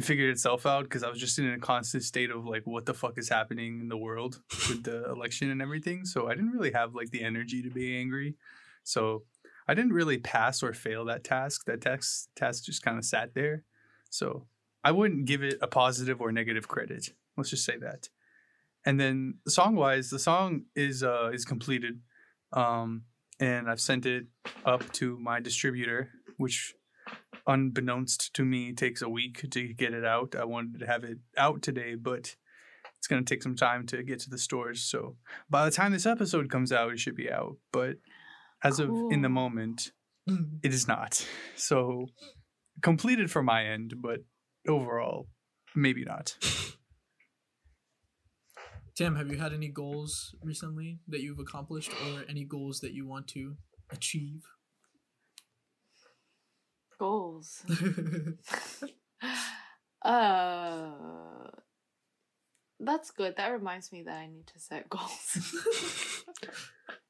it 0.00 0.06
figured 0.06 0.30
itself 0.30 0.64
out 0.64 0.84
because 0.84 1.02
I 1.02 1.10
was 1.10 1.20
just 1.20 1.38
in 1.38 1.50
a 1.50 1.58
constant 1.58 2.02
state 2.02 2.30
of 2.30 2.46
like, 2.46 2.66
what 2.66 2.86
the 2.86 2.94
fuck 2.94 3.18
is 3.18 3.28
happening 3.28 3.80
in 3.80 3.88
the 3.88 3.96
world 3.96 4.40
with 4.68 4.82
the 4.82 5.04
election 5.10 5.50
and 5.50 5.60
everything. 5.60 6.06
So 6.06 6.26
I 6.26 6.34
didn't 6.34 6.52
really 6.52 6.72
have 6.72 6.94
like 6.94 7.10
the 7.10 7.22
energy 7.22 7.62
to 7.62 7.70
be 7.70 7.96
angry. 7.96 8.36
So 8.82 9.24
I 9.68 9.74
didn't 9.74 9.92
really 9.92 10.18
pass 10.18 10.62
or 10.62 10.72
fail 10.72 11.04
that 11.04 11.22
task. 11.22 11.66
That 11.66 11.82
task 11.82 12.28
task 12.34 12.64
just 12.64 12.82
kind 12.82 12.96
of 12.96 13.04
sat 13.04 13.34
there. 13.34 13.64
So 14.08 14.46
I 14.82 14.90
wouldn't 14.90 15.26
give 15.26 15.42
it 15.42 15.58
a 15.60 15.66
positive 15.66 16.20
or 16.20 16.32
negative 16.32 16.66
credit. 16.66 17.10
Let's 17.36 17.50
just 17.50 17.66
say 17.66 17.76
that. 17.78 18.08
And 18.86 18.98
then 18.98 19.34
song 19.46 19.76
wise, 19.76 20.08
the 20.08 20.18
song 20.18 20.62
is 20.74 21.02
uh 21.02 21.30
is 21.32 21.44
completed. 21.44 22.00
Um 22.54 23.02
and 23.38 23.70
I've 23.70 23.80
sent 23.80 24.06
it 24.06 24.26
up 24.64 24.90
to 24.94 25.18
my 25.18 25.40
distributor, 25.40 26.10
which 26.38 26.74
unbeknownst 27.46 28.34
to 28.34 28.44
me 28.44 28.72
takes 28.72 29.02
a 29.02 29.08
week 29.08 29.48
to 29.50 29.72
get 29.74 29.94
it 29.94 30.04
out. 30.04 30.34
I 30.34 30.44
wanted 30.44 30.80
to 30.80 30.86
have 30.86 31.04
it 31.04 31.18
out 31.36 31.62
today, 31.62 31.94
but 31.94 32.36
it's 32.98 33.06
gonna 33.06 33.22
take 33.22 33.42
some 33.42 33.56
time 33.56 33.86
to 33.86 34.02
get 34.02 34.20
to 34.20 34.30
the 34.30 34.38
stores. 34.38 34.82
So 34.82 35.16
by 35.48 35.64
the 35.64 35.70
time 35.70 35.92
this 35.92 36.06
episode 36.06 36.50
comes 36.50 36.72
out, 36.72 36.92
it 36.92 36.98
should 36.98 37.16
be 37.16 37.30
out. 37.30 37.56
But 37.72 37.96
as 38.62 38.78
of 38.78 38.90
in 39.10 39.22
the 39.22 39.28
moment, 39.28 39.92
mm. 40.28 40.58
it 40.62 40.74
is 40.74 40.86
not. 40.86 41.26
So 41.56 42.06
completed 42.82 43.30
for 43.30 43.42
my 43.42 43.64
end, 43.64 43.94
but 44.02 44.20
overall, 44.68 45.28
maybe 45.74 46.04
not. 46.04 46.36
Tam, 48.96 49.16
have 49.16 49.30
you 49.30 49.38
had 49.38 49.54
any 49.54 49.68
goals 49.68 50.34
recently 50.42 50.98
that 51.08 51.22
you've 51.22 51.38
accomplished 51.38 51.90
or 51.90 52.24
any 52.28 52.44
goals 52.44 52.80
that 52.80 52.92
you 52.92 53.06
want 53.06 53.28
to 53.28 53.56
achieve? 53.90 54.42
Goals. 57.00 57.62
uh, 60.02 60.90
that's 62.78 63.10
good. 63.10 63.36
That 63.38 63.52
reminds 63.52 63.90
me 63.90 64.02
that 64.02 64.18
I 64.18 64.26
need 64.26 64.46
to 64.48 64.60
set 64.60 64.90
goals. 64.90 65.54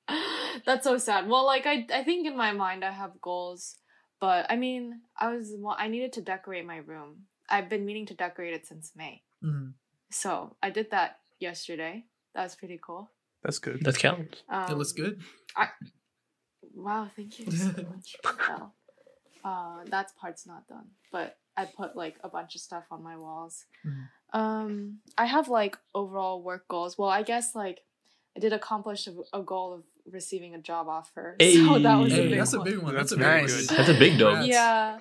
that's 0.64 0.84
so 0.84 0.96
sad. 0.98 1.28
Well, 1.28 1.44
like 1.44 1.66
I, 1.66 1.86
I 1.92 2.04
think 2.04 2.26
in 2.28 2.36
my 2.36 2.52
mind 2.52 2.84
I 2.84 2.92
have 2.92 3.20
goals, 3.20 3.76
but 4.20 4.46
I 4.48 4.54
mean, 4.56 5.00
I 5.18 5.34
was 5.34 5.52
wa- 5.56 5.76
I 5.76 5.88
needed 5.88 6.12
to 6.14 6.22
decorate 6.22 6.64
my 6.66 6.76
room. 6.78 7.22
I've 7.48 7.68
been 7.68 7.84
meaning 7.84 8.06
to 8.06 8.14
decorate 8.14 8.54
it 8.54 8.66
since 8.66 8.92
May, 8.94 9.24
Mhm. 9.44 9.72
so 10.12 10.56
I 10.62 10.70
did 10.70 10.92
that 10.92 11.18
yesterday. 11.40 12.04
That 12.34 12.44
was 12.44 12.54
pretty 12.54 12.78
cool. 12.80 13.10
That's 13.42 13.58
good. 13.58 13.82
That 13.82 13.98
counts. 13.98 14.44
Um, 14.48 14.70
It 14.70 14.76
looks 14.78 14.92
good. 14.92 15.20
I, 15.56 15.68
Wow, 16.74 17.10
thank 17.16 17.40
you 17.40 17.50
so 17.50 17.72
much. 17.90 18.16
Well, 19.44 19.80
uh, 19.82 19.84
that 19.90 20.12
part's 20.20 20.46
not 20.46 20.66
done, 20.68 20.86
but 21.12 21.36
I 21.56 21.64
put 21.66 21.96
like 21.96 22.16
a 22.22 22.28
bunch 22.28 22.54
of 22.54 22.60
stuff 22.60 22.84
on 22.90 23.02
my 23.02 23.16
walls. 23.16 23.64
Mhm. 23.84 24.08
Um, 24.32 25.00
I 25.18 25.26
have 25.26 25.48
like 25.48 25.76
overall 25.94 26.40
work 26.42 26.68
goals. 26.68 26.96
Well, 26.98 27.08
I 27.08 27.22
guess 27.22 27.54
like 27.54 27.80
I 28.36 28.40
did 28.40 28.52
accomplish 28.52 29.06
a, 29.08 29.14
a 29.32 29.42
goal 29.42 29.72
of 29.72 29.82
receiving 30.10 30.54
a 30.54 30.58
job 30.58 30.88
offer. 30.88 31.36
Hey. 31.40 31.54
so 31.56 31.78
that 31.78 31.96
was 31.96 32.12
a 32.12 32.16
Hey, 32.16 32.28
big 32.28 32.38
that's 32.38 32.52
a 32.52 32.60
big 32.60 32.78
one. 32.78 32.94
That's, 32.94 33.10
That's 33.10 33.12
a 33.12 33.16
very 33.16 33.40
big 33.40 33.48
good. 33.50 33.68
one. 33.68 33.76
That's 33.76 33.88
a 33.90 33.98
big 33.98 34.18
dog. 34.18 34.46
Yeah. 34.46 35.00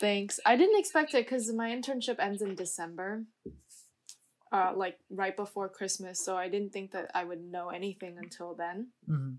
Thanks. 0.00 0.40
I 0.46 0.56
didn't 0.56 0.78
expect 0.78 1.12
it 1.14 1.26
because 1.26 1.52
my 1.52 1.68
internship 1.70 2.18
ends 2.18 2.40
in 2.40 2.54
December. 2.54 3.24
Uh, 4.52 4.72
like 4.74 4.98
right 5.10 5.36
before 5.36 5.68
Christmas, 5.68 6.18
so 6.18 6.36
I 6.36 6.48
didn't 6.48 6.72
think 6.72 6.90
that 6.90 7.12
I 7.14 7.22
would 7.22 7.40
know 7.40 7.68
anything 7.68 8.18
until 8.18 8.52
then. 8.54 8.88
Mhm. 9.08 9.36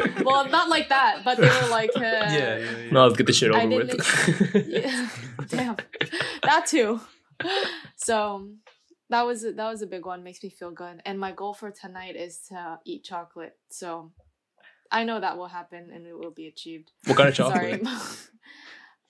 "Oh 0.00 0.04
wow!" 0.14 0.22
well, 0.24 0.48
not 0.48 0.68
like 0.68 0.88
that, 0.88 1.22
but 1.24 1.38
they 1.38 1.48
were 1.48 1.68
like, 1.68 1.90
uh, 1.96 2.00
yeah, 2.00 2.28
yeah, 2.28 2.58
yeah. 2.58 2.90
No, 2.92 3.06
let's 3.06 3.16
get 3.16 3.26
this 3.26 3.36
shit 3.36 3.50
over 3.50 3.68
didn't 3.68 3.96
with. 3.96 4.66
yeah. 4.68 5.08
Damn, 5.48 5.76
that 6.42 6.66
too. 6.66 7.00
So 7.96 8.48
that 9.10 9.22
was 9.22 9.42
that 9.42 9.56
was 9.56 9.82
a 9.82 9.86
big 9.86 10.06
one. 10.06 10.22
Makes 10.22 10.42
me 10.42 10.50
feel 10.50 10.70
good. 10.70 11.02
And 11.04 11.18
my 11.18 11.32
goal 11.32 11.54
for 11.54 11.70
tonight 11.70 12.16
is 12.16 12.38
to 12.48 12.78
eat 12.84 13.04
chocolate. 13.04 13.56
So 13.68 14.12
I 14.90 15.04
know 15.04 15.20
that 15.20 15.36
will 15.36 15.48
happen 15.48 15.90
and 15.92 16.06
it 16.06 16.18
will 16.18 16.30
be 16.30 16.46
achieved. 16.46 16.92
what 17.04 17.16
kind 17.16 17.28
of 17.28 17.34
chocolate? 17.34 17.84
Sorry. 17.84 17.98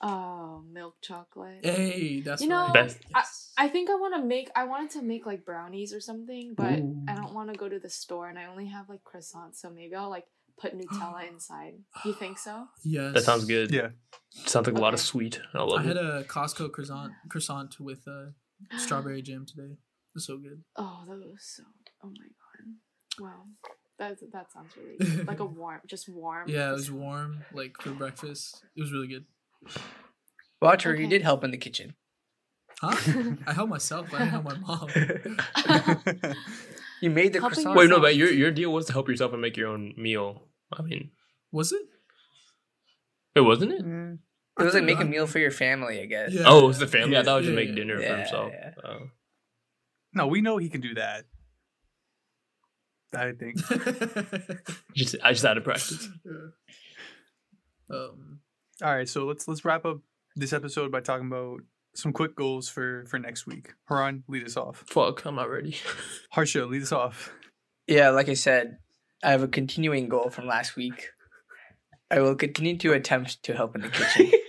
oh, 0.01 0.63
milk 0.73 0.97
chocolate. 1.03 1.65
Hey, 1.65 2.21
that's 2.21 2.43
You 2.43 2.49
know, 2.49 2.65
right. 2.67 2.75
Best- 2.75 2.99
Yes. 3.15 3.53
I 3.59 3.69
think 3.69 3.91
I 3.91 3.95
want 3.95 4.15
to 4.15 4.23
make. 4.23 4.51
I 4.55 4.65
wanted 4.65 4.91
to 4.91 5.03
make 5.03 5.27
like 5.27 5.45
brownies 5.45 5.93
or 5.93 6.01
something, 6.01 6.55
but 6.57 6.79
Ooh. 6.79 7.03
I 7.09 7.15
don't 7.15 7.35
want 7.35 7.53
to 7.53 7.59
go 7.59 7.69
to 7.69 7.79
the 7.79 7.91
store, 7.91 8.29
and 8.29 8.39
I 8.39 8.47
only 8.47 8.67
have 8.67 8.89
like 8.89 9.01
croissants. 9.05 9.57
So 9.57 9.71
maybe 9.71 9.95
I'll 9.97 10.11
like 10.11 10.27
put 10.61 10.79
Nutella 10.79 11.29
inside. 11.33 11.75
You 12.05 12.13
think 12.15 12.39
so? 12.39 12.67
yes. 12.85 13.15
That 13.15 13.23
sounds 13.25 13.45
good. 13.45 13.73
Yeah. 13.73 13.89
Sounds 14.31 14.67
like 14.69 14.77
a 14.77 14.81
lot 14.81 14.95
of 14.95 15.01
sweet. 15.01 15.41
I 15.55 15.59
love 15.59 15.71
I 15.71 15.73
love 15.77 15.85
had 15.87 15.97
a 15.97 16.25
Costco 16.25 16.71
croissant 16.71 17.13
croissant 17.29 17.81
with 17.81 18.07
uh, 18.07 18.27
strawberry 18.79 19.23
jam 19.23 19.47
today. 19.47 19.77
It's 20.15 20.27
so 20.27 20.37
good. 20.37 20.63
Oh, 20.77 21.03
that 21.09 21.17
was 21.17 21.43
so. 21.57 21.63
Oh 22.05 22.09
my 22.09 22.27
god. 22.27 23.25
Wow. 23.25 23.45
That 23.99 24.19
that 24.33 24.53
sounds 24.53 24.73
really 24.77 24.97
good. 25.17 25.27
like 25.27 25.41
a 25.41 25.45
warm, 25.45 25.81
just 25.89 26.09
warm. 26.09 26.49
Yeah, 26.49 26.69
it 26.71 26.73
was 26.75 26.91
warm, 26.93 27.43
like 27.53 27.75
for 27.81 27.91
breakfast. 27.91 28.63
It 28.77 28.81
was 28.81 28.93
really 28.93 29.09
good. 29.09 29.25
Harsha, 30.63 30.99
you 30.99 31.07
did 31.07 31.23
help 31.23 31.45
in 31.45 31.51
the 31.51 31.57
kitchen. 31.57 31.95
Huh? 32.81 32.97
I 33.47 33.53
helped 33.53 33.71
myself. 33.71 34.09
But 34.11 34.21
I 34.21 34.25
didn't 34.25 34.31
help 34.31 34.45
my 34.45 34.59
mom. 34.59 36.35
You 37.01 37.11
made 37.11 37.33
the 37.33 37.39
Helping 37.39 37.63
croissant. 37.63 37.77
Wait, 37.77 37.89
no, 37.91 38.01
but 38.01 38.17
your 38.17 38.29
your 38.33 38.51
deal 38.51 38.73
was 38.73 38.87
to 38.87 38.93
help 38.93 39.09
yourself 39.09 39.33
and 39.33 39.41
make 39.41 39.57
your 39.57 39.69
own 39.69 39.95
meal. 39.97 40.49
I 40.77 40.83
mean, 40.83 41.13
Was 41.53 41.71
it? 41.71 41.83
it 43.37 43.43
wasn't 43.43 43.71
it? 43.71 43.85
Mm. 43.87 44.19
It 44.59 44.65
was 44.65 44.75
like 44.75 44.83
make 44.83 44.99
a 44.99 45.05
meal 45.05 45.29
for 45.29 45.39
your 45.39 45.53
family, 45.53 46.01
I 46.01 46.07
guess. 46.07 46.33
Yeah. 46.33 46.43
Oh, 46.47 46.65
it 46.65 46.67
was 46.67 46.79
the 46.81 46.89
family. 46.89 47.15
I 47.15 47.21
Yeah, 47.21 47.23
thought 47.25 47.35
it 47.35 47.37
was 47.37 47.47
just 47.47 47.55
yeah, 47.57 47.65
make 47.65 47.69
yeah. 47.69 47.75
dinner 47.77 48.03
for 48.03 48.17
himself. 48.17 48.53
yeah. 48.53 48.71
Oh. 48.85 48.99
no, 50.13 50.27
we 50.27 50.41
know 50.41 50.57
he 50.57 50.69
can 50.69 50.81
do 50.81 50.95
that. 50.95 51.27
I 53.15 53.31
think. 53.31 53.59
Just 54.97 55.15
I 55.23 55.31
just 55.33 55.45
had 55.45 55.57
of 55.57 55.63
practice. 55.65 56.09
um, 57.91 58.41
All 58.83 58.95
right, 58.95 59.09
so 59.09 59.27
let's 59.27 59.49
let's 59.49 59.65
wrap 59.65 59.85
up 59.85 59.99
this 60.37 60.53
episode 60.53 60.93
by 60.93 61.01
talking 61.01 61.27
about 61.27 61.63
some 61.95 62.13
quick 62.13 62.37
goals 62.37 62.69
for 62.69 63.05
for 63.07 63.19
next 63.19 63.45
week. 63.47 63.73
Haran, 63.89 64.23
lead 64.29 64.45
us 64.45 64.57
off. 64.57 64.85
Fuck, 64.87 65.25
I'm 65.25 65.35
not 65.35 65.51
ready. 65.51 65.77
Harsha, 66.31 66.65
lead 66.65 66.83
us 66.83 66.93
off. 66.93 67.33
Yeah, 67.89 68.11
like 68.11 68.29
I 68.29 68.35
said, 68.35 68.79
I 69.25 69.33
have 69.33 69.43
a 69.43 69.49
continuing 69.49 70.09
goal 70.09 70.31
from 70.31 70.47
last 70.47 70.77
week. 70.77 71.09
I 72.11 72.21
will 72.21 72.37
continue 72.37 72.77
to 72.79 72.93
attempt 72.93 73.43
to 73.43 73.55
help 73.55 73.75
in 73.75 73.83
the 73.83 73.89
kitchen. 73.89 74.33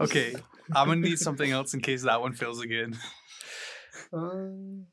Okay, 0.00 0.34
I'm 0.76 0.86
gonna 0.88 1.00
need 1.00 1.18
something 1.18 1.50
else 1.50 1.72
in 1.72 1.80
case 1.80 2.02
that 2.02 2.20
one 2.20 2.34
fails 2.34 2.60
again. 2.60 2.96
Um, 4.12 4.84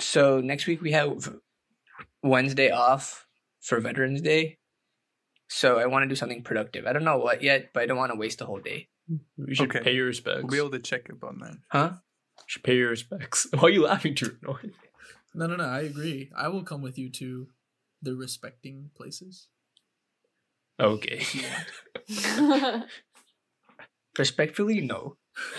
so 0.00 0.40
next 0.40 0.66
week 0.66 0.82
we 0.82 0.90
have 0.90 1.34
Wednesday 2.22 2.70
off 2.70 3.26
for 3.60 3.80
Veterans 3.80 4.20
Day. 4.20 4.58
So 5.54 5.78
I 5.78 5.84
want 5.84 6.02
to 6.04 6.08
do 6.08 6.14
something 6.16 6.42
productive. 6.42 6.86
I 6.86 6.94
don't 6.94 7.04
know 7.04 7.18
what 7.18 7.42
yet, 7.42 7.72
but 7.74 7.82
I 7.82 7.86
don't 7.86 7.98
want 7.98 8.10
to 8.10 8.18
waste 8.18 8.38
the 8.38 8.46
whole 8.46 8.60
day. 8.60 8.88
You 9.36 9.54
should 9.54 9.68
Okay. 9.68 9.80
pay 9.80 9.94
your 9.94 10.06
respects. 10.06 10.40
We'll 10.42 10.50
be 10.50 10.56
able 10.56 10.70
to 10.70 10.78
check 10.78 11.10
up 11.10 11.22
on 11.22 11.40
that. 11.40 11.58
Huh? 11.68 11.90
You 12.38 12.44
should 12.46 12.64
pay 12.64 12.76
your 12.76 12.88
respects. 12.88 13.46
Why 13.54 13.64
are 13.64 13.70
you 13.70 13.82
laughing, 13.84 14.14
Drew? 14.14 14.38
No. 14.42 14.58
no, 15.34 15.46
no, 15.46 15.56
no. 15.56 15.64
I 15.64 15.80
agree. 15.80 16.30
I 16.34 16.48
will 16.48 16.62
come 16.62 16.80
with 16.80 16.96
you 16.98 17.10
to 17.10 17.48
the 18.00 18.14
respecting 18.16 18.90
places. 18.96 19.48
Okay. 20.80 21.22
if. 22.08 22.84
Respectfully, 24.18 24.80
no. 24.80 25.16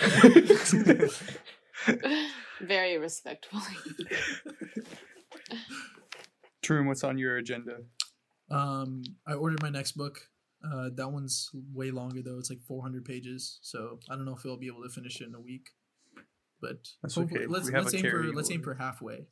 Very 2.60 2.98
respectfully. 2.98 3.76
Tarun, 6.62 6.86
what's 6.86 7.02
on 7.04 7.18
your 7.18 7.36
agenda? 7.36 7.78
Um, 8.50 9.02
I 9.26 9.34
ordered 9.34 9.62
my 9.62 9.70
next 9.70 9.92
book. 9.92 10.18
Uh, 10.64 10.88
that 10.94 11.10
one's 11.12 11.50
way 11.72 11.90
longer 11.90 12.22
though. 12.22 12.38
It's 12.38 12.50
like 12.50 12.60
400 12.66 13.04
pages, 13.04 13.58
so 13.62 14.00
I 14.10 14.16
don't 14.16 14.24
know 14.24 14.34
if 14.36 14.44
I'll 14.46 14.56
be 14.56 14.66
able 14.68 14.82
to 14.82 14.88
finish 14.88 15.20
it 15.20 15.28
in 15.28 15.34
a 15.34 15.40
week. 15.40 15.68
But 16.60 16.88
That's 17.02 17.18
okay. 17.18 17.46
Let's 17.46 17.66
We 17.70 17.72
let's 17.78 17.94
aim 17.94 18.10
for 18.10 18.32
let's 18.32 18.50
aim 18.50 18.62
for 18.62 18.74
halfway. 18.74 19.26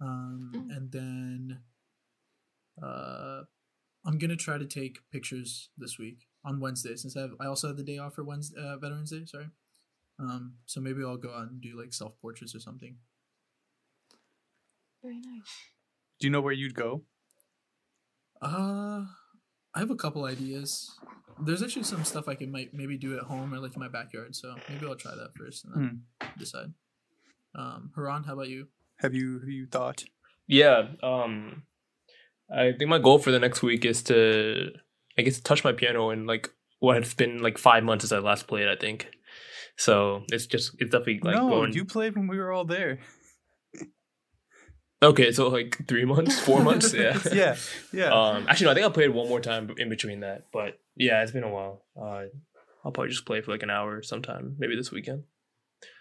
Um, 0.00 0.52
Mm. 0.54 0.76
and 0.76 0.92
then 0.92 1.60
uh, 2.82 3.42
I'm 4.04 4.18
gonna 4.18 4.36
try 4.36 4.58
to 4.58 4.66
take 4.66 4.98
pictures 5.12 5.70
this 5.78 5.98
week 5.98 6.26
on 6.44 6.58
Wednesday 6.60 6.96
since 6.96 7.16
I 7.16 7.20
have 7.22 7.32
I 7.40 7.46
also 7.46 7.68
have 7.68 7.76
the 7.76 7.82
day 7.84 7.98
off 7.98 8.14
for 8.14 8.24
Wednesday 8.24 8.60
uh, 8.60 8.76
Veterans 8.78 9.10
Day. 9.10 9.24
Sorry. 9.26 9.46
Um, 10.20 10.54
so 10.66 10.80
maybe 10.80 11.02
I'll 11.04 11.16
go 11.16 11.32
out 11.32 11.48
and 11.50 11.60
do 11.60 11.78
like 11.78 11.92
self 11.92 12.20
portraits 12.20 12.54
or 12.54 12.60
something. 12.60 12.96
Very 15.02 15.16
nice. 15.20 15.52
Do 16.18 16.26
you 16.26 16.30
know 16.32 16.40
where 16.40 16.52
you'd 16.52 16.74
go? 16.74 17.02
Uh, 18.40 19.04
I 19.74 19.78
have 19.78 19.90
a 19.90 19.96
couple 19.96 20.24
ideas. 20.24 20.98
There's 21.40 21.62
actually 21.62 21.84
some 21.84 22.04
stuff 22.04 22.28
I 22.28 22.34
can 22.34 22.50
might 22.50 22.74
maybe 22.74 22.96
do 22.96 23.16
at 23.16 23.24
home 23.24 23.54
or 23.54 23.58
like 23.58 23.74
in 23.74 23.80
my 23.80 23.88
backyard. 23.88 24.34
So 24.34 24.54
maybe 24.68 24.86
I'll 24.86 24.96
try 24.96 25.14
that 25.14 25.34
first 25.36 25.64
and 25.64 25.74
then 25.74 26.02
decide. 26.38 26.72
Um, 27.54 27.92
Haran, 27.94 28.24
how 28.24 28.34
about 28.34 28.48
you? 28.48 28.68
Have 28.96 29.14
you 29.14 29.40
have 29.40 29.48
you 29.48 29.66
thought? 29.66 30.04
Yeah. 30.46 30.88
Um, 31.02 31.62
I 32.50 32.72
think 32.72 32.88
my 32.88 32.98
goal 32.98 33.18
for 33.18 33.30
the 33.30 33.38
next 33.38 33.62
week 33.62 33.84
is 33.84 34.02
to, 34.04 34.72
I 35.16 35.22
guess, 35.22 35.40
touch 35.40 35.62
my 35.64 35.72
piano 35.72 36.10
in 36.10 36.26
like 36.26 36.50
what 36.80 36.96
it's 36.96 37.14
been 37.14 37.42
like 37.42 37.58
five 37.58 37.84
months 37.84 38.04
since 38.04 38.12
I 38.12 38.18
last 38.18 38.46
played. 38.46 38.68
I 38.68 38.76
think. 38.76 39.08
So 39.76 40.24
it's 40.32 40.46
just 40.46 40.74
it's 40.80 40.90
definitely 40.90 41.20
like 41.22 41.36
no, 41.36 41.48
going. 41.48 41.72
you 41.72 41.84
played 41.84 42.16
when 42.16 42.26
we 42.26 42.38
were 42.38 42.50
all 42.50 42.64
there. 42.64 42.98
Okay, 45.00 45.30
so 45.30 45.48
like 45.48 45.86
three 45.86 46.04
months, 46.04 46.38
four 46.40 46.62
months. 46.62 46.92
Yeah. 46.98 47.18
Yeah, 47.32 47.56
yeah. 47.92 48.12
Um, 48.12 48.46
actually, 48.48 48.66
no, 48.66 48.70
I 48.72 48.74
think 48.74 48.86
I 48.86 48.90
played 48.90 49.10
one 49.10 49.28
more 49.28 49.40
time 49.40 49.72
in 49.78 49.88
between 49.88 50.20
that, 50.20 50.46
but 50.52 50.80
yeah, 50.96 51.22
it's 51.22 51.30
been 51.32 51.44
a 51.44 51.50
while. 51.50 51.82
Uh, 51.96 52.24
I'll 52.84 52.92
probably 52.92 53.10
just 53.10 53.24
play 53.24 53.40
for 53.40 53.52
like 53.52 53.62
an 53.62 53.70
hour 53.70 54.02
sometime, 54.02 54.56
maybe 54.58 54.74
this 54.74 54.90
weekend. 54.90 55.24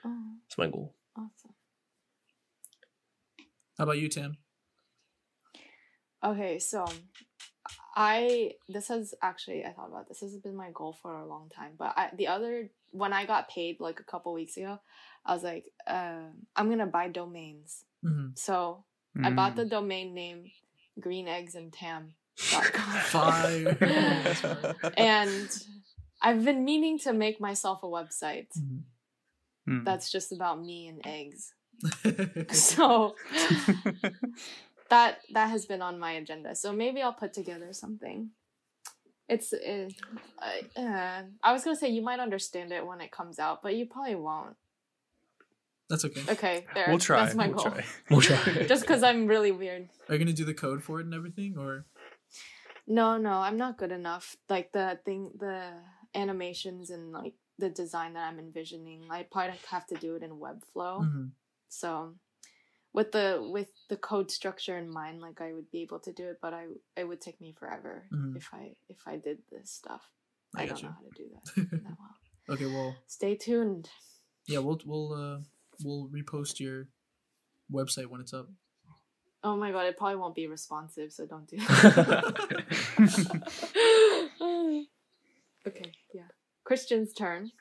Oh, 0.03 0.15
That's 0.47 0.57
my 0.57 0.67
goal. 0.67 0.95
awesome. 1.15 1.53
How 3.77 3.83
about 3.83 3.99
you, 3.99 4.09
Tam? 4.09 4.37
Okay, 6.23 6.57
so 6.57 6.85
I 7.95 8.53
this 8.67 8.87
has 8.87 9.13
actually 9.21 9.63
I 9.63 9.73
thought 9.73 9.89
about 9.89 10.07
this. 10.07 10.21
This 10.21 10.31
has 10.31 10.41
been 10.41 10.55
my 10.55 10.71
goal 10.73 10.97
for 10.99 11.13
a 11.13 11.27
long 11.27 11.49
time. 11.55 11.73
But 11.77 11.93
I 11.95 12.09
the 12.15 12.27
other 12.27 12.69
when 12.91 13.13
I 13.13 13.25
got 13.25 13.49
paid 13.49 13.79
like 13.79 13.99
a 13.99 14.03
couple 14.03 14.33
weeks 14.33 14.57
ago, 14.57 14.79
I 15.25 15.33
was 15.35 15.43
like, 15.43 15.65
uh, 15.85 16.21
I'm 16.55 16.69
gonna 16.69 16.87
buy 16.87 17.09
domains. 17.09 17.83
Mm-hmm. 18.05 18.27
So 18.35 18.83
I 19.23 19.31
bought 19.31 19.53
Mm. 19.53 19.55
the 19.57 19.65
domain 19.65 20.13
name 20.13 20.51
greeneggsandtam.com. 20.99 22.13
Fire. 22.37 23.73
That's 23.79 24.39
fire. 24.39 24.75
and 24.97 25.49
I've 26.21 26.43
been 26.45 26.63
meaning 26.65 26.99
to 26.99 27.13
make 27.13 27.39
myself 27.41 27.83
a 27.83 27.87
website 27.87 28.47
Mhm. 28.57 28.83
Mm. 29.69 29.83
that's 29.85 30.09
just 30.11 30.31
about 30.31 30.61
me 30.63 30.87
and 30.87 31.01
eggs. 31.05 31.53
Mm-hmm. 31.83 32.41
So 32.53 33.15
that 34.89 35.19
that 35.33 35.49
has 35.49 35.65
been 35.65 35.81
on 35.81 35.99
my 35.99 36.13
agenda. 36.13 36.55
So 36.55 36.71
maybe 36.71 37.01
I'll 37.01 37.13
put 37.13 37.33
together 37.33 37.73
something. 37.73 38.29
It's 39.27 39.51
uh, 39.51 39.89
uh, 40.79 41.23
I 41.43 41.53
was 41.53 41.63
gonna 41.63 41.75
say 41.75 41.89
you 41.89 42.01
might 42.01 42.19
understand 42.21 42.71
it 42.71 42.85
when 42.85 43.01
it 43.01 43.11
comes 43.11 43.39
out, 43.39 43.61
but 43.61 43.75
you 43.75 43.85
probably 43.85 44.15
won't. 44.15 44.55
That's 45.89 46.03
okay. 46.05 46.21
Okay, 46.29 46.65
there. 46.73 46.85
we'll 46.89 46.99
try. 46.99 47.23
That's 47.23 47.35
my 47.35 47.47
we'll 47.47 47.57
goal. 47.57 47.71
try. 47.71 47.83
We'll 48.09 48.21
try. 48.21 48.63
Just 48.67 48.81
because 48.83 49.03
I'm 49.03 49.27
really 49.27 49.51
weird. 49.51 49.87
Are 50.09 50.15
you 50.15 50.19
gonna 50.19 50.33
do 50.33 50.45
the 50.45 50.53
code 50.53 50.83
for 50.83 50.99
it 50.99 51.05
and 51.05 51.13
everything, 51.13 51.57
or 51.57 51.85
No, 52.87 53.17
no, 53.17 53.31
I'm 53.31 53.57
not 53.57 53.77
good 53.77 53.91
enough. 53.91 54.35
Like 54.49 54.71
the 54.73 54.99
thing, 55.05 55.31
the 55.39 55.71
animations 56.15 56.89
and 56.89 57.11
like 57.11 57.35
the 57.59 57.69
design 57.69 58.13
that 58.13 58.27
I'm 58.27 58.39
envisioning, 58.39 59.05
I 59.09 59.23
probably 59.23 59.59
have 59.69 59.85
to 59.87 59.95
do 59.95 60.15
it 60.15 60.23
in 60.23 60.31
Webflow. 60.31 61.01
Mhm. 61.03 61.31
So 61.69 62.15
with 62.93 63.11
the 63.11 63.39
with 63.49 63.69
the 63.89 63.97
code 63.97 64.29
structure 64.31 64.77
in 64.77 64.89
mind, 64.89 65.21
like 65.21 65.39
I 65.41 65.53
would 65.53 65.69
be 65.71 65.81
able 65.81 65.99
to 66.01 66.11
do 66.13 66.27
it, 66.29 66.39
but 66.41 66.53
I 66.53 66.65
it 66.95 67.05
would 67.07 67.21
take 67.21 67.39
me 67.41 67.53
forever 67.53 68.07
Mhm. 68.11 68.35
if 68.35 68.49
I 68.53 68.75
if 68.89 69.07
I 69.07 69.17
did 69.17 69.39
this 69.51 69.71
stuff. 69.71 70.03
I 70.55 70.63
I, 70.63 70.65
don't 70.67 70.81
you. 70.81 70.87
know 70.89 70.95
how 70.95 71.07
to 71.09 71.15
do 71.15 71.29
that 71.33 71.69
that 71.71 71.97
well. 71.99 72.15
Okay, 72.49 72.65
well, 72.65 72.95
Stay 73.07 73.35
tuned. 73.35 73.89
yeah, 74.47 74.59
we'll 74.59 74.79
we'll 74.85 75.13
uh 75.13 75.39
we'll 75.83 76.09
repost 76.09 76.59
your 76.59 76.87
website 77.71 78.07
when 78.07 78.21
it's 78.21 78.33
up. 78.33 78.47
Oh 79.43 79.55
my 79.55 79.71
god, 79.71 79.85
it 79.85 79.97
probably 79.97 80.17
won't 80.17 80.35
be 80.35 80.47
responsive, 80.47 81.11
so 81.13 81.25
don't 81.25 81.47
do 81.47 81.57
that. 81.67 82.67
okay, 85.67 85.91
yeah. 86.13 86.23
Christian's 86.63 87.13
turn. 87.13 87.51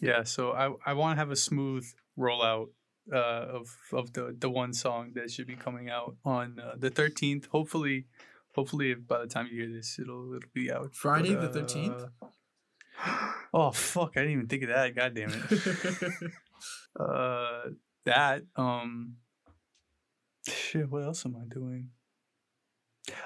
Yeah, 0.00 0.22
so 0.24 0.52
I 0.52 0.72
I 0.90 0.94
want 0.94 1.16
to 1.16 1.20
have 1.20 1.30
a 1.30 1.36
smooth 1.36 1.84
rollout 2.18 2.68
uh, 3.12 3.16
of 3.16 3.68
of 3.92 4.12
the 4.14 4.34
the 4.38 4.48
one 4.50 4.72
song 4.72 5.12
that 5.14 5.30
should 5.30 5.46
be 5.46 5.54
coming 5.56 5.88
out 5.90 6.16
on 6.24 6.58
uh, 6.58 6.74
the 6.78 6.90
thirteenth. 6.90 7.46
Hopefully, 7.46 8.06
hopefully 8.54 8.94
by 8.94 9.18
the 9.20 9.26
time 9.26 9.48
you 9.52 9.62
hear 9.62 9.72
this, 9.72 9.98
it'll 10.00 10.34
it'll 10.34 10.48
be 10.54 10.72
out. 10.72 10.94
Friday 10.94 11.34
But, 11.34 11.52
the 11.52 11.60
13th? 11.60 12.08
uh, 12.22 12.28
oh 13.54 13.70
fuck! 13.72 14.12
I 14.16 14.20
didn't 14.20 14.32
even 14.32 14.46
think 14.48 14.62
of 14.64 14.70
that. 14.70 14.94
God 14.96 15.14
damn 15.14 15.30
it. 15.32 16.30
uh, 16.98 17.62
that 18.04 18.42
um, 18.56 19.16
shit. 20.48 20.90
What 20.90 21.04
else 21.04 21.24
am 21.26 21.36
I 21.36 21.44
doing? 21.52 21.90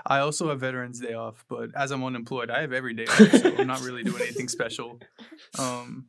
I 0.07 0.21
also 0.21 0.49
have 0.49 0.61
Veterans 0.61 1.01
Day 1.01 1.15
off, 1.15 1.45
but 1.49 1.71
as 1.77 1.91
I'm 1.91 2.05
unemployed, 2.05 2.51
I 2.51 2.63
have 2.63 2.73
every 2.73 2.95
day 2.95 3.05
off, 3.05 3.31
so 3.33 3.57
I'm 3.57 3.67
not 3.67 3.83
really 3.83 4.03
doing 4.03 4.23
anything 4.23 4.49
special. 4.49 5.01
Um, 5.59 6.07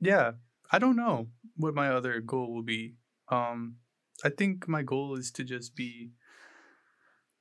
yeah, 0.00 0.32
I 0.72 0.78
don't 0.78 0.96
know 0.96 1.28
what 1.56 1.74
my 1.74 1.88
other 1.88 2.20
goal 2.20 2.52
will 2.52 2.62
be. 2.62 2.94
Um, 3.28 3.76
I 4.24 4.28
think 4.30 4.66
my 4.68 4.82
goal 4.82 5.16
is 5.16 5.30
to 5.32 5.44
just 5.44 5.76
be 5.76 6.10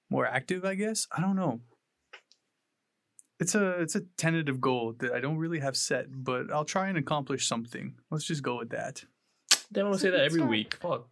more 0.10 0.26
active. 0.26 0.66
I 0.66 0.76
guess 0.76 1.08
I 1.16 1.22
don't 1.22 1.36
know. 1.36 1.62
It's 3.40 3.56
a 3.56 3.80
it's 3.82 3.96
a 3.96 4.02
tentative 4.18 4.60
goal 4.60 4.96
that 5.00 5.14
I 5.14 5.20
don't 5.22 5.38
really 5.38 5.60
have 5.60 5.78
set, 5.78 6.08
but 6.12 6.52
I'll 6.52 6.66
try 6.66 6.90
and 6.90 6.98
accomplish 6.98 7.48
something. 7.48 7.96
Let's 8.12 8.26
just 8.26 8.44
go 8.44 8.58
with 8.58 8.70
that. 8.72 9.04
They 9.72 9.82
don't 9.82 9.98
say 9.98 10.10
that 10.10 10.20
every 10.22 10.40
Start. 10.40 10.50
week. 10.50 10.78
Fuck. 10.82 11.08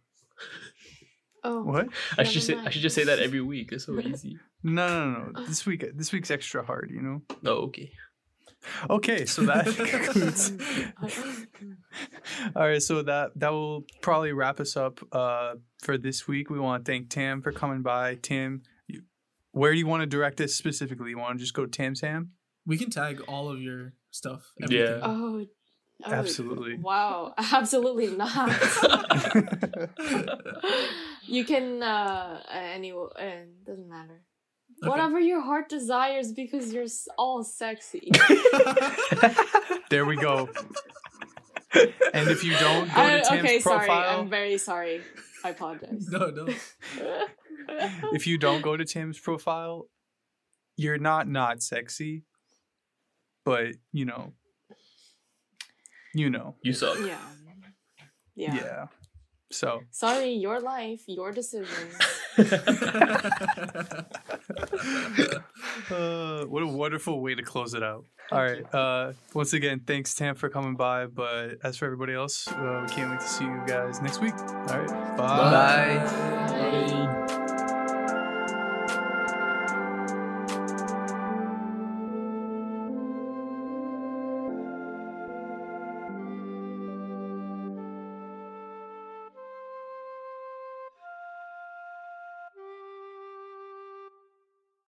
Oh, 1.44 1.62
What? 1.62 1.88
I 2.18 2.24
should 2.24 2.46
Never 2.48 2.62
say 2.62 2.66
I 2.66 2.70
should 2.70 2.82
just 2.82 2.94
say 2.96 3.04
that 3.04 3.20
every 3.20 3.40
week. 3.54 3.72
It's 3.72 3.86
so 3.86 3.98
easy. 4.00 4.38
No, 4.62 4.88
no, 4.88 5.10
no. 5.10 5.30
no. 5.30 5.46
This 5.46 5.64
week 5.64 5.84
this 5.94 6.12
week's 6.12 6.30
extra 6.30 6.64
hard. 6.64 6.90
You 6.92 7.00
know. 7.00 7.22
Oh, 7.46 7.62
okay. 7.68 7.90
Okay, 8.90 9.24
so 9.24 9.42
that 9.42 9.64
concludes. 9.76 10.52
All 12.56 12.62
right, 12.68 12.82
so 12.82 13.02
that 13.02 13.30
that 13.36 13.50
will 13.52 13.84
probably 14.02 14.32
wrap 14.32 14.60
us 14.60 14.76
up 14.76 14.98
uh, 15.12 15.54
for 15.80 15.96
this 15.96 16.26
week. 16.26 16.50
We 16.50 16.58
want 16.58 16.84
to 16.84 16.90
thank 16.92 17.08
Tam 17.08 17.40
for 17.40 17.52
coming 17.52 17.82
by. 17.82 18.16
Tam, 18.16 18.52
you, 18.52 18.60
where 19.52 19.72
do 19.72 19.78
you 19.78 19.86
want 19.86 20.02
to 20.02 20.06
direct 20.06 20.36
this 20.36 20.54
specifically? 20.54 21.10
You 21.10 21.18
want 21.18 21.38
to 21.38 21.42
just 21.42 21.54
go 21.54 21.66
Tam 21.66 21.94
Sam? 21.94 22.32
We 22.66 22.76
can 22.76 22.90
tag 22.90 23.22
all 23.28 23.50
of 23.50 23.60
your 23.60 23.94
stuff. 24.10 24.52
Yeah. 24.68 25.00
oh, 25.02 25.46
oh, 26.04 26.12
Absolutely. 26.12 26.76
Wow, 26.78 27.34
absolutely 27.38 28.08
not. 28.08 28.50
you 31.22 31.44
can 31.44 31.82
uh 31.82 32.42
any 32.50 32.92
uh, 32.92 33.06
doesn't 33.66 33.88
matter. 33.88 34.22
Okay. 34.80 34.90
Whatever 34.90 35.18
your 35.18 35.40
heart 35.40 35.68
desires, 35.68 36.32
because 36.32 36.72
you're 36.72 36.86
all 37.16 37.42
sexy. 37.42 38.12
there 39.90 40.04
we 40.04 40.14
go. 40.14 40.48
And 42.14 42.28
if 42.28 42.44
you 42.44 42.52
don't 42.58 42.86
go 42.86 42.94
to 42.94 43.22
Tam's 43.22 43.28
okay, 43.30 43.58
sorry. 43.58 43.90
I'm 43.90 44.30
very 44.30 44.56
sorry. 44.56 45.00
I 45.44 45.50
apologize. 45.50 46.06
no, 46.08 46.30
no. 46.30 46.46
If 48.12 48.26
you 48.26 48.38
don't 48.38 48.62
go 48.62 48.76
to 48.76 48.84
Tam's 48.84 49.18
profile, 49.18 49.88
you're 50.76 50.98
not 50.98 51.28
not 51.28 51.62
sexy, 51.62 52.24
but 53.44 53.74
you 53.92 54.04
know, 54.04 54.32
you 56.14 56.30
know, 56.30 56.56
You 56.62 56.72
suck. 56.72 56.98
yeah. 57.04 57.18
yeah. 58.36 58.54
yeah. 58.54 58.86
So 59.50 59.80
Sorry, 59.90 60.32
your 60.32 60.60
life, 60.60 61.02
your 61.06 61.32
decisions. 61.32 61.96
Uh, 65.90 66.44
what 66.46 66.62
a 66.62 66.66
wonderful 66.66 67.20
way 67.22 67.34
to 67.34 67.42
close 67.42 67.72
it 67.74 67.82
out. 67.82 68.04
All 68.30 68.40
right. 68.42 68.62
Uh, 68.74 69.12
once 69.34 69.52
again, 69.52 69.80
thanks, 69.86 70.14
Tam, 70.14 70.34
for 70.34 70.48
coming 70.48 70.76
by. 70.76 71.06
But 71.06 71.58
as 71.62 71.76
for 71.76 71.86
everybody 71.86 72.14
else, 72.14 72.46
uh, 72.48 72.84
we 72.86 72.92
can't 72.94 73.10
wait 73.10 73.20
to 73.20 73.26
see 73.28 73.44
you 73.44 73.60
guys 73.66 74.00
next 74.02 74.20
week. 74.20 74.34
All 74.34 74.78
right. 74.78 75.16
Bye. 75.16 75.96
Bye. 75.96 77.14